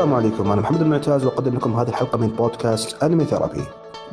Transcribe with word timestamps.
السلام 0.00 0.14
عليكم 0.14 0.52
أنا 0.52 0.60
محمد 0.60 0.80
المعتاز 0.80 1.24
وأقدم 1.24 1.54
لكم 1.54 1.76
هذه 1.76 1.88
الحلقة 1.88 2.18
من 2.18 2.28
بودكاست 2.28 3.02
Anime 3.02 3.24
Therapy. 3.24 3.62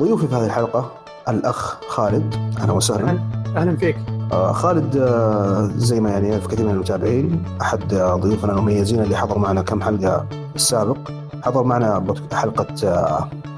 ضيوفي 0.02 0.28
في 0.28 0.36
هذه 0.36 0.46
الحلقة 0.46 0.92
الأخ 1.30 1.78
خالد 1.88 2.36
أهلا 2.60 2.72
وسهلا. 2.74 3.20
أهلا 3.58 3.78
فيك. 3.78 3.98
آه 4.32 4.52
خالد 4.52 4.98
آه 4.98 5.72
زي 5.76 6.00
ما 6.00 6.10
يعني 6.10 6.30
يعرف 6.30 6.48
كثير 6.48 6.66
من 6.66 6.72
المتابعين 6.72 7.44
أحد 7.62 7.94
آه 7.94 8.16
ضيوفنا 8.16 8.52
المميزين 8.54 9.00
اللي 9.04 9.16
حضر 9.18 9.38
معنا 9.38 9.62
كم 9.62 9.82
حلقة 9.82 10.26
السابق 10.56 10.98
حضر 11.44 11.64
معنا 11.64 12.04
حلقة 12.34 12.68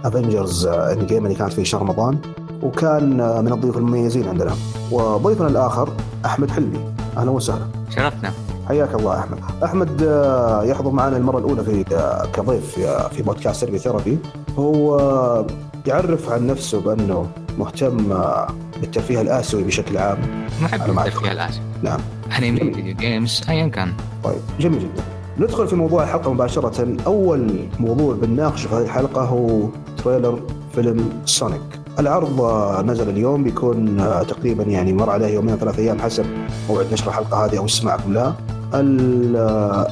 Avengers 0.06 0.66
Endgame 0.68 1.26
اللي 1.26 1.36
كانت 1.38 1.54
في 1.54 1.66
شهر 1.66 1.82
رمضان 1.82 2.18
وكان 2.64 3.20
آه 3.22 3.42
من 3.42 3.54
الضيوف 3.54 3.78
المميزين 3.78 4.28
عندنا. 4.30 4.52
وضيفنا 4.92 5.48
الآخر 5.48 5.90
أحمد 6.26 6.52
حلمي 6.52 6.80
أهلا 7.18 7.32
وسهلا. 7.32 7.66
شرفنا. 7.90 8.34
حياك 8.70 8.96
الله 8.96 9.20
أحمد. 9.20 9.40
أحمد 9.64 10.04
آه، 10.04 10.64
يحضر 10.64 10.92
معنا 10.92 11.18
المرة 11.18 11.38
الأولى 11.40 11.64
في 11.64 11.96
آه، 11.96 12.26
كضيف 12.26 12.66
في 12.76 13.10
في 13.12 13.22
بودكاست 13.24 13.60
سيربي 13.60 13.78
Therapy. 13.78 14.18
هو 14.58 15.00
آه، 15.00 15.48
يعرف 15.88 16.30
عن 16.30 16.48
نفسه 16.48 16.82
بأنه 16.82 17.28
مهتم 17.58 18.12
آه، 18.12 18.48
بالترفيه 18.82 19.22
الآسيوي 19.22 19.64
بشكل 19.64 19.98
عام. 19.98 20.18
محب. 20.62 20.82
الترفيه 21.00 21.32
الآسيوي 21.32 21.66
نعم. 21.84 22.00
أنمي. 22.38 22.60
فيديو 22.74 22.96
جيمز 22.96 23.42
ايا 23.50 23.68
كان 23.68 23.94
طيب 24.24 24.40
جميل 24.60 24.80
جدا. 24.80 25.04
ندخل 25.40 25.68
في 25.68 25.76
موضوع 25.76 26.04
الحلقة 26.04 26.34
مباشرة. 26.34 26.98
اول 27.06 27.68
موضوع 27.80 28.14
بنناقشه 28.14 28.68
في 28.68 28.76
هذه 28.76 28.82
الحلقة 28.82 29.22
هو 29.22 29.60
trailer 30.04 30.40
فيلم 30.76 31.10
سونيك. 31.26 31.62
العرض 32.00 32.42
آه، 32.42 32.82
نزل 32.82 33.10
اليوم 33.10 33.44
بيكون 33.44 34.00
آه، 34.00 34.24
تقريبا 34.24 34.64
يعني 34.64 34.94
مر 34.94 35.10
عليه 35.10 35.28
يومين 35.28 35.56
ثلاث 35.56 35.80
أيام 35.80 36.00
حسب 36.00 36.26
موعد 36.70 36.94
نشر 36.94 37.08
الحلقة 37.08 37.46
هذه 37.46 37.58
أو 37.58 37.66
استماعكم 37.66 38.14
لها. 38.14 38.36
ال- 38.74 39.36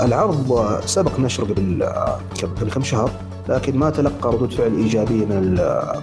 العرض 0.01 0.79
سبق 0.85 1.19
نشره 1.19 1.45
قبل 1.45 1.83
قبل 2.43 2.71
كم 2.71 2.83
شهر 2.83 3.11
لكن 3.49 3.77
ما 3.77 3.89
تلقى 3.89 4.31
ردود 4.33 4.53
فعل 4.53 4.73
إيجابية 4.75 5.25
من 5.25 5.51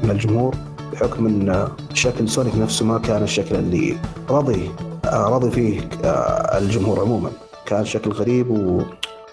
من 0.04 0.10
الجمهور 0.10 0.54
بحكم 0.92 1.26
إن 1.26 1.68
شكل 1.94 2.28
سونيك 2.28 2.56
نفسه 2.56 2.84
ما 2.86 2.98
كان 2.98 3.22
الشكل 3.22 3.54
اللي 3.56 3.96
رضي 4.30 4.70
رضي 5.06 5.50
فيه 5.50 5.80
آه، 6.04 6.58
الجمهور 6.58 7.00
عموما 7.00 7.30
كان 7.66 7.84
شكل 7.84 8.10
غريب 8.10 8.50
و 8.50 8.82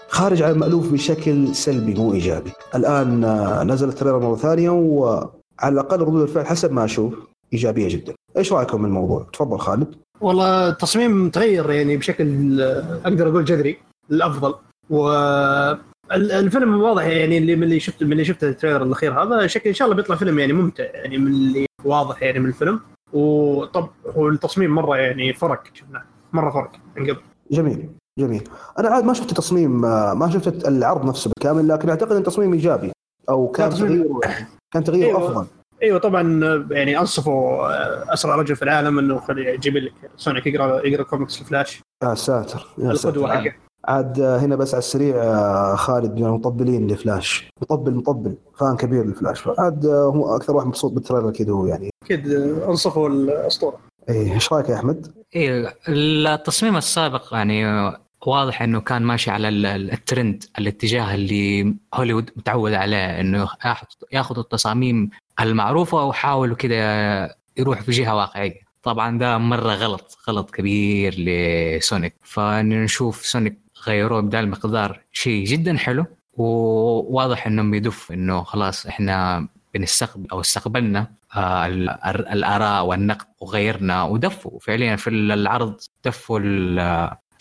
خارج 0.08 0.42
عن 0.42 0.50
المألوف 0.50 0.92
بشكل 0.92 1.54
سلبي 1.54 1.94
مو 1.94 2.12
إيجابي. 2.12 2.50
الآن 2.74 3.24
آه، 3.24 3.64
نزل 3.64 3.88
ال 3.88 3.92
trailer 3.92 4.18
مرة 4.18 4.36
ثانية 4.36 4.70
وعلى 4.70 5.28
الأقل 5.64 6.00
ردود 6.00 6.22
الفعل 6.22 6.46
حسب 6.46 6.72
ما 6.72 6.84
أشوف 6.84 7.14
إيجابية 7.52 7.88
جدا. 7.88 8.12
إيش 8.36 8.52
رأيكم 8.52 8.78
من 8.80 8.84
الموضوع؟ 8.88 9.26
تفضل 9.32 9.58
خالد. 9.58 9.94
والله 10.22 10.68
التصميم 10.68 11.30
تغير 11.30 11.70
يعني 11.70 11.96
بشكل 11.96 12.60
أقدر 13.04 13.28
أقول 13.28 13.44
جذري 13.44 13.78
للافضل 14.10 14.54
والفيلم 14.90 16.82
واضح 16.82 17.04
يعني 17.04 17.38
اللي 17.38 17.56
من 17.56 17.62
اللي 17.62 17.80
شفت 17.80 18.02
من 18.02 18.12
اللي 18.12 18.24
شفت 18.24 18.44
التريلر 18.44 18.82
الأخير 18.82 19.22
هذا 19.22 19.46
شكل 19.46 19.68
إن 19.68 19.74
شاء 19.74 19.86
الله 19.86 19.96
بيطلع 19.96 20.16
فيلم 20.16 20.38
يعني 20.38 20.52
ممتع 20.52 20.84
يعني 20.84 21.18
من 21.18 21.26
اللي 21.26 21.66
واضح 21.84 22.22
يعني 22.22 22.38
من 22.38 22.48
الفيلم. 22.48 22.80
وطب 23.12 23.88
هو 24.16 24.28
التصميم 24.28 24.70
مرة 24.70 24.96
يعني 24.96 25.32
فرق 25.32 25.62
شفناه. 25.74 26.02
مرة 26.32 26.50
فرق 26.50 26.72
من 26.96 27.10
قبل. 27.10 27.20
جميل 27.50 27.88
جميل. 28.18 28.48
أنا 28.78 28.88
عاد 28.88 29.04
ما 29.04 29.12
شفت 29.12 29.30
التصميم 29.30 29.80
ما 30.18 30.30
شفت 30.32 30.68
العرض 30.68 31.06
نفسه 31.06 31.30
بالكامل 31.30 31.68
لكن 31.68 31.88
أعتقد 31.88 32.12
إن 32.12 32.22
تصميم 32.22 32.52
إيجابي 32.52 32.92
أو 33.28 33.48
كان 33.48 33.70
تغيير 33.70 34.08
كان 34.74 34.84
تغيير 34.84 35.06
أيوة. 35.06 35.26
أفضل. 35.26 35.46
إيوه 35.82 35.98
طبعا 35.98 36.40
يعني 36.70 36.98
أنصفوا 36.98 37.66
آه، 37.66 38.12
أسرع 38.14 38.34
رجل 38.36 38.56
في 38.56 38.62
العالم 38.62 38.98
إنه 38.98 39.20
خلي 39.20 39.54
يجيب 39.54 39.76
لك 39.76 39.92
سونيك 40.16 40.46
يقرأ 40.46 40.86
يقرأ 40.86 41.02
كوميكس 41.02 41.40
الفلاش 41.40 41.80
يا 42.04 42.14
ساتر 42.14 42.66
يا 42.78 42.94
ساتر. 42.94 43.08
القدوه 43.08 43.36
حقه. 43.36 43.52
عاد 43.84 44.20
آه، 44.20 44.38
هنا 44.38 44.56
بس 44.56 44.74
على 44.74 44.78
السريع 44.78 45.16
آه، 45.16 45.74
خالد 45.76 46.14
من 46.20 46.24
المطبلين 46.26 46.86
لفلاش. 46.86 47.48
مطبل 47.62 47.94
مطبل. 47.94 48.34
fan 48.58 48.76
كبير 48.76 49.06
لفلاش. 49.06 49.42
عاد 49.58 49.86
هو 49.86 50.36
أكثر 50.36 50.56
واحد 50.56 50.66
مبسوط 50.66 50.92
بال 50.92 51.00
trailer 51.00 51.30
كذا 51.30 51.52
هو 51.52 51.66
يعني. 51.66 51.90
أكيد 52.04 52.30
أنصفوا 52.68 53.08
الأسطورة. 53.08 53.78
إيه 54.08 54.32
إيش 54.34 54.52
رأيك 54.52 54.68
يا 54.68 54.74
أحمد؟ 54.74 55.06
إيه 55.36 55.74
التصميم 55.88 56.76
السابق 56.76 57.34
يعني 57.34 57.64
واضح 58.26 58.62
إنه 58.62 58.80
كان 58.80 59.02
ماشي 59.02 59.30
على 59.30 59.48
ال- 59.48 59.66
ال- 59.66 59.92
الترند 59.92 60.44
الاتجاه 60.58 61.14
اللي 61.14 61.74
هوليوود 61.94 62.30
متعود 62.36 62.72
عليه 62.72 63.20
إنه 63.20 63.48
ياخذ 64.12 64.38
التصاميم 64.38 65.10
المعروفة 65.40 66.04
ويحاولوا 66.04 66.56
كده 66.56 66.76
يروح 67.56 67.80
في 67.82 67.90
جهة 67.92 68.14
واقعية. 68.16 68.60
طبعا 68.82 69.18
ده 69.18 69.38
مرة 69.38 69.72
غلط 69.74 70.18
غلط 70.28 70.50
كبير 70.50 71.14
لسونيك. 71.18 72.14
فنشوف 72.22 73.26
سونيك 73.26 73.58
غيروه 73.86 74.20
بدال 74.20 74.50
مقدار 74.50 75.00
شيء 75.12 75.44
جدا 75.44 75.76
حلو 75.78 76.06
وواضح 76.34 77.46
إنهم 77.46 77.70
بيدف 77.70 78.12
إنه 78.12 78.42
خلاص 78.42 78.86
إحنا 78.86 79.48
بنستقبل 79.74 80.26
أو 80.32 80.40
استقبلنا 80.40 81.10
آه، 81.36 81.66
ال- 81.66 81.88
ال- 81.90 82.28
الآراء 82.28 82.84
والنقد 82.86 83.26
وغيرنا 83.40 84.02
ودفوا. 84.02 84.58
فعليا 84.60 84.96
في 84.96 85.10
العرض 85.10 85.80
ضافوا 86.04 86.38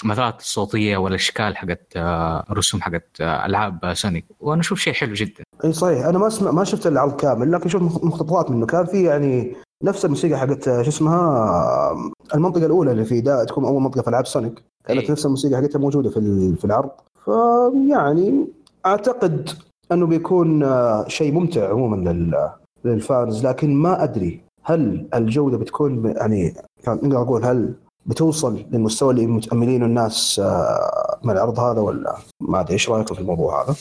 المؤثرات 0.03 0.39
الصوتية 0.39 0.97
والأشكال 0.97 1.57
حقت 1.57 1.93
آه، 1.95 2.45
الرسوم 2.49 2.81
حقت 2.81 3.21
آه، 3.21 3.45
ألعاب 3.45 3.93
سونيك. 3.93 4.25
وأنا 4.39 4.61
أشوف 4.61 4.79
شيء 4.79 4.93
حلو 4.93 5.13
جدا. 5.13 5.43
إي 5.65 5.73
صحيح. 5.73 6.05
أنا 6.05 6.17
ما 6.17 6.27
اسمع 6.27 6.51
ما 6.51 6.63
شفت 6.63 6.87
العرض 6.87 7.15
كامل 7.15 7.51
لكن 7.51 7.69
شفت 7.69 7.81
مقتطفات 8.03 8.51
منه. 8.51 8.65
كان 8.65 8.85
في 8.85 9.03
يعني 9.03 9.55
نفس 9.83 10.05
الموسيقى 10.05 10.39
حقت 10.39 10.67
آه، 10.67 10.81
شو 10.81 10.89
اسمها 10.89 12.11
المنطقة 12.35 12.65
الأولى 12.65 12.91
اللي 12.91 13.05
في 13.05 13.21
دا 13.21 13.43
تكون 13.43 13.65
أول 13.65 13.81
منطقة 13.81 14.01
في 14.01 14.07
ألعاب 14.09 14.25
سونيك. 14.27 14.63
كانت. 14.85 15.11
نفس 15.11 15.25
الموسيقى 15.25 15.57
حقتها 15.61 15.79
موجودة 15.79 16.09
في 16.09 16.55
في 16.55 16.65
العرض. 16.65 16.89
فيعني 17.25 18.47
أعتقد 18.85 19.49
أنه 19.91 20.05
بيكون 20.07 20.63
آه، 20.63 21.05
شيء 21.07 21.33
ممتع 21.33 21.69
عموما 21.69 22.09
لل- 22.09 22.49
لل 22.85 23.02
fans. 23.02 23.45
لكن 23.45 23.73
ما 23.75 24.03
أدري 24.03 24.41
هل 24.63 25.07
الجودة 25.13 25.57
بتكون 25.57 26.05
يعني 26.05 26.53
كان 26.83 26.95
نقدر 27.03 27.21
نقول 27.21 27.45
هل 27.45 27.73
بتوصل 28.05 28.59
للمستوى 28.71 29.13
اللي 29.13 29.27
متأملينه 29.27 29.85
الناس 29.85 30.41
آه، 30.43 31.19
من 31.23 31.31
العرض 31.31 31.59
هذا 31.59 31.79
ولا 31.81 32.15
ما 32.41 32.59
أدري. 32.59 32.73
إيش 32.73 32.89
رأيكم 32.89 33.15
في 33.15 33.21
الموضوع 33.21 33.63
هذا؟ 33.63 33.75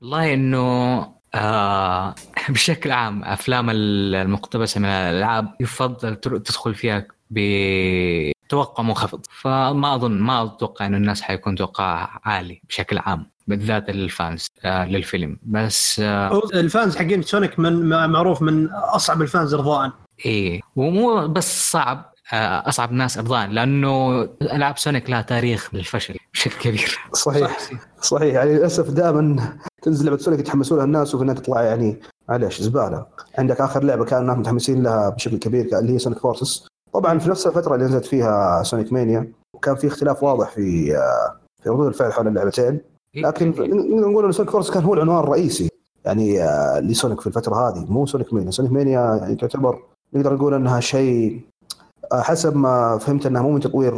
والله 0.00 0.34
إنه 0.34 0.98
آه 1.34 2.14
بشكل 2.48 2.90
عام 2.90 3.24
أفلام 3.24 3.70
المقتبسة 3.70 4.80
من 4.80 4.86
الألعاب 4.86 5.54
يفضل 5.60 6.16
تدخل 6.16 6.74
فيها 6.74 7.06
بتوقع 7.30 8.82
منخفض. 8.82 9.20
فما 9.30 9.94
أظن 9.94 10.18
ما 10.18 10.42
أتوقع 10.44 10.86
إنه 10.86 10.96
الناس 10.96 11.22
حيكون 11.22 11.54
توقع 11.54 12.08
عالي 12.24 12.62
بشكل 12.68 12.98
عام 12.98 13.26
بالذات 13.46 13.88
ال 13.88 14.00
fans 14.00 14.46
آه 14.64 14.84
للفيلم. 14.84 15.38
بس 15.42 16.00
آه 16.00 16.42
ال 16.54 16.62
fans 16.62 16.96
حقين 16.96 17.22
سونيك 17.22 17.58
من 17.58 17.88
معروف 17.88 18.42
من 18.42 18.68
أصعب 18.70 19.22
ال 19.22 19.28
fans 19.28 19.54
ارضاء 19.54 19.92
إيه 20.26 20.60
ومو 20.76 21.28
بس 21.28 21.70
صعب 21.70 22.12
آه 22.32 22.68
أصعب 22.68 22.92
ناس 22.92 23.18
ارضاء 23.18 23.46
لأنه 23.46 24.22
ألعاب 24.42 24.78
سونيك 24.78 25.10
لها 25.10 25.22
تاريخ 25.22 25.74
للفشل 25.74 26.16
بشكل 26.34 26.70
كبير. 26.70 26.98
صحيح. 27.12 27.58
صحيح. 28.02 28.34
يعني 28.34 28.54
للأسف 28.54 28.90
دائما 28.90 29.58
تنزل 29.88 30.06
لعبة 30.06 30.18
سونيك 30.18 30.40
يتحمسون 30.40 30.78
لها 30.78 30.84
الناس 30.86 31.14
وفي 31.14 31.22
النهاية 31.22 31.38
تطلع 31.40 31.62
يعني 31.62 31.96
معلش 32.28 32.62
زبالة. 32.62 33.06
عندك 33.38 33.60
آخر 33.60 33.82
لعبة 33.84 34.04
كان 34.04 34.20
الناس 34.20 34.36
متحمسين 34.38 34.82
لها 34.82 35.08
بشكل 35.08 35.36
كبير 35.38 35.78
اللي 35.78 35.92
هي 35.94 35.98
Sonic 35.98 36.18
Forces 36.18 36.66
طبعا 36.92 37.18
في 37.18 37.30
نفس 37.30 37.46
الفترة 37.46 37.74
اللي 37.74 37.86
نزلت 37.86 38.04
فيها 38.04 38.62
Sonic 38.62 38.92
Mania 38.92 39.32
وكان 39.54 39.76
في 39.76 39.86
اختلاف 39.86 40.22
واضح 40.22 40.50
في 40.50 40.96
آه، 40.96 41.36
في 41.62 41.68
ردود 41.70 41.86
الفعل 41.86 42.12
حول 42.12 42.28
اللعبتين. 42.28 42.80
لكن 43.14 43.48
نقدر 43.50 44.08
نقول 44.10 44.24
إن 44.24 44.32
Sonic 44.32 44.50
Forces 44.50 44.70
كان 44.70 44.82
هو 44.84 44.94
العنوان 44.94 45.18
الرئيسي. 45.24 45.68
يعني 46.04 46.42
آه، 46.42 46.80
لسونيك 46.80 47.20
في 47.20 47.26
الفترة 47.26 47.54
هذه 47.68 47.84
مو 47.92 48.06
Sonic 48.06 48.34
Mania 48.34 48.50
Sonic 48.50 48.72
Mania 48.72 49.00
يعني 49.20 49.34
تعتبر 49.36 49.78
نقدر 50.14 50.34
نقول 50.34 50.54
إنها 50.54 50.80
شيء 50.80 51.40
آه، 52.12 52.20
حسب 52.20 52.56
ما 52.56 52.98
فهمت 52.98 53.26
إنها 53.26 53.42
مو 53.42 53.50
من 53.50 53.60
تطوير 53.60 53.94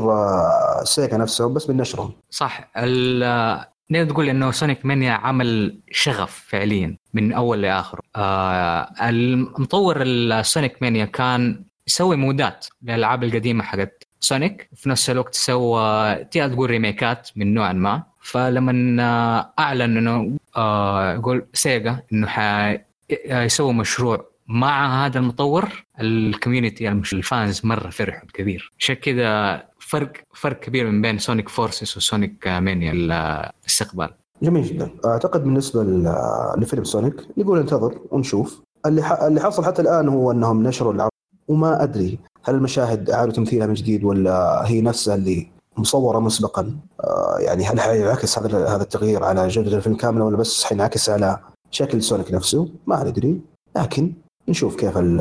سيجا 0.85 1.17
نفسهم 1.17 1.55
بس 1.55 1.71
من 1.71 1.77
نشرهم. 1.77 2.11
صح. 2.31 2.71
ال- 2.77 3.65
نقدر 3.91 4.11
تقول 4.11 4.29
إنه 4.29 4.51
Sonic 4.51 4.87
Mania 4.87 5.13
عمل 5.13 5.79
شغف 5.91 6.45
فعليا 6.49 6.97
من 7.15 7.33
أول 7.33 7.63
لاخر 7.63 8.01
آه 8.17 8.93
المطور 9.09 10.03
ال 10.03 10.16
Sonic 10.16 10.83
Mania 10.83 11.05
كان 11.05 11.65
يسوي 11.87 12.17
mod 12.17 12.54
ات 12.54 12.67
للألعاب 12.83 13.25
القديمة 13.25 13.65
حقت 13.65 14.07
سونيك 14.21 14.69
في 14.77 14.89
نفس 14.89 15.11
الوقت 15.11 15.35
سوى 15.35 16.15
تقدر 16.25 16.55
تقول 16.55 16.71
remake 16.71 17.22
ات 17.22 17.31
من 17.37 17.55
نوع 17.55 17.73
ما. 17.73 18.03
فلما 18.23 19.03
آه، 19.03 19.53
أعلن 19.59 19.97
إنه 19.97 20.37
آه 20.57 21.15
يقول 21.15 21.47
سيجا 21.53 22.03
إنه 22.13 22.27
حيسوي 22.27 23.73
مشروع 23.75 24.31
مع 24.47 25.07
هذا 25.07 25.19
المطور 25.19 25.85
ال 26.01 26.09
community 26.09 26.89
المش- 26.89 27.13
ال 27.13 27.22
fans 27.22 27.61
مرة 27.67 27.91
فرحوا 27.91 28.29
كبير 28.35 28.73
عشان 28.79 28.95
كذا 28.95 29.63
فرق 29.91 30.13
فرق 30.35 30.61
كبير 30.61 30.91
من 30.91 31.03
بين 31.03 31.19
Sonic 31.19 31.49
Forces 31.49 31.97
و 31.97 32.05
Sonic 32.05 32.49
Mania 32.49 32.93
الاستقبال 32.93 34.11
جميل 34.43 34.65
جدا. 34.65 34.91
أعتقد 35.05 35.45
بالنسبة 35.45 35.83
ل- 35.83 36.15
لفيلم 36.59 36.85
سونيك 36.85 37.15
نقول 37.37 37.59
انتظر 37.59 37.99
ونشوف. 38.11 38.63
اللي 38.87 39.03
ح... 39.03 39.13
اللي 39.13 39.41
حصل 39.41 39.65
حتى 39.65 39.83
الآن 39.83 40.09
هو 40.09 40.31
أنهم 40.31 40.63
نشروا 40.63 40.93
العرض 40.93 41.11
وما 41.49 41.83
أدري 41.83 42.19
هل 42.45 42.55
المشاهد 42.55 43.11
أعادوا 43.11 43.33
تمثيلها 43.33 43.67
من 43.67 43.75
جديد 43.75 44.05
ولا 44.05 44.63
هي 44.69 44.81
نفسها 44.81 45.15
اللي 45.15 45.51
مصورة 45.77 46.19
مسبقا. 46.19 46.77
آه، 47.01 47.37
يعني 47.39 47.65
هل 47.65 47.81
حينعكس 47.81 48.39
هذا 48.39 48.69
هذا 48.69 48.83
التغيير 48.83 49.25
على 49.25 49.49
جودة 49.49 49.77
الفيلم 49.77 49.97
كامله 49.97 50.25
ولا 50.25 50.37
بس 50.37 50.65
حينعكس 50.65 51.11
على 51.11 51.39
شكل 51.71 52.03
سونيك 52.03 52.33
نفسه؟ 52.33 52.69
ما 52.87 53.05
ندري 53.05 53.41
لكن 53.77 54.13
نشوف 54.49 54.77
كيف 54.77 54.99
ال- 54.99 55.21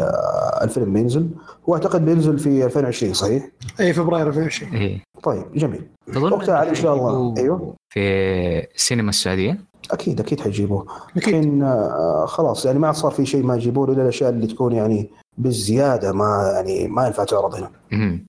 الفيلم 0.61 0.93
بينزل 0.93 1.29
واعتقد 1.67 2.05
بينزل 2.05 2.39
في 2.39 2.65
2020 2.65 3.13
صحيح؟ 3.13 3.49
اي 3.79 3.93
فبراير 3.93 4.27
2020 4.27 4.73
إيه. 4.73 5.03
طيب 5.23 5.43
جميل 5.55 5.81
تظن 6.13 6.33
وقتها 6.33 6.69
إن 6.69 6.75
شاء 6.75 6.93
الله. 6.95 7.33
أيوه. 7.37 7.75
في 7.89 7.99
السينما 8.75 9.09
السعودية 9.09 9.59
أكيد 9.91 10.19
أكيد 10.19 10.39
حيجيبوه 10.39 10.85
الحين 11.17 11.63
آه، 11.63 12.25
خلاص 12.27 12.65
يعني 12.65 12.79
ما 12.79 12.87
عاد 12.87 12.95
صار 12.95 13.11
في 13.11 13.25
شيء 13.25 13.43
ما 13.43 13.55
يجيبوه 13.55 13.91
إلا 13.91 14.01
الأشياء 14.01 14.29
اللي 14.29 14.47
تكون 14.47 14.71
يعني 14.73 15.09
بالزيادة 15.37 16.11
ما 16.11 16.51
يعني 16.55 16.87
ما 16.87 17.05
ينفع 17.07 17.23
تعرض 17.23 17.55
هنا. 17.55 17.69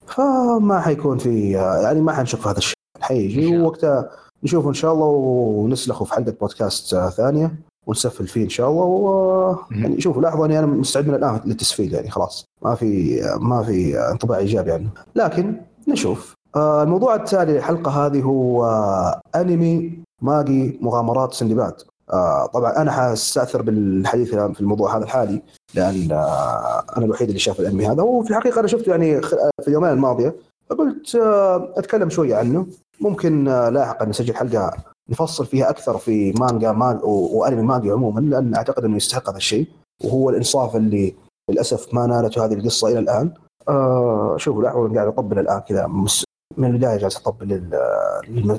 فما 0.06 0.80
حيكون 0.80 1.18
في 1.18 1.50
يعني 1.82 2.00
ما 2.00 2.12
حنشوف 2.12 2.46
هذا 2.48 2.58
الشيء 2.58 2.74
حيجي. 3.00 3.56
ووقتها 3.58 4.10
نشوفه 4.44 4.68
إن 4.68 4.74
شاء 4.74 4.92
الله 4.92 5.06
ونسلخه 5.06 6.04
في 6.04 6.14
حلقة 6.14 6.34
بودكاست 6.40 6.94
آه، 6.94 7.10
ثانية 7.10 7.54
ونسفل 7.90 8.26
فيه 8.26 8.44
إن 8.44 8.48
شاء 8.48 8.70
الله 8.70 8.84
و. 8.84 9.56
يعني 9.70 10.00
شوفوا 10.00 10.22
لاحظوا 10.22 10.46
أني 10.46 10.58
أنا 10.58 10.66
مستعد 10.66 11.08
من 11.08 11.14
الآن 11.14 11.40
للتسفيل 11.44 11.94
يعني 11.94 12.10
خلاص. 12.10 12.44
ما 12.62 12.74
في 12.74 13.20
ما 13.40 13.62
في 13.62 13.98
انطباع 13.98 14.38
إيجابي 14.38 14.72
عنه. 14.72 14.88
لكن 15.14 15.60
نشوف. 15.88 16.34
آه، 16.56 16.82
الموضوع 16.82 17.14
التالي 17.14 17.52
للحلقة 17.52 18.06
هذه 18.06 18.22
هو 18.22 18.64
آه، 18.64 19.20
أنمي 19.34 19.98
ماجي 20.22 20.78
مغامرات 20.82 21.34
سندباد. 21.34 21.74
آه، 22.12 22.46
طبعا 22.46 22.76
أنا 22.76 22.92
حأستأثر 22.92 23.62
بالحديث 23.62 24.34
في 24.34 24.60
الموضوع 24.60 24.96
هذا 24.96 25.04
الحالي 25.04 25.42
لأن 25.74 26.12
آه، 26.12 26.84
أنا 26.96 27.04
الوحيد 27.04 27.28
اللي 27.28 27.40
شاف 27.40 27.60
الأنمي 27.60 27.86
هذا. 27.86 28.02
وفي 28.02 28.30
الحقيقة 28.30 28.60
أنا 28.60 28.68
شفته 28.68 28.90
يعني 28.90 29.22
في 29.62 29.68
اليومين 29.68 29.90
الماضية 29.90 30.34
فقلت 30.70 31.14
آه، 31.14 31.72
أتكلم 31.76 32.10
شوية 32.10 32.36
عنه. 32.36 32.66
ممكن 33.00 33.44
لاحقا 33.44 34.06
نسجل 34.06 34.34
حلقة 34.34 34.72
نفصل 35.10 35.46
فيها 35.46 35.70
أكثر 35.70 35.98
في 35.98 36.32
مانجا 36.40 36.72
مان 36.72 36.96
و- 37.02 37.38
وانمي 37.38 37.62
مانجا 37.62 37.92
عموما 37.92 38.20
لأن 38.20 38.54
أعتقد 38.54 38.84
إنه 38.84 38.96
يستحق 38.96 39.28
هذا 39.30 39.36
الشيء 39.36 39.66
وهو 40.04 40.30
الإنصاف 40.30 40.76
اللي 40.76 41.14
للأسف 41.50 41.94
ما 41.94 42.06
نالته 42.06 42.44
هذه 42.44 42.54
القصة 42.54 42.88
إلى 42.88 42.98
الآن. 42.98 43.32
آه 43.68 44.36
شوفوا 44.36 44.62
لا 44.62 44.70
قاعد 44.70 45.08
أطبل 45.08 45.38
الآن 45.38 45.58
كذا 45.60 45.86
من 46.56 46.64
البداية 46.70 46.96
جالس 46.96 47.16
أطبل 47.16 47.62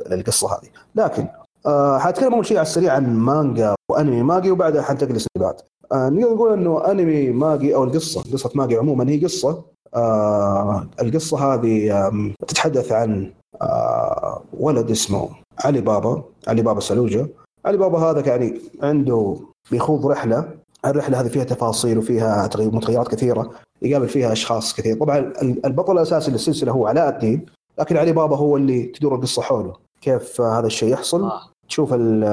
للقصه 0.09 0.48
هذه، 0.53 0.68
لكن 0.95 1.27
آه 1.65 1.98
حاتكلم 1.98 2.33
أول 2.33 2.45
شيء 2.45 2.57
على 2.57 2.65
السريع 2.68 2.94
عن 2.94 3.15
مانجا 3.15 3.75
وانمي 3.92 4.24
ماجي 4.24 4.51
وبعدها 4.51 4.81
حنتقل 4.81 5.12
للسنبات. 5.13 5.62
آه 5.92 6.09
نقدر 6.09 6.33
نقول 6.36 6.53
إنه 6.53 6.92
انمي 6.92 7.30
ماجي 7.30 7.75
أو 7.75 7.83
القصة 7.83 8.21
قصة 8.33 8.51
ماجي 8.56 8.75
عموما 8.77 9.09
هي 9.09 9.24
قصة 9.24 9.63
آه 9.95 10.88
القصة 11.01 11.53
هذه 11.53 12.11
تتحدث 12.47 12.91
عن 12.91 13.31
آه 13.61 14.41
ولد 14.59 14.91
اسمه 14.91 15.29
علي 15.65 15.81
بابا 15.81 16.23
علي 16.47 16.61
بابا 16.61 16.79
سلوجة 16.79 17.27
علي 17.65 17.77
بابا 17.77 17.99
هذا 17.99 18.27
يعني 18.27 18.61
عنده 18.83 19.35
بيخوض 19.71 20.05
رحلة 20.07 20.49
الرحلة 20.85 21.21
هذه 21.21 21.27
فيها 21.27 21.43
تفاصيل 21.43 21.97
وفيها 21.97 22.47
تغير- 22.47 22.75
متغيرات 22.75 23.07
كثيرة 23.07 23.51
يقابل 23.81 24.07
فيها 24.07 24.31
أشخاص 24.31 24.73
كثير 24.73 24.97
طبعا 24.97 25.17
ال- 25.17 25.65
البطل 25.65 25.93
الأساسي 25.93 26.31
للسلسلة 26.31 26.71
هو 26.71 26.88
علاء 26.88 27.09
الدين 27.09 27.45
لكن 27.79 27.97
علي 27.97 28.11
بابا 28.11 28.35
هو 28.38 28.57
اللي 28.57 28.83
تدور 28.83 29.15
القصة 29.15 29.41
حوله 29.41 29.73
كيف 30.01 30.41
هذا 30.41 30.67
الشيء 30.67 30.93
يحصل 30.93 31.23
آه. 31.23 31.41
تشوف 31.69 31.93
ال- 31.93 32.23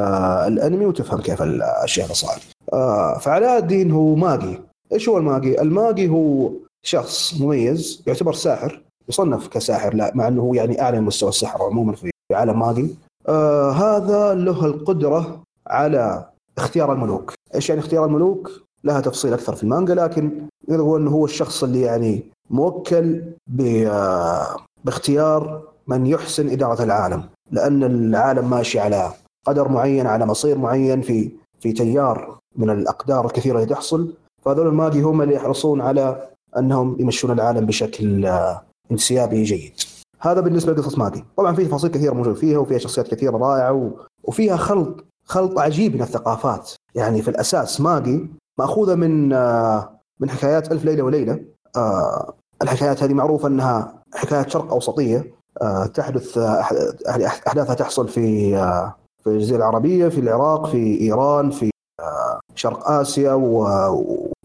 الأنمي 0.52 0.86
وتفهم 0.86 1.20
كيف 1.20 1.42
الأشياء 1.42 2.08
صارت. 2.08 2.42
آه 2.72 3.18
فعلاء 3.18 3.58
الدين 3.58 3.90
هو 3.90 4.14
ماجي، 4.14 4.60
إيش 4.92 5.08
هو 5.08 5.18
الماجي؟ 5.18 5.60
الماجي 5.60 6.08
هو 6.08 6.50
شخص 6.82 7.40
مميز 7.40 8.02
يعتبر 8.06 8.32
ساحر 8.32 8.82
يصنف 9.08 9.48
كساحر 9.48 9.94
لا 9.94 10.12
مع 10.14 10.28
إنه 10.28 10.42
هو 10.42 10.54
يعني 10.54 10.82
أعلى 10.82 11.00
مستوى 11.00 11.28
السحر 11.28 11.62
عموما 11.62 11.92
في 11.92 12.10
عالم 12.32 12.58
ماجي. 12.58 12.96
آه 13.28 13.70
هذا 13.70 14.34
له 14.34 14.66
القدرة 14.66 15.42
على 15.66 16.28
اختيار 16.58 16.92
الملوك، 16.92 17.34
إيش 17.54 17.68
يعني 17.68 17.80
اختيار 17.80 18.04
الملوك؟ 18.04 18.50
لها 18.84 19.00
تفصيل 19.00 19.32
أكثر 19.32 19.54
في 19.54 19.62
المانجا 19.62 19.94
لكن 19.94 20.48
نقول 20.68 21.00
إنه 21.00 21.10
هو 21.10 21.24
الشخص 21.24 21.62
اللي 21.64 21.80
يعني 21.80 22.24
موكل 22.50 23.24
آه، 23.60 24.56
باختيار 24.84 25.62
من 25.86 26.06
يحسن 26.06 26.48
إدارة 26.48 26.82
العالم، 26.82 27.24
لأن 27.50 27.84
العالم 27.84 28.50
ماشي 28.50 28.80
على 28.80 29.12
قدر 29.46 29.68
معين 29.68 30.06
على 30.06 30.26
مصير 30.26 30.58
معين 30.58 31.02
في 31.02 31.30
في 31.60 31.72
تيار 31.72 32.38
من 32.56 32.70
الأقدار 32.70 33.26
الكثيرة 33.26 33.56
اللي 33.56 33.74
تحصل 33.74 34.14
فهذول 34.42 34.66
الماجي 34.66 35.02
هم 35.02 35.22
اللي 35.22 35.34
يحرصون 35.34 35.80
على 35.80 36.28
أنهم 36.58 36.96
يمشون 37.00 37.30
العالم 37.30 37.66
بشكل 37.66 38.26
آه، 38.26 38.62
انسيابي 38.92 39.42
جيد. 39.42 39.72
هذا 40.20 40.40
بالنسبة 40.40 40.72
لقصه 40.72 40.98
ماجي، 40.98 41.24
طبعا 41.36 41.54
في 41.54 41.64
تفاصيل 41.64 41.90
كثيرة 41.90 42.12
موجودة 42.12 42.34
فيها 42.34 42.58
وفيها 42.58 42.78
شخصيات 42.78 43.08
كثيرة 43.08 43.36
رائعة. 43.36 43.90
وفيها 44.24 44.56
خلط 44.56 45.04
خلط 45.24 45.58
عجيب 45.58 45.94
من 45.94 46.02
الثقافات، 46.02 46.70
يعني 46.94 47.22
في 47.22 47.28
الأساس 47.30 47.80
ماجي 47.80 48.26
مأخوذة 48.58 48.94
من 48.94 49.32
آه، 49.32 50.00
من 50.20 50.30
حكايات 50.30 50.72
ألف 50.72 50.84
ليلة 50.84 51.02
وليلة. 51.02 51.40
آه، 51.76 52.34
الحكايات 52.62 53.02
هذه 53.02 53.14
معروفة 53.14 53.48
أنها 53.48 54.02
حكايات 54.14 54.50
شرق 54.50 54.72
أوسطية 54.72 55.38
تحدث 55.94 56.38
أح- 56.38 57.46
أحداثها 57.46 57.74
تحصل 57.74 58.08
في 58.08 58.50
في 59.24 59.26
الجزيرة 59.26 59.56
العربية 59.56 60.08
في 60.08 60.20
العراق 60.20 60.66
في 60.66 61.00
إيران 61.00 61.50
في 61.50 61.70
شرق 62.54 62.88
آسيا 62.90 63.32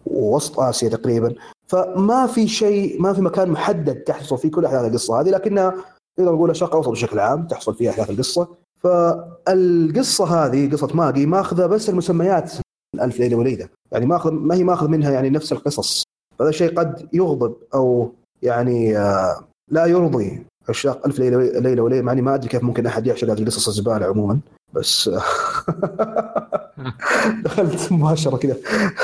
ووسط 0.08 0.60
آسيا 0.60 0.90
تقريبا 0.90 1.36
فما 1.74 2.28
في 2.28 2.48
شيء 2.48 3.02
ما 3.02 3.14
في 3.14 3.22
مكان 3.22 3.50
محدد 3.50 3.96
تحصل 3.96 4.38
فيه 4.38 4.52
كل 4.52 4.66
أحداث 4.66 4.86
القصة 4.86 5.22
هذه 5.22 5.30
لكنها 5.30 5.76
نقدر 6.20 6.34
نقول 6.34 6.56
شرق 6.56 6.76
اوسط 6.76 6.90
بشكل 6.90 7.20
عام 7.20 7.48
تحصل 7.48 7.76
فيها 7.76 7.92
أحداث 7.92 8.10
القصة. 8.10 8.48
فالقصة 8.80 10.26
هذه 10.26 10.72
قصة 10.72 10.96
ماجي 10.96 11.26
ماخذة 11.26 11.66
بس 11.66 11.90
المسميات 11.90 12.54
من 12.96 13.02
ألف 13.02 13.20
ليلة 13.20 13.36
وليلة. 13.36 13.70
يعني 13.92 14.06
ماخذ 14.06 14.32
ما 14.32 14.56
هي 14.56 14.64
ماخذ 14.64 14.88
منها 14.88 15.12
يعني 15.12 15.30
نفس 15.30 15.52
القصص. 15.52 16.04
هذا 16.42 16.50
الشيء 16.50 16.80
قد 16.80 17.10
يغضب 17.14 17.56
أو 17.74 18.12
يعني 18.42 18.98
آه، 18.98 19.44
لا 19.72 19.86
يرضي 19.86 20.46
عشاق 20.70 21.06
ألف 21.06 21.20
ليلة 21.20 21.60
ليلة 21.60 21.82
وليلة. 21.82 22.02
مع 22.02 22.12
إني 22.12 22.22
ما 22.22 22.36
أدري 22.36 22.50
كيف 22.50 22.64
ممكن 22.64 22.86
أحد 22.86 23.08
يعشق 23.08 23.30
هذه 23.30 23.40
القصص 23.40 23.68
الزبالة 23.68 24.06
عموما 24.06 24.40
بس 24.74 25.10
دخلت 27.46 27.92
مباشرة 27.92 28.38
كذا. 28.38 28.58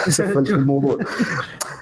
سفلت 0.07 0.49
الموضوع. 0.49 0.97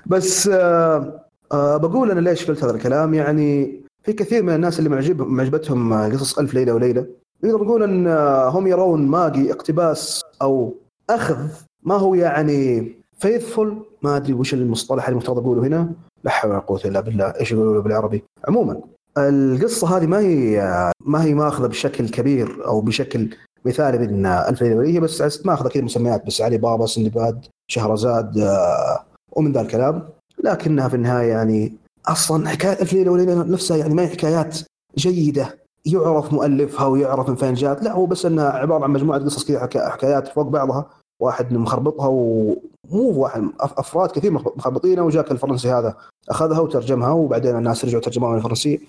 بس 0.05 0.47
آه 0.47 1.25
آه 1.51 1.77
بقول 1.77 2.11
أنا 2.11 2.29
ليش 2.29 2.47
قلت 2.47 2.63
هذا 2.63 2.75
الكلام؟ 2.75 3.13
يعني 3.13 3.81
في 4.03 4.13
كثير 4.13 4.43
من 4.43 4.55
الناس 4.55 4.79
اللي 4.79 4.89
معجب 4.89 5.21
معجبتهم 5.21 5.93
آه، 5.93 6.09
قصص 6.09 6.39
ألف 6.39 6.53
ليلة 6.53 6.73
وليلة 6.73 7.05
نقدر 7.43 7.63
نقول 7.63 7.83
إن 7.83 8.07
آه، 8.07 8.49
هم 8.49 8.67
يرون 8.67 9.07
ماجي 9.07 9.51
اقتباس 9.51 10.21
أو 10.41 10.75
أخذ 11.09 11.49
ما 11.83 11.95
هو 11.95 12.15
يعني 12.15 12.91
فيثفول 13.19 13.85
ما 14.01 14.17
أدري 14.17 14.33
وش 14.33 14.53
المصطلح 14.53 15.03
اللي 15.03 15.11
المفترض 15.11 15.37
أقوله 15.37 15.67
هنا. 15.67 15.93
لا 16.23 16.31
حول 16.31 16.51
ولا 16.51 16.59
قوة 16.59 16.81
إلا 16.85 16.99
بالله. 16.99 17.25
إيش 17.25 17.51
يقولوا 17.51 17.81
بالعربي؟ 17.81 18.23
عموما 18.47 18.81
القصة 19.17 19.97
هذه 19.97 20.05
ما 20.05 20.19
هي 20.19 20.91
ما 21.05 21.23
هي 21.23 21.33
ماخذة 21.33 21.67
بشكل 21.67 22.09
كبير 22.09 22.67
أو 22.67 22.81
بشكل 22.81 23.29
مثالي 23.67 23.97
من 23.97 24.25
الف 24.25 24.61
ليله 24.61 24.75
وليله 24.75 24.99
بس 24.99 25.45
ماخذه 25.45 25.67
كذا 25.67 25.83
مسميات 25.83 26.25
بس 26.25 26.41
علي 26.41 26.57
بابا 26.57 26.85
سندباد 26.85 27.45
شهرزاد 27.71 28.37
آه، 28.37 29.03
ومن 29.31 29.51
ذا 29.51 29.61
الكلام. 29.61 30.09
لكنها 30.43 30.87
في 30.87 30.95
النهاية 30.95 31.29
يعني 31.31 31.73
أصلا 32.07 32.49
حكاية 32.49 32.81
الف 32.81 32.93
ليله 32.93 33.11
وليله 33.11 33.43
نفسها 33.43 33.77
يعني 33.77 33.93
ما 33.93 34.03
هي 34.03 34.07
حكايات 34.07 34.57
جيدة. 34.97 35.57
يعرف 35.85 36.33
مؤلفها 36.33 36.85
ويعرف 36.85 37.29
من 37.29 37.35
فين 37.35 37.53
جات. 37.53 37.83
لا 37.83 37.91
هو 37.91 38.05
بس 38.05 38.25
انها 38.25 38.49
عبارة 38.49 38.83
عن 38.83 38.91
مجموعة 38.91 39.19
قصص 39.19 39.45
كذا 39.45 39.59
حكا- 39.59 39.89
حكايات 39.89 40.27
فوق 40.27 40.47
بعضها. 40.47 40.85
واحد 41.21 41.53
مخربطها 41.53 42.07
ومو 42.07 42.57
واحد 42.91 43.49
أفراد 43.59 44.11
كثير 44.11 44.31
مخ- 44.31 44.57
مخربطينها 44.57 45.03
وجاك 45.03 45.31
الفرنسي 45.31 45.71
هذا 45.71 45.95
أخذها 46.29 46.59
وترجمها 46.59 47.11
وبعدين 47.11 47.57
الناس 47.57 47.85
رجعوا 47.85 48.01
ترجموها 48.01 48.31
من 48.31 48.37
الفرنسية. 48.37 48.79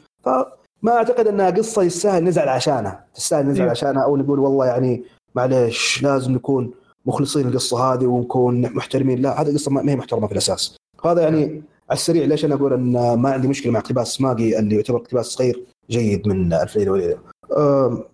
فما 0.82 0.92
أعتقد 0.96 1.26
أنها 1.26 1.50
قصة 1.50 1.82
يستاهل 1.82 2.24
نزعل 2.24 2.48
عشانها. 2.48 3.04
تستاهل 3.14 3.46
نزعل 3.46 3.64
إيه. 3.64 3.70
عشانها 3.70 4.02
أو 4.04 4.16
نقول 4.16 4.38
والله 4.38 4.66
يعني 4.66 5.02
معليش 5.34 6.02
لازم 6.02 6.32
نكون 6.32 6.70
مخلصين 7.06 7.48
القصة 7.48 7.92
هذه 7.94 8.06
ونكون 8.06 8.60
محترمين. 8.74 9.18
لا 9.22 9.40
هذه 9.42 9.48
القصة 9.50 9.70
ما 9.70 9.82
ما 9.82 9.92
هي 9.92 9.96
محترمة 9.96 10.26
في 10.26 10.32
الأساس. 10.32 10.76
هذا 11.04 11.22
يعني 11.22 11.42
على 11.90 11.96
السريع 11.96 12.24
ليش 12.24 12.44
أنا 12.44 12.54
أقول 12.54 12.72
أن 12.72 13.14
ما 13.14 13.30
عندي 13.30 13.48
مشكلة 13.48 13.72
مع 13.72 13.78
اقتباس 13.80 14.20
ماجي 14.20 14.58
اللي 14.58 14.76
يعتبر 14.76 14.96
اقتباس 14.98 15.26
صغير 15.26 15.64
جيد 15.90 16.28
من 16.28 16.52
ألف 16.52 16.76
ليلة 16.76 16.90
وليلة. 16.92 17.18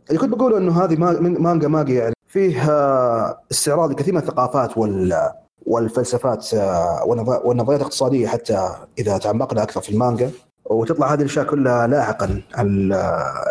اللي 0.08 0.18
كنت 0.20 0.30
بقوله 0.34 0.58
أنه 0.58 0.84
هذه 0.84 0.96
ما- 0.96 1.20
مانجا 1.20 1.68
ماجي 1.68 1.94
يعني 1.94 2.14
فيه 2.28 2.70
آه، 2.70 3.38
استعراض 3.50 3.90
لكثير 3.90 4.14
من 4.14 4.20
الثقافات 4.20 4.78
وال 4.78 5.30
والفلسفات 5.66 6.54
آه، 6.54 7.00
والنظ- 7.04 7.46
والنظريات 7.46 7.80
الاقتصادية 7.80 8.26
حتى 8.28 8.68
إذا 8.98 9.18
تعمقنا 9.18 9.62
أكثر 9.62 9.80
في 9.80 9.90
المانجا. 9.90 10.30
وتطلع 10.70 11.12
هذه 11.12 11.20
الأشياء 11.20 11.44
كلها 11.44 11.86
لاحقا 11.86 12.42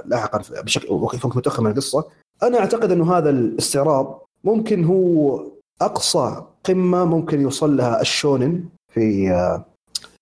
لاحقا 0.05 0.41
بشكل 0.63 0.93
وقت 0.93 1.25
متاخر 1.25 1.63
من 1.63 1.71
القصة. 1.71 2.05
أنا 2.43 2.59
أعتقد 2.59 2.91
إنه 2.91 3.17
هذا 3.17 3.29
الاستعراض 3.29 4.27
ممكن 4.43 4.83
هو 4.83 5.41
أقصى 5.81 6.41
قمة 6.63 7.05
ممكن 7.05 7.41
يوصل 7.41 7.77
لها 7.77 8.01
الشونن 8.01 8.63
في 8.93 9.29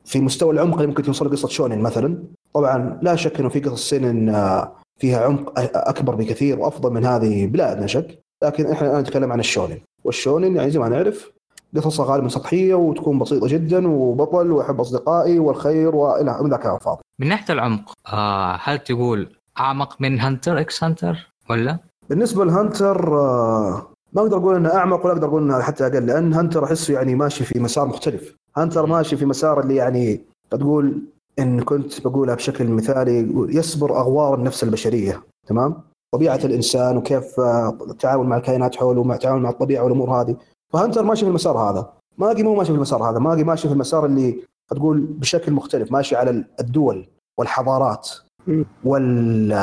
في 0.05 0.19
مستوى 0.19 0.53
العمق 0.53 0.75
اللي 0.75 0.87
ممكن 0.87 1.03
توصل 1.03 1.31
قصه 1.31 1.47
شونن 1.47 1.79
مثلا. 1.79 2.23
طبعا 2.53 2.99
لا 3.01 3.15
شك 3.15 3.39
إنه 3.39 3.49
في 3.49 3.59
قصص 3.59 3.93
آه، 3.93 4.75
فيها 4.99 5.25
عمق 5.25 5.53
أكبر 5.75 6.15
بكثير 6.15 6.59
وأفضل 6.59 6.93
من 6.93 7.05
هذه 7.05 7.47
بلا 7.47 7.71
أدنى 7.71 7.87
شك. 7.87 8.19
لكن 8.43 8.65
إحنا 8.67 8.87
الآن 8.87 9.01
نتكلم 9.01 9.31
عن 9.31 9.39
الشونن. 9.39 9.79
والشونن 10.03 10.55
يعني 10.55 10.71
زي 10.71 10.79
ما 10.79 10.89
نعرف 10.89 11.31
قصصها 11.75 12.05
غالبا 12.05 12.27
سطحية 12.27 12.73
وتكون 12.75 13.19
بسيطة 13.19 13.47
جدا 13.47 13.87
وبطل 13.87 14.51
وأحب 14.51 14.81
أصدقائي 14.81 15.39
والخير 15.39 15.95
والى 15.95 16.37
من 16.41 16.49
ذاك 16.49 16.65
الفاضي. 16.65 17.01
من 17.19 17.27
ناحية 17.27 17.53
العمق 17.53 17.93
آه 18.07 18.59
هل 18.63 18.79
تقول 18.79 19.29
أعمق 19.59 19.95
من 19.99 20.19
Hunter 20.19 20.59
x 20.59 20.83
Hunter 20.83 21.33
ولا؟ 21.49 21.79
بالنسبة 22.09 22.45
لهانتر 22.45 23.19
آه 23.19 23.87
ما 24.13 24.21
أقدر 24.21 24.37
أقول 24.37 24.55
إنه 24.55 24.73
أعمق 24.73 25.05
ولا 25.05 25.13
أقدر 25.13 25.27
أقول 25.27 25.43
إنه 25.43 25.61
حتى 25.61 25.87
أقل 25.87 26.05
لأن 26.05 26.33
هانتر 26.33 26.63
أحسه 26.63 26.93
يعني 26.93 27.15
ماشي 27.15 27.43
في 27.43 27.59
مسار 27.59 27.87
مختلف. 27.87 28.35
هانتر 28.57 28.85
ماشي 28.85 29.17
في 29.17 29.25
مسار 29.25 29.59
اللي 29.59 29.75
يعني 29.75 30.21
تقول 30.51 31.01
إن 31.39 31.61
كنت 31.61 32.07
بقولها 32.07 32.35
بشكل 32.35 32.67
مثالي 32.67 33.31
يصبر 33.49 33.99
أغوار 33.99 34.35
النفس 34.35 34.63
البشرية 34.63 35.23
تمام؟ 35.47 35.75
طبيعة 36.13 36.39
الإنسان 36.43 36.97
وكيف 36.97 37.39
آه، 37.39 37.77
التعامل 37.89 38.23
مع 38.27 38.37
الكائنات 38.37 38.75
حوله 38.75 39.01
ومع 39.01 39.15
التعامل 39.15 39.41
مع 39.41 39.49
الطبيعة 39.49 39.83
والأمور 39.83 40.21
هذه 40.21 40.35
فهانتر 40.73 41.03
ماشي 41.03 41.21
في 41.21 41.29
المسار 41.29 41.57
هذا. 41.57 41.93
ماجي 42.17 42.43
مو 42.43 42.55
ماشي 42.55 42.71
في 42.71 42.75
المسار 42.75 43.03
هذا. 43.09 43.19
ماجي 43.19 43.43
ماشي 43.43 43.67
في 43.67 43.73
المسار 43.73 44.05
اللي 44.05 44.43
تقول 44.69 44.99
بشكل 44.99 45.51
مختلف 45.51 45.91
ماشي 45.91 46.15
على 46.15 46.45
الدول 46.59 47.07
والحضارات 47.37 48.09
وال 48.83 49.53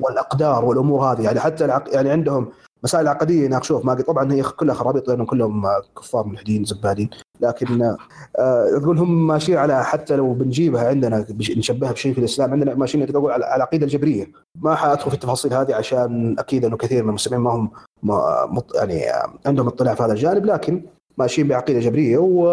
والأقدار 0.00 0.64
والأمور 0.64 1.00
هذه. 1.00 1.22
يعني 1.22 1.40
حتى 1.40 1.64
العق... 1.64 1.94
يعني 1.94 2.10
عندهم 2.10 2.48
مسائل 2.84 3.08
عقدية 3.08 3.44
يناقشوها 3.44 3.84
ماجي. 3.84 4.02
طبعا 4.02 4.32
هي 4.32 4.42
كلها 4.42 4.74
خرابيط 4.74 5.08
لأنهم 5.08 5.26
كلهم 5.26 5.66
كفار 5.96 6.26
ملحدين 6.26 6.64
زبادين 6.64 7.10
لكن 7.42 7.96
آه 8.36 8.78
تقول 8.78 8.98
هم 8.98 9.26
ماشيين 9.26 9.58
على 9.58 9.84
حتى 9.84 10.16
لو 10.16 10.32
بنجيبها 10.32 10.88
عندنا 10.88 11.26
نشبهها 11.56 11.92
بشيء 11.92 12.12
في 12.12 12.18
الإسلام. 12.18 12.52
عندنا 12.52 12.74
ماشيين 12.74 13.06
تقول 13.06 13.32
على 13.32 13.56
العقيده 13.56 13.86
الجبرية. 13.86 14.26
ما 14.54 14.74
حأدخل 14.74 15.10
في 15.10 15.14
التفاصيل 15.14 15.54
هذه 15.54 15.74
عشان 15.74 16.36
أكيد 16.38 16.64
إنه 16.64 16.76
كثير 16.76 17.02
من 17.02 17.08
المسلمين 17.08 17.40
ما 17.40 17.50
هم 17.50 17.70
ما 18.02 18.62
يعني 18.74 19.02
عندهم 19.46 19.66
اطلاع 19.66 19.94
في 19.94 20.02
هذا 20.02 20.12
الجانب 20.12 20.46
لكن 20.46 20.82
ماشيين 21.18 21.48
بعقيدة 21.48 21.80
جبرية. 21.80 22.18
و... 22.18 22.44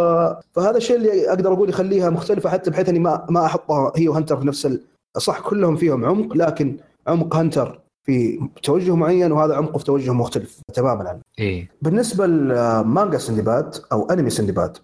فهذا 0.51 0.77
الشيء 0.77 0.95
اللي 0.95 1.29
أقدر 1.29 1.53
أقول 1.53 1.69
يخليها 1.69 2.09
مختلفة 2.09 2.49
حتى 2.49 2.71
بحيث 2.71 2.89
إني 2.89 2.99
ما 2.99 3.25
ما 3.29 3.45
أحطها 3.45 3.93
هي 3.95 4.07
وهنتر 4.07 4.37
في 4.37 4.47
نفس 4.47 4.65
ال... 4.65 4.81
صح 5.17 5.39
كلهم 5.39 5.75
فيهم 5.75 6.05
عمق 6.05 6.37
لكن 6.37 6.77
عمق 7.07 7.35
هنتر 7.35 7.86
في 8.07 8.39
توجه 8.63 8.95
معين 8.95 9.31
وهذا 9.31 9.55
عمقه 9.55 9.77
في 9.77 9.85
توجه 9.85 10.13
مختلف 10.13 10.61
تماما. 10.73 11.09
عنه. 11.09 11.19
إيه؟ 11.39 11.69
بالنسبة 11.81 12.27
لمانجا 12.27 13.17
سندباد 13.17 13.75
أو 13.91 14.09
أنمي 14.09 14.29
سندباد 14.29 14.77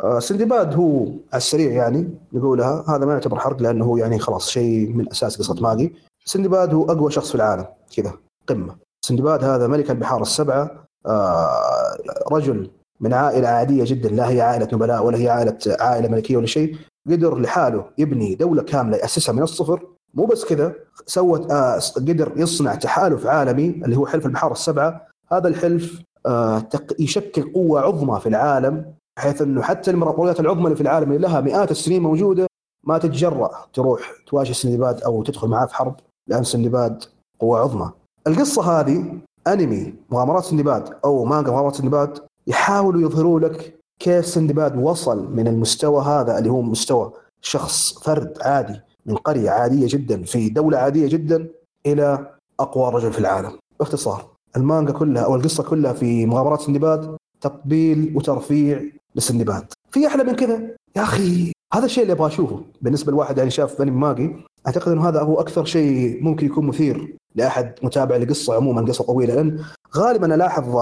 آه، 0.00 0.18
سندباد 0.18 0.74
هو 0.74 1.06
السريع 1.34 1.70
يعني 1.72 2.08
نقولها. 2.32 2.84
هذا 2.88 3.06
ما 3.06 3.12
يعتبر 3.12 3.38
حرق 3.38 3.62
لأنه 3.62 3.84
هو 3.84 3.96
يعني 3.96 4.18
خلاص 4.18 4.50
شيء 4.50 4.92
من 4.92 5.10
أساس 5.10 5.38
قصة 5.38 5.62
ماجي. 5.62 5.94
سندباد 6.24 6.74
هو 6.74 6.84
أقوى 6.84 7.10
شخص 7.10 7.28
في 7.28 7.34
العالم 7.34 7.66
كذا 7.96 8.12
قمة. 8.46 8.76
سندباد 9.06 9.44
هذا 9.44 9.66
ملك 9.66 9.90
البحار 9.90 10.22
السبعة 10.22 10.84
آه، 11.06 11.96
رجل 12.32 12.70
من 13.00 13.14
عائلة 13.14 13.48
عادية 13.48 13.84
جدا 13.84 14.08
لا 14.08 14.30
هي 14.30 14.40
عائلة 14.40 14.68
نبلاء 14.72 15.06
ولا 15.06 15.18
هي 15.18 15.28
عائلة 15.28 15.58
عائلة 15.80 16.08
ملكية 16.08 16.36
ولا 16.36 16.46
شيء. 16.46 16.76
قدر 17.10 17.38
لحاله 17.38 17.84
يبني 17.98 18.34
دولة 18.34 18.62
كاملة 18.62 18.96
يأسسها 18.96 19.32
من 19.32 19.42
الصفر. 19.42 19.82
مو 20.14 20.24
بس 20.24 20.44
كذا 20.44 20.74
سوت 21.06 21.50
آه 21.50 21.80
قدر 21.96 22.32
يصنع 22.36 22.74
تحالف 22.74 23.26
عالمي 23.26 23.68
اللي 23.68 23.96
هو 23.96 24.06
حلف 24.06 24.26
البحار 24.26 24.52
السبعة 24.52 25.06
هذا 25.32 25.48
الحلف 25.48 26.02
آه 26.26 26.62
يشكل 26.98 27.52
قوة 27.52 27.80
عظمى 27.80 28.20
في 28.20 28.28
العالم 28.28 28.94
بحيث 29.16 29.42
إنه 29.42 29.62
حتى 29.62 29.90
الامبراطوريات 29.90 30.40
العظمى 30.40 30.64
اللي 30.64 30.76
في 30.76 30.82
العالم 30.82 31.12
اللي 31.12 31.28
لها 31.28 31.40
مئات 31.40 31.70
السنين 31.70 32.02
موجودة 32.02 32.46
ما 32.86 32.98
تتجرأ 32.98 33.50
تروح 33.72 34.12
تواجه 34.26 34.52
سندباد 34.52 35.02
أو 35.02 35.22
تدخل 35.22 35.48
معاه 35.48 35.66
في 35.66 35.74
حرب 35.74 35.96
لأن 36.28 36.44
سندباد 36.44 37.04
قوة 37.40 37.60
عظمى. 37.60 37.90
القصة 38.26 38.62
هذه 38.62 39.18
أنمي 39.46 39.94
مغامرات 40.10 40.44
سندباد 40.44 40.96
أو 41.04 41.24
مانجا 41.24 41.50
مغامرات 41.50 41.74
سندباد 41.74 42.18
يحاولوا 42.46 43.00
يظهروا 43.00 43.40
لك 43.40 43.80
كيف 43.98 44.26
سندباد 44.26 44.76
وصل 44.76 45.32
من 45.32 45.48
المستوى 45.48 46.02
هذا 46.02 46.38
اللي 46.38 46.50
هو 46.50 46.62
مستوى 46.62 47.12
شخص 47.40 47.98
فرد 47.98 48.38
عادي 48.42 48.80
من 49.06 49.16
قرية 49.16 49.50
عادية 49.50 49.86
جدا 49.88 50.22
في 50.22 50.48
دولة 50.48 50.78
عادية 50.78 51.08
جدا 51.08 51.48
إلى 51.86 52.34
أقوى 52.60 52.92
رجل 52.92 53.12
في 53.12 53.18
العالم. 53.18 53.52
باختصار 53.78 54.26
المانجا 54.56 54.92
كلها 54.92 55.22
أو 55.22 55.34
القصة 55.34 55.62
كلها 55.62 55.92
في 55.92 56.26
مغامرات 56.26 56.60
سندباد 56.60 57.16
تطبيل 57.40 58.12
وترفيع 58.16 58.82
لسندباد 59.14 59.64
في 59.90 60.06
أحلى 60.06 60.24
من 60.24 60.34
كذا؟ 60.36 60.60
يا 60.96 61.02
أخي 61.02 61.52
هذا 61.74 61.84
الشيء 61.84 62.02
اللي 62.02 62.12
أبغى 62.12 62.26
أشوفه. 62.26 62.60
بالنسبة 62.82 63.12
لواحد 63.12 63.38
يعني 63.38 63.50
شاف 63.50 63.82
أنمي 63.82 64.00
ماجي 64.00 64.36
أعتقد 64.66 64.92
أنه 64.92 65.08
هذا 65.08 65.20
هو 65.20 65.40
أكثر 65.40 65.64
شيء 65.64 66.22
ممكن 66.22 66.46
يكون 66.46 66.66
مثير 66.66 67.16
لأحد 67.34 67.74
متابع 67.82 68.16
لقصه 68.16 68.54
عموما 68.54 68.82
قصة 68.82 69.04
طويلة 69.04 69.34
لأن 69.34 69.64
غالبا 69.96 70.34
ألاحظ 70.34 70.76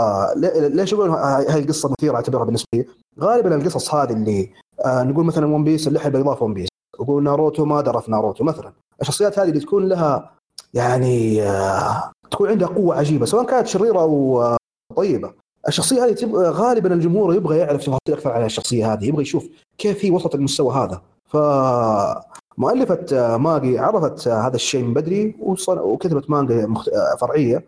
ليش 0.56 0.94
أقول 0.94 1.10
هاي 1.10 1.58
القصة 1.60 1.90
مثيرة 1.98 2.14
أعتبرها 2.16 2.44
بالنسبة 2.44 2.68
لي. 2.74 2.84
غالبا 3.20 3.54
القصص 3.54 3.94
هذه 3.94 4.12
اللي 4.12 4.50
آه 4.84 5.02
نقول 5.02 5.24
مثلا 5.24 5.46
One 5.46 5.64
Piece 5.64 5.88
اللحيه 5.88 6.06
البيضاء 6.06 6.34
في 6.34 6.44
One 6.44 6.54
Piece 6.54 6.67
وقول 6.98 7.22
ناروتو 7.22 7.64
ما 7.64 7.80
درى 7.80 8.02
في 8.02 8.10
ناروتو 8.10 8.44
مثلا. 8.44 8.72
الشخصيات 9.00 9.38
هذه 9.38 9.48
اللي 9.48 9.60
تكون 9.60 9.88
لها 9.88 10.30
يعني 10.74 11.42
آه 11.42 12.10
تكون 12.30 12.48
عندها 12.48 12.68
قوة 12.68 12.98
عجيبة 12.98 13.26
سواء 13.26 13.44
كانت 13.46 13.66
شريرة 13.66 14.00
أو 14.00 14.42
آه 14.42 14.56
طيبة. 14.96 15.32
الشخصية 15.68 16.04
هذه 16.04 16.12
تبغى 16.12 16.48
غالبا 16.48 16.94
الجمهور 16.94 17.34
يبغى 17.34 17.58
يعرف 17.58 17.80
تفاصيل 17.80 17.98
أكثر 18.08 18.32
عن 18.32 18.44
الشخصية 18.44 18.92
هذه 18.92 19.04
يبغى 19.04 19.22
يشوف 19.22 19.48
كيف 19.78 20.04
هي 20.04 20.10
وصلت 20.10 20.34
المستوى 20.34 20.74
هذا. 20.74 21.02
ف 21.24 21.36
مؤلفة 22.58 23.06
آه، 23.12 23.36
ماجي 23.36 23.78
عرفت 23.78 24.28
هذا 24.28 24.56
الشيء 24.56 24.82
من 24.82 24.94
بدري 24.94 25.36
وكتبت 25.68 26.30
مانجا 26.30 26.74
فرعية 27.20 27.64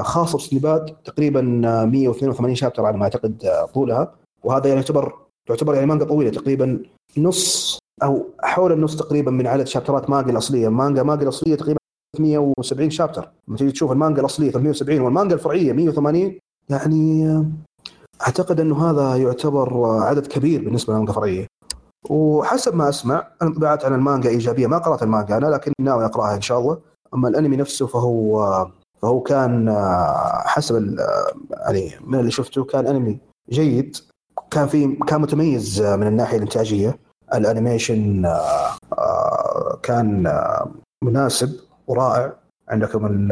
خاصة 0.00 0.38
بسنباد 0.38 0.96
تقريبا 1.04 1.40
182 1.40 2.54
شابتر 2.54 2.84
على 2.84 2.96
ما 2.96 3.04
أعتقد 3.04 3.66
طولها. 3.74 4.14
وهذا 4.44 4.66
يعني 4.66 4.80
يعتبر 4.80 5.14
تعتبر 5.48 5.74
يعني 5.74 5.86
مانجا 5.86 6.04
طويلة 6.04 6.30
تقريبا 6.30 6.82
نص 7.18 7.78
أو 8.02 8.26
حول 8.42 8.72
النص 8.72 8.96
تقريبا 8.96 9.30
من 9.30 9.46
عدد 9.46 9.66
شابترات 9.66 10.10
ماجي 10.10 10.30
الأصلية، 10.30 10.68
مانجا 10.68 11.02
ماجي 11.02 11.22
الأصلية 11.22 11.54
تقريبا 11.54 11.80
370 12.16 12.90
شابتر، 12.90 13.30
لما 13.48 13.56
تيجي 13.56 13.72
تشوف 13.72 13.92
المانجا 13.92 14.20
الأصلية 14.20 14.50
370 14.50 15.00
والمانجا 15.00 15.34
الفرعية 15.34 15.72
180 15.72 16.38
يعني 16.68 17.44
أعتقد 18.22 18.60
أنه 18.60 18.90
هذا 18.90 19.16
يعتبر 19.16 19.86
عدد 20.02 20.26
كبير 20.26 20.64
بالنسبة 20.64 20.92
للمانجا 20.92 21.10
الفرعية. 21.10 21.46
وحسب 22.10 22.74
ما 22.74 22.88
أسمع 22.88 23.26
انطباعات 23.42 23.84
عن 23.84 23.94
المانجا 23.94 24.30
إيجابية 24.30 24.66
ما 24.66 24.78
قرأت 24.78 25.02
المانجا 25.02 25.36
أنا 25.36 25.46
لكن 25.46 25.72
ناوي 25.80 26.04
أقرأها 26.04 26.36
إن 26.36 26.40
شاء 26.40 26.58
الله. 26.58 26.78
أما 27.14 27.28
الأنمي 27.28 27.56
نفسه 27.56 27.86
فهو 27.86 28.66
فهو 29.02 29.20
كان 29.20 29.76
حسب 30.44 30.96
يعني 31.60 31.92
من 32.04 32.20
اللي 32.20 32.30
شفته 32.30 32.64
كان 32.64 32.86
أنمي 32.86 33.18
جيد. 33.50 33.96
كان 34.50 34.68
في 34.68 34.96
كان 35.06 35.20
متميز 35.20 35.82
من 35.82 36.06
الناحية 36.06 36.36
الإنتاجية. 36.36 36.98
ال 37.34 37.43
animation 37.43 38.26
كان 39.82 40.38
مناسب 41.04 41.60
ورائع 41.86 42.32
عندكم 42.68 43.28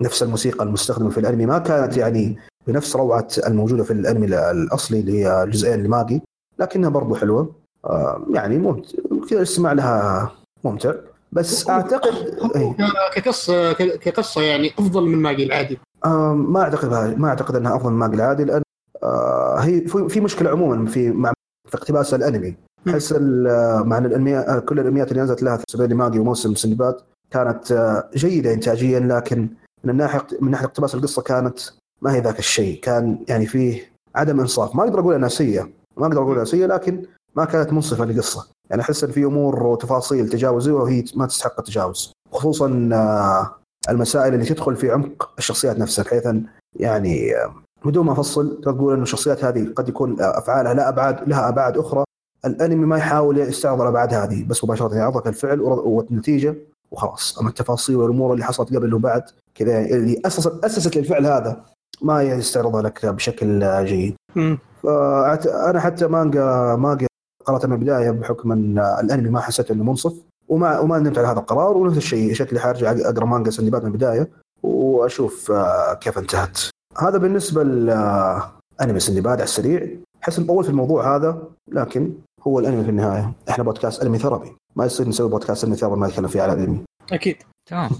نفس 0.00 0.22
الموسيقى 0.22 0.64
المستخدمة 0.64 1.10
في 1.10 1.20
الانمي. 1.20 1.46
ما 1.46 1.58
كانت 1.58 1.96
يعني 1.96 2.38
بنفس 2.66 2.96
روعة 2.96 3.28
الموجودة 3.46 3.84
في 3.84 3.92
الانمي 3.92 4.26
الأصلي 4.50 5.00
اللي 5.00 5.24
هي 5.24 5.42
الجزئين 5.42 5.80
الماجي 5.80 6.22
لكنها 6.58 6.88
برضو 6.88 7.14
حلوة. 7.14 7.54
آه، 7.84 8.26
يعني 8.30 8.58
ممتع 8.58 8.98
كذا 9.30 9.38
الاستماع 9.38 9.72
لها 9.72 10.32
ممتع. 10.64 10.92
بس 11.32 11.68
أعتقد 11.68 12.14
إيه. 12.56 12.76
كقصة 13.14 13.72
كقصة 13.72 14.42
يعني 14.42 14.72
أفضل 14.78 15.02
من 15.02 15.18
ماجي 15.18 15.44
العادي. 15.44 15.78
آه، 16.04 16.34
ما 16.34 16.62
أعتقد 16.62 17.18
ما 17.18 17.28
أعتقد 17.28 17.56
أنها 17.56 17.76
أفضل 17.76 17.90
من 17.90 17.98
ماجي 17.98 18.16
العادي 18.16 18.44
لأن 18.44 18.62
آه، 19.02 19.56
هي 19.58 19.80
في 20.08 20.20
مشكلة 20.20 20.50
عموما 20.50 20.86
في 20.86 21.10
مع 21.10 21.32
في 21.68 21.74
اقتباس 21.76 22.14
الانمي. 22.14 22.56
احس 22.88 23.12
مع 23.84 23.98
الانميات 23.98 24.64
كل 24.64 24.80
الانميات 24.80 25.12
اللي 25.12 25.22
نزلت 25.22 25.42
لها 25.42 25.56
في 25.56 25.64
سبيل 25.68 25.94
ماجي 25.94 26.18
وموسم 26.18 26.54
سندباد 26.54 26.96
كانت 27.30 28.02
جيدة 28.14 28.52
انتاجيا 28.52 29.00
لكن 29.00 29.48
من 29.84 29.96
ناحيه 29.96 30.26
من 30.40 30.50
ناحية 30.50 30.66
اقتباس 30.66 30.94
القصة 30.94 31.22
كانت 31.22 31.58
ما 32.02 32.14
هي 32.14 32.20
ذاك 32.20 32.38
الشيء. 32.38 32.80
كان 32.80 33.24
يعني 33.28 33.46
فيه 33.46 33.92
عدم 34.14 34.40
إنصاف. 34.40 34.76
ما 34.76 34.82
أقدر 34.82 35.00
أقول 35.00 35.14
إنها 35.14 35.28
سيئة. 35.28 35.68
ما 35.96 36.06
أقدر 36.06 36.22
أقول 36.22 36.32
إنها 36.32 36.44
سيئة 36.44 36.66
لكن 36.66 37.06
ما 37.36 37.44
كانت 37.44 37.72
منصفة 37.72 38.04
للقصة. 38.04 38.48
يعني 38.70 38.82
أحس 38.82 39.04
إن 39.04 39.10
في 39.10 39.24
أمور 39.24 39.66
وتفاصيل 39.66 40.28
تجاوزوها 40.28 40.82
وهي 40.82 41.04
ما 41.14 41.26
تستحق 41.26 41.58
التجاوز. 41.58 42.12
خصوصا 42.32 42.90
آه، 42.92 43.56
المسائل 43.90 44.34
اللي 44.34 44.44
تدخل 44.44 44.76
في 44.76 44.90
عمق 44.90 45.30
الشخصيات 45.38 45.78
نفسها 45.78 46.04
بحيث 46.04 46.26
أن 46.26 46.44
يعني 46.76 47.36
آه، 47.36 47.54
بدون 47.84 48.06
ما 48.06 48.12
أفصل 48.12 48.60
تقول 48.60 48.94
إنه 48.94 49.02
الشخصيات 49.02 49.44
هذه 49.44 49.72
قد 49.76 49.88
يكون 49.88 50.16
أفعالها 50.20 50.74
لا 50.74 50.88
ابعاد 50.88 51.28
لها 51.28 51.48
أبعاد 51.48 51.78
أخرى. 51.78 52.04
الأنمي 52.44 52.86
ما 52.86 52.98
يحاول 52.98 53.38
يستعرض 53.38 53.80
الابعاد 53.80 54.14
هذه 54.14 54.44
بس 54.44 54.64
مباشرة 54.64 54.94
يعرضك 54.94 55.26
الفعل 55.26 55.60
والنتيجة 55.60 56.54
وخلاص. 56.90 57.38
أما 57.38 57.48
التفاصيل 57.48 57.96
والأمور 57.96 58.32
اللي 58.32 58.44
حصلت 58.44 58.76
قبل 58.76 58.94
وبعد 58.94 59.22
كذا 59.54 59.80
اللي 59.80 60.22
اسست 60.26 60.64
أسست 60.64 60.96
للفعل 60.96 61.26
هذا 61.26 61.64
ما 62.02 62.22
يستعرضها 62.22 62.82
لك 62.82 63.06
بشكل 63.06 63.84
جيد. 63.84 64.14
فانا 64.82 65.80
حتى 65.80 66.06
مانجا 66.06 66.76
مانجا 66.76 67.06
قرأتها 67.44 67.68
من 67.68 67.74
البداية 67.74 68.10
بحكم 68.10 68.52
أن 68.52 68.78
الأنمي 68.78 69.30
ما 69.30 69.40
حسيت 69.40 69.70
أنه 69.70 69.84
منصف. 69.84 70.14
وما 70.48 70.78
وما 70.78 70.98
ندمت 70.98 71.18
على 71.18 71.26
هذا 71.26 71.38
القرار 71.38 71.76
ونفس 71.76 71.96
الشيء 71.96 72.32
شكلي 72.32 72.60
حارجع 72.60 72.92
أقرأ 72.92 73.24
مانجا 73.24 73.50
سندباد 73.50 73.82
من 73.82 73.88
البداية 73.90 74.28
وأشوف 74.62 75.50
آه، 75.52 75.94
كيف 75.94 76.18
انتهت. 76.18 76.58
هذا 76.98 77.18
بالنسبة 77.18 77.62
لانمي 77.62 79.00
سندباد 79.00 79.32
على 79.32 79.42
السريع. 79.42 79.88
احس 80.22 80.40
نطول 80.40 80.64
في 80.64 80.70
الموضوع 80.70 81.16
هذا 81.16 81.42
لكن 81.68 82.12
هو 82.42 82.58
الأنمي 82.58 82.84
في 82.84 82.90
النهاية. 82.90 83.32
إحنا 83.48 83.64
بودكاست 83.64 84.02
Anime 84.02 84.18
Therapy 84.18 84.56
ما 84.76 84.84
يصير 84.84 85.08
نسوي 85.08 85.28
بودكاست 85.28 85.64
Anime 85.64 85.76
Therapy 85.76 86.00
ما 86.00 86.06
نتكلم 86.06 86.28
فيه 86.28 86.42
على 86.42 86.52
الأنمي. 86.52 86.84
أكيد. 87.12 87.36
تمام. 87.70 87.90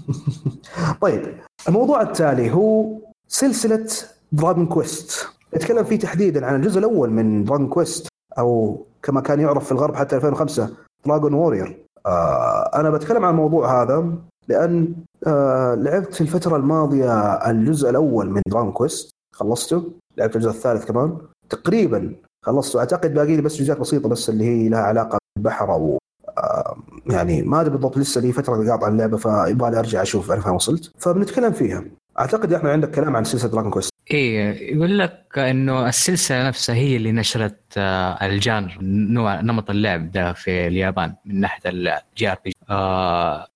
طيب 1.01 1.37
الموضوع 1.67 2.01
التالي 2.01 2.51
هو 2.51 2.97
سلسلة 3.27 3.87
Dragon 4.31 4.65
Quest 4.65 5.27
نتكلم 5.55 5.83
فيه 5.83 5.99
تحديدا 5.99 6.45
عن 6.45 6.55
الجزء 6.55 6.79
الأول 6.79 7.09
من 7.09 7.43
Dragon 7.43 7.67
Quest 7.67 8.07
أو 8.39 8.77
كما 9.03 9.21
كان 9.21 9.39
يعرف 9.39 9.65
في 9.65 9.71
الغرب 9.71 9.95
حتى 9.95 10.15
2005 10.15 10.69
Dragon 11.05 11.33
Warrior 11.33 11.85
آه 12.05 12.71
أنا 12.75 12.89
بتكلم 12.89 13.25
عن 13.25 13.31
الموضوع 13.31 13.83
هذا 13.83 14.11
لأن 14.47 14.95
آه 15.27 15.75
لعبت 15.75 16.13
في 16.13 16.21
الفترة 16.21 16.55
الماضية 16.55 17.33
الجزء 17.33 17.89
الأول 17.89 18.29
من 18.29 18.41
Dragon 18.47 18.71
Quest 18.71 19.11
خلصته 19.35 19.83
لعبت 20.17 20.35
الجزء 20.35 20.49
الثالث 20.49 20.85
كمان. 20.85 21.17
تقريبا 21.49 22.15
خلصته 22.45 22.79
أعتقد 22.79 23.13
باقي 23.13 23.35
لي 23.35 23.41
بس 23.41 23.57
جزئيات 23.57 23.79
بسيطة 23.79 24.09
بس 24.09 24.29
اللي 24.29 24.43
هي 24.43 24.69
لها 24.69 24.79
علاقة 24.79 25.17
بالبحر 25.35 25.73
أو 25.73 25.97
آه 26.37 26.77
يعني 27.09 27.41
ما 27.41 27.61
أدري 27.61 27.71
بالضبط 27.71 27.97
لسه 27.97 28.21
لي 28.21 28.31
فترة 28.31 28.69
قاطع 28.71 28.87
اللعبة 28.87 29.17
فيبغى 29.17 29.79
أرجع 29.79 30.01
أشوف 30.01 30.31
أنا 30.31 30.41
فين 30.41 30.51
وصلت. 30.51 30.91
فبنتكلم 30.99 31.51
فيها. 31.51 31.83
أعتقد 32.19 32.53
احمد 32.53 32.69
عندك 32.69 32.91
كلام 32.91 33.15
عن 33.15 33.23
سلسلة 33.23 33.51
دراجون 33.51 33.71
كويست 33.71 33.91
إيه 34.11 34.73
يقول 34.75 34.99
لك 34.99 35.25
إنه 35.37 35.87
السلسلة 35.89 36.47
نفسها 36.47 36.75
هي 36.75 36.95
اللي 36.97 37.11
نشرت 37.11 37.57
آه، 37.77 38.25
ال 38.25 38.34
genre 38.34 38.77
نوع 38.81 39.41
نمط 39.41 39.69
اللعب 39.69 40.11
ده 40.11 40.33
في 40.33 40.67
اليابان 40.67 41.13
من 41.25 41.39
ناحية 41.39 41.69
ال 41.69 42.31
JRP 42.31 42.51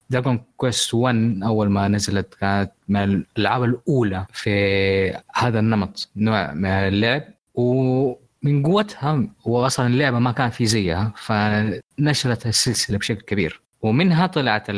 دراجون 0.10 0.43
كويست 0.58 0.93
1 0.93 1.39
أول 1.43 1.69
ما 1.69 1.88
نزلت 1.88 2.34
كانت 2.36 2.71
من 2.89 3.04
الألعاب 3.04 3.63
الأولى 3.63 4.26
في 4.34 4.52
هذا 5.36 5.60
النمط 5.60 6.10
نوع 6.15 6.54
من 6.54 6.65
اللعب. 6.69 7.24
ومن 8.46 8.64
قوتها 8.64 9.28
واصلا 9.46 9.88
اللعبه 9.88 10.20
ما 10.20 10.32
كان 10.32 10.50
في 10.50 10.66
زيها 10.66 11.14
فنشرت 11.18 12.46
السلسلة 12.48 12.98
بشكل 12.98 13.22
كبير. 13.22 13.62
ومنها 13.82 14.28
طلعت 14.28 14.70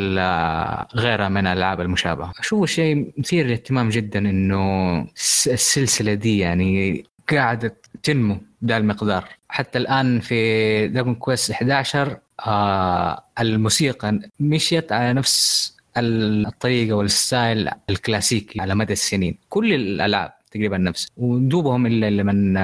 غيرها 0.96 1.30
من 1.30 1.48
الألعاب 1.48 1.82
المشابهة. 1.82 2.34
اشوفه 2.40 2.66
شيء 2.66 3.12
مثير 3.18 3.46
للاهتمام 3.46 3.90
جدا 3.90 4.20
إنه 4.20 5.02
الس- 5.02 5.48
السلسلة 5.48 6.14
دي 6.14 6.40
يعني 6.40 7.04
قاعدة 7.32 7.76
تنمو 8.04 8.38
بهذا 8.62 8.78
المقدار. 8.78 9.26
حتى 9.50 9.78
الآن 9.78 10.20
في 10.20 10.88
دراجون 10.88 11.16
كويست 11.16 11.52
11 11.52 12.18
آه 12.48 13.24
الموسيقى 13.40 14.20
مشيت 14.40 14.92
على 14.92 15.14
نفس 15.14 15.68
الطريقة 15.98 16.94
وال 16.96 17.17
style 17.17 17.70
الكلاسيكي 17.90 18.62
على 18.62 18.76
مدى 18.76 18.94
السنين. 18.94 19.38
كل 19.50 19.74
الألعاب 19.74 20.34
تقريبا 20.58 20.78
نفس. 20.78 21.08
ودوبهم 21.18 21.86
إلا 21.86 22.10
لمن 22.10 22.58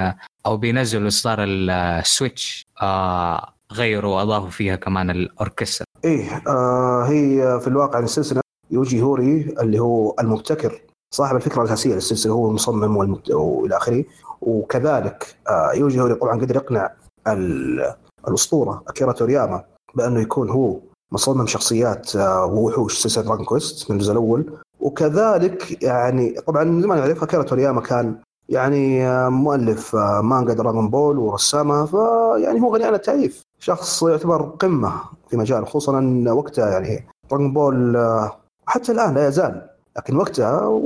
أو 0.45 0.57
بينزلوا 0.57 1.07
اصدار 1.07 1.37
السويتش 1.43 2.65
آه 2.81 3.53
غيروا 3.73 4.15
وأضافوا 4.15 4.49
فيها 4.49 4.75
كمان 4.75 5.09
الأوركسترا. 5.09 5.85
إيه 6.05 6.43
آه 6.47 7.03
هي 7.03 7.59
في 7.59 7.67
الواقع 7.67 7.99
السلسلة 7.99 8.41
يوجي 8.71 9.01
هوري 9.01 9.55
اللي 9.61 9.79
هو 9.79 10.15
المبتكر 10.19 10.81
صاحب 11.13 11.35
الفكرة 11.35 11.61
الأساسية 11.61 11.93
للسلسلة 11.93 12.33
هو 12.33 12.47
المصمم. 12.49 12.97
وإلى 12.97 13.77
آخره. 13.77 14.03
وكذلك 14.41 15.35
آه 15.49 15.71
يوجي 15.73 16.01
هوري 16.01 16.15
طبعا 16.15 16.39
قدر 16.39 16.55
يقنع 16.55 16.91
ال... 17.27 17.93
الأسطورة 18.27 18.83
أكيرا 18.87 19.11
تورياما 19.11 19.63
بأنه 19.95 20.21
يكون 20.21 20.49
هو 20.49 20.79
مصمم 21.11 21.47
شخصيات 21.47 22.15
آه 22.15 22.45
ووحوش 22.45 22.97
سلسله 22.97 23.23
دراجون 23.23 23.45
كويست 23.45 23.91
من 23.91 23.97
الجزء 23.97 24.11
الأول. 24.11 24.57
وكذلك 24.83 25.83
يعني 25.83 26.31
طبعا 26.47 26.81
زي 26.81 26.87
ما 26.87 26.95
نعرف 26.95 27.23
اكيرا 27.23 27.43
تورياما 27.43 27.81
كان 27.81 28.15
يعني 28.49 29.07
آه، 29.07 29.29
مؤلف 29.29 29.95
آه، 29.95 30.21
مانجا 30.21 30.53
دراغون 30.53 30.89
بول 30.89 31.17
ورسامها 31.17 31.85
فيعني 31.85 32.61
هو 32.61 32.75
غني 32.75 32.83
عن 32.83 32.93
التعريف. 32.93 33.41
شخص 33.59 34.03
يعتبر 34.03 34.41
قمة 34.41 35.01
في 35.29 35.37
مجاله 35.37 35.65
خصوصا 35.65 35.99
ان 35.99 36.27
وقتها 36.29 36.69
يعني. 36.69 37.07
دراغون 37.29 37.53
بول 37.53 37.95
آه، 37.95 38.37
حتى 38.65 38.91
الآن 38.91 39.13
لا 39.13 39.27
يزال 39.27 39.69
لكن 39.97 40.15
وقتها 40.15 40.81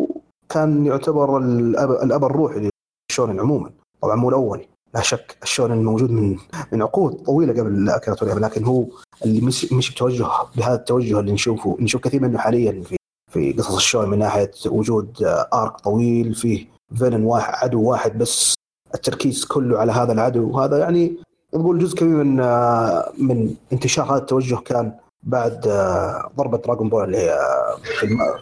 كان 0.49 0.85
يعتبر 0.85 1.37
الأب, 1.37 1.91
الأب 1.91 2.23
الروحي 2.25 2.69
للشونن 3.11 3.39
عموما. 3.39 3.69
طبعا 4.01 4.15
مو 4.15 4.29
الأول 4.29 4.65
لا 4.93 5.01
شك 5.01 5.37
الشونن 5.43 5.83
موجود 5.83 6.11
من 6.11 6.37
من 6.71 6.81
عقود 6.81 7.13
طويلة 7.13 7.53
قبل 7.53 7.89
اكيرا 7.89 8.15
تورياما 8.15 8.39
لكن 8.39 8.63
هو 8.63 8.85
اللي 9.25 9.41
مشي 9.41 9.75
مشي 9.75 9.93
بتوجه 9.93 10.27
بهذا 10.55 10.75
التوجه 10.75 11.19
اللي 11.19 11.31
نشوفه 11.31 11.77
نشوف 11.79 12.01
كثير 12.01 12.21
منه 12.21 12.37
حاليا 12.37 12.83
في 12.83 12.97
في 13.31 13.53
قصص 13.53 13.75
الشونن 13.75 14.09
من 14.09 14.19
ناحية 14.19 14.51
وجود 14.65 15.23
آه، 15.23 15.47
arc 15.53 15.79
طويل 15.79 16.35
فيه 16.35 16.67
villain 16.95 17.23
واحد 17.23 17.53
عدو 17.63 17.81
واحد 17.81 18.17
بس 18.17 18.53
التركيز 18.95 19.45
كله 19.45 19.79
على 19.79 19.91
هذا 19.91 20.13
العدو. 20.13 20.49
وهذا 20.49 20.77
يعني 20.77 21.17
نقول 21.53 21.79
جزء 21.79 21.97
كبير 21.97 22.23
من 22.23 22.39
آه، 22.39 23.11
من 23.17 23.55
انتشار 23.73 24.05
هذا 24.05 24.17
التوجه 24.17 24.55
كان 24.55 24.93
بعد 25.23 25.67
آه، 25.67 26.31
ضربة 26.37 26.57
دراغون 26.57 26.89
بول 26.89 27.03
اللي 27.03 27.17
هي 27.17 27.39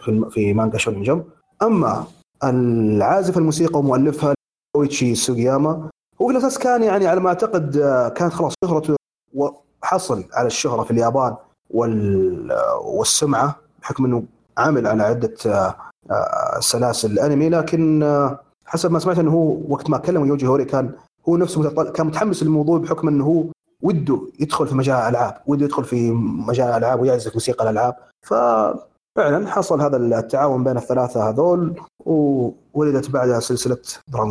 في 0.04 0.24
في, 0.30 0.54
مانجا 0.54 0.78
شونن 0.78 1.02
جمب. 1.02 1.24
أما 1.62 2.04
العازف 2.44 3.38
الموسيقى 3.38 3.78
ومؤلفها 3.78 4.34
اويتشي 4.76 5.14
سوغياما 5.14 5.90
هو 6.22 6.26
في 6.26 6.32
الأساس 6.32 6.58
كان 6.58 6.82
يعني 6.82 7.06
على 7.06 7.20
ما 7.20 7.28
أعتقد 7.28 7.76
آه، 7.76 8.08
كانت 8.08 8.32
خلاص 8.32 8.54
شهرته 8.64 8.96
وحصل 9.34 10.24
على 10.32 10.46
الشهرة 10.46 10.82
في 10.82 10.90
اليابان 10.90 11.36
وال 11.70 12.52
آه، 12.52 12.78
والسمعة 12.78 13.56
بحكم 13.82 14.04
إنه 14.04 14.24
عمل 14.58 14.86
على 14.86 15.02
عدة 15.02 15.34
آه، 16.10 16.60
سلاسل 16.60 17.12
الأنمي 17.12 17.48
لكن 17.48 18.02
آه، 18.02 18.40
حسب 18.64 18.92
ما 18.92 18.98
سمعت 18.98 19.18
إنه 19.18 19.30
هو 19.30 19.58
وقت 19.68 19.90
ما 19.90 19.98
كلم 19.98 20.26
يوجي 20.26 20.46
هوري 20.46 20.64
كان 20.64 20.92
هو 21.28 21.36
نفسه 21.36 21.60
متطل... 21.60 21.88
كان 21.88 22.06
متحمس 22.06 22.42
للموضوع 22.42 22.78
بحكم 22.78 23.08
إنه 23.08 23.24
هو 23.24 23.44
وده 23.82 24.20
يدخل 24.40 24.66
في 24.66 24.74
مجال 24.74 24.96
الألعاب 24.96 25.42
وده 25.46 25.64
يدخل 25.64 25.84
في 25.84 26.10
مجال 26.48 26.68
الألعاب 26.68 27.00
ويعزف 27.00 27.34
موسيقى 27.34 27.64
الألعاب. 27.64 27.96
ففعلا 28.22 29.50
حصل 29.50 29.80
هذا 29.80 29.96
التعاون 29.96 30.64
بين 30.64 30.76
الثلاثة 30.76 31.28
هذول 31.28 31.80
وولدت 32.06 33.10
بعدها 33.10 33.40
سلسلة 33.40 33.78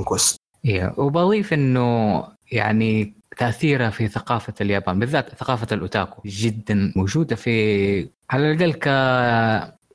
كويست 0.06 0.38
إيه 0.66 0.94
وبضيف 0.98 1.54
إنه 1.54 2.24
يعني 2.52 3.14
تاثيرها 3.38 3.90
في 3.90 4.08
ثقافة 4.08 4.54
اليابان 4.62 5.00
بالذات 5.00 5.30
ثقافة 5.36 5.68
الأوتاكو 5.72 6.22
جدا 6.26 6.94
موجودة 6.96 7.36
في 7.36 8.10
على 8.30 8.52
الأقل 8.52 8.74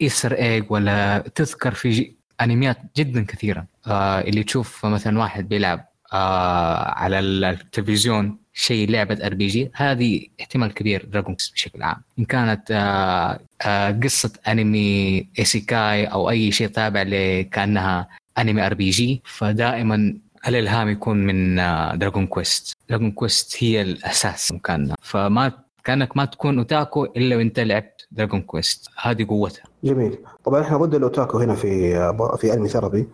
Easter 0.03 0.33
egg 0.33 0.64
ولا 0.71 1.19
تذكر 1.35 1.75
في 1.75 2.13
انميات 2.41 2.79
جدا 2.97 3.25
كثيرة. 3.25 3.67
آه 3.87 4.21
اللي 4.21 4.43
تشوف 4.43 4.87
مثلا 4.87 5.19
واحد 5.19 5.49
بيلعب 5.49 5.89
آه 6.13 6.89
على 6.91 7.19
التلفزيون 7.19 8.39
شيء 8.53 8.91
لعبة 8.91 9.27
RPG 9.27 9.70
هذه 9.75 10.27
احتمال 10.41 10.75
كبير 10.75 11.05
دراجون 11.05 11.37
بشكل 11.55 11.83
عام. 11.83 12.03
إن 12.19 12.25
كانت 12.25 12.71
آه 12.71 13.41
آه 13.63 13.91
قصة 13.91 14.33
أنمي 14.49 15.29
إيسيكاي 15.39 16.05
أو 16.05 16.31
أي 16.31 16.53
شيء 16.53 16.69
تابع 16.69 17.03
لكأنها 17.03 18.09
أنمي 18.39 18.67
RPG 18.66 19.23
فدائما 19.25 20.15
الإلهام 20.49 20.89
يكون 20.89 21.17
من 21.27 21.57
دراجون 21.99 22.27
كويست 22.27 22.77
دراجون 22.89 23.11
كويست 23.11 23.65
هي 23.65 23.83
الأساس 23.83 24.53
مكاننا 24.53 24.95
فما 25.03 25.53
كانك 25.85 26.16
ما 26.16 26.25
تكون 26.25 26.59
أوتاكو 26.59 27.05
إلا 27.05 27.37
وإنت 27.37 27.61
لعبت 27.61 28.07
دراجون 28.11 28.43
كويست 28.43 28.88
هذه 29.03 29.27
قوتها. 29.29 29.62
جميل. 29.85 30.19
طبعا 30.45 30.61
إحنا 30.61 30.77
ضد 30.77 30.95
الأوتاكو 30.95 31.38
هنا 31.38 31.55
في 31.55 31.93
في 32.37 32.55
انمي 32.55 32.69
ثيرابي 32.69 33.09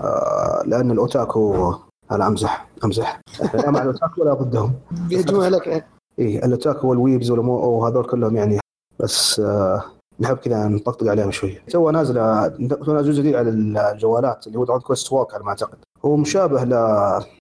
آه 0.00 0.62
لأن 0.66 0.90
الأوتاكو 0.90 1.74
أنا 2.12 2.26
أمزح 2.26 2.68
أمزح. 2.84 3.20
إحنا 3.44 3.60
لا 3.60 3.70
مع 3.70 3.82
الأوتاكو 3.82 4.22
ولا 4.22 4.34
ضدهم. 4.34 4.72
بيهجموا 4.90 5.44
عليك 5.44 5.66
يعني. 5.66 5.84
إيه 6.18 6.44
الأوتاكو 6.44 6.88
وال 6.88 7.00
weebs 7.00 7.30
وهذول 7.30 8.04
كلهم 8.04 8.36
يعني. 8.36 8.58
بس 9.00 9.40
آه 9.40 9.84
نحب 10.20 10.36
كذا 10.36 10.68
نطقطق 10.68 11.10
عليهم 11.10 11.30
شوي. 11.30 11.60
تو 11.70 11.90
نازلة 11.90 12.48
تو 12.48 12.92
نازل 12.92 13.10
جزء 13.12 13.20
جديد 13.20 13.34
على 13.34 13.50
الجوالات 13.50 14.46
اللي 14.46 14.58
هو 14.58 14.64
دراجون 14.64 14.82
كويست 14.82 15.12
ووك 15.12 15.34
على 15.34 15.44
ما 15.44 15.48
أعتقد. 15.48 15.78
هو 16.04 16.16
مشابه 16.16 16.64
ل 16.64 16.74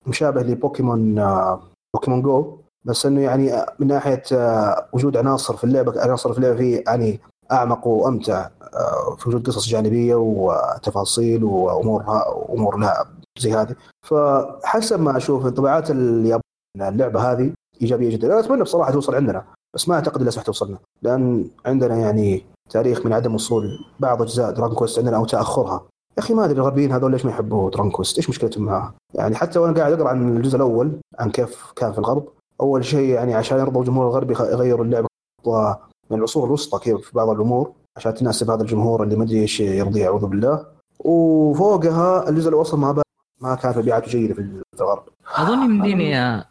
مشابه 0.08 0.42
لبوكيمون 0.42 1.20
آه 1.20 1.62
بوكيمون 1.96 2.22
جو. 2.22 2.61
بس 2.86 3.06
إنه 3.06 3.22
يعني 3.22 3.66
من 3.80 3.88
ناحية 3.88 4.24
آه 4.34 4.86
وجود 4.94 5.18
عناصر 5.18 5.58
في 5.58 5.64
اللعبة 5.64 6.02
عناصر 6.02 6.32
في 6.34 6.38
اللعبة 6.38 6.58
فيه 6.58 6.84
يعني 6.88 7.20
أعمق 7.52 7.88
وأمتع 7.88 8.50
آه 8.74 9.16
في 9.16 9.30
وجود 9.30 9.48
قصص 9.48 9.68
جانبية 9.68 10.16
وتفاصيل 10.16 11.44
وأمور 11.44 12.04
أمور 12.50 12.78
لها 12.78 13.06
زي 13.40 13.54
هذه. 13.54 13.76
فحسب 14.08 15.02
ما 15.02 15.18
أشوف 15.18 15.46
انطباعات 15.46 15.92
اليابان 15.92 16.42
اللعبة 16.78 17.32
هذه 17.32 17.52
إيجابية 17.82 18.10
جدا. 18.10 18.28
أنا 18.28 18.40
أتمنى 18.40 18.64
بصراحة 18.64 18.92
توصل 18.92 19.16
عندنا 19.16 19.44
بس 19.76 19.90
ما 19.90 19.96
أعتقد 19.96 20.22
انها 20.22 20.32
توصلنا. 20.32 20.78
لأن 21.02 21.50
عندنا 21.66 21.96
يعني 21.96 22.46
تاريخ 22.70 23.06
من 23.06 23.14
عدم 23.14 23.36
وصول 23.36 23.70
بعض 24.00 24.22
أجزاء 24.22 24.52
دراجون 24.52 24.76
كويست 24.76 25.00
عندنا 25.00 25.18
أو 25.18 25.26
تأخرها. 25.26 25.84
يا 26.18 26.24
أخي 26.24 26.34
ما 26.34 26.46
أدري 26.46 26.58
الغربيين 26.58 26.92
هذول 26.92 27.12
ليش 27.12 27.26
ما 27.26 27.32
يحبوا 27.32 27.70
دراجون 27.70 27.92
كويست 27.92 28.18
إيش 28.18 28.30
مشكلتهم 28.30 28.66
معها؟ 28.66 28.94
يعني 29.14 29.36
حتى 29.36 29.60
وأنا 29.60 29.80
قاعد 29.80 29.94
أقرأ 29.94 30.10
عن 30.10 30.38
الجزء 30.38 30.56
الأول 30.56 30.92
عن 31.20 31.32
كيف 31.32 31.72
كان 31.76 31.92
في 31.92 31.98
الغرب 31.98 32.28
أول 32.62 32.86
شيء 32.86 33.10
يعني 33.10 33.34
عشان 33.34 33.60
يرضوا 33.60 33.82
الجمهور 33.82 34.08
الغربي 34.08 34.34
يغيروا 34.34 34.86
اللعبه 34.86 35.08
من 36.12 36.18
العصور 36.18 36.46
الوسطى 36.48 36.80
كذا 36.80 36.98
في 36.98 37.12
بعض 37.14 37.30
الأمور 37.30 37.74
عشان 37.98 38.14
تناسب 38.14 38.50
هذا 38.50 38.62
الجمهور 38.62 39.04
اللي 39.04 39.16
ما 39.16 39.24
أدري 39.24 39.42
إيش 39.42 39.60
يرضيه 39.60 40.06
أعوذ 40.06 40.26
بالله. 40.26 40.66
وفوقها 41.00 42.30
الجزء 42.30 42.50
الأول 42.50 42.65
وسط 42.65 42.76
ما 42.76 43.02
ما 43.42 43.56
كانت 43.56 43.78
مبيعاته 43.78 44.08
جيدة 44.12 44.34
في 44.34 44.62
الغرب. 44.82 45.04
أظن 45.36 45.64
يمديني 45.64 46.20
آه، 46.20 46.46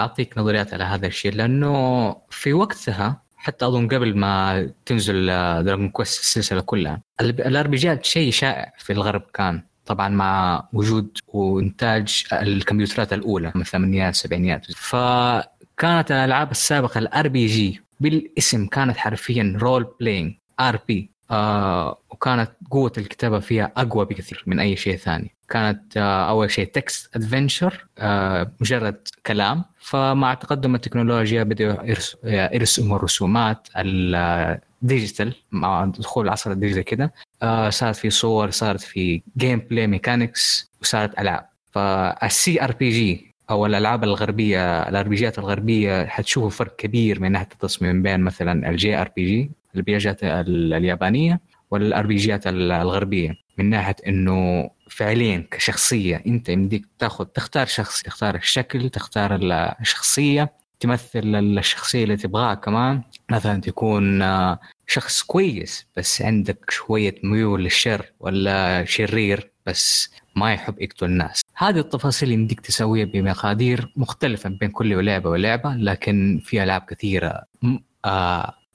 أعطيك 0.00 0.38
نظريات 0.38 0.74
على 0.74 0.84
هذا 0.84 1.06
الشيء 1.06 1.32
لأنه 1.32 2.16
في 2.30 2.52
وقتها 2.52 3.22
حتى 3.36 3.66
أظن 3.66 3.88
قبل 3.88 4.16
ما 4.16 4.70
تنزل 4.86 5.26
دراجون 5.64 5.88
كويست 5.88 6.20
السلسلة 6.20 6.60
كلها 6.60 7.02
ال 7.20 7.66
RPGات 7.66 8.04
شيء 8.04 8.30
شائع 8.30 8.72
في 8.78 8.92
الغرب 8.92 9.22
كان. 9.34 9.62
طبعا 9.88 10.08
مع 10.08 10.64
وجود 10.72 11.18
وإنتاج 11.28 12.24
الكمبيوترات 12.32 13.12
الأولى 13.12 13.52
من 13.54 13.60
الثمانينات 13.60 14.14
السبعينيات 14.14 14.66
فكانت 14.72 16.12
الألعاب 16.12 16.50
السابقة 16.50 16.98
ال 16.98 17.28
RPG 17.28 17.80
بالاسم 18.00 18.66
كانت 18.66 18.96
حرفيا 18.96 19.58
role 19.62 19.86
playing 20.00 20.34
RP 20.60 21.10
آه 21.30 21.98
وكانت 22.10 22.50
قوة 22.70 22.92
الكتابة 22.98 23.38
فيها 23.38 23.72
أقوى 23.76 24.04
بكثير 24.04 24.42
من 24.46 24.60
أي 24.60 24.76
شيء 24.76 24.96
ثاني. 24.96 25.34
كانت 25.48 25.96
آه 25.96 26.28
أول 26.28 26.50
شيء 26.50 26.66
text 26.66 27.16
adventure 27.16 27.86
آه 27.98 28.52
مجرد 28.60 29.08
كلام. 29.26 29.64
فمع 29.80 30.34
تقدم 30.34 30.74
التكنولوجيا 30.74 31.42
بدأوا 31.42 31.94
يرسموا 32.24 32.96
الرسومات 32.96 33.68
ال 33.76 33.96
digital 33.96 35.34
مع 35.52 35.84
دخول 35.84 36.24
العصر 36.24 36.50
ال 36.50 36.54
digital 36.54 36.82
كده. 36.82 37.12
آه 37.42 37.70
صارت 37.70 37.96
في 37.96 38.10
صور 38.10 38.50
صارت 38.50 38.80
في 38.80 39.22
gameplay 39.36 39.86
mechanics 39.86 40.70
وصارت 40.82 41.18
ألعاب. 41.18 41.48
فال 41.72 42.62
CRPG 42.64 43.28
أو 43.50 43.66
الألعاب 43.66 44.04
الغربية 44.04 44.82
ال 44.88 45.08
RPGات 45.08 45.38
الغربية 45.38 46.06
حتشوفوا 46.06 46.50
فرق 46.50 46.76
كبير 46.76 47.20
من 47.20 47.32
ناحية 47.32 47.48
التصميم 47.52 48.02
بين 48.02 48.20
مثلا 48.20 48.70
ال 48.70 49.00
JRPG 49.00 49.50
ال 49.76 49.98
PGات 49.98 50.18
اليابانية 50.22 51.40
وال 51.70 52.06
RPGات 52.06 52.46
الغربية 52.46 53.34
من 53.58 53.70
ناحية 53.70 53.96
إنه 54.06 54.70
فعليا 54.90 55.46
كشخصية 55.50 56.22
أنت 56.26 56.48
يمديك 56.48 56.86
تاخذ 56.98 57.24
تختار 57.24 57.66
شخص 57.66 58.02
تختار 58.02 58.34
الشكل 58.34 58.90
تختار 58.90 59.38
الشخصية 59.80 60.52
تمثل 60.80 61.20
الشخصية 61.24 62.04
اللي 62.04 62.16
تبغاها 62.16 62.54
كمان. 62.54 63.02
مثلا 63.30 63.60
تكون 63.60 64.24
شخص 64.86 65.22
كويس 65.22 65.86
بس 65.96 66.22
عندك 66.22 66.70
شوية 66.70 67.14
ميول 67.24 67.64
للشر 67.64 68.12
ولا 68.20 68.84
شرير 68.84 69.50
بس 69.66 70.10
ما 70.36 70.52
يحب 70.52 70.80
يقتل 70.80 71.06
الناس. 71.06 71.42
هذه 71.56 71.78
التفاصيل 71.78 72.32
يمديك 72.32 72.60
تسويها 72.60 73.04
بمقادير 73.04 73.92
مختلفة 73.96 74.50
بين 74.50 74.70
كل 74.70 75.04
لعبة 75.04 75.30
ولعبة 75.30 75.74
لكن 75.74 76.40
في 76.44 76.62
ألعاب 76.62 76.82
كثيرة 76.82 77.44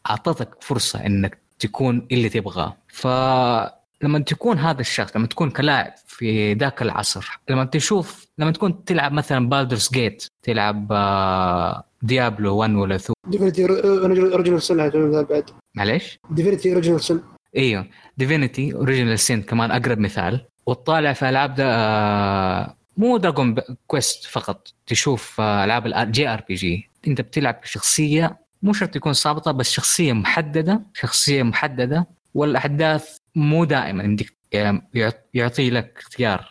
أعطتك 0.09 0.49
فرصة 0.61 1.05
أنك 1.05 1.37
تكون 1.59 2.07
اللي 2.11 2.29
تبغاه. 2.29 2.77
فلما 2.87 4.19
تكون 4.25 4.57
هذا 4.57 4.81
الشخص 4.81 5.15
لما 5.15 5.27
تكون 5.27 5.49
كلاعب 5.49 5.93
في 6.07 6.53
ذاك 6.53 6.81
العصر 6.81 7.39
لما 7.49 7.65
تشوف 7.65 8.27
لما 8.37 8.51
تكون 8.51 8.83
تلعب 8.85 9.11
مثلا 9.11 9.49
Baldur's 9.49 9.89
Gate 9.93 10.25
تلعب 10.43 10.87
Diablo 12.01 12.57
1 12.57 12.73
ولا 12.75 12.95
2 12.95 13.13
Divinity 13.27 13.65
Original 13.65 14.62
Sin 14.62 14.89
بعد؟ 15.23 15.49
معليش؟ 15.75 16.19
Divinity 16.29 16.69
Original 16.69 17.01
Sin 17.01 17.21
إيوه. 17.57 17.87
Divinity 18.17 18.73
Original 18.73 19.19
Sin 19.19 19.41
كمان 19.41 19.71
أقرب 19.71 19.99
مثال. 19.99 20.45
وتطالع 20.65 21.13
في 21.13 21.29
ألعاب 21.29 21.55
ده 21.55 22.75
مو 22.97 23.17
Dragon 23.17 23.55
Quest 23.88 24.25
فقط. 24.25 24.73
تشوف 24.87 25.41
ألعاب 25.41 25.85
ال 25.88 26.27
JRPG. 26.27 26.89
أنت 27.07 27.21
بتلعب 27.21 27.61
بشخصيه 27.61 28.42
مو 28.63 28.73
شرط 28.73 28.89
تكون 28.89 29.13
صابطه 29.13 29.52
بس 29.52 29.71
شخصية 29.71 30.13
محددة 30.13 30.82
شخصية 30.93 31.43
محددة 31.43 32.08
والأحداث 32.34 33.17
مو 33.36 33.65
دائما 33.65 34.04
عندك 34.04 34.34
يعطي 35.34 35.69
لك 35.69 35.97
اختيار 35.97 36.49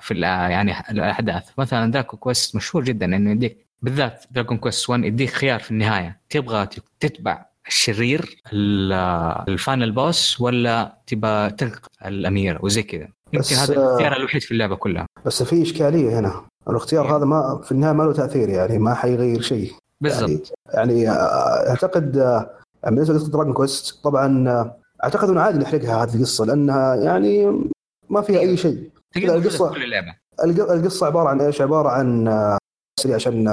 في 0.00 0.14
يعني 0.20 0.90
الأحداث. 0.90 1.50
مثلا 1.58 1.92
Dragon 1.92 2.18
Quest 2.18 2.56
مشهور 2.56 2.84
جدا 2.84 3.06
إنه 3.06 3.30
يديك 3.30 3.66
بالذات 3.82 4.24
Dragon 4.30 4.58
Quest 4.58 4.90
1 4.90 5.04
يديك 5.04 5.30
خيار 5.30 5.60
في 5.60 5.70
النهاية. 5.70 6.20
تبغى 6.30 6.68
تتبع 7.00 7.46
الشرير 7.66 8.42
ال 9.48 9.55
final 9.55 9.92
boss 9.92 10.40
ولا 10.40 10.98
تبغى 11.06 11.50
تنقذ 11.50 11.78
الاميره 12.04 12.58
وزي 12.64 12.82
كذا. 12.82 13.08
يمكن 13.32 13.54
هذا 13.54 13.72
الاختيار 13.72 14.16
الوحيد 14.16 14.42
في 14.42 14.52
اللعبة 14.52 14.76
كلها. 14.76 15.06
بس 15.26 15.42
في 15.42 15.62
إشكالية 15.62 16.18
هنا. 16.18 16.46
الاختيار 16.68 17.06
إيه. 17.06 17.16
هذا 17.16 17.24
ما 17.24 17.60
في 17.64 17.72
النهاية 17.72 17.92
ما 17.92 18.02
له 18.02 18.12
تأثير 18.12 18.48
يعني 18.48 18.78
ما 18.78 18.94
حيغير 18.94 19.40
شيء. 19.40 19.72
بالضبط. 20.04 20.52
يعني, 20.74 21.02
يعني 21.02 21.18
أعتقد 21.70 22.16
يعني 22.82 22.96
بالنسبة 22.96 23.14
لقصة 23.14 23.30
Dragon 23.30 23.52
Quest 23.52 24.04
طبعا 24.04 24.48
أعتقد 25.04 25.28
إنه 25.28 25.40
عادي 25.40 25.58
نحرقها 25.58 26.02
هذه 26.02 26.14
القصة 26.16 26.44
لأنها 26.44 26.94
يعني 26.94 27.60
ما 28.10 28.20
فيها 28.20 28.40
أي 28.40 28.56
شيء. 28.56 28.90
القصة 29.16 29.74
كل 29.74 29.84
اللعبة. 29.84 30.14
القصة 30.44 31.06
عبارة 31.06 31.28
عن 31.28 31.40
إيش؟ 31.40 31.60
عبارة 31.60 31.88
عن 31.88 32.24
سريع 33.00 33.14
عشان 33.14 33.44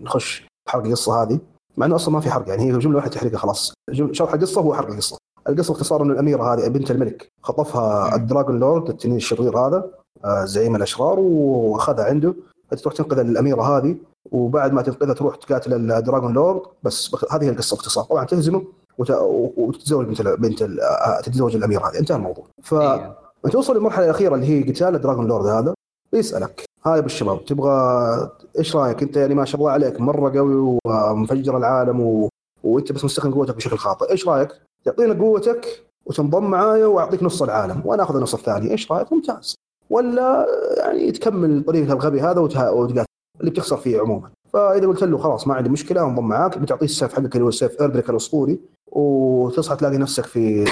نخش 0.00 0.46
حرق 0.68 0.84
القصة 0.84 1.22
هذه. 1.22 1.38
مع 1.76 1.86
إنه 1.86 1.96
أصلا 1.96 2.14
ما 2.14 2.20
في 2.20 2.30
حرق 2.30 2.48
يعني 2.48 2.62
هي 2.62 2.78
جملة 2.78 2.96
واحدة 2.96 3.10
تحرقها 3.10 3.38
خلاص. 3.38 3.74
شرح 4.12 4.34
القصة 4.34 4.60
هو 4.60 4.74
حرق 4.74 4.90
القصة. 4.90 5.18
القصة 5.48 5.72
باختصار 5.72 6.02
إنه 6.02 6.12
الأميرة 6.12 6.54
هذه 6.54 6.68
بنت 6.68 6.90
الملك 6.90 7.28
خطفها 7.42 8.16
ال 8.16 8.60
Dragonlord 8.60 8.88
التنين 8.88 9.16
الشرير 9.16 9.58
هذا 9.58 9.84
آه، 10.24 10.44
زعيم 10.44 10.76
الأشرار 10.76 11.18
وأخذها 11.18 12.04
عنده. 12.04 12.34
تروح 12.82 12.94
تنقذ 12.94 13.18
الأميرة 13.18 13.62
هذه. 13.62 13.96
وبعد 14.32 14.72
ما 14.72 14.82
تنقذها 14.82 15.14
تروح 15.14 15.36
تقاتل 15.36 15.92
الدراجون 15.92 16.32
لورد 16.32 16.62
بس 16.82 17.16
هذه 17.30 17.44
هي 17.44 17.50
القصة 17.50 17.76
باختصار. 17.76 18.04
طبعا 18.04 18.24
تهزمه 18.24 18.64
وتتزوج 18.98 20.06
بنت 20.06 20.22
بنت 20.22 20.62
آه، 20.62 21.20
تتزوج 21.20 21.56
الأميرة 21.56 21.88
هذه. 21.88 21.98
انتهى 21.98 22.16
الموضوع. 22.16 22.44
ف 22.62 22.74
إيه. 22.74 23.18
توصل 23.50 23.76
للمرحلة 23.76 24.04
الأخيرة 24.04 24.34
اللي 24.34 24.46
هي 24.46 24.72
قتال 24.72 24.94
الدراجون 24.94 25.26
لورد 25.26 25.46
هذا. 25.46 25.74
يسألك. 26.12 26.64
هاي 26.86 27.02
بالشباب 27.02 27.44
تبغى 27.44 28.30
إيش 28.58 28.76
رأيك 28.76 29.02
أنت؟ 29.02 29.16
يعني 29.16 29.34
ما 29.34 29.44
شاء 29.44 29.60
الله 29.60 29.70
عليك 29.70 30.00
مرة 30.00 30.38
قوي 30.38 30.78
ومفجر 30.84 31.56
العالم 31.56 32.00
و... 32.00 32.28
وأنت 32.64 32.92
بس 32.92 33.04
مستخدم 33.04 33.34
قوتك 33.34 33.56
بشكل 33.56 33.76
خاطئ. 33.76 34.10
إيش 34.10 34.28
رأيك؟ 34.28 34.48
تعطينا 34.84 35.14
قوتك 35.14 35.66
وتنضم 36.06 36.44
معايا 36.44 36.86
وأعطيك 36.86 37.22
نص 37.22 37.42
العالم 37.42 37.82
وأنا 37.84 38.02
آخذ 38.02 38.16
النص 38.16 38.34
الثاني. 38.34 38.70
إيش 38.70 38.92
رأيك؟ 38.92 39.12
ممتاز. 39.12 39.54
ولا 39.90 40.46
يعني 40.78 41.12
تكمل 41.12 41.64
طريقك 41.64 41.90
الغبي 41.90 42.20
هذا 42.20 42.40
وتقاتل. 42.40 43.04
اللي 43.40 43.50
بتخسر 43.50 43.76
فيه 43.76 44.00
عموما. 44.00 44.30
فإذا 44.52 44.86
قلت 44.86 45.02
له 45.02 45.18
خلاص 45.18 45.48
ما 45.48 45.54
عندي 45.54 45.70
مشكلة 45.70 46.02
أنضم 46.02 46.28
معاك 46.28 46.58
بتعطيه 46.58 46.84
السيف 46.84 47.14
حقك 47.14 47.34
اللي 47.34 47.44
هو 47.44 47.48
السيف 47.48 47.82
Erdrick 47.82 48.10
الأسطوري 48.10 48.60
وتصحى 48.92 49.76
تلاقي 49.76 49.98
نفسك 49.98 50.24
في 50.26 50.64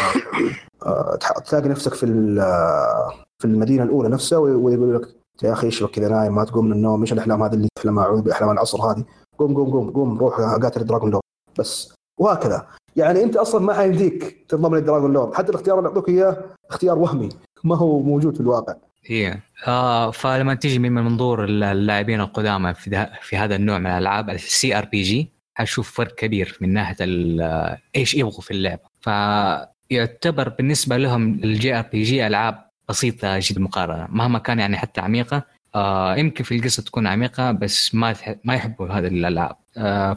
آه، 0.87 1.19
تلاقي 1.47 1.69
نفسك 1.69 1.95
في 1.95 2.07
في 3.39 3.45
المدينة 3.45 3.83
الأولى 3.83 4.09
نفسها 4.09 4.39
ويقول 4.39 4.95
لك 4.95 5.09
يا 5.43 5.53
أخي 5.53 5.67
إيش 5.67 5.85
كذا 5.85 6.09
نايم 6.09 6.35
ما 6.35 6.45
تقوم 6.45 6.65
من 6.65 6.73
النوم 6.73 7.01
إيش 7.01 7.13
الأحلام 7.13 7.43
هذه 7.43 7.55
اللي 7.55 7.69
تحلم 7.77 7.99
أعوذ 7.99 8.23
بأحلام 8.23 8.51
العصر 8.51 8.83
هذه؟ 8.83 9.05
قوم 9.39 9.55
قوم 9.55 9.71
قوم 9.71 9.91
قوم 9.91 10.19
روح 10.19 10.41
قاتل 10.41 10.85
Dragonlord. 10.85 11.23
بس 11.59 11.95
وهكذا. 12.21 12.67
يعني 12.97 13.23
أنت 13.23 13.37
أصلا 13.37 13.61
ما 13.61 13.75
حيمديك 13.75 14.47
تنضم 14.49 14.75
لل 14.75 15.13
Dragonlord. 15.13 15.35
حتى 15.35 15.51
الاختيار 15.51 15.79
اللي 15.79 15.89
يعطوك 15.89 16.09
إياه 16.09 16.45
اختيار 16.71 16.99
وهمي 16.99 17.29
ما 17.65 17.77
هو 17.77 17.99
موجود 17.99 18.35
في 18.35 18.41
الواقع. 18.41 18.75
هي. 19.11 19.39
آه 19.67 20.11
فلما 20.11 20.55
تيجي 20.55 20.79
من 20.79 20.93
منظور 20.93 21.45
اللاعبين 21.45 22.21
القدامى 22.21 22.75
في, 22.75 23.07
في 23.23 23.37
هذا 23.37 23.57
النوع 23.57 23.79
من 23.79 23.87
الألعاب 23.87 24.31
ال 24.31 24.79
CRPG 24.79 25.33
حتشوف 25.55 25.93
فرق 25.93 26.15
كبير 26.15 26.59
من 26.61 26.73
ناحية 26.73 26.97
إيش 27.97 28.15
يبغوا 28.15 28.41
في 28.41 28.51
اللعبة. 28.51 28.83
فيعتبر 29.01 30.49
بالنسبة 30.49 30.97
لهم 30.97 31.35
ال 31.45 31.75
JRPG 31.79 32.27
ألعاب 32.27 32.69
بسيطة 32.89 33.39
جدا 33.39 33.61
مقارنة. 33.61 34.07
مهما 34.11 34.39
كان 34.39 34.59
يعني 34.59 34.77
حتى 34.77 35.01
عميقة 35.01 35.43
آه 35.75 36.17
يمكن 36.17 36.45
في 36.45 36.57
القصة 36.57 36.83
تكون 36.83 37.07
عميقة 37.07 37.53
بس 37.53 37.95
ما 37.95 38.15
ما 38.45 38.55
يحبوا 38.55 38.89
هذه 38.89 39.07
الألعاب. 39.07 39.57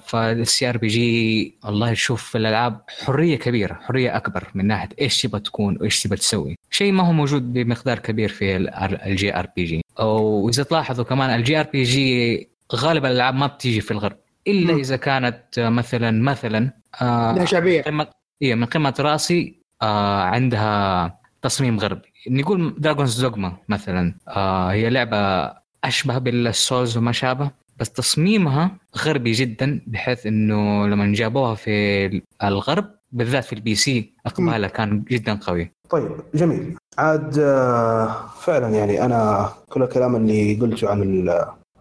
فال 0.06 0.69
CRPG 0.69 1.56
والله 1.65 1.93
تشوف 1.93 2.24
في 2.24 2.38
الألعاب 2.38 2.82
حرية 3.06 3.36
كبيرة 3.38 3.74
حرية 3.74 4.17
أكبر 4.17 4.47
من 4.56 4.67
ناحية 4.67 4.89
إيش 5.02 5.21
تبغى 5.21 5.39
تكون 5.39 5.78
وإيش 5.82 6.04
تبغى 6.04 6.17
تسوي. 6.17 6.56
شيء 6.69 6.91
ما 6.91 7.04
هو 7.04 7.12
موجود 7.13 7.54
بمقدار 7.54 8.00
كبير 8.00 8.30
في 8.30 8.58
ال 9.06 9.36
JRPG 9.39 9.82
واذا 10.00 10.63
تلاحظوا 10.63 11.06
كمان 11.06 11.30
ال 11.39 11.60
JRPG 11.60 12.49
غالبا 12.76 13.08
الألعاب 13.08 13.36
ما 13.36 13.47
بتيجي 13.47 13.82
في 13.82 13.91
الغرب 13.91 14.17
إلا 14.47 14.74
إذا 14.74 14.95
كانت 14.95 15.43
مثلا 15.58 16.12
مثلا 16.24 16.71
آه 17.02 17.45
شعبية. 17.45 17.82
قمة 17.82 18.08
إيه 18.41 18.56
من 18.56 18.65
قمة 18.65 18.95
رأسي 19.00 19.56
آه 19.82 20.21
عندها 20.21 21.19
تصميم 21.41 21.80
غربي. 21.80 22.13
نقول 22.30 22.76
Dragon's 22.77 23.21
Dogma 23.21 23.58
مثلا 23.69 24.15
آه 24.28 24.71
هي 24.71 24.89
لعبة 24.89 25.52
أشبه 25.84 26.17
بال 26.17 26.40
Souls 26.40 26.97
وما 26.97 27.12
شابه. 27.12 27.52
بس 27.82 27.91
تصميمها 27.91 28.78
غربي 28.98 29.32
جدا 29.32 29.82
بحيث 29.88 30.26
إنه 30.26 30.88
لما 30.88 31.13
جابوها 31.13 31.56
في 31.56 32.22
الغرب 32.44 32.86
بالذات 33.12 33.44
في 33.44 33.54
ال 33.54 33.75
PC 33.75 34.13
أقبالها 34.26 34.70
كان 34.70 35.04
جدا 35.04 35.39
قوي. 35.41 35.72
طيب 35.89 36.12
جميل. 36.34 36.78
عاد 36.98 37.39
آه، 37.39 38.28
فعلا 38.41 38.70
يعني 38.70 39.06
أنا 39.06 39.50
كل 39.70 39.84
الكلام 39.84 40.15
اللي 40.15 40.54
قلته 40.54 40.89
عن 40.89 41.30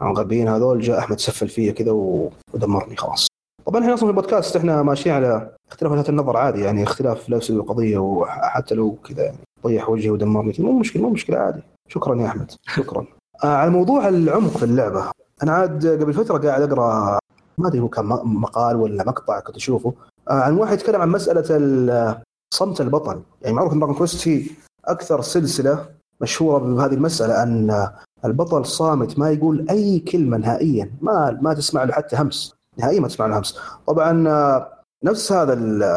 عن 0.01 0.11
الغربيين 0.11 0.49
هذول 0.49 0.81
جاء 0.81 0.99
أحمد 0.99 1.21
سفل 1.21 1.49
فيا 1.49 1.73
كذا 1.73 1.91
ودمرني 2.55 2.97
خلاص. 2.97 3.27
طبعا 3.67 3.83
إحنا 3.83 3.95
أصلا 3.95 4.05
في 4.05 4.11
البودكاست 4.11 4.57
إحنا 4.57 4.83
ماشيين 4.83 5.15
على 5.15 5.57
اختلاف 5.71 5.93
وجهات 5.93 6.09
النظر 6.09 6.37
عادي 6.37 6.61
يعني 6.61 6.83
اختلاف 6.83 7.29
لا 7.29 7.37
يفسد 7.37 7.55
القضية 7.55 7.99
وحتى 7.99 8.75
لو 8.75 8.99
كذا 9.09 9.25
يعني 9.25 9.39
طيح 9.63 9.89
وجهي 9.91 10.11
ودمرني. 10.11 10.53
مو 10.59 10.79
مشكلة 10.79 11.03
مو 11.03 11.11
مشكلة 11.11 11.39
عادي. 11.39 11.63
شكرا 11.89 12.21
يا 12.21 12.27
أحمد 12.27 12.53
شكرا. 12.67 13.07
آه 13.45 13.57
على 13.57 13.71
موضوع 13.71 14.09
العمق 14.09 14.57
في 14.57 14.65
اللعبة 14.65 15.11
أنا 15.43 15.53
عاد 15.53 15.87
قبل 15.87 16.13
فترة 16.13 16.39
قاعد 16.39 16.63
أقرأ 16.63 17.19
ما 17.59 17.69
أدري 17.69 17.81
هو 17.81 17.89
كان 17.89 18.05
مقال 18.25 18.77
ولا 18.77 19.05
مقطع 19.05 19.41
كنت 19.41 19.57
أشوفه 19.57 19.95
آه 20.29 20.33
عن 20.33 20.57
واحد 20.57 20.73
يتكلم 20.79 21.01
عن 21.01 21.09
مسألة 21.09 22.21
صمت 22.55 22.81
البطل. 22.81 23.23
يعني 23.43 23.57
معروف 23.57 23.73
إن 23.73 23.81
Dragon 23.81 24.09
هي 24.25 24.43
أكثر 24.85 25.21
سلسلة 25.21 25.87
مشهورة 26.21 26.59
بهذه 26.59 26.95
المسألة 26.95 27.43
أن 27.43 27.89
البطل 28.25 28.67
صامت 28.67 29.19
ما 29.19 29.31
يقول 29.31 29.67
أي 29.71 29.99
كلمة 29.99 30.37
نهائيا 30.37 30.91
ما 31.01 31.39
ما 31.43 31.55
تسمع 31.55 31.85
له 31.85 31.93
حتى 31.93 32.17
همس 32.17 32.55
نهائيا 32.79 33.01
ما 33.01 33.09
تسمع 33.09 33.27
له 33.27 33.39
همس. 33.39 33.59
طبعا 33.87 34.29
آه، 34.29 34.73
نفس 35.05 35.33
هذا 35.33 35.53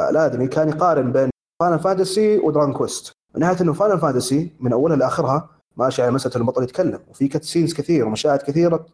الآدمي 0.09 0.47
كان 0.47 0.69
يقارن 0.69 1.11
بين 1.11 1.29
Final 1.59 1.79
Fantasy 1.79 2.37
و 2.37 2.42
Dragon 2.42 2.73
Quest 2.73 3.11
من 3.35 3.41
ناحية 3.41 3.61
إنه 3.61 3.73
Final 3.73 3.99
Fantasy 3.99 4.51
من 4.59 4.73
أولها 4.73 4.97
لآخرها 4.97 5.49
ماشي 5.77 6.01
على 6.01 6.11
مسألة 6.11 6.35
البطل 6.35 6.63
يتكلم 6.63 6.99
وفي 7.09 7.27
cutscenes 7.27 7.73
كثير 7.73 8.05
ومشاهد 8.07 8.41
كثيرة 8.41 8.85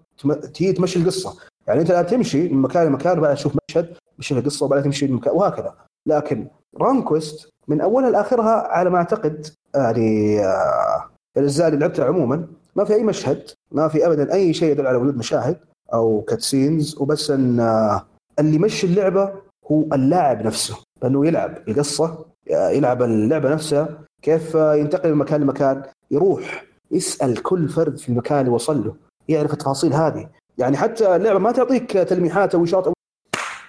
هي 0.58 0.73
تمشي 0.73 0.99
القصة. 0.99 1.38
يعني 1.67 1.82
أنت 1.82 1.91
الان 1.91 2.08
تمشي 2.08 2.49
من 2.49 2.62
مكان 2.62 2.88
لمكان 2.88 3.17
وبعدين 3.17 3.38
تشوف 3.38 3.58
مشهد 3.69 3.95
تمشي 4.17 4.39
القصة 4.39 4.65
وبعدين 4.65 4.84
تمشي 4.84 5.05
المكان 5.05 5.36
وهكذا. 5.36 5.73
لكن 6.08 6.47
Dragon 6.77 7.01
Quest 7.01 7.49
من 7.67 7.82
أولها 7.82 8.10
لاخرها 8.10 8.67
على 8.67 8.89
ما 8.89 8.97
أعتقد 8.97 9.47
يعني 9.75 10.39
آه 10.45 11.10
الاجزاء 11.38 11.67
اللي 11.67 11.79
لعبتها 11.79 12.05
عموما 12.05 12.47
ما 12.75 12.84
في 12.86 12.93
أي 12.93 13.03
مشهد 13.03 13.43
ما 13.71 13.88
في 13.88 14.08
ابدا 14.08 14.34
أي 14.34 14.53
شيء 14.53 14.71
يدل 14.71 14.88
على 14.88 14.97
وجود 14.97 15.17
مشاهد 15.17 15.58
أو 15.93 16.21
cutscenes 16.21 16.97
وبس 16.99 17.32
إن 17.32 17.60
آه 17.60 18.05
اللي 18.39 18.55
يمشي 18.55 18.88
اللعبة 18.88 19.32
هو 19.71 19.84
اللاعب 19.93 20.45
نفسه. 20.45 20.77
لأنه 21.03 21.27
يلعب 21.27 21.58
القصة 21.67 22.25
يلعب 22.47 23.03
اللعبة 23.03 23.49
نفسها 23.53 23.99
كيف 24.21 24.55
ينتقل 24.55 25.10
من 25.10 25.17
مكان 25.17 25.41
لمكان 25.41 25.84
يروح 26.12 26.65
يسأل 26.91 27.43
كل 27.43 27.69
فرد 27.69 27.97
في 27.97 28.10
المكان 28.10 28.39
اللي 28.39 28.51
وصل 28.51 28.84
له. 28.86 28.95
يعرف 29.29 29.53
التفاصيل 29.53 29.93
هذه. 29.93 30.29
يعني 30.57 30.77
حتى 30.77 31.15
اللعبة 31.15 31.39
ما 31.39 31.51
تعطيك 31.51 31.91
تلميحات 31.91 32.55
أو 32.55 32.63
إشارات 32.63 32.93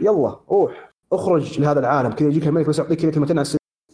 يلا 0.00 0.36
روح 0.50 0.90
اخرج 1.12 1.60
لهذا 1.60 1.80
العالم. 1.80 2.12
كذا 2.12 2.28
يجيك 2.28 2.46
الملك 2.46 2.68
بس 2.68 2.78
يعطيك 2.78 3.00
كذا 3.00 3.10
كلمتين 3.10 3.38
عن 3.38 3.44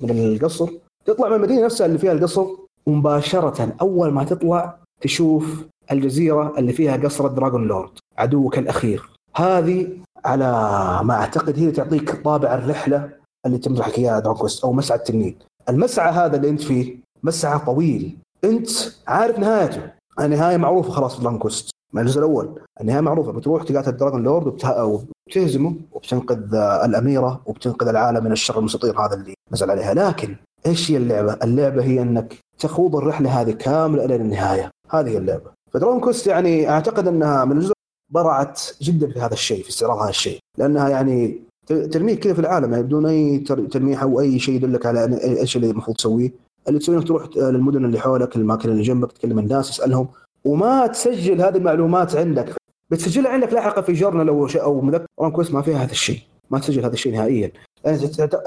من 0.01 0.11
القصر. 0.11 0.69
تطلع 1.05 1.29
من 1.29 1.35
المدينة 1.35 1.65
نفسها 1.65 1.87
اللي 1.87 1.99
فيها 1.99 2.13
القصر. 2.13 2.47
ومباشره 2.87 3.77
أول 3.81 4.13
ما 4.13 4.25
تطلع 4.25 4.79
تشوف 5.01 5.65
الجزيرة 5.93 6.59
اللي 6.59 6.73
فيها 6.73 6.97
قصر 6.97 7.27
دراجون 7.27 7.69
لورد 7.69 7.91
عدوك 8.19 8.59
الأخير. 8.59 9.11
هذه 9.37 9.89
على 10.25 10.51
ما 11.05 11.15
أعتقد 11.15 11.59
هي 11.59 11.71
تعطيك 11.71 12.23
طابع 12.23 12.55
الرحلة 12.55 13.11
اللي 13.47 13.59
تمدحك 13.59 13.99
إياها 13.99 14.21
كويست 14.21 14.65
أو 14.65 14.73
مسعى 14.73 14.99
التنين. 14.99 15.39
المسعى 15.69 16.13
هذا 16.13 16.37
اللي 16.37 16.49
أنت 16.49 16.63
فيه 16.63 16.97
مسعى 17.23 17.59
طويل. 17.59 18.17
أنت 18.45 18.69
عارف 19.09 19.39
نهايته. 19.39 19.91
النهاية 20.21 20.57
معروفة 20.57 20.91
خلاص 20.91 21.17
في 21.17 21.23
Dragon 21.23 21.39
Quest 21.39 21.71
من 21.93 22.03
الجزء 22.03 22.19
الأول. 22.19 22.61
النهاية 22.81 23.01
معروفة 23.01 23.33
بتروح 23.33 23.63
تقاتل 23.63 23.97
Dragonlord 23.97 24.65
وبتهزمه 24.79 25.75
وبتنقذ 25.93 26.55
الأميرة 26.85 27.41
وبتنقذ 27.47 27.89
العالم 27.89 28.25
من 28.25 28.33
الشر 28.33 28.59
المستطير 28.59 29.01
هذا 29.01 29.15
اللي 29.15 29.35
نزل 29.53 29.71
عليها. 29.71 29.95
لكن 29.95 30.37
إيش 30.67 30.91
هي 30.91 30.97
اللعبة؟ 30.97 31.33
اللعبة 31.43 31.83
هي 31.85 32.03
أنك 32.03 32.35
تخوض 32.59 32.97
الرحلة 32.97 33.41
هذه 33.41 33.51
كاملة 33.51 34.05
إلى 34.05 34.17
النهاية. 34.17 34.71
هذه 34.91 35.09
هي 35.09 35.17
اللعبة. 35.17 35.51
ف 35.73 35.77
Dragon 35.77 36.01
Quest 36.01 36.27
يعني 36.27 36.71
أعتقد 36.71 37.09
أنها 37.09 37.45
من 37.45 37.57
الجزء 37.57 37.73
برعت 38.13 38.61
جدا 38.83 39.13
في 39.13 39.21
هذا 39.21 39.33
الشيء 39.33 39.63
في 39.63 39.69
استعراض 39.69 39.99
هذا 39.99 40.11
الشيء. 40.11 40.39
لأنها 40.59 40.89
يعني 40.89 41.41
ترميك 41.67 42.19
كذا 42.19 42.35
في 42.35 42.41
العالم 42.41 42.73
يعني 42.73 42.83
بدون 42.83 43.07
أي 43.07 43.39
تلميح 43.71 44.03
أو 44.03 44.21
أي 44.21 44.39
شيء 44.39 44.55
يدلك 44.55 44.87
على 44.87 45.21
إيش 45.25 45.57
اللي 45.57 45.71
المفروض 45.71 45.97
تسويه. 45.97 46.46
اللي 46.69 46.79
تسويه 46.79 46.97
انك 46.97 47.09
تروح 47.09 47.29
للمدن 47.37 47.85
اللي 47.85 48.01
حولك 48.01 48.37
الاماكن 48.37 48.71
اللي 48.71 48.83
جنبك 48.83 49.13
تكلم 49.13 49.39
الناس 49.39 49.71
تسألهم 49.71 50.09
وما 50.45 50.87
تسجل 50.87 51.43
هذه 51.43 51.57
المعلومات 51.57 52.17
عندك. 52.17 52.55
بتسجلها 52.91 53.31
عندك 53.31 53.53
لاحقا 53.53 53.81
في 53.81 53.93
جورنال 53.93 54.29
أو 54.29 54.47
شيء 54.47 54.63
أو 54.63 54.81
مذكره 54.81 55.29
كويس 55.33 55.51
ما 55.51 55.63
فيها 55.63 55.85
هذا 55.85 55.91
الشيء. 55.91 56.21
ما 56.51 56.59
تسجل 56.59 56.85
هذا 56.85 56.93
الشيء 56.93 57.13
نهائيا. 57.13 57.53
يعني 57.85 57.99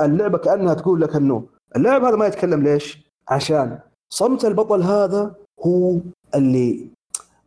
اللعبة 0.01 0.37
كأنها 0.37 0.73
تقول 0.73 1.01
لك 1.01 1.15
إنه 1.15 1.43
اللاعب 1.75 2.03
هذا 2.03 2.15
ما 2.15 2.27
يتكلم 2.27 2.63
ليش؟ 2.63 2.97
عشان 3.27 3.79
صمت 4.09 4.45
البطل 4.45 4.81
هذا 4.81 5.35
هو 5.65 5.99
اللي 6.35 6.87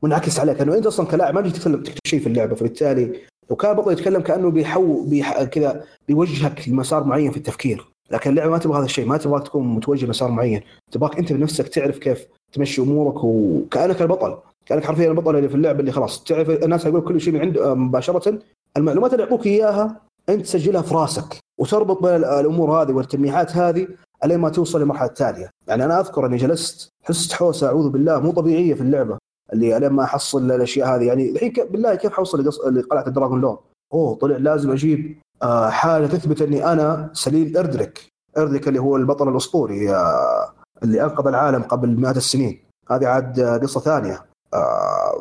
منعكس 0.02 0.40
عليك. 0.40 0.60
انه 0.60 0.76
أنت 0.76 0.86
أصلا 0.86 1.06
كلاعب 1.06 1.34
ما 1.34 1.40
تجي 1.40 1.50
تكتب 1.50 1.84
شيء 2.06 2.20
في 2.20 2.26
اللعبة. 2.26 2.54
فبالتالي 2.54 3.20
لو 3.50 3.56
كان 3.56 3.70
البطل 3.70 3.92
يتكلم 3.92 4.22
كأنه 4.22 4.50
بيحو 4.50 5.04
بيح... 5.04 5.42
كذا 5.42 5.84
بيوجهك 6.08 6.68
لمسار 6.68 7.04
معين 7.04 7.30
في 7.30 7.36
التفكير. 7.36 7.91
لكن 8.10 8.30
اللعبة 8.30 8.50
ما 8.50 8.58
تبغى 8.58 8.78
هذا 8.78 8.84
الشيء 8.84 9.06
ما 9.06 9.16
تبغاك 9.16 9.42
تكون 9.46 9.74
متوجه 9.74 10.06
لمسار 10.06 10.30
معين. 10.30 10.60
تبغاك 10.90 11.18
أنت 11.18 11.32
بنفسك 11.32 11.68
تعرف 11.68 11.98
كيف 11.98 12.26
تمشي 12.52 12.82
أمورك 12.82 13.24
وكأنك 13.24 14.02
البطل 14.02 14.38
كأنك 14.66 14.84
حرفيا 14.84 15.10
البطل 15.10 15.36
اللي 15.36 15.48
في 15.48 15.54
اللعبة 15.54 15.80
اللي 15.80 15.92
خلاص. 15.92 16.24
تعرف 16.24 16.50
الناس 16.50 16.86
يقول 16.86 17.00
كل 17.00 17.20
شيء 17.20 17.32
من 17.32 17.40
عند 17.40 17.58
مباشرة. 17.58 18.38
المعلومات 18.76 19.12
اللي 19.12 19.24
يعطوك 19.24 19.46
إياها 19.46 20.00
أنت 20.28 20.42
تسجلها 20.42 20.82
في 20.82 20.94
راسك 20.94 21.38
وتربط 21.60 22.02
بين 22.02 22.14
الأمور 22.14 22.82
هذه 22.82 22.92
والتلميحات 22.92 23.56
هذه 23.56 23.88
الين 24.24 24.38
ما 24.38 24.48
توصل 24.48 24.80
للمرحله 24.80 25.08
التاليه 25.08 25.50
يعني 25.68 25.84
أنا 25.84 26.00
أذكر 26.00 26.26
إني 26.26 26.36
جلست 26.36 26.88
حست 27.02 27.32
حوسة 27.32 27.66
أعوذ 27.66 27.88
بالله 27.88 28.20
مو 28.20 28.32
طبيعية 28.32 28.74
في 28.74 28.80
اللعبة. 28.80 29.18
اللي 29.52 29.76
الين 29.76 29.90
ما 29.90 30.04
أحصل 30.04 30.50
الأشياء 30.50 30.96
هذه. 30.96 31.04
يعني 31.04 31.30
الحين 31.30 31.52
بالله 31.70 31.94
كيف 31.94 32.12
حوصل 32.12 32.44
لقلعة 32.74 33.06
ال 33.06 33.40
Dragonlord 33.40 33.58
أوه 33.94 34.14
طلع 34.14 34.36
لازم 34.36 34.70
أجيب 34.70 34.98
آه، 35.08 35.31
حاجة 35.70 36.06
تثبت 36.06 36.42
أني 36.42 36.72
أنا 36.72 37.10
سليل 37.12 37.56
Erdrick. 37.56 38.06
Erdrick 38.38 38.68
اللي 38.68 38.78
هو 38.78 38.96
البطل 38.96 39.28
الأسطوري 39.28 39.94
آه، 39.94 40.52
اللي 40.82 41.04
أنقذ 41.04 41.26
العالم 41.26 41.62
قبل 41.62 42.00
مئات 42.00 42.16
السنين. 42.16 42.60
هذه 42.90 43.06
عاد 43.06 43.40
قصة 43.40 43.80
ثانية. 43.80 44.24
آه، 44.54 45.20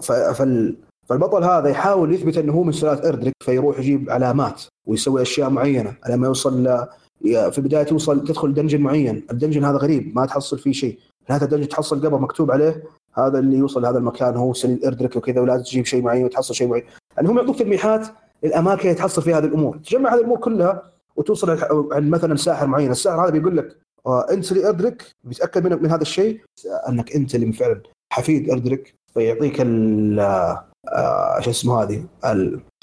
فالبطل 1.09 1.43
هذا 1.43 1.69
يحاول 1.69 2.13
يثبت 2.13 2.37
أنه 2.37 2.53
هو 2.53 2.63
من 2.63 2.71
سلالة 2.71 3.09
Erdrick 3.09 3.33
فيروح 3.43 3.79
يجيب 3.79 4.09
علامات 4.09 4.61
ويسوي 4.87 5.21
أشياء 5.21 5.49
معينة. 5.49 5.93
لما 6.09 6.27
يوصل 6.27 6.87
في 7.23 7.57
البداية 7.57 7.83
توصل 7.83 8.23
تدخل 8.23 8.53
dungeon 8.53 8.81
معين، 8.81 9.25
ال 9.31 9.36
dungeon 9.36 9.65
هذا 9.65 9.77
غريب 9.77 10.15
ما 10.15 10.25
تحصل 10.25 10.59
فيه 10.59 10.71
شيء، 10.71 10.99
هذا 11.27 11.45
ال 11.45 11.48
dungeon 11.48 11.67
تحصل 11.67 12.05
قبر 12.05 12.19
مكتوب 12.19 12.51
عليه. 12.51 12.83
هذا 13.13 13.39
اللي 13.39 13.57
يوصل 13.57 13.81
لهذا 13.81 13.97
المكان 13.97 14.35
هو 14.35 14.53
سليل 14.53 14.85
Erdrick 14.85 15.15
وكذا 15.15 15.41
ولازم 15.41 15.63
تجيب 15.63 15.85
شيء 15.85 16.03
معين 16.03 16.25
وتحصل 16.25 16.55
شيء 16.55 16.67
معين، 16.67 16.83
يعني 17.17 17.29
هم 17.29 17.37
يعطوك 17.37 17.59
تلميحات 17.59 18.07
الأماكن 18.43 18.81
اللي 18.81 18.93
تحصل 18.93 19.21
فيها 19.21 19.37
هذه 19.37 19.45
الأمور، 19.45 19.77
تجمع 19.77 20.13
هذه 20.13 20.19
الأمور 20.19 20.37
كلها 20.37 20.91
وتوصل 21.15 21.49
عند 21.91 22.09
مثلا 22.09 22.35
ساحر 22.35 22.67
معين، 22.67 22.91
الساحر 22.91 23.23
هذا 23.23 23.29
بيقول 23.29 23.57
لك 23.57 23.77
آه 24.05 24.25
أنت 24.31 24.45
سليل 24.45 24.65
Erdrick 24.65 25.15
بيتأكد 25.23 25.67
من, 25.67 25.91
هذا 25.91 26.01
الشيء 26.01 26.41
أنك 26.89 27.15
أنت 27.15 27.35
اللي 27.35 27.53
فعلا 27.53 27.81
حفيد 28.13 28.49
Erdrick 28.49 28.95
فيعطيك 29.13 29.61
ال 29.61 30.19
آه 30.19 31.39
شو 31.39 31.49
اسمه 31.49 31.83
هذه 31.83 32.03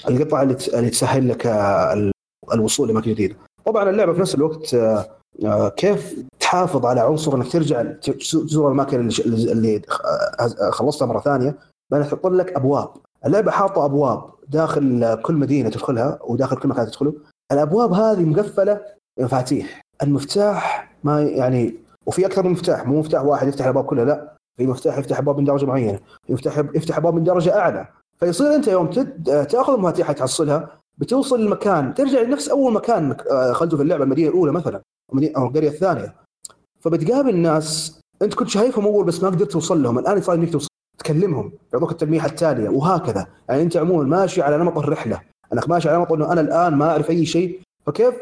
القطعه 0.07 0.43
اللي 0.43 0.57
اللي 0.73 0.89
تسهل 0.89 1.29
لك 1.29 1.47
الوصول 2.53 2.89
لمكان 2.89 3.13
جديد. 3.13 3.35
طبعا 3.65 3.89
اللعبة 3.89 4.13
في 4.13 4.19
نفس 4.21 4.35
الوقت 4.35 4.75
آه، 5.45 5.69
كيف 5.69 6.15
تحافظ 6.39 6.85
على 6.85 7.01
عنصر 7.01 7.35
إنك 7.35 7.51
ترجع 7.51 7.83
تزور 8.01 8.67
الأماكن 8.67 9.09
اللي 9.25 9.81
خلصتها 10.71 11.05
مرة 11.05 11.19
ثانية؟ 11.19 11.57
بان 11.91 12.03
تحط 12.03 12.27
لك 12.27 12.53
أبواب. 12.53 12.89
اللعبة 13.25 13.51
حاطة 13.51 13.85
أبواب. 13.85 14.23
داخل 14.49 15.15
كل 15.21 15.33
مدينة 15.33 15.69
تدخلها 15.69 16.19
وداخل 16.23 16.57
كل 16.57 16.69
مكان 16.69 16.85
تدخله. 16.85 17.13
الأبواب 17.51 17.93
هذه 17.93 18.25
مقفلة 18.25 18.81
بمفاتيح 19.17 19.81
المفتاح 20.03 20.91
ما 21.03 21.21
يعني 21.21 21.75
وفي 22.05 22.25
أكثر 22.25 22.43
من 22.43 22.51
مفتاح 22.51 22.87
مو 22.87 22.99
مفتاح 22.99 23.23
واحد 23.23 23.47
يفتح 23.47 23.65
الأبواب 23.65 23.85
كلها 23.85 24.05
لا. 24.05 24.35
في 24.57 24.67
مفتاح 24.67 24.97
يفتح 24.97 25.17
أبواب 25.17 25.37
من 25.37 25.43
درجة 25.43 25.65
معينة 25.65 25.99
في 26.27 26.33
مفتاح 26.33 26.57
يفتح 26.57 26.97
أبواب 26.97 27.13
من 27.13 27.23
درجة 27.23 27.59
أعلى. 27.59 27.87
فيصير 28.19 28.55
أنت 28.55 28.67
يوم 28.67 28.89
تأخذ 29.49 29.73
المفاتيح 29.73 30.11
تحصلها 30.11 30.79
بتوصل 30.97 31.39
المكان 31.39 31.93
ترجع 31.93 32.21
لنفس 32.21 32.49
أول 32.49 32.73
مكان 32.73 33.15
دخلته 33.31 33.77
في 33.77 33.83
اللعبة 33.83 34.03
المدينة 34.03 34.29
الأولى 34.29 34.51
مثلا 34.51 34.81
أو 35.37 35.47
القرية 35.47 35.69
الثانية. 35.69 36.15
فبتقابل 36.79 37.37
ناس 37.37 37.99
أنت 38.21 38.33
كنت 38.33 38.49
شايفهم 38.49 38.85
أول 38.85 39.05
بس 39.05 39.23
ما 39.23 39.29
قدرت 39.29 39.51
توصل 39.51 39.83
لهم 39.83 39.99
الآن 39.99 40.21
صار 40.21 40.35
إنك 40.35 40.51
توصل 40.51 40.68
تكلمهم 40.99 41.51
يعطوك 41.73 41.91
التلميحه 41.91 42.27
التالية 42.27 42.69
وهكذا. 42.69 43.27
يعني 43.49 43.61
أنت 43.61 43.77
عموما 43.77 44.03
ماشي 44.03 44.41
على 44.41 44.57
نمط 44.57 44.77
الرحلة. 44.77 45.21
أنك 45.53 45.69
ماشي 45.69 45.89
على 45.89 45.97
نمط 45.97 46.11
إنه 46.11 46.31
أنا 46.31 46.41
الآن 46.41 46.73
ما 46.73 46.89
أعرف 46.91 47.09
أي 47.09 47.25
شيء 47.25 47.59
فكيف 47.85 48.15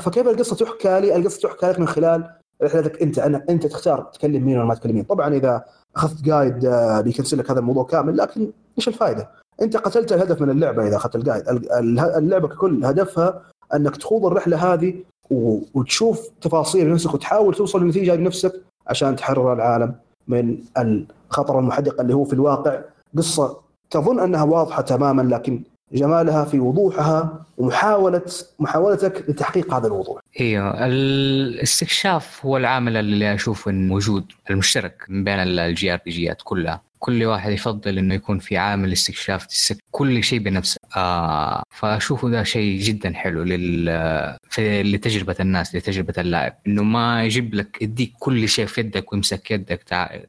فكيف 0.00 0.28
القصة 0.28 0.56
تحكى 0.56 1.00
لي؟ 1.00 1.16
القصة 1.16 1.48
تحكى 1.48 1.66
لك 1.66 1.78
من 1.78 1.88
خلال 1.88 2.30
رحلتك 2.62 3.02
أنت. 3.02 3.18
أنا 3.18 3.44
أنت 3.50 3.66
تختار 3.66 4.00
تكلم 4.02 4.44
مين 4.44 4.56
ولا 4.56 4.66
ما 4.66 4.74
تكلم 4.74 4.94
مين، 4.94 5.04
طبعا 5.04 5.34
إذا 5.34 5.64
أخذت 5.96 6.22
جايد 6.22 6.64
آه، 6.64 7.00
بيكنسل 7.00 7.38
لك 7.38 7.50
هذا 7.50 7.60
الموضوع 7.60 7.84
كامل 7.84 8.16
لكن 8.16 8.50
إيش 8.78 8.88
الفائده؟ 8.88 9.30
أنت 9.62 9.76
قتلت 9.76 10.12
الهدف 10.12 10.40
من 10.40 10.50
اللعبة 10.50 10.86
إذا 10.86 10.96
أخذت 10.96 11.16
الجايد، 11.16 11.44
اللعبة 12.16 12.48
ككل 12.48 12.84
هدفها 12.84 13.42
أنك 13.74 13.96
تخوض 13.96 14.26
الرحلة 14.26 14.72
هذه 14.72 14.94
وتشوف 15.74 16.30
تفاصيل 16.40 16.92
نفسك 16.92 17.14
وتحاول 17.14 17.54
توصل 17.54 17.82
لنتيجة 17.82 18.14
بنفسك 18.14 18.52
عشان 18.86 19.16
تحرر 19.16 19.52
العالم. 19.52 19.94
من 20.30 20.58
الخطر 20.78 21.58
المحدق 21.58 22.00
اللي 22.00 22.14
هو 22.14 22.24
في 22.24 22.32
الواقع. 22.32 22.80
قصة 23.16 23.60
تظن 23.90 24.20
أنها 24.20 24.42
واضحة 24.42 24.82
تماما 24.82 25.22
لكن 25.22 25.62
جمالها 25.92 26.44
في 26.44 26.60
وضوحها 26.60 27.46
ومحاوله 27.58 28.22
محاولتك 28.58 29.24
لتحقيق 29.30 29.74
هذا 29.74 29.86
الوضوح. 29.86 30.20
إيوه. 30.40 30.86
الاستكشاف 30.86 32.46
هو 32.46 32.56
العامل 32.56 32.96
اللي 32.96 33.34
أشوف 33.34 33.68
إنه 33.68 33.94
موجود 33.94 34.24
المشترك 34.50 35.06
من 35.08 35.24
بين 35.24 35.38
ال 35.38 35.92
JRPG 35.92 36.10
ات 36.10 36.42
كلها. 36.44 36.89
كل 37.00 37.24
واحد 37.24 37.52
يفضل 37.52 37.98
إنه 37.98 38.14
يكون 38.14 38.38
في 38.38 38.56
عامل 38.56 38.92
استكشاف 38.92 39.46
كل 39.90 40.24
شيء 40.24 40.38
بنفسه. 40.38 40.76
آه 40.96 41.62
فأشوفه 41.70 42.28
ده 42.28 42.42
شيء 42.42 42.80
جدا 42.80 43.12
حلو 43.14 43.42
لل 43.42 44.36
لتجربة 44.58 45.36
الناس 45.40 45.74
لتجربة 45.74 46.14
اللاعب. 46.18 46.56
إنه 46.66 46.82
ما 46.82 47.24
يجيب 47.24 47.54
لك 47.54 47.82
يديك 47.82 48.12
كل 48.18 48.48
شيء 48.48 48.66
في 48.66 48.80
يدك 48.80 49.12
ويمسك 49.12 49.50
يدك 49.50 49.82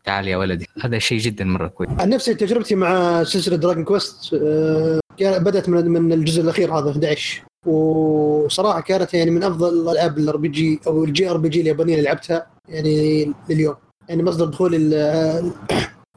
تعال 0.05 0.27
يا 0.27 0.38
ولدي. 0.38 0.67
هذا 0.84 0.99
شيء 0.99 1.19
جدا 1.19 1.45
مرة 1.45 1.67
كويس. 1.67 1.89
عن 1.99 2.10
نفسي 2.10 2.34
تجربتي 2.34 2.75
مع 2.75 3.23
سلسلة 3.23 3.55
Dragon 3.56 3.84
Quest 3.84 4.34
آه 4.34 5.01
بدأت 5.21 5.69
من 5.69 5.88
من 5.88 6.13
الجزء 6.13 6.41
الأخير 6.41 6.73
هذا 6.73 6.91
11 6.91 7.41
وصراحة 7.65 8.81
كانت 8.81 9.13
يعني 9.13 9.31
من 9.31 9.43
أفضل 9.43 9.81
الالعاب 9.81 10.17
ال 10.17 10.38
RPG 10.38 10.80
أو 10.88 11.03
ال 11.04 11.30
JRPG 11.30 11.62
اليابانية 11.62 11.93
اللي 11.93 12.05
لعبتها 12.05 12.47
يعني 12.69 13.34
لليوم. 13.49 13.75
يعني 14.10 14.23
مصدر 14.23 14.45
دخولي 14.45 14.77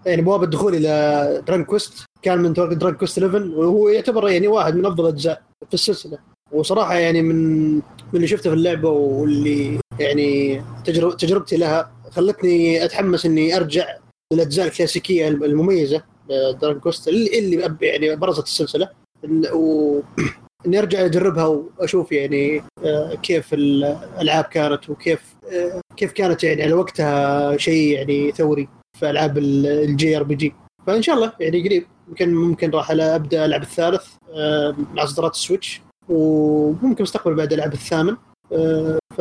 يعني 0.07 0.23
بوابه 0.23 0.45
الدخول 0.45 0.75
إلى 0.75 1.43
Dragon 1.47 1.65
Quest 1.65 2.05
كان 2.23 2.39
من 2.39 2.53
Dragon 2.53 2.95
Quest 2.95 3.19
11 3.19 3.45
وهو 3.45 3.89
يعتبر 3.89 4.29
يعني 4.29 4.49
واحد 4.49 4.77
من 4.77 4.87
أفضل 4.87 5.05
الأجزاء 5.05 5.43
في 5.69 5.75
السلسلة. 5.75 6.19
وصراحة 6.53 6.95
يعني 6.95 7.23
من 7.23 7.75
من 7.75 7.83
اللي 8.15 8.27
شفته 8.27 8.51
في 8.51 8.57
اللعبة 8.57 8.89
واللي 8.89 9.79
يعني 10.01 10.63
تجرب 10.85 11.17
تجربتي 11.17 11.57
لها 11.57 11.93
خلتني 12.11 12.85
أتحمس 12.85 13.27
إني 13.27 13.57
أرجع 13.57 13.87
للأجزاء 14.33 14.67
الكلاسيكية 14.67 15.29
المميزة 15.29 16.03
Dragon 16.61 16.81
Quest 16.81 17.09
اللي, 17.09 17.39
اللي 17.39 17.77
يعني 17.83 18.17
برزت 18.17 18.45
السلسلة. 18.45 18.89
و 19.53 20.01
إني 20.67 20.79
أرجع 20.79 21.05
أجربها 21.05 21.47
وأشوف 21.47 22.13
يعني 22.13 22.63
آه، 22.85 23.15
كيف 23.15 23.55
الألعاب 23.55 24.45
كانت 24.45 24.91
وكيف 24.91 25.35
آه، 25.53 25.81
كيف 25.97 26.13
كانت 26.13 26.45
يعني 26.45 26.63
على 26.63 26.73
وقتها 26.73 27.57
شيء 27.57 27.95
يعني 27.95 28.33
ثوري. 28.33 28.69
في 28.95 29.11
ألعاب 29.11 29.39
ال 29.39 30.17
JRPG 30.17 30.55
فإن 30.87 31.03
شاء 31.03 31.15
الله 31.15 31.33
يعني 31.41 31.69
قريب. 31.69 31.87
يمكن 32.09 32.35
ممكن 32.35 32.71
راح 32.71 32.91
أبدأ 32.91 33.45
ألعب 33.45 33.63
الثالث 33.63 34.07
آه، 34.35 34.75
مع 34.95 35.03
اصدارات 35.03 35.35
السويتش. 35.35 35.83
وممكن 36.09 37.03
مستقبل 37.03 37.35
بعد 37.35 37.53
العب 37.53 37.73
الثامن. 37.73 38.17
آه، 38.53 38.99
ف 39.17 39.21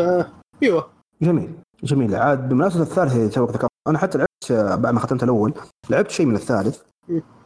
أيوه. 0.64 0.88
جميل. 1.22 1.50
جميل. 1.84 2.16
عاد 2.16 2.50
بمناسبة 2.50 2.84
الثالث 2.84 3.34
توك 3.34 3.52
ذكرت 3.52 3.70
أنا 3.88 3.98
حتى 3.98 4.18
لعبت 4.18 4.80
بعد 4.82 4.94
ما 4.94 5.00
ختمت 5.00 5.24
الأول 5.24 5.54
لعبت 5.90 6.12
شيء 6.12 6.26
من 6.26 6.36
الثالث. 6.36 6.82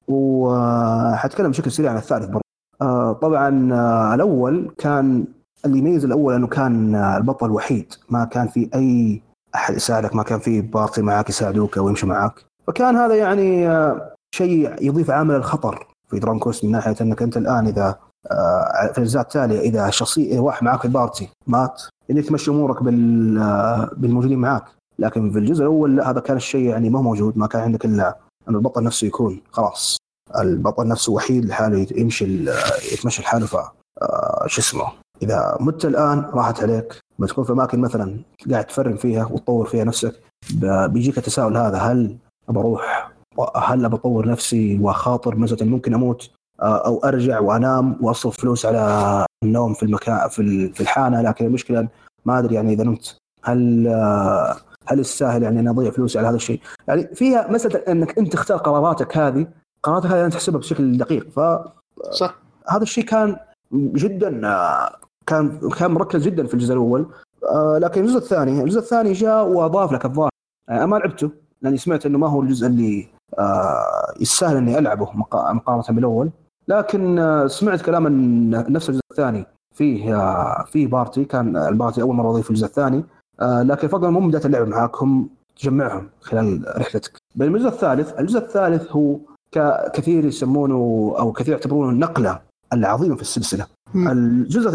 وحتكلم 0.07 1.51
بشكل 1.51 1.71
سريع 1.71 1.91
عن 1.91 1.97
الثالث 1.97 2.25
برضه. 2.25 2.41
آه، 2.81 3.13
طبعا 3.13 3.49
الأول 4.15 4.71
كان 4.77 5.25
اللي 5.65 5.79
يميز 5.79 6.05
الأول 6.05 6.33
إنه 6.33 6.47
كان 6.47 6.95
البطل 6.95 7.51
وحيد. 7.51 7.93
ما 8.09 8.25
كان 8.25 8.47
في 8.47 8.69
أي 8.75 9.21
أحد 9.57 9.75
يساعدك 9.75 10.15
ما 10.15 10.23
كان 10.23 10.39
في 10.39 10.61
باقي 10.61 11.01
معك 11.01 11.29
يساعدوك 11.29 11.77
أو 11.77 11.89
يمشوا 11.89 12.09
معك 12.09 12.45
فكان 12.67 12.95
هذا 12.95 13.15
يعني 13.15 13.69
آه، 13.69 14.13
شيء 14.35 14.75
يضيف 14.81 15.09
عامل 15.09 15.35
الخطر 15.35 15.87
في 16.09 16.19
Dragon 16.19 16.39
Quest 16.39 16.65
من 16.65 16.71
ناحية 16.71 16.95
أنك 17.01 17.21
أنت 17.21 17.37
الآن 17.37 17.67
إذا 17.67 17.99
آه، 18.31 18.91
في 18.91 18.97
الاجزاء 18.97 19.21
التالية 19.21 19.59
إذا 19.59 19.89
شخصية 19.89 20.39
واحد 20.39 20.63
معك 20.63 20.79
في 20.79 20.85
ال 20.85 20.92
party 20.92 21.29
مات 21.47 21.81
انك 22.11 22.25
تمشي 22.25 22.51
أمورك 22.51 22.77
آه، 22.77 23.91
بالموجودين 23.97 24.39
معك 24.39 24.63
لكن 24.99 25.31
في 25.31 25.39
الجزء 25.39 25.61
الأول 25.61 25.95
لا 25.95 26.09
هذا 26.09 26.19
كان 26.19 26.37
الشيء 26.37 26.69
يعني 26.69 26.89
ما 26.89 27.01
موجود 27.01 27.37
ما 27.37 27.47
كان 27.47 27.61
عندك 27.61 27.85
إلا 27.85 28.17
أن 28.49 28.55
البطل 28.55 28.83
نفسه 28.83 29.07
يكون 29.07 29.41
خلاص. 29.51 29.97
البطل 30.39 30.87
نفسه 30.87 31.11
وحيد 31.11 31.45
لحاله 31.45 31.87
يمشي 31.91 32.45
يتمشى 32.93 33.21
لحاله 33.21 33.45
ف 33.45 33.55
شو 34.45 34.61
اسمه 34.61 34.87
إذا 35.21 35.57
مت 35.59 35.85
الآن 35.85 36.19
راحت 36.33 36.63
عليك. 36.63 36.99
لما 37.19 37.27
تكون 37.27 37.43
في 37.43 37.51
أماكن 37.51 37.79
مثلا 37.79 38.19
قاعد 38.51 38.65
تفرم 38.65 38.95
فيها 38.95 39.25
وتطور 39.25 39.65
فيها 39.65 39.83
نفسك 39.83 40.13
بيجيك 40.63 41.17
التساؤل 41.17 41.57
هذا 41.57 41.77
هل 41.77 42.17
بروح 42.47 43.11
هل 43.55 43.89
بطور 43.89 44.27
نفسي 44.27 44.79
وأخاطر 44.79 45.35
مثلا 45.35 45.63
ممكن 45.63 45.93
أموت؟ 45.93 46.31
أو 46.61 46.99
أرجع 47.03 47.39
وأنام 47.39 47.97
وأصرف 48.01 48.41
فلوس 48.41 48.65
على 48.65 49.25
النوم 49.43 49.73
في 49.73 49.83
المكان 49.83 50.29
في 50.73 50.81
الحانة؟ 50.81 51.21
لكن 51.21 51.45
المشكلة 51.45 51.87
ما 52.25 52.39
أدري 52.39 52.55
يعني 52.55 52.73
إذا 52.73 52.83
نمت 52.83 53.17
هل 53.43 53.87
هل 54.87 54.99
يستاهل 54.99 55.43
يعني 55.43 55.59
أن 55.59 55.67
أضيع 55.67 55.91
فلوسي 55.91 56.19
على 56.19 56.27
هذا 56.27 56.35
الشيء؟ 56.35 56.59
يعني 56.87 57.07
فيها 57.15 57.51
مسألة 57.51 57.79
أنك 57.87 58.17
أنت 58.17 58.33
تختار 58.33 58.57
قراراتك 58.57 59.17
هذه 59.17 59.47
قراراتك 59.83 60.05
هذه 60.05 60.25
أنت 60.25 60.33
تحسبها 60.33 60.59
بشكل 60.59 60.97
دقيق. 60.97 61.29
ف 61.29 61.39
صح. 62.11 62.35
هذا 62.69 62.83
الشيء 62.83 63.03
كان 63.03 63.37
جدا 63.73 64.41
كان 65.27 65.69
كان 65.79 65.91
مركز 65.91 66.21
جدا 66.21 66.47
في 66.47 66.53
الجزء 66.53 66.73
الأول. 66.73 67.05
آه 67.43 67.77
لكن 67.77 68.01
الجزء 68.01 68.17
الثاني 68.17 68.61
الجزء 68.61 68.79
الثاني 68.79 69.13
جاء 69.13 69.47
وأضاف 69.47 69.91
لك 69.91 70.05
الظاهر. 70.05 70.29
يعني 70.69 70.87
ما 70.87 70.95
لعبته 70.95 71.31
لأني 71.61 71.77
سمعت 71.77 72.05
إنه 72.05 72.17
ما 72.17 72.27
هو 72.27 72.41
الجزء 72.41 72.67
اللي 72.67 73.07
آه 73.39 74.13
يستاهل 74.19 74.57
إني 74.57 74.79
ألعبه 74.79 75.09
مقارنة 75.13 75.83
بالأول. 75.89 76.29
لكن 76.67 77.19
آه 77.19 77.47
سمعت 77.47 77.81
كلام 77.81 78.07
نفس 78.51 78.89
الجزء 78.89 79.01
الثاني 79.11 79.45
فيه 79.75 80.15
آه 80.15 80.63
فيه 80.63 80.87
party. 80.87 81.25
كان 81.25 81.57
ال 81.57 81.64
party 81.64 82.01
أول 82.01 82.15
مرة 82.15 82.31
اضيف 82.31 82.49
الجزء 82.49 82.65
الثاني. 82.65 83.03
آه 83.39 83.63
لكن 83.63 83.87
فضلا 83.87 84.09
مو 84.09 84.27
بداية 84.27 84.45
اللعب 84.45 84.67
معك 84.67 85.03
هم 85.03 85.29
تجمعهم 85.59 86.09
خلال 86.21 86.65
رحلتك. 86.77 87.17
بينما 87.35 87.57
الجزء 87.57 87.69
الثالث 87.69 88.19
الجزء 88.19 88.39
الثالث 88.39 88.91
هو 88.91 89.17
كثير 89.93 90.25
يسمونه 90.25 91.15
أو 91.19 91.31
كثير 91.31 91.53
يعتبرونه 91.53 91.89
النقله 91.89 92.39
العظيمه 92.73 93.15
في 93.15 93.21
السلسلة. 93.21 93.65
الجزء 93.95 94.69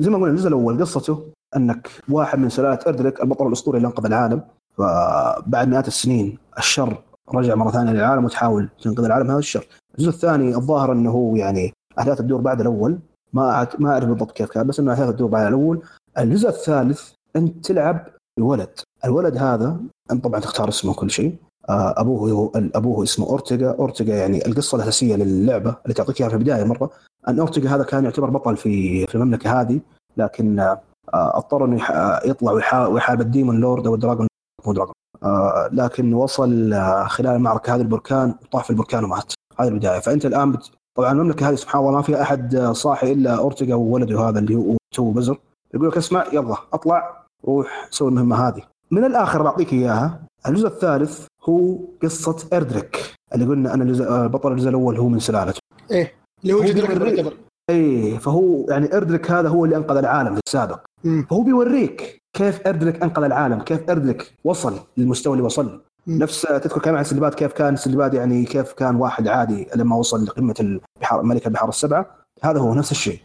زي 0.00 0.10
ما 0.10 0.18
قلنا 0.18 0.30
الجزء 0.30 0.48
الأول 0.48 0.80
قصته 0.80 1.24
أنك 1.56 1.90
واحد 2.08 2.38
من 2.38 2.48
سلالة 2.48 2.78
اردريك 2.86 3.22
البطل 3.22 3.46
الأسطوري 3.46 3.76
اللي 3.76 3.88
انقذ 3.88 4.06
العالم. 4.06 4.42
فبعد 4.78 5.68
مئات 5.68 5.88
السنين 5.88 6.38
الشر 6.58 7.02
رجع 7.34 7.54
مرة 7.54 7.70
ثانية 7.70 7.92
للعالم 7.92 8.24
وتحاول 8.24 8.68
تنقذ 8.82 9.04
العالم. 9.04 9.30
هذا 9.30 9.38
الشر. 9.38 9.66
الجزء 9.98 10.08
الثاني 10.08 10.54
الظاهر 10.54 10.92
إنه 10.92 11.10
هو 11.10 11.36
يعني 11.36 11.72
أحداث 11.98 12.18
تدور 12.18 12.40
بعد 12.40 12.60
الأول. 12.60 12.98
ما 13.32 13.68
ما 13.78 13.92
أعرف 13.92 14.04
بالضبط 14.04 14.32
كيف 14.32 14.50
كان 14.50 14.66
بس 14.66 14.80
إنه 14.80 14.92
أحداث 14.92 15.14
تدور 15.14 15.28
بعد 15.28 15.46
الأول. 15.46 15.82
الجزء 16.18 16.48
الثالث 16.48 17.10
انت 17.36 17.66
تلعب 17.66 18.06
بولد، 18.38 18.70
الولد 19.04 19.36
هذا 19.36 19.76
أنت 20.10 20.24
طبعا 20.24 20.40
تختار 20.40 20.68
اسمه 20.68 20.94
كل 20.94 21.10
شيء. 21.10 21.36
آه، 21.68 21.94
أبوه 21.96 22.50
أبوه 22.54 23.02
اسمه 23.02 23.26
أورتيغا، 23.26 23.70
أورتيغا 23.70 24.14
يعني 24.14 24.46
القصة 24.46 24.76
الأساسية 24.76 25.16
للعبة 25.16 25.76
اللي 25.82 25.94
تعطيك 25.94 26.20
إياها 26.20 26.30
في 26.30 26.36
البداية 26.36 26.64
مرة. 26.64 26.90
ان 27.28 27.38
اورتيغا 27.38 27.76
هذا 27.76 27.84
كان 27.84 28.04
يعتبر 28.04 28.30
بطل 28.30 28.56
في 28.56 29.06
في 29.06 29.14
المملكة 29.14 29.60
هذه 29.60 29.80
لكن 30.16 30.60
آه، 30.60 30.80
اضطر 31.14 31.64
إنه 31.64 31.76
يطلع 32.24 32.52
ويحارب 32.86 33.20
ال 33.20 33.27
demon 33.27 33.60
lord 33.60 33.86
أو 33.86 33.94
ال 33.94 33.98
dragon. 33.98 34.26
مو 34.66 34.72
dragon. 34.72 34.94
آه، 35.22 35.68
لكن 35.72 36.14
وصل 36.14 36.74
خلال 37.06 37.36
المعركه 37.36 37.74
هذه 37.74 37.80
البركان 37.80 38.34
وطاح 38.42 38.64
في 38.64 38.70
البركان 38.70 39.04
ومات. 39.04 39.32
هذه 39.58 39.68
البداية. 39.68 40.00
فأنت 40.00 40.26
الآن 40.26 40.52
بت... 40.52 40.70
طبعا 40.96 41.12
المملكة 41.12 41.48
هذه 41.48 41.54
سبحان 41.54 41.80
الله 41.80 41.92
ما 41.92 42.02
فيها 42.02 42.22
أحد 42.22 42.56
صاحي 42.56 43.12
إلا 43.12 43.38
اورتيغا 43.38 43.74
وولده 43.74 44.20
هذا 44.20 44.38
اللي 44.38 44.54
هو 44.54 44.76
تو 44.94 45.10
بزر. 45.10 45.38
يقول 45.74 45.88
لك 45.88 45.96
اسمع 45.96 46.24
يلا 46.32 46.56
اطلع 46.72 47.26
روح 47.44 47.88
سوي 47.90 48.08
المهمة 48.08 48.48
هذه. 48.48 48.62
من 48.90 49.04
الآخر 49.04 49.42
بعطيك 49.42 49.72
إياها 49.72 50.20
الجزء 50.48 50.66
الثالث 50.66 51.26
هو 51.42 51.78
قصة 52.02 52.48
إردريك 52.52 53.14
اللي 53.34 53.44
قلنا 53.44 53.74
أن 53.74 54.02
آه، 54.02 54.26
بطل 54.26 54.52
الجزء 54.52 54.68
الأول 54.68 54.98
هو 54.98 55.08
من 55.08 55.18
سلالته. 55.18 55.60
إيه. 55.90 56.19
اللي 56.42 56.54
هو 56.54 56.60
جد 56.60 57.32
إيه 57.70 58.18
فهو 58.18 58.66
يعني 58.68 58.96
إردريك 58.96 59.30
هذا 59.30 59.48
هو 59.48 59.64
اللي 59.64 59.76
أنقذ 59.76 59.96
العالم 59.96 60.34
في 60.34 60.40
السابق. 60.46 60.80
مم. 61.04 61.26
فهو 61.30 61.42
بيوريك 61.42 62.22
كيف 62.36 62.66
إردريك 62.66 63.02
أنقذ 63.02 63.22
العالم 63.22 63.60
كيف 63.60 63.90
إردريك 63.90 64.34
وصل 64.44 64.74
للمستوى 64.96 65.32
اللي 65.32 65.44
وصل. 65.44 65.80
نفس 66.06 66.42
تذكر 66.42 66.80
كلام 66.80 66.96
عن 66.96 67.04
سلباد 67.04 67.34
كيف 67.34 67.52
كان 67.52 67.76
سلباد 67.76 68.14
يعني 68.14 68.44
كيف 68.44 68.72
كان 68.72 68.96
واحد 68.96 69.28
عادي 69.28 69.68
لما 69.76 69.96
وصل 69.96 70.24
لقمة 70.24 70.54
البحار 70.60 71.22
ملك 71.22 71.46
البحار 71.46 71.68
السبعة. 71.68 72.06
هذا 72.42 72.60
هو 72.60 72.74
نفس 72.74 72.90
الشيء. 72.90 73.18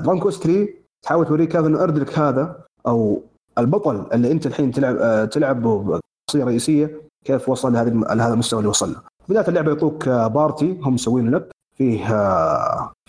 Dragon 0.00 0.20
Quest 0.20 0.42
3 0.42 0.68
تحاول 1.02 1.26
توريك 1.26 1.52
كيف 1.52 1.66
إنه 1.66 1.82
إردريك 1.82 2.18
هذا 2.18 2.56
أو 2.86 3.22
البطل 3.58 4.06
اللي 4.12 4.32
أنت 4.32 4.46
الحين 4.46 4.72
تلعب 4.72 4.96
آه، 4.96 5.24
تلعب 5.24 6.00
شخصيه 6.30 6.44
رئيسية 6.44 7.00
كيف 7.24 7.48
وصل 7.48 7.72
لهذا 7.72 7.90
لهذا 7.90 8.32
المستوى 8.32 8.58
اللي 8.58 8.70
وصل 8.70 8.92
له. 8.92 9.00
بدايه 9.28 9.48
اللعبة 9.48 9.72
يعطوك 9.72 10.08
party 10.08 10.78
هم 10.82 10.94
مسوينه 10.94 11.30
لك. 11.30 11.50
فيه 11.78 12.06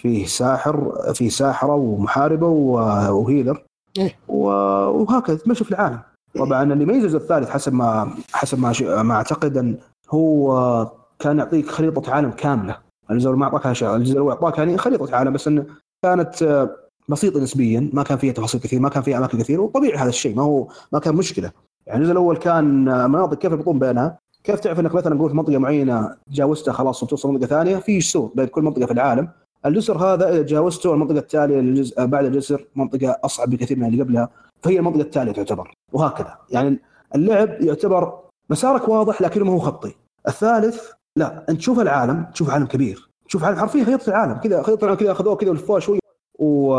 فيه 0.02 0.26
ساحر 0.26 0.92
فيه 1.14 1.30
ساحرة 1.30 1.76
ومحاربة 1.76 2.48
و 2.48 2.62
healer. 2.62 3.64
إيه. 3.98 4.16
وهكذا 4.28 5.36
تمشي 5.36 5.64
في 5.64 5.72
العالم. 5.72 6.00
طبعا 6.36 6.64
اللي 6.64 6.84
يميز 6.84 7.16
الثالث 7.16 7.50
حسب 7.50 7.74
ما 7.74 8.12
حسب 8.32 8.60
ما 8.60 8.74
ما 9.04 9.14
أعتقد 9.14 9.58
أن 9.58 9.78
هو 10.10 10.92
كان 11.20 11.40
يعطيك 11.40 11.70
خريطة 11.70 12.14
عالم 12.14 12.32
كاملة. 12.32 12.78
الجزء 13.12 13.32
ما 13.32 13.46
أعطاك 13.46 13.66
الجزء 13.66 14.14
الأول 14.14 14.32
اعطاك 14.32 14.58
يعني 14.58 14.78
خريطة 14.78 15.16
عالم 15.16 15.34
بس 15.34 15.48
انه 15.48 15.66
كانت 16.04 16.70
بسيطة 17.10 17.40
نسبيا. 17.40 17.90
ما 17.94 18.04
كان 18.04 18.18
فيها 18.18 18.34
تفاصيل 18.34 18.62
كثير 18.62 18.80
ما 18.80 18.90
كان 18.90 19.04
فيها 19.04 19.18
أماكن 19.18 19.38
كثير 19.38 19.62
وطبيعي 19.62 19.98
هذا 19.98 20.10
الشيء 20.10 20.36
ما 20.36 20.44
هو 20.44 20.68
ما 20.94 21.00
كان 21.00 21.16
مشكلة. 21.16 21.52
يعني 21.88 22.00
الجزء 22.00 22.12
الأول 22.12 22.38
كان 22.38 22.86
مناطق 23.12 23.38
كيف 23.38 23.52
يربطون 23.52 23.80
بينها؟ 23.80 24.20
كيف 24.44 24.60
تعرف 24.60 24.80
إنك 24.80 24.96
مثلا 24.96 25.16
نقول 25.16 25.30
في 25.30 25.36
منطقة 25.36 25.58
معينة 25.58 26.16
تجاوزتها 26.28 26.72
خلاص 26.72 27.04
وتوصل 27.04 27.32
منطقه 27.32 27.48
ثانية؟ 27.48 27.78
في 27.78 28.02
سور 28.02 28.32
بين 28.36 28.46
كل 28.46 28.62
منطقة 28.62 28.86
في 28.86 28.94
العالم. 28.94 29.30
الجسر 29.66 29.98
هذا 29.98 30.30
اذا 30.30 30.42
تجاوزته 30.42 30.94
المنطقة 30.94 31.18
التالية 31.18 31.60
للجزء 31.60 32.06
بعد 32.06 32.26
الجسر 32.26 32.66
منطقة 32.76 33.20
أصعب 33.24 33.50
بكثير 33.50 33.78
من 33.78 33.86
اللي 33.86 34.04
قبلها 34.04 34.30
فهي 34.62 34.80
المنطقة 34.80 35.02
التالية 35.02 35.32
تعتبر 35.32 35.74
وهكذا. 35.94 36.38
يعني 36.50 36.80
اللعب 37.16 37.62
يعتبر 37.62 38.20
مسارك 38.50 38.88
واضح 38.88 39.22
لكنه 39.22 39.46
ما 39.46 39.52
هو 39.52 39.60
خطي. 39.60 39.96
الثالث 40.28 40.92
لا 41.18 41.46
أنت 41.50 41.58
تشوف 41.60 41.80
العالم 41.80 42.26
تشوف 42.34 42.50
عالم 42.50 42.66
كبير 42.66 43.10
تشوف 43.28 43.44
عالم 43.44 43.60
حرفيا 43.60 43.86
خريطه 43.86 44.10
العالم 44.10 44.34
كذا 44.34 44.64
خريطه 44.64 44.84
العالم 44.84 45.00
كذا 45.00 45.12
أخذوها 45.12 45.36
كذا 45.36 45.50
ولفوها 45.50 45.80
شوي. 45.80 46.00
و 46.40 46.76